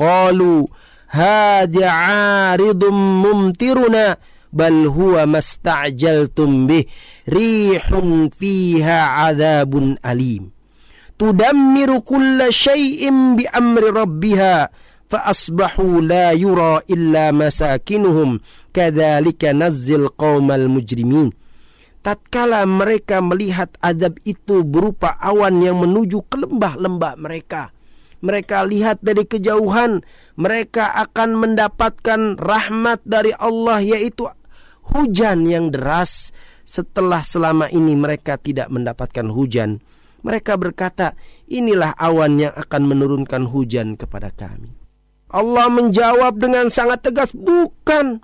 qalu 0.00 0.68
hadha 1.16 1.88
'aridun 1.90 2.94
mumtiruna 3.22 4.16
bal 4.52 4.78
huwa 4.94 5.26
masta'jaltum 5.26 6.66
bih 6.68 6.84
rihun 7.26 8.30
fiha 8.38 8.98
'adzabun 9.18 9.98
alim 10.02 10.50
tudammiru 11.18 12.02
kulla 12.02 12.52
syai'in 12.52 13.36
bi 13.36 13.44
amri 13.60 13.90
rabbiha 14.00 14.68
فأصبحوا 15.10 16.00
لا 16.00 16.30
يرى 16.32 16.80
إلا 16.90 17.32
مساكنهم 17.32 18.40
كذلك 18.74 19.44
نزل 19.44 20.08
قوم 20.08 20.52
المجرمين 20.52 21.32
Tatkala 22.05 22.61
mereka 22.69 23.17
melihat 23.17 23.73
adab 23.81 24.21
itu 24.29 24.61
berupa 24.61 25.17
awan 25.17 25.57
yang 25.65 25.81
menuju 25.81 26.21
ke 26.29 26.37
lembah-lembah 26.37 27.17
mereka 27.17 27.73
mereka 28.21 28.61
lihat 28.61 29.01
dari 29.01 29.25
kejauhan 29.25 30.05
mereka 30.37 30.93
akan 31.01 31.33
mendapatkan 31.33 32.37
rahmat 32.37 33.01
dari 33.09 33.33
Allah 33.33 33.81
yaitu 33.81 34.29
hujan 34.93 35.49
yang 35.49 35.73
deras 35.73 36.29
setelah 36.61 37.25
selama 37.25 37.73
ini 37.73 37.97
mereka 37.97 38.37
tidak 38.37 38.69
mendapatkan 38.69 39.25
hujan 39.33 39.81
mereka 40.21 40.61
berkata 40.61 41.17
inilah 41.49 41.97
awan 41.97 42.37
yang 42.37 42.53
akan 42.53 42.85
menurunkan 42.85 43.49
hujan 43.49 43.97
kepada 43.97 44.29
kami 44.29 44.77
Allah 45.35 45.67
menjawab 45.67 46.37
dengan 46.39 46.71
sangat 46.71 47.11
tegas, 47.11 47.35
"Bukan. 47.35 48.23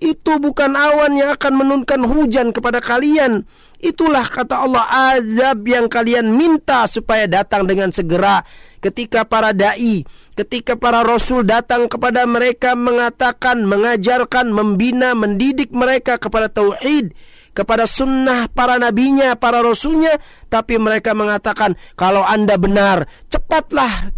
Itu 0.00 0.40
bukan 0.40 0.72
awan 0.80 1.12
yang 1.20 1.36
akan 1.36 1.52
menurunkan 1.60 2.00
hujan 2.08 2.56
kepada 2.56 2.80
kalian. 2.80 3.44
Itulah 3.80 4.24
kata 4.24 4.64
Allah 4.64 4.84
azab 5.16 5.60
yang 5.68 5.92
kalian 5.92 6.32
minta 6.32 6.88
supaya 6.88 7.28
datang 7.28 7.68
dengan 7.68 7.92
segera 7.92 8.40
ketika 8.80 9.28
para 9.28 9.52
dai, 9.52 10.04
ketika 10.32 10.72
para 10.76 11.04
rasul 11.04 11.44
datang 11.44 11.84
kepada 11.84 12.24
mereka 12.24 12.72
mengatakan, 12.72 13.60
mengajarkan, 13.68 14.48
membina, 14.48 15.12
mendidik 15.12 15.68
mereka 15.72 16.16
kepada 16.16 16.48
tauhid, 16.48 17.12
kepada 17.52 17.84
sunnah 17.84 18.48
para 18.48 18.80
nabinya, 18.80 19.36
para 19.36 19.60
rasulnya, 19.60 20.16
tapi 20.48 20.80
mereka 20.80 21.12
mengatakan, 21.12 21.76
kalau 21.92 22.24
anda 22.24 22.56
benar, 22.56 23.04
cepatlah 23.28 24.16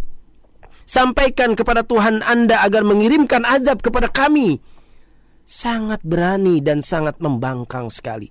sampaikan 0.86 1.58
kepada 1.58 1.82
Tuhan 1.82 2.22
anda 2.22 2.62
agar 2.62 2.86
mengirimkan 2.86 3.42
azab 3.42 3.82
kepada 3.82 4.06
kami. 4.06 4.62
Sangat 5.44 6.00
berani 6.06 6.62
dan 6.64 6.80
sangat 6.80 7.18
membangkang 7.18 7.90
sekali 7.92 8.30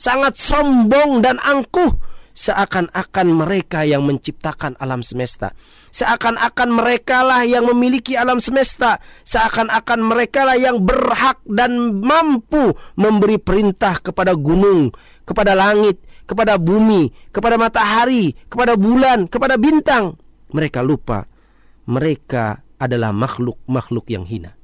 sangat 0.00 0.40
sombong 0.40 1.20
dan 1.20 1.36
angkuh 1.44 1.92
seakan-akan 2.32 3.28
mereka 3.36 3.84
yang 3.84 4.08
menciptakan 4.08 4.72
alam 4.80 5.04
semesta. 5.04 5.52
Seakan-akan 5.92 6.72
mereka 6.72 7.20
lah 7.20 7.44
yang 7.44 7.68
memiliki 7.68 8.16
alam 8.16 8.40
semesta. 8.40 8.96
Seakan-akan 9.28 10.00
mereka 10.00 10.48
lah 10.48 10.56
yang 10.56 10.80
berhak 10.80 11.44
dan 11.44 12.00
mampu 12.00 12.72
memberi 12.96 13.36
perintah 13.36 14.00
kepada 14.00 14.32
gunung, 14.32 14.88
kepada 15.28 15.52
langit, 15.52 16.00
kepada 16.24 16.56
bumi, 16.56 17.12
kepada 17.28 17.60
matahari, 17.60 18.32
kepada 18.48 18.72
bulan, 18.80 19.28
kepada 19.28 19.60
bintang. 19.60 20.16
Mereka 20.56 20.80
lupa 20.80 21.28
mereka 21.90 22.62
adalah 22.78 23.10
makhluk-makhluk 23.10 24.06
yang 24.08 24.22
hina. 24.22 24.59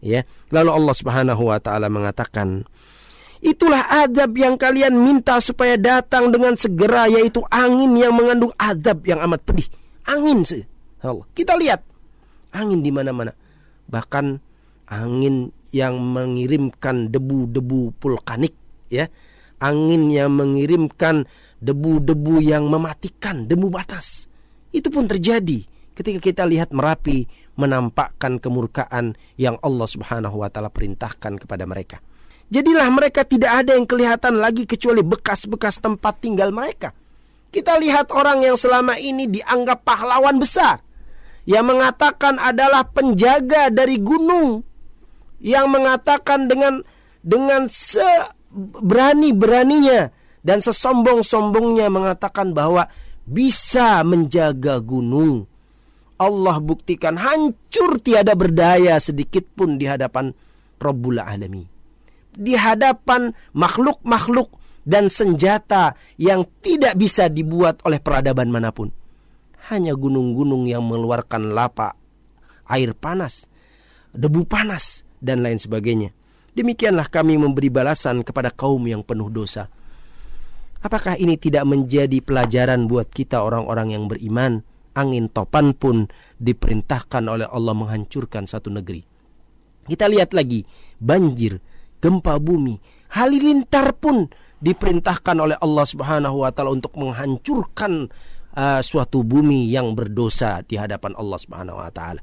Ya. 0.00 0.24
Lalu 0.48 0.70
Allah 0.72 0.94
Subhanahu 0.96 1.42
wa 1.52 1.60
taala 1.60 1.92
mengatakan, 1.92 2.64
Itulah 3.40 4.04
adab 4.04 4.36
yang 4.36 4.60
kalian 4.60 5.00
minta 5.00 5.40
supaya 5.40 5.80
datang 5.80 6.28
dengan 6.28 6.52
segera 6.60 7.08
yaitu 7.08 7.40
angin 7.48 7.96
yang 7.96 8.12
mengandung 8.12 8.52
adab 8.60 9.00
yang 9.08 9.16
amat 9.24 9.40
pedih. 9.48 9.64
Angin 10.04 10.44
sih. 10.44 10.60
Allah. 11.00 11.24
Kita 11.32 11.56
lihat 11.56 11.80
angin 12.52 12.84
di 12.84 12.92
mana-mana. 12.92 13.32
Bahkan 13.88 14.26
angin 14.92 15.48
yang 15.72 15.96
mengirimkan 15.96 17.08
debu-debu 17.08 17.96
vulkanik 17.96 18.52
ya. 18.92 19.08
Angin 19.60 20.12
yang 20.12 20.36
mengirimkan 20.36 21.24
debu-debu 21.64 22.44
yang 22.44 22.68
mematikan, 22.68 23.48
debu 23.48 23.72
batas. 23.72 24.28
Itu 24.68 24.92
pun 24.92 25.08
terjadi 25.08 25.64
ketika 25.96 26.20
kita 26.20 26.42
lihat 26.44 26.76
Merapi 26.76 27.24
menampakkan 27.58 28.38
kemurkaan 28.38 29.18
yang 29.34 29.58
Allah 29.64 29.88
Subhanahu 29.88 30.42
wa 30.42 30.48
taala 30.52 30.70
perintahkan 30.70 31.42
kepada 31.42 31.66
mereka. 31.66 31.98
Jadilah 32.50 32.90
mereka 32.90 33.22
tidak 33.22 33.62
ada 33.62 33.78
yang 33.78 33.86
kelihatan 33.86 34.42
lagi 34.42 34.66
kecuali 34.66 35.06
bekas-bekas 35.06 35.78
tempat 35.78 36.18
tinggal 36.18 36.50
mereka. 36.50 36.90
Kita 37.50 37.74
lihat 37.78 38.10
orang 38.14 38.46
yang 38.46 38.54
selama 38.54 38.94
ini 38.98 39.26
dianggap 39.26 39.82
pahlawan 39.82 40.38
besar. 40.38 40.78
Yang 41.46 41.64
mengatakan 41.66 42.38
adalah 42.38 42.84
penjaga 42.86 43.70
dari 43.74 43.98
gunung. 43.98 44.62
Yang 45.42 45.66
mengatakan 45.66 46.46
dengan 46.46 46.78
dengan 47.22 47.66
seberani-beraninya 47.66 50.10
dan 50.46 50.62
sesombong-sombongnya 50.62 51.90
mengatakan 51.90 52.54
bahwa 52.54 52.86
bisa 53.26 54.06
menjaga 54.06 54.78
gunung. 54.78 55.49
Allah 56.20 56.60
buktikan 56.60 57.16
hancur 57.16 57.96
tiada 58.04 58.36
berdaya 58.36 59.00
sedikit 59.00 59.48
pun 59.56 59.80
di 59.80 59.88
hadapan 59.88 60.36
Rabbul 60.76 61.16
Alamin 61.16 61.80
di 62.34 62.54
hadapan 62.54 63.34
makhluk-makhluk 63.56 64.54
dan 64.86 65.10
senjata 65.10 65.98
yang 66.16 66.46
tidak 66.62 66.96
bisa 66.96 67.28
dibuat 67.28 67.82
oleh 67.84 67.98
peradaban 68.00 68.48
mana 68.50 68.70
pun. 68.72 68.90
Hanya 69.70 69.94
gunung-gunung 69.94 70.66
yang 70.66 70.82
mengeluarkan 70.82 71.54
lapa, 71.54 71.94
air 72.66 72.96
panas, 72.96 73.46
debu 74.10 74.48
panas, 74.48 75.06
dan 75.22 75.46
lain 75.46 75.60
sebagainya. 75.60 76.10
Demikianlah 76.56 77.06
kami 77.06 77.38
memberi 77.38 77.70
balasan 77.70 78.26
kepada 78.26 78.50
kaum 78.50 78.82
yang 78.82 79.06
penuh 79.06 79.30
dosa. 79.30 79.70
Apakah 80.80 81.14
ini 81.20 81.36
tidak 81.36 81.68
menjadi 81.68 82.18
pelajaran 82.24 82.88
buat 82.88 83.12
kita 83.12 83.44
orang-orang 83.44 83.94
yang 83.94 84.08
beriman? 84.10 84.64
Angin 85.00 85.32
topan 85.32 85.72
pun 85.72 86.04
diperintahkan 86.36 87.24
oleh 87.24 87.48
Allah 87.48 87.72
menghancurkan 87.72 88.44
satu 88.44 88.68
negeri. 88.68 89.00
Kita 89.88 90.04
lihat 90.04 90.36
lagi 90.36 90.60
banjir 91.00 91.56
gempa 92.00 92.36
bumi, 92.36 92.76
halilintar 93.16 93.96
pun 93.96 94.28
diperintahkan 94.60 95.36
oleh 95.40 95.56
Allah 95.56 95.84
Subhanahu 95.88 96.44
wa 96.44 96.52
taala 96.52 96.76
untuk 96.76 96.92
menghancurkan 97.00 98.12
uh, 98.52 98.80
suatu 98.84 99.24
bumi 99.24 99.72
yang 99.72 99.96
berdosa 99.96 100.60
di 100.68 100.76
hadapan 100.76 101.16
Allah 101.16 101.38
Subhanahu 101.40 101.80
wa 101.80 101.88
taala. 101.88 102.20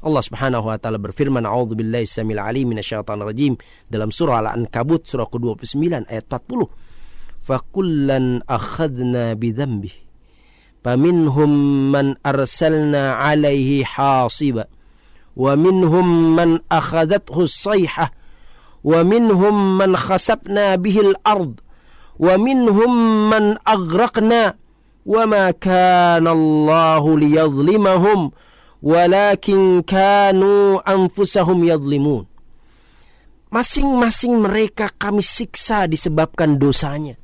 Allah 0.00 0.22
Subhanahu 0.24 0.70
wa 0.70 0.78
taala 0.78 0.96
berfirman, 1.02 1.44
"A'udzubillahi 1.44 2.06
samil 2.06 2.40
alim 2.40 2.70
minasyaitonir 2.72 3.26
rajim" 3.26 3.52
dalam 3.90 4.14
surah 4.14 4.46
Al-Ankabut 4.46 5.04
surah 5.04 5.28
ke-29 5.28 6.08
ayat 6.08 6.24
40. 6.30 6.70
"Fakullan 7.42 8.40
akhadna 8.46 9.34
bidzambihi 9.34 10.09
فمنهم 10.83 11.51
من 11.91 12.15
أرسلنا 12.25 13.13
عليه 13.13 13.83
حاصبا 13.83 14.65
ومنهم 15.35 16.35
من 16.35 16.59
أخذته 16.71 17.41
الصيحة 17.41 18.11
ومنهم 18.83 19.77
من 19.77 19.97
خسفنا 19.97 20.75
به 20.75 20.99
الأرض 20.99 21.53
ومنهم 22.19 22.91
من 23.29 23.55
أغرقنا 23.67 24.53
وما 25.05 25.51
كان 25.51 26.27
الله 26.27 27.19
ليظلمهم 27.19 28.31
ولكن 28.83 29.83
كانوا 29.87 30.93
أنفسهم 30.93 31.63
يظلمون 31.63 32.25
Masing-masing 33.55 34.43
mereka 34.43 34.91
kami 34.99 35.23
siksa 35.23 35.87
disebabkan 35.87 36.59
dosanya. 36.59 37.15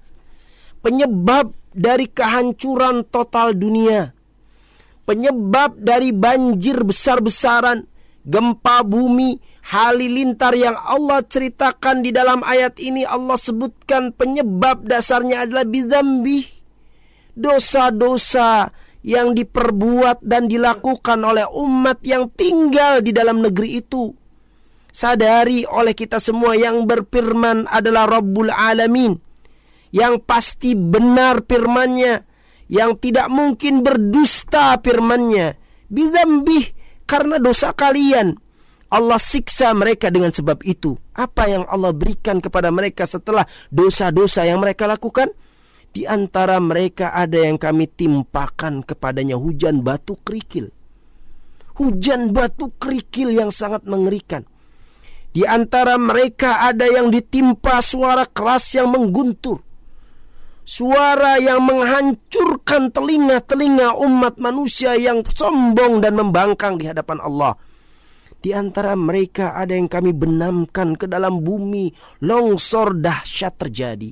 Penyebab 0.80 1.52
dari 1.77 2.09
kehancuran 2.09 3.05
total 3.13 3.53
dunia. 3.53 4.17
Penyebab 5.05 5.79
dari 5.79 6.11
banjir 6.11 6.83
besar-besaran, 6.83 7.85
gempa 8.25 8.83
bumi, 8.83 9.39
halilintar 9.71 10.57
yang 10.57 10.75
Allah 10.75 11.23
ceritakan 11.23 12.03
di 12.03 12.11
dalam 12.11 12.43
ayat 12.43 12.81
ini 12.83 13.07
Allah 13.07 13.39
sebutkan 13.39 14.11
penyebab 14.17 14.83
dasarnya 14.83 15.47
adalah 15.47 15.63
bidzambi 15.69 16.49
dosa-dosa 17.37 18.73
yang 19.07 19.37
diperbuat 19.37 20.25
dan 20.25 20.51
dilakukan 20.51 21.23
oleh 21.23 21.47
umat 21.47 22.03
yang 22.03 22.27
tinggal 22.35 22.99
di 23.05 23.15
dalam 23.15 23.39
negeri 23.45 23.79
itu. 23.79 24.11
Sadari 24.91 25.63
oleh 25.69 25.93
kita 25.93 26.19
semua 26.19 26.57
yang 26.57 26.89
berfirman 26.89 27.69
adalah 27.71 28.09
Rabbul 28.09 28.51
Alamin 28.51 29.26
yang 29.97 30.21
pasti 30.21 30.77
benar 30.77 31.49
firmannya 31.49 32.21
yang 32.69 33.01
tidak 33.01 33.33
mungkin 33.33 33.81
berdusta 33.81 34.77
firmannya 34.85 35.57
bidzambih 35.89 36.77
karena 37.09 37.41
dosa 37.41 37.73
kalian 37.73 38.37
Allah 38.87 39.19
siksa 39.19 39.75
mereka 39.75 40.15
dengan 40.15 40.31
sebab 40.31 40.63
itu. 40.63 40.95
Apa 41.19 41.51
yang 41.51 41.67
Allah 41.67 41.91
berikan 41.91 42.39
kepada 42.39 42.71
mereka 42.71 43.03
setelah 43.03 43.43
dosa-dosa 43.67 44.47
yang 44.47 44.63
mereka 44.63 44.87
lakukan? 44.87 45.35
Di 45.91 46.07
antara 46.07 46.61
mereka 46.63 47.11
ada 47.11 47.41
yang 47.41 47.59
kami 47.59 47.91
timpakan 47.91 48.87
kepadanya 48.87 49.35
hujan 49.35 49.83
batu 49.83 50.15
kerikil. 50.23 50.71
Hujan 51.83 52.31
batu 52.31 52.71
kerikil 52.79 53.35
yang 53.35 53.51
sangat 53.51 53.83
mengerikan. 53.89 54.47
Di 55.35 55.43
antara 55.45 55.99
mereka 55.99 56.63
ada 56.65 56.87
yang 56.87 57.11
ditimpa 57.11 57.83
suara 57.83 58.23
keras 58.25 58.71
yang 58.77 58.89
mengguntur. 58.89 59.66
Suara 60.67 61.39
yang 61.39 61.63
menghancurkan 61.63 62.91
telinga-telinga 62.91 63.95
umat 64.03 64.35
manusia 64.43 64.99
yang 64.99 65.23
sombong 65.23 66.03
dan 66.03 66.19
membangkang 66.19 66.75
di 66.75 66.91
hadapan 66.91 67.23
Allah. 67.23 67.55
Di 68.43 68.51
antara 68.51 68.99
mereka 68.99 69.55
ada 69.55 69.79
yang 69.79 69.87
kami 69.87 70.11
benamkan 70.11 70.99
ke 70.99 71.07
dalam 71.07 71.47
bumi, 71.47 71.95
longsor 72.27 72.99
dahsyat 72.99 73.55
terjadi. 73.63 74.11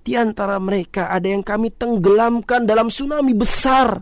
Di 0.00 0.12
antara 0.16 0.56
mereka 0.56 1.12
ada 1.12 1.28
yang 1.28 1.44
kami 1.44 1.68
tenggelamkan 1.68 2.64
dalam 2.64 2.88
tsunami 2.88 3.36
besar. 3.36 3.92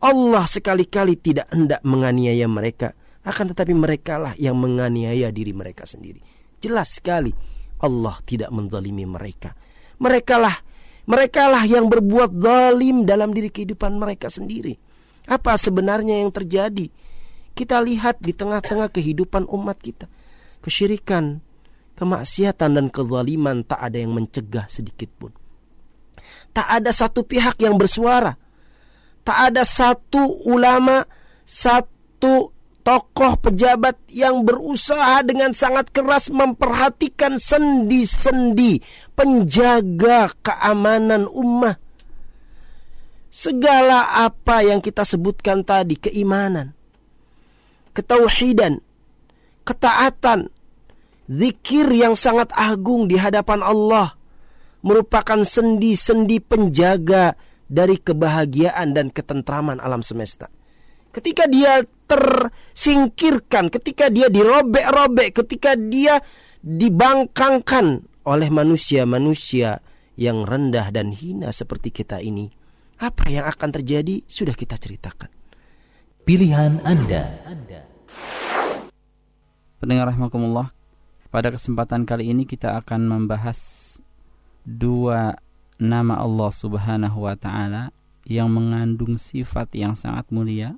Allah 0.00 0.48
sekali-kali 0.48 1.20
tidak 1.20 1.52
hendak 1.52 1.84
menganiaya 1.84 2.48
mereka, 2.48 2.96
akan 3.28 3.52
tetapi 3.52 3.76
merekalah 3.76 4.32
yang 4.40 4.56
menganiaya 4.56 5.28
diri 5.28 5.52
mereka 5.52 5.84
sendiri. 5.84 6.24
Jelas 6.64 6.96
sekali 6.96 7.36
Allah 7.84 8.16
tidak 8.24 8.48
menzalimi 8.48 9.04
mereka. 9.04 9.52
Merekalah 9.96 10.66
merekalah 11.06 11.62
yang 11.64 11.86
berbuat 11.86 12.34
zalim 12.36 13.06
dalam 13.06 13.30
diri 13.30 13.48
kehidupan 13.48 13.96
mereka 13.96 14.26
sendiri. 14.26 14.76
Apa 15.26 15.54
sebenarnya 15.58 16.22
yang 16.22 16.30
terjadi? 16.34 16.90
Kita 17.56 17.80
lihat 17.80 18.20
di 18.20 18.36
tengah-tengah 18.36 18.92
kehidupan 18.92 19.48
umat 19.48 19.80
kita. 19.80 20.06
Kesyirikan 20.60 21.40
kemaksiatan 21.96 22.76
dan 22.76 22.86
kezaliman 22.92 23.64
tak 23.64 23.80
ada 23.80 23.96
yang 23.96 24.12
mencegah 24.12 24.68
sedikit 24.68 25.08
pun. 25.16 25.32
Tak 26.52 26.68
ada 26.68 26.90
satu 26.92 27.24
pihak 27.24 27.56
yang 27.64 27.80
bersuara. 27.80 28.36
Tak 29.26 29.38
ada 29.50 29.66
satu 29.66 30.22
ulama, 30.46 31.02
satu 31.42 32.55
tokoh 32.86 33.34
pejabat 33.42 33.98
yang 34.14 34.46
berusaha 34.46 35.18
dengan 35.26 35.50
sangat 35.50 35.90
keras 35.90 36.30
memperhatikan 36.30 37.34
sendi-sendi 37.34 38.78
penjaga 39.18 40.30
keamanan 40.38 41.26
ummah. 41.26 41.82
Segala 43.26 44.22
apa 44.22 44.62
yang 44.62 44.78
kita 44.78 45.02
sebutkan 45.02 45.66
tadi, 45.66 45.98
keimanan, 45.98 46.78
ketauhidan, 47.90 48.78
ketaatan, 49.66 50.46
zikir 51.26 51.90
yang 51.90 52.14
sangat 52.14 52.54
agung 52.54 53.10
di 53.10 53.18
hadapan 53.18 53.66
Allah 53.66 54.14
merupakan 54.86 55.42
sendi-sendi 55.42 56.38
penjaga 56.38 57.34
dari 57.66 57.98
kebahagiaan 57.98 58.94
dan 58.94 59.10
ketentraman 59.10 59.82
alam 59.82 60.06
semesta. 60.06 60.46
Ketika 61.16 61.48
dia 61.48 61.80
tersingkirkan, 62.04 63.72
ketika 63.72 64.12
dia 64.12 64.28
dirobek-robek, 64.28 65.32
ketika 65.40 65.72
dia 65.72 66.20
dibangkangkan 66.60 68.04
oleh 68.28 68.52
manusia-manusia 68.52 69.80
yang 70.20 70.44
rendah 70.44 70.92
dan 70.92 71.16
hina 71.16 71.48
seperti 71.56 71.88
kita 71.88 72.20
ini, 72.20 72.52
apa 73.00 73.32
yang 73.32 73.48
akan 73.48 73.80
terjadi 73.80 74.28
sudah 74.28 74.52
kita 74.52 74.76
ceritakan. 74.76 75.32
Pilihan 76.28 76.84
Anda. 76.84 77.32
Pendengar 79.80 80.12
rahmatullah, 80.12 80.68
pada 81.32 81.48
kesempatan 81.48 82.04
kali 82.04 82.28
ini 82.28 82.44
kita 82.44 82.76
akan 82.76 83.08
membahas 83.08 83.56
dua 84.68 85.40
nama 85.80 86.20
Allah 86.20 86.52
Subhanahu 86.52 87.24
wa 87.24 87.40
taala 87.40 87.88
yang 88.28 88.52
mengandung 88.52 89.16
sifat 89.16 89.72
yang 89.72 89.96
sangat 89.96 90.28
mulia 90.28 90.76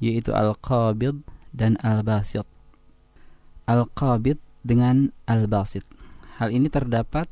yaitu 0.00 0.32
Al-Qabid 0.32 1.22
dan 1.52 1.76
Al-Basit. 1.84 2.48
Al-Qabid 3.68 4.40
dengan 4.64 5.12
Al-Basit. 5.28 5.86
Hal 6.40 6.50
ini 6.50 6.72
terdapat 6.72 7.28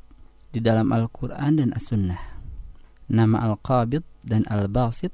di 0.52 0.60
dalam 0.60 0.92
Al-Qur'an 0.92 1.58
dan 1.58 1.72
As-Sunnah. 1.72 2.38
Nama 3.08 3.36
Al-Qabid 3.48 4.04
dan 4.22 4.44
Al-Basit 4.46 5.10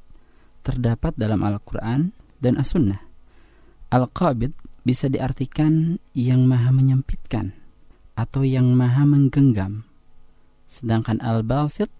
terdapat 0.67 1.15
dalam 1.15 1.41
Al-Qur'an 1.47 2.11
dan 2.43 2.59
As-Sunnah. 2.59 3.01
Al-Qabid 3.95 4.53
bisa 4.85 5.09
diartikan 5.09 5.97
yang 6.13 6.45
maha 6.45 6.69
menyempitkan 6.69 7.57
atau 8.15 8.45
yang 8.45 8.77
maha 8.77 9.09
menggenggam. 9.09 9.89
Sedangkan 10.69 11.19
al-basit 11.25 11.91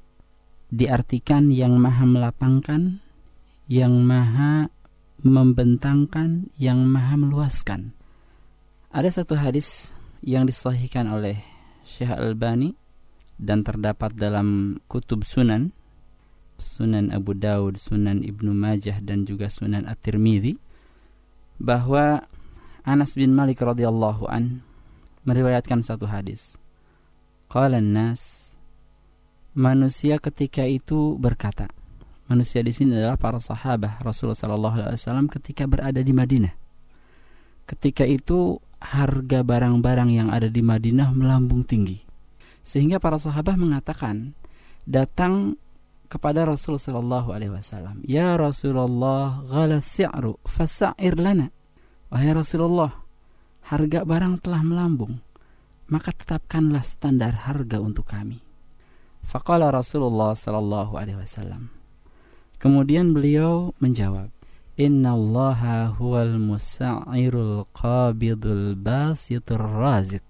diartikan 0.69 1.49
yang 1.49 1.81
maha 1.81 2.05
melapangkan, 2.05 3.01
yang 3.67 4.05
maha 4.05 4.69
membentangkan, 5.25 6.53
yang 6.61 6.85
maha 6.85 7.17
meluaskan. 7.17 7.97
Ada 8.93 9.25
satu 9.25 9.35
hadis 9.41 9.97
yang 10.21 10.45
disahihkan 10.45 11.09
oleh 11.09 11.41
Syekh 11.83 12.13
Al-Bani 12.13 12.77
dan 13.41 13.67
terdapat 13.67 14.15
dalam 14.15 14.79
kutub 14.87 15.27
sunan 15.27 15.75
Sunan 16.55 17.11
Abu 17.11 17.35
Daud, 17.35 17.75
Sunan 17.75 18.23
Ibnu 18.23 18.55
Majah 18.55 19.03
dan 19.03 19.27
juga 19.27 19.51
Sunan 19.51 19.91
At-Tirmidzi 19.91 20.55
bahwa 21.59 22.23
Anas 22.87 23.19
bin 23.19 23.35
Malik 23.35 23.59
radhiyallahu 23.59 24.31
an 24.31 24.63
meriwayatkan 25.27 25.83
satu 25.83 26.07
hadis. 26.07 26.63
Qala 27.51 27.83
nas 27.83 28.55
manusia 29.55 30.19
ketika 30.23 30.67
itu 30.67 31.19
berkata, 31.19 31.71
manusia 32.29 32.65
di 32.65 32.73
sini 32.73 32.97
adalah 32.97 33.21
para 33.21 33.37
sahabat 33.37 34.01
Rasulullah 34.01 34.39
sallallahu 34.39 34.75
alaihi 34.81 34.97
wasallam 34.97 35.27
ketika 35.29 35.69
berada 35.69 36.01
di 36.01 36.13
Madinah. 36.13 36.55
Ketika 37.65 38.05
itu 38.05 38.61
harga 38.81 39.41
barang-barang 39.41 40.11
yang 40.13 40.29
ada 40.29 40.49
di 40.53 40.61
Madinah 40.61 41.13
melambung 41.17 41.65
tinggi. 41.65 42.05
Sehingga 42.65 43.01
para 43.01 43.17
sahabat 43.17 43.57
mengatakan 43.57 44.37
datang 44.85 45.57
kepada 46.09 46.45
Rasulullah 46.45 46.81
sallallahu 46.81 47.29
alaihi 47.33 47.53
wasallam, 47.53 48.05
"Ya 48.05 48.37
Rasulullah, 48.37 49.41
ghala 49.45 49.81
si'ru 49.81 50.37
fasa'ir 50.45 51.17
lana." 51.17 51.49
Wahai 52.13 52.31
Rasulullah, 52.37 52.93
harga 53.69 54.05
barang 54.05 54.45
telah 54.45 54.61
melambung, 54.61 55.19
maka 55.89 56.13
tetapkanlah 56.13 56.85
standar 56.85 57.49
harga 57.49 57.81
untuk 57.81 58.07
kami. 58.09 58.41
Faqala 59.25 59.73
Rasulullah 59.73 60.37
sallallahu 60.37 60.95
alaihi 61.01 61.19
wasallam. 61.19 61.73
Kemudian 62.65 63.13
beliau 63.13 63.77
menjawab, 63.77 64.33
Inna 64.81 65.13
allaha 65.13 65.93
huwal 66.01 66.41
musa'irul 66.41 67.69
qabidul 67.77 68.73
basitur 68.75 69.61
raziq 69.61 70.25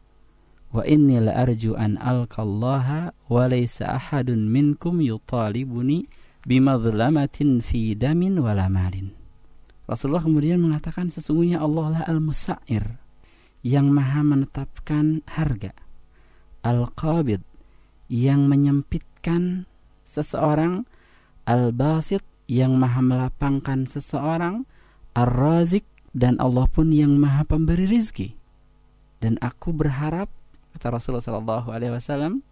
wa 0.75 0.83
inni 0.83 1.17
la 1.23 1.47
arju 1.47 1.79
an 1.79 1.95
alqallaha 1.97 3.15
wa 3.31 3.43
laysa 3.47 3.95
ahadun 3.95 4.51
minkum 4.51 4.99
yutalibuni 4.99 6.11
bimadlamatin 6.43 7.63
fi 7.63 7.95
damin 7.95 8.43
wala 8.43 8.67
malin 8.67 9.15
Rasulullah 9.87 10.25
kemudian 10.25 10.61
mengatakan 10.61 11.09
sesungguhnya 11.15 11.61
Allah 11.61 12.01
lah 12.01 12.03
Al-Musa'ir 12.09 13.01
yang 13.65 13.93
maha 13.93 14.21
menetapkan 14.25 15.21
harga. 15.29 15.77
Al-Qabid 16.65 17.45
yang 18.09 18.49
menyempitkan 18.49 19.69
seseorang. 20.05 20.89
Al-Basit 21.45 22.25
yang 22.49 22.77
maha 22.77 23.01
melapangkan 23.05 23.89
seseorang. 23.89 24.65
Ar-Razik 25.15 25.87
dan 26.11 26.41
Allah 26.43 26.67
pun 26.67 26.91
yang 26.91 27.17
maha 27.21 27.47
pemberi 27.47 27.87
rizki. 27.87 28.35
Dan 29.23 29.39
aku 29.39 29.71
berharap 29.71 30.27
kata 30.75 30.91
Rasulullah 30.91 31.63
Wasallam 31.63 32.43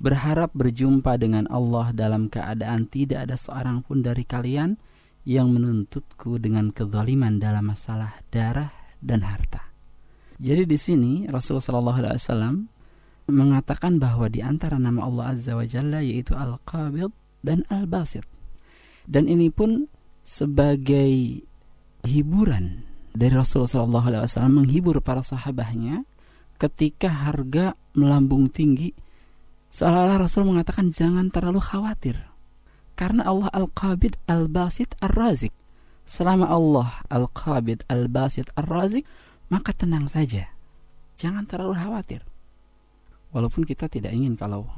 berharap 0.00 0.52
berjumpa 0.52 1.16
dengan 1.20 1.48
Allah 1.48 1.92
dalam 1.92 2.28
keadaan 2.28 2.88
tidak 2.88 3.28
ada 3.28 3.36
seorang 3.36 3.84
pun 3.84 4.04
dari 4.04 4.24
kalian 4.24 4.76
yang 5.28 5.52
menuntutku 5.52 6.40
dengan 6.40 6.72
kezaliman 6.72 7.36
dalam 7.36 7.68
masalah 7.68 8.20
darah 8.32 8.72
dan 9.00 9.24
harta. 9.24 9.68
Jadi 10.40 10.64
di 10.64 10.78
sini 10.80 11.12
Rasulullah 11.28 12.16
Wasallam 12.16 12.68
mengatakan 13.28 14.00
bahwa 14.00 14.28
di 14.32 14.40
antara 14.40 14.80
nama 14.80 15.04
Allah 15.04 15.36
Azza 15.36 15.52
wa 15.52 15.64
Jalla 15.64 16.00
yaitu 16.00 16.32
Al-Qabid 16.32 17.12
dan 17.40 17.64
Al-Basit. 17.68 18.24
Dan 19.08 19.26
ini 19.26 19.48
pun 19.48 19.88
sebagai 20.22 21.42
hiburan 22.04 22.84
dari 23.10 23.34
Rasulullah 23.34 24.22
Wasallam 24.24 24.64
menghibur 24.64 25.02
para 25.02 25.20
sahabatnya 25.24 26.06
ketika 26.60 27.10
harga 27.10 27.74
melambung 27.96 28.52
tinggi 28.52 28.94
seolah-olah 29.72 30.22
Rasul 30.22 30.46
mengatakan 30.46 30.94
jangan 30.94 31.32
terlalu 31.32 31.58
khawatir 31.58 32.30
karena 33.00 33.24
Allah 33.24 33.48
Al-Qabid 33.56 34.20
Al-Basit 34.28 34.92
Ar-Razik. 35.00 35.56
Selama 36.04 36.52
Allah 36.52 37.00
Al-Qabid 37.08 37.88
Al-Basit 37.88 38.52
Ar-Razik, 38.60 39.08
maka 39.48 39.72
tenang 39.72 40.04
saja. 40.12 40.52
Jangan 41.16 41.48
terlalu 41.48 41.80
khawatir. 41.80 42.20
Walaupun 43.32 43.64
kita 43.64 43.88
tidak 43.88 44.12
ingin 44.12 44.36
kalau 44.36 44.68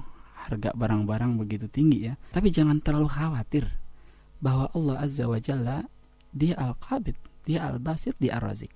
harga 0.42 0.74
barang-barang 0.74 1.38
begitu 1.38 1.66
tinggi 1.70 2.10
ya, 2.10 2.14
tapi 2.34 2.50
jangan 2.50 2.82
terlalu 2.82 3.08
khawatir 3.10 3.64
bahwa 4.42 4.66
Allah 4.74 4.96
Azza 5.02 5.30
wa 5.30 5.38
Jalla 5.38 5.86
dia 6.34 6.58
Al-Qabid, 6.58 7.14
dia 7.46 7.62
Al-Basit, 7.68 8.18
dia 8.18 8.40
Ar-Razik. 8.40 8.72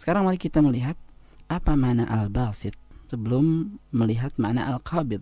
Sekarang 0.00 0.24
mari 0.24 0.40
kita 0.40 0.64
melihat 0.64 0.96
apa 1.50 1.76
mana 1.76 2.08
Al-Basit 2.08 2.78
sebelum 3.10 3.76
melihat 3.92 4.32
mana 4.40 4.70
Al-Qabid. 4.70 5.20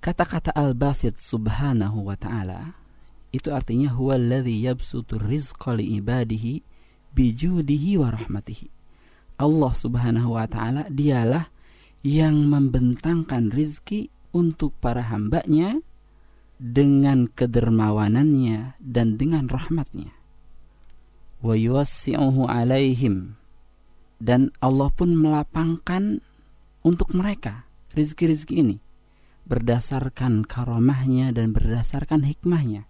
Kata-kata 0.00 0.54
Al-Basit 0.54 1.18
subhanahu 1.18 2.06
wa 2.06 2.16
ta'ala 2.16 2.80
itu 3.30 3.54
artinya 3.54 3.94
huwa 3.94 4.18
alladhi 4.18 4.66
yabsutu 4.66 5.18
rizqa 5.22 5.78
li 5.78 6.02
ibadihi 6.02 6.66
bijudihi 7.14 7.98
wa 7.98 8.10
rahmatihi. 8.10 8.66
Allah 9.40 9.72
Subhanahu 9.72 10.36
wa 10.36 10.44
taala 10.44 10.84
dialah 10.92 11.48
yang 12.04 12.48
membentangkan 12.50 13.48
rizki 13.48 14.12
untuk 14.30 14.76
para 14.78 15.02
hambanya 15.06 15.78
dengan 16.60 17.24
kedermawanannya 17.30 18.76
dan 18.78 19.16
dengan 19.16 19.48
rahmatnya. 19.48 20.12
Wa 21.40 21.56
yuwassi'uhu 21.56 22.44
alaihim. 22.44 23.40
Dan 24.20 24.52
Allah 24.60 24.92
pun 24.92 25.16
melapangkan 25.16 26.20
untuk 26.84 27.16
mereka 27.16 27.64
rizki-rizki 27.96 28.60
ini 28.60 28.76
berdasarkan 29.48 30.46
karamahnya 30.46 31.32
dan 31.32 31.56
berdasarkan 31.56 32.28
hikmahnya. 32.28 32.84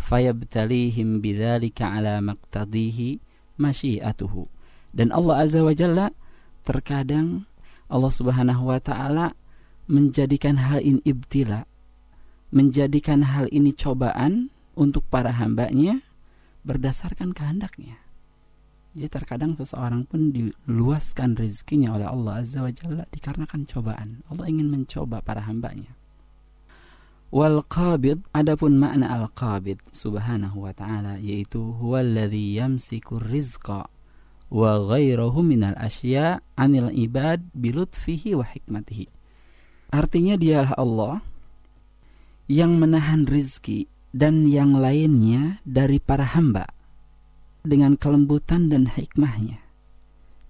Fayabtalihim 0.00 1.20
bidzalika 1.20 1.92
ala 1.92 2.18
maqtadihi 2.24 3.20
masyiatuhu. 3.60 4.48
Dan 4.96 5.12
Allah 5.12 5.44
azza 5.44 5.60
wa 5.60 5.76
jalla 5.76 6.10
terkadang 6.64 7.44
Allah 7.86 8.10
Subhanahu 8.10 8.72
wa 8.72 8.80
taala 8.80 9.38
menjadikan 9.86 10.58
hal 10.58 10.82
ini 10.82 11.02
ibtila, 11.06 11.66
menjadikan 12.50 13.22
hal 13.26 13.46
ini 13.54 13.74
cobaan 13.74 14.50
untuk 14.74 15.06
para 15.06 15.34
hambanya 15.34 16.02
berdasarkan 16.66 17.30
kehendaknya. 17.30 17.98
Jadi 18.96 19.12
terkadang 19.12 19.52
seseorang 19.52 20.08
pun 20.08 20.32
diluaskan 20.32 21.36
rezekinya 21.36 21.92
oleh 21.94 22.08
Allah 22.08 22.40
Azza 22.40 22.64
wa 22.64 22.72
Jalla 22.72 23.04
dikarenakan 23.12 23.68
cobaan. 23.68 24.24
Allah 24.32 24.46
ingin 24.48 24.72
mencoba 24.72 25.20
para 25.20 25.44
hambanya. 25.44 25.92
Wal 27.28 27.60
qabid 27.66 28.24
adapun 28.32 28.80
makna 28.80 29.12
al 29.12 29.28
qabid 29.28 29.82
subhanahu 29.92 30.64
wa 30.64 30.72
ta'ala 30.72 31.20
yaitu 31.20 31.60
huwallazi 31.60 32.56
yamsiku 32.56 33.20
rizqa 33.20 33.84
wa 34.48 34.70
ghairahu 34.80 35.44
minal 35.44 35.76
asya 35.76 36.40
anil 36.56 36.88
ibad 36.88 37.44
bilutfihi 37.52 38.32
wa 38.32 38.48
hikmatihi. 38.48 39.15
Artinya 39.96 40.36
dialah 40.36 40.76
Allah 40.76 41.24
yang 42.52 42.76
menahan 42.76 43.24
rizki 43.24 43.88
dan 44.12 44.44
yang 44.44 44.76
lainnya 44.76 45.64
dari 45.64 45.96
para 45.96 46.36
hamba 46.36 46.68
dengan 47.64 47.96
kelembutan 47.96 48.68
dan 48.68 48.92
hikmahnya. 48.92 49.56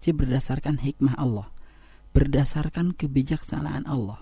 Jadi 0.03 0.19
berdasarkan 0.19 0.83
hikmah 0.83 1.15
Allah, 1.15 1.47
berdasarkan 2.11 2.99
kebijaksanaan 2.99 3.87
Allah. 3.87 4.19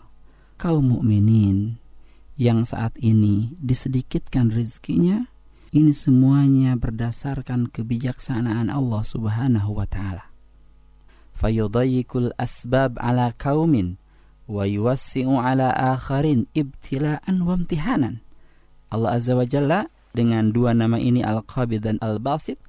Kaum 0.61 0.93
mukminin 0.93 1.81
yang 2.37 2.69
saat 2.69 2.93
ini 3.01 3.57
disedikitkan 3.57 4.53
rezekinya, 4.53 5.25
ini 5.73 5.97
semuanya 5.97 6.77
berdasarkan 6.77 7.73
kebijaksanaan 7.73 8.69
Allah 8.69 9.01
Subhanahu 9.01 9.73
wa 9.73 9.89
taala. 9.89 10.29
Fayudayikul 11.33 12.37
asbab 12.37 13.01
ala 13.01 13.33
kaumin 13.33 14.04
ala 14.49 15.69
akharin 15.73 16.49
ibtila'an 16.53 17.37
wa 17.41 17.55
imtihanan. 17.57 18.21
Allah 18.93 19.17
Azza 19.17 19.35
wa 19.35 19.49
Jalla 19.49 19.89
dengan 20.13 20.53
dua 20.53 20.77
nama 20.77 21.01
ini 21.01 21.25
Al-Qabid 21.25 21.83
dan 21.83 21.97
Al-Basit 22.05 22.61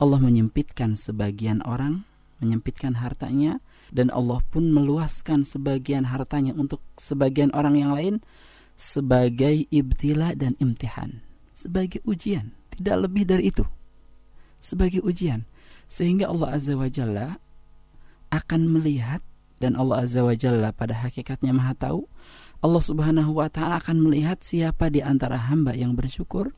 Allah 0.00 0.16
menyempitkan 0.16 0.96
sebagian 0.96 1.60
orang, 1.68 2.08
menyempitkan 2.40 3.04
hartanya, 3.04 3.60
dan 3.92 4.08
Allah 4.08 4.40
pun 4.48 4.72
meluaskan 4.72 5.44
sebagian 5.44 6.08
hartanya 6.08 6.56
untuk 6.56 6.80
sebagian 6.96 7.52
orang 7.52 7.76
yang 7.76 7.92
lain 7.92 8.24
sebagai 8.80 9.68
ibtila 9.68 10.32
dan 10.32 10.56
imtihan, 10.56 11.20
sebagai 11.52 12.00
ujian, 12.08 12.56
tidak 12.72 13.04
lebih 13.04 13.28
dari 13.28 13.52
itu. 13.52 13.68
Sebagai 14.56 15.04
ujian, 15.04 15.44
sehingga 15.84 16.32
Allah 16.32 16.56
Azza 16.56 16.72
wa 16.80 16.88
Jalla 16.88 17.36
akan 18.32 18.72
melihat 18.72 19.20
dan 19.60 19.76
Allah 19.76 20.02
Azza 20.02 20.24
wa 20.24 20.32
Jalla 20.32 20.72
pada 20.72 20.96
hakikatnya 21.04 21.52
Maha 21.52 21.76
tahu 21.76 22.08
Allah 22.64 22.82
Subhanahu 22.82 23.36
wa 23.36 23.46
taala 23.52 23.76
akan 23.78 24.08
melihat 24.08 24.40
siapa 24.40 24.88
di 24.88 25.04
antara 25.04 25.36
hamba 25.36 25.76
yang 25.76 25.92
bersyukur 25.92 26.56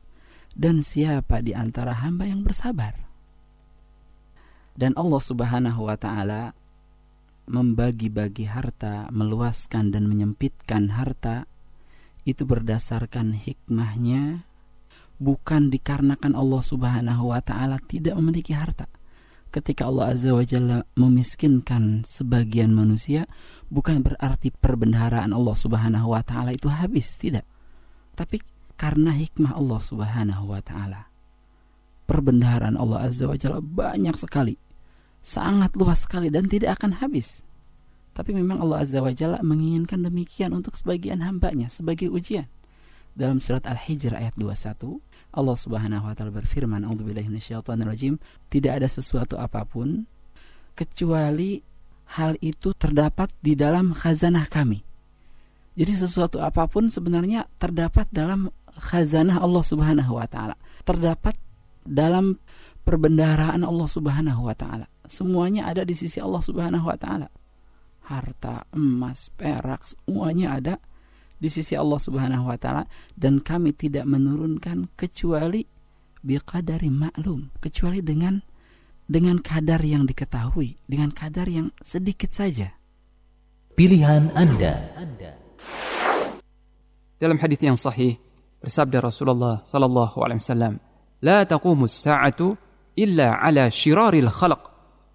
dan 0.55 0.87
siapa 0.87 1.43
di 1.43 1.53
antara 1.53 1.99
hamba 1.99 2.31
yang 2.31 2.47
bersabar 2.47 2.95
dan 4.79 4.97
Allah 4.97 5.21
Subhanahu 5.21 5.91
wa 5.91 5.97
taala 5.99 6.57
membagi-bagi 7.43 8.47
harta, 8.47 9.11
meluaskan 9.11 9.91
dan 9.91 10.07
menyempitkan 10.07 10.95
harta 10.95 11.51
itu 12.23 12.47
berdasarkan 12.47 13.35
hikmahnya 13.35 14.47
bukan 15.19 15.71
dikarenakan 15.71 16.39
Allah 16.39 16.63
Subhanahu 16.63 17.35
wa 17.35 17.43
taala 17.43 17.83
tidak 17.83 18.15
memiliki 18.19 18.55
harta. 18.55 18.87
Ketika 19.53 19.85
Allah 19.85 20.17
Azza 20.17 20.33
wa 20.33 20.41
Jalla 20.41 20.81
memiskinkan 20.97 22.09
sebagian 22.09 22.73
manusia 22.73 23.29
bukan 23.69 24.01
berarti 24.01 24.49
perbendaharaan 24.49 25.37
Allah 25.37 25.53
Subhanahu 25.53 26.17
wa 26.17 26.25
taala 26.25 26.57
itu 26.57 26.73
habis, 26.73 27.21
tidak. 27.21 27.45
Tapi 28.17 28.41
karena 28.81 29.13
hikmah 29.13 29.53
Allah 29.53 29.81
Subhanahu 29.85 30.57
wa 30.57 30.65
taala. 30.65 31.13
Perbendaharaan 32.09 32.81
Allah 32.81 33.05
Azza 33.05 33.29
wa 33.29 33.37
Jalla 33.37 33.61
banyak 33.61 34.17
sekali 34.17 34.57
sangat 35.21 35.77
luas 35.77 36.09
sekali 36.09 36.33
dan 36.33 36.49
tidak 36.49 36.81
akan 36.81 37.05
habis. 37.05 37.45
Tapi 38.17 38.33
memang 38.33 38.57
Allah 38.57 38.89
Azza 38.89 39.05
wa 39.05 39.13
Jalla 39.13 39.37
menginginkan 39.45 40.01
demikian 40.01 40.57
untuk 40.57 40.81
sebagian 40.81 41.21
hambanya 41.21 41.69
sebagai 41.69 42.09
ujian. 42.09 42.49
Dalam 43.13 43.45
surat 43.45 43.69
Al-Hijr 43.69 44.17
ayat 44.17 44.33
21 44.41 44.97
Allah 45.33 45.57
Subhanahu 45.57 46.05
wa 46.05 46.13
taala 46.13 46.33
berfirman 46.33 46.85
A'udzubillahi 46.85 47.29
minasyaitonirrajim 47.29 48.21
tidak 48.53 48.81
ada 48.81 48.89
sesuatu 48.89 49.41
apa 49.41 49.65
pun 49.65 50.05
kecuali 50.77 51.61
hal 52.17 52.37
itu 52.45 52.77
terdapat 52.77 53.33
di 53.41 53.57
dalam 53.57 53.97
khazanah 53.97 54.45
kami 54.49 54.85
jadi 55.73 55.93
sesuatu 56.05 56.41
apa 56.45 56.69
pun 56.69 56.93
sebenarnya 56.93 57.49
terdapat 57.57 58.09
dalam 58.13 58.53
khazanah 58.69 59.41
Allah 59.41 59.65
Subhanahu 59.65 60.21
wa 60.21 60.29
taala 60.29 60.57
terdapat 60.85 61.37
dalam 61.83 62.39
perbendaharaan 62.83 63.63
Allah 63.63 63.89
Subhanahu 63.89 64.47
wa 64.47 64.55
taala. 64.55 64.87
Semuanya 65.07 65.71
ada 65.71 65.83
di 65.87 65.95
sisi 65.95 66.19
Allah 66.19 66.43
Subhanahu 66.43 66.87
wa 66.87 66.99
taala. 66.99 67.29
Harta, 68.03 68.67
emas, 68.75 69.31
perak, 69.35 69.87
semuanya 69.87 70.59
ada 70.59 70.75
di 71.43 71.51
sisi 71.51 71.75
Allah 71.75 71.99
Subhanahu 71.99 72.47
wa 72.47 72.55
taala 72.55 72.87
dan 73.19 73.43
kami 73.43 73.75
tidak 73.75 74.07
menurunkan 74.07 74.95
kecuali 74.95 75.67
biqadari 76.23 76.87
maklum, 76.87 77.51
kecuali 77.59 77.99
dengan 77.99 78.39
dengan 79.11 79.43
kadar 79.43 79.83
yang 79.83 80.07
diketahui, 80.07 80.79
dengan 80.87 81.11
kadar 81.11 81.51
yang 81.51 81.75
sedikit 81.83 82.31
saja. 82.31 82.71
Pilihan 83.75 84.31
Anda. 84.39 84.95
Dalam 87.19 87.39
hadis 87.43 87.59
yang 87.59 87.75
sahih 87.75 88.15
bersabda 88.63 89.03
Rasulullah 89.03 89.67
sallallahu 89.67 90.23
alaihi 90.23 90.39
wasallam, 90.39 90.79
la 91.19 91.43
taqumus 91.43 91.91
sa'atu 91.91 92.55
illa 92.95 93.43
ala 93.43 93.67
syiraril 93.67 94.31
khalaq. 94.31 94.63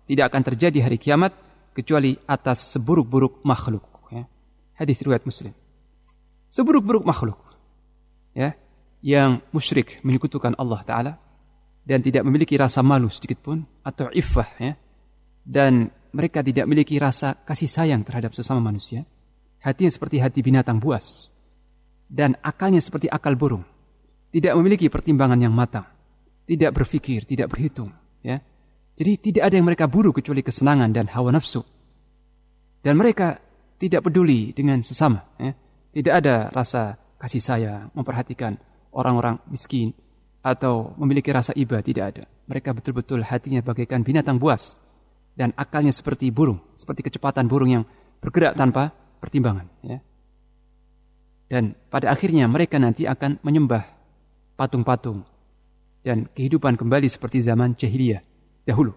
Tidak 0.08 0.24
akan 0.28 0.44
terjadi 0.44 0.88
hari 0.88 1.00
kiamat 1.00 1.32
kecuali 1.72 2.16
atas 2.28 2.76
seburuk-buruk 2.76 3.44
makhluk. 3.48 3.84
Ya. 4.12 4.28
Hadis 4.76 5.00
riwayat 5.04 5.24
Muslim. 5.24 5.67
Seburuk-buruk 6.48 7.04
makhluk. 7.04 7.40
Ya, 8.38 8.54
yang 9.02 9.42
musyrik 9.50 10.02
menyekutukan 10.06 10.54
Allah 10.58 10.82
Ta'ala 10.86 11.14
dan 11.88 12.04
tidak 12.06 12.22
memiliki 12.28 12.54
rasa 12.54 12.86
malu 12.86 13.10
sedikit 13.10 13.42
pun 13.42 13.66
atau 13.82 14.14
iffah 14.14 14.50
ya 14.62 14.74
dan 15.42 15.90
mereka 16.14 16.46
tidak 16.46 16.70
memiliki 16.70 17.02
rasa 17.02 17.34
kasih 17.42 17.66
sayang 17.66 18.06
terhadap 18.06 18.38
sesama 18.38 18.62
manusia 18.62 19.08
hatinya 19.66 19.90
seperti 19.90 20.22
hati 20.22 20.46
binatang 20.46 20.78
buas 20.78 21.34
dan 22.06 22.38
akalnya 22.46 22.78
seperti 22.78 23.10
akal 23.10 23.34
burung 23.34 23.66
tidak 24.30 24.54
memiliki 24.54 24.86
pertimbangan 24.86 25.40
yang 25.42 25.56
matang 25.56 25.88
tidak 26.48 26.72
berpikir, 26.72 27.28
tidak 27.28 27.52
berhitung, 27.52 27.92
ya. 28.24 28.40
Jadi 28.98 29.12
tidak 29.20 29.52
ada 29.52 29.56
yang 29.60 29.68
mereka 29.68 29.86
buru 29.86 30.16
kecuali 30.16 30.42
kesenangan 30.42 30.90
dan 30.90 31.12
hawa 31.12 31.36
nafsu. 31.36 31.62
Dan 32.82 32.96
mereka 32.98 33.38
tidak 33.78 34.08
peduli 34.08 34.56
dengan 34.56 34.80
sesama, 34.80 35.22
ya. 35.38 35.52
Tidak 35.98 36.14
ada 36.14 36.54
rasa 36.54 36.94
kasih 37.18 37.42
sayang, 37.42 37.90
memperhatikan 37.98 38.54
orang-orang 38.94 39.42
miskin 39.50 39.98
atau 40.46 40.94
memiliki 41.02 41.34
rasa 41.34 41.58
iba, 41.58 41.82
tidak 41.82 42.06
ada. 42.14 42.24
Mereka 42.46 42.70
betul-betul 42.78 43.26
hatinya 43.26 43.66
bagaikan 43.66 44.06
binatang 44.06 44.38
buas 44.38 44.78
dan 45.34 45.58
akalnya 45.58 45.90
seperti 45.90 46.30
burung, 46.30 46.62
seperti 46.78 47.02
kecepatan 47.02 47.50
burung 47.50 47.82
yang 47.82 47.84
bergerak 48.22 48.54
tanpa 48.54 48.94
pertimbangan, 49.18 49.66
ya. 49.82 49.98
Dan 51.50 51.74
pada 51.90 52.14
akhirnya 52.14 52.46
mereka 52.46 52.78
nanti 52.78 53.10
akan 53.10 53.42
menyembah 53.42 53.82
patung-patung 54.54 55.26
dan 56.06 56.30
kehidupan 56.30 56.78
kembali 56.78 57.10
seperti 57.10 57.42
zaman 57.42 57.74
jahiliyah 57.74 58.22
dahulu. 58.70 58.94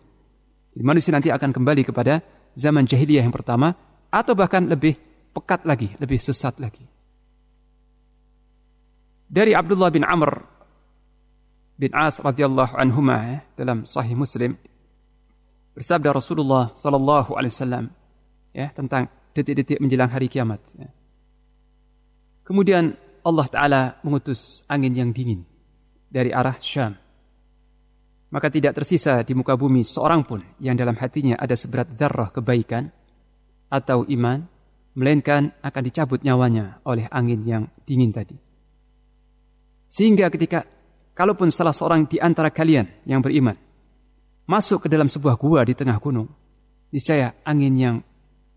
Jadi 0.76 0.84
manusia 0.84 1.16
nanti 1.16 1.32
akan 1.32 1.48
kembali 1.48 1.80
kepada 1.80 2.20
zaman 2.52 2.84
jahiliyah 2.84 3.24
yang 3.24 3.32
pertama 3.32 3.72
atau 4.12 4.36
bahkan 4.36 4.66
lebih 4.66 4.98
pekat 5.30 5.62
lagi, 5.62 5.94
lebih 6.02 6.18
sesat 6.18 6.58
lagi. 6.58 6.89
Dari 9.30 9.54
Abdullah 9.54 9.94
bin 9.94 10.02
Amr 10.02 10.42
bin 11.78 11.94
As 11.94 12.18
radhiyallahu 12.18 12.74
anhuma 12.74 13.16
ya, 13.22 13.38
dalam 13.54 13.86
Sahih 13.86 14.18
Muslim 14.18 14.58
bersabda 15.70 16.10
Rasulullah 16.10 16.74
sallallahu 16.74 17.38
alaihi 17.38 17.54
wasallam 17.54 17.84
ya 18.50 18.74
tentang 18.74 19.06
detik-detik 19.30 19.78
menjelang 19.78 20.10
hari 20.10 20.26
kiamat. 20.26 20.58
Ya. 20.74 20.90
Kemudian 22.42 22.98
Allah 23.22 23.46
Taala 23.46 23.82
mengutus 24.02 24.66
angin 24.66 24.98
yang 24.98 25.14
dingin 25.14 25.46
dari 26.10 26.34
arah 26.34 26.58
Syam. 26.58 26.98
Maka 28.34 28.50
tidak 28.50 28.82
tersisa 28.82 29.22
di 29.22 29.30
muka 29.38 29.54
bumi 29.54 29.86
seorang 29.86 30.26
pun 30.26 30.42
yang 30.58 30.74
dalam 30.74 30.98
hatinya 30.98 31.38
ada 31.38 31.54
seberat 31.54 31.94
darah 31.94 32.34
kebaikan 32.34 32.90
atau 33.70 34.02
iman, 34.10 34.42
melainkan 34.98 35.54
akan 35.62 35.82
dicabut 35.86 36.18
nyawanya 36.26 36.82
oleh 36.82 37.06
angin 37.14 37.46
yang 37.46 37.70
dingin 37.86 38.10
tadi. 38.10 38.49
Sehingga 39.90 40.30
ketika 40.30 40.62
kalaupun 41.18 41.50
salah 41.50 41.74
seorang 41.74 42.06
di 42.06 42.22
antara 42.22 42.54
kalian 42.54 42.86
yang 43.02 43.18
beriman 43.18 43.58
masuk 44.46 44.86
ke 44.86 44.88
dalam 44.88 45.10
sebuah 45.10 45.34
gua 45.34 45.66
di 45.66 45.74
tengah 45.74 45.98
gunung, 45.98 46.30
niscaya 46.94 47.34
angin 47.42 47.74
yang 47.74 47.96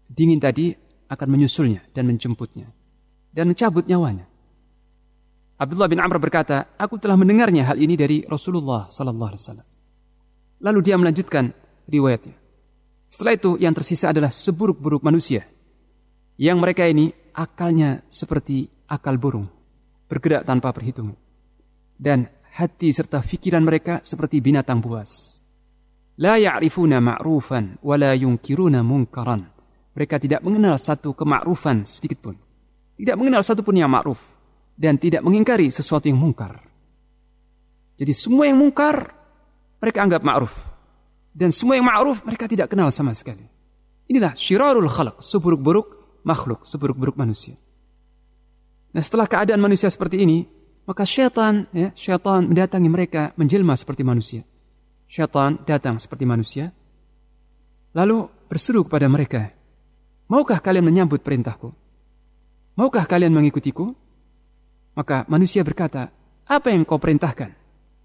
dingin 0.05 0.37
tadi 0.37 0.77
akan 1.09 1.27
menyusulnya 1.29 1.81
dan 1.93 2.05
menjemputnya 2.05 2.69
dan 3.33 3.49
mencabut 3.49 3.89
nyawanya. 3.89 4.29
Abdullah 5.57 5.89
bin 5.89 6.01
Amr 6.01 6.17
berkata, 6.21 6.73
aku 6.77 6.97
telah 6.97 7.17
mendengarnya 7.17 7.65
hal 7.65 7.77
ini 7.77 7.97
dari 7.97 8.21
Rasulullah 8.25 8.89
sallallahu 8.89 9.29
alaihi 9.33 9.41
wasallam. 9.41 9.67
Lalu 10.63 10.79
dia 10.81 10.95
melanjutkan 10.97 11.53
riwayatnya. 11.89 12.35
Setelah 13.09 13.33
itu 13.37 13.51
yang 13.61 13.73
tersisa 13.77 14.09
adalah 14.09 14.33
seburuk-buruk 14.33 15.05
manusia. 15.05 15.45
Yang 16.41 16.57
mereka 16.57 16.83
ini 16.89 17.13
akalnya 17.37 18.01
seperti 18.09 18.65
akal 18.89 19.21
burung, 19.21 19.45
bergerak 20.09 20.49
tanpa 20.49 20.73
perhitungan. 20.73 21.13
Dan 21.97 22.27
hati 22.57 22.93
serta 22.93 23.21
pikiran 23.23 23.65
mereka 23.65 24.03
seperti 24.05 24.39
binatang 24.43 24.83
buas. 24.83 25.41
La 26.21 26.37
ya'rifuna 26.37 27.01
ma'rufan 27.01 27.81
wa 27.81 27.95
la 27.97 28.13
yunkiruna 28.13 28.85
munkaran. 28.85 29.49
Mereka 29.93 30.21
tidak 30.21 30.41
mengenal 30.45 30.77
satu 30.77 31.13
kemakrufan 31.13 31.85
sedikit 31.85 32.21
pun. 32.21 32.35
Tidak 32.93 33.17
mengenal 33.17 33.41
satu 33.41 33.65
pun 33.65 33.77
yang 33.77 33.89
ma'ruf 33.89 34.21
dan 34.77 34.97
tidak 34.97 35.21
mengingkari 35.25 35.69
sesuatu 35.69 36.09
yang 36.09 36.17
mungkar. 36.17 36.61
Jadi 37.97 38.13
semua 38.13 38.49
yang 38.49 38.57
mungkar 38.57 39.13
mereka 39.81 40.01
anggap 40.05 40.21
ma'ruf 40.25 40.53
dan 41.33 41.49
semua 41.49 41.77
yang 41.77 41.85
ma'ruf 41.85 42.21
mereka 42.25 42.45
tidak 42.45 42.69
kenal 42.69 42.89
sama 42.93 43.13
sekali. 43.17 43.45
Inilah 44.09 44.37
syirarul 44.37 44.89
khalq, 44.89 45.21
seburuk-buruk 45.21 46.21
makhluk, 46.21 46.65
seburuk-buruk 46.69 47.17
manusia. 47.17 47.57
Nah, 48.93 49.01
setelah 49.01 49.25
keadaan 49.25 49.57
manusia 49.57 49.89
seperti 49.89 50.21
ini, 50.21 50.45
maka 50.83 51.03
syaitan 51.07 51.67
ya, 51.71 51.91
syaitan 51.95 52.47
mendatangi 52.47 52.89
mereka 52.91 53.31
menjelma 53.39 53.73
seperti 53.75 54.03
manusia. 54.03 54.41
Syaitan 55.07 55.61
datang 55.63 56.01
seperti 56.01 56.25
manusia 56.25 56.73
lalu 57.93 58.25
berseru 58.49 58.81
kepada 58.83 59.05
mereka, 59.05 59.53
"Maukah 60.27 60.57
kalian 60.57 60.83
menyambut 60.83 61.21
perintahku? 61.21 61.69
Maukah 62.75 63.05
kalian 63.05 63.31
mengikutiku?" 63.31 63.93
Maka 64.93 65.25
manusia 65.25 65.65
berkata, 65.65 66.13
apa 66.45 66.69
yang 66.69 66.85
kau 66.85 67.01
perintahkan 67.01 67.49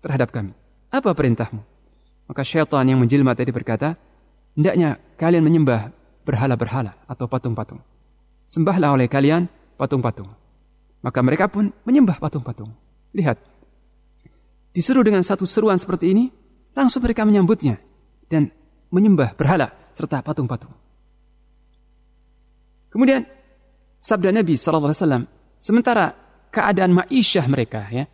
terhadap 0.01 0.33
kami? 0.33 0.57
Apa 0.89 1.13
perintahmu? 1.13 1.61
Maka 2.29 2.43
syaitan 2.45 2.85
yang 2.89 2.97
menjelma 2.97 3.37
tadi 3.37 3.53
berkata, 3.53 3.97
hendaknya 4.57 4.97
kalian 5.21 5.45
menyembah 5.45 5.93
berhala-berhala 6.25 6.97
atau 7.05 7.29
patung-patung. 7.29 7.81
Sembahlah 8.49 8.97
oleh 8.97 9.09
kalian 9.09 9.49
patung-patung. 9.77 10.33
Maka 10.99 11.23
mereka 11.23 11.47
pun 11.47 11.70
menyembah 11.87 12.19
patung-patung. 12.19 12.75
Lihat, 13.15 13.39
disuruh 14.75 15.07
dengan 15.07 15.23
satu 15.23 15.47
seruan 15.47 15.79
seperti 15.79 16.11
ini, 16.11 16.31
langsung 16.75 17.03
mereka 17.03 17.23
menyambutnya 17.23 17.79
dan 18.27 18.51
menyembah 18.91 19.35
berhala 19.39 19.70
serta 19.95 20.23
patung-patung. 20.23 20.75
Kemudian 22.89 23.27
sabda 24.01 24.31
Nabi 24.33 24.55
SAW, 24.57 25.27
sementara 25.59 26.15
keadaan 26.49 26.95
ma'isyah 26.95 27.47
mereka 27.51 27.87
ya. 27.91 28.07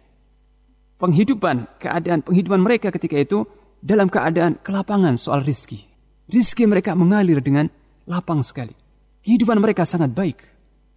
Penghidupan, 0.98 1.80
keadaan 1.82 2.24
penghidupan 2.24 2.60
mereka 2.62 2.88
ketika 2.94 3.18
itu 3.18 3.44
dalam 3.84 4.08
keadaan 4.08 4.56
kelapangan 4.64 5.20
soal 5.20 5.44
rizki. 5.44 5.84
Rizki 6.30 6.64
mereka 6.64 6.96
mengalir 6.96 7.44
dengan 7.44 7.68
lapang 8.08 8.40
sekali. 8.40 8.72
Kehidupan 9.20 9.60
mereka 9.60 9.84
sangat 9.84 10.16
baik. 10.16 10.53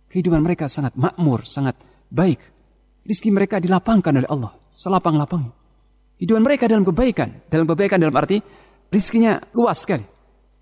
Kehidupan 0.07 0.39
mereka 0.39 0.71
sangat 0.71 0.95
makmur, 0.95 1.43
sangat 1.43 1.75
baik. 2.07 2.39
Rizki 3.03 3.31
mereka 3.31 3.59
dilapangkan 3.59 4.23
oleh 4.23 4.29
Allah. 4.31 4.55
Selapang-lapangnya. 4.77 5.51
Kehidupan 6.17 6.43
mereka 6.43 6.65
dalam 6.65 6.88
kebaikan. 6.88 7.47
Dalam 7.51 7.67
kebaikan 7.67 7.99
dalam 7.99 8.15
arti 8.15 8.39
rizkinya 8.91 9.39
luas 9.53 9.84
sekali. 9.84 10.03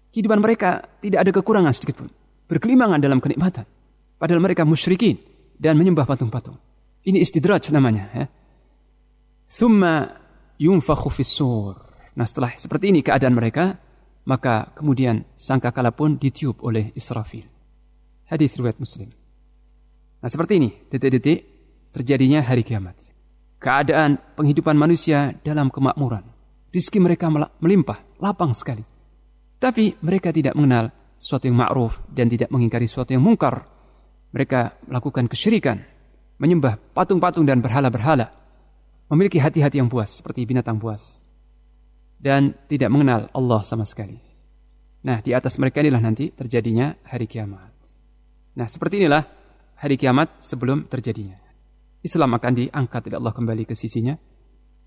Kehidupan 0.09 0.39
mereka 0.41 0.81
tidak 0.99 1.19
ada 1.21 1.31
kekurangan 1.31 1.73
sedikit 1.75 2.05
pun. 2.05 2.09
Berkelimangan 2.45 2.99
dalam 3.01 3.19
kenikmatan. 3.21 3.65
Padahal 4.15 4.41
mereka 4.41 4.63
musyrikin 4.63 5.19
dan 5.59 5.75
menyembah 5.75 6.07
patung-patung. 6.07 6.55
Ini 7.05 7.21
istidraj 7.21 7.69
namanya. 7.69 8.09
Ya. 8.15 8.25
Thumma 9.45 10.09
yunfakhu 10.57 11.11
sur. 11.21 11.75
Nah 12.15 12.25
setelah 12.25 12.55
seperti 12.55 12.95
ini 12.95 13.03
keadaan 13.03 13.35
mereka, 13.35 13.75
maka 14.25 14.73
kemudian 14.73 15.27
sangkakala 15.35 15.93
pun 15.93 16.17
ditiup 16.17 16.63
oleh 16.63 16.95
Israfil. 16.95 17.45
Hadis 18.25 18.57
riwayat 18.57 18.81
Muslim. 18.81 19.24
Nah 20.25 20.33
seperti 20.33 20.57
ini 20.57 20.73
detik-detik 20.89 21.37
terjadinya 21.93 22.41
hari 22.41 22.65
kiamat. 22.65 22.97
Keadaan 23.61 24.17
penghidupan 24.33 24.73
manusia 24.73 25.37
dalam 25.45 25.69
kemakmuran. 25.69 26.25
Rizki 26.73 26.97
mereka 26.97 27.29
melimpah, 27.61 28.17
lapang 28.17 28.49
sekali. 28.57 28.81
Tapi 29.61 30.01
mereka 30.01 30.33
tidak 30.33 30.57
mengenal 30.57 30.89
sesuatu 31.21 31.45
yang 31.45 31.61
ma'ruf 31.61 32.01
dan 32.09 32.25
tidak 32.25 32.49
mengingkari 32.49 32.89
sesuatu 32.89 33.13
yang 33.13 33.21
mungkar. 33.21 33.69
Mereka 34.33 34.89
melakukan 34.89 35.29
kesyirikan, 35.29 35.77
menyembah 36.41 36.81
patung-patung 36.97 37.45
dan 37.45 37.61
berhala-berhala, 37.61 38.33
memiliki 39.13 39.37
hati-hati 39.37 39.77
yang 39.77 39.93
buas 39.93 40.25
seperti 40.25 40.41
binatang 40.49 40.81
buas, 40.81 41.21
dan 42.17 42.57
tidak 42.65 42.89
mengenal 42.89 43.29
Allah 43.29 43.61
sama 43.61 43.85
sekali. 43.85 44.17
Nah, 45.05 45.21
di 45.21 45.37
atas 45.37 45.61
mereka 45.61 45.85
inilah 45.85 46.01
nanti 46.01 46.33
terjadinya 46.33 46.97
hari 47.05 47.29
kiamat. 47.29 47.77
Nah, 48.57 48.65
seperti 48.65 49.05
inilah 49.05 49.34
hari 49.79 49.95
kiamat 49.99 50.39
sebelum 50.39 50.87
terjadinya. 50.87 51.35
Islam 52.05 52.37
akan 52.37 52.53
diangkat 52.53 53.01
oleh 53.09 53.17
Allah 53.17 53.33
kembali 53.33 53.63
ke 53.65 53.73
sisinya. 53.73 54.13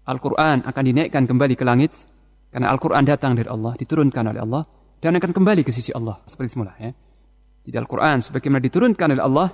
Al-Quran 0.08 0.64
akan 0.64 0.82
dinaikkan 0.86 1.26
kembali 1.26 1.54
ke 1.58 1.66
langit. 1.66 1.92
Karena 2.48 2.72
Al-Quran 2.72 3.04
datang 3.04 3.36
dari 3.36 3.50
Allah, 3.50 3.76
diturunkan 3.76 4.24
oleh 4.32 4.40
Allah. 4.40 4.62
Dan 4.98 5.18
akan 5.18 5.30
kembali 5.34 5.66
ke 5.66 5.70
sisi 5.74 5.90
Allah. 5.92 6.22
Seperti 6.24 6.54
semula 6.54 6.72
ya. 6.78 6.94
Jadi 7.66 7.76
Al-Quran 7.76 8.24
sebagaimana 8.24 8.62
diturunkan 8.64 9.08
oleh 9.18 9.24
Allah, 9.24 9.48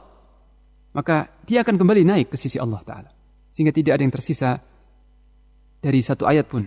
maka 0.95 1.43
dia 1.43 1.67
akan 1.67 1.75
kembali 1.75 2.07
naik 2.07 2.31
ke 2.31 2.37
sisi 2.39 2.63
Allah 2.63 2.79
Ta'ala. 2.87 3.11
Sehingga 3.51 3.75
tidak 3.75 3.99
ada 3.99 4.03
yang 4.07 4.15
tersisa 4.15 4.55
dari 5.83 6.01
satu 6.01 6.25
ayat 6.25 6.47
pun 6.47 6.63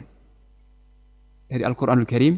dari 1.48 1.64
Al-Quranul 1.64 2.06
Karim 2.06 2.36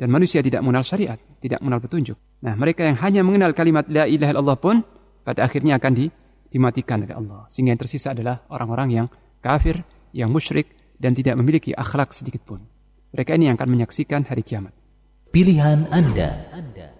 dan 0.00 0.08
manusia 0.08 0.40
tidak 0.40 0.64
mengenal 0.64 0.82
syariat, 0.82 1.20
tidak 1.38 1.60
mengenal 1.60 1.84
petunjuk. 1.84 2.16
Nah, 2.42 2.56
mereka 2.56 2.82
yang 2.88 2.96
hanya 3.04 3.20
mengenal 3.22 3.52
kalimat 3.52 3.86
la 3.86 4.08
ilaha 4.08 4.32
illallah 4.34 4.58
pun 4.58 4.82
pada 5.22 5.46
akhirnya 5.46 5.78
akan 5.78 5.92
di, 5.94 6.06
dimatikan 6.52 7.02
oleh 7.06 7.16
Allah. 7.16 7.48
Sehingga 7.48 7.72
yang 7.72 7.80
tersisa 7.80 8.12
adalah 8.12 8.44
orang-orang 8.52 8.88
yang 8.92 9.06
kafir, 9.40 9.80
yang 10.12 10.28
musyrik 10.28 10.94
dan 11.00 11.16
tidak 11.16 11.40
memiliki 11.40 11.72
akhlak 11.72 12.12
sedikit 12.12 12.44
pun. 12.44 12.60
Mereka 13.16 13.34
ini 13.34 13.48
yang 13.48 13.56
akan 13.56 13.70
menyaksikan 13.72 14.28
hari 14.28 14.44
kiamat. 14.44 14.72
Pilihan 15.32 15.88
Anda. 15.88 16.52
Anda. 16.52 16.91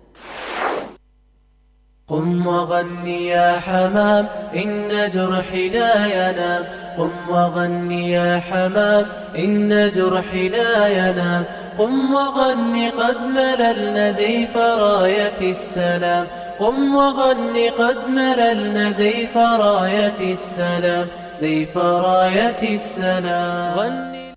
قم 2.12 2.47
وغني 2.47 3.26
يا 3.26 3.60
حمام 3.66 4.26
إن 4.56 4.89
جرحي 5.14 5.68
لا 5.68 6.06
ينام. 6.06 6.64
قم 6.98 7.10
وغني 7.28 8.10
يا 8.10 8.40
حمام 8.51 9.06
إن 9.39 9.90
جرحي 9.94 10.48
لا 10.48 10.89
ينام. 10.89 11.44
قم 11.78 12.14
وغني 12.14 12.90
قد 12.90 13.16
مللنا 13.20 14.10
زيف 14.10 14.56
راية 14.56 15.40
السلام. 15.40 16.26
قم 16.60 16.94
وغني 16.94 17.68
قد 17.68 17.97
مللنا 18.09 18.90
زيف 18.90 19.36
راية 19.36 20.32
السلام. 20.32 21.06
زيف 21.40 21.78
راية 21.78 22.74
السلام. 22.74 23.78
غني 23.78 24.32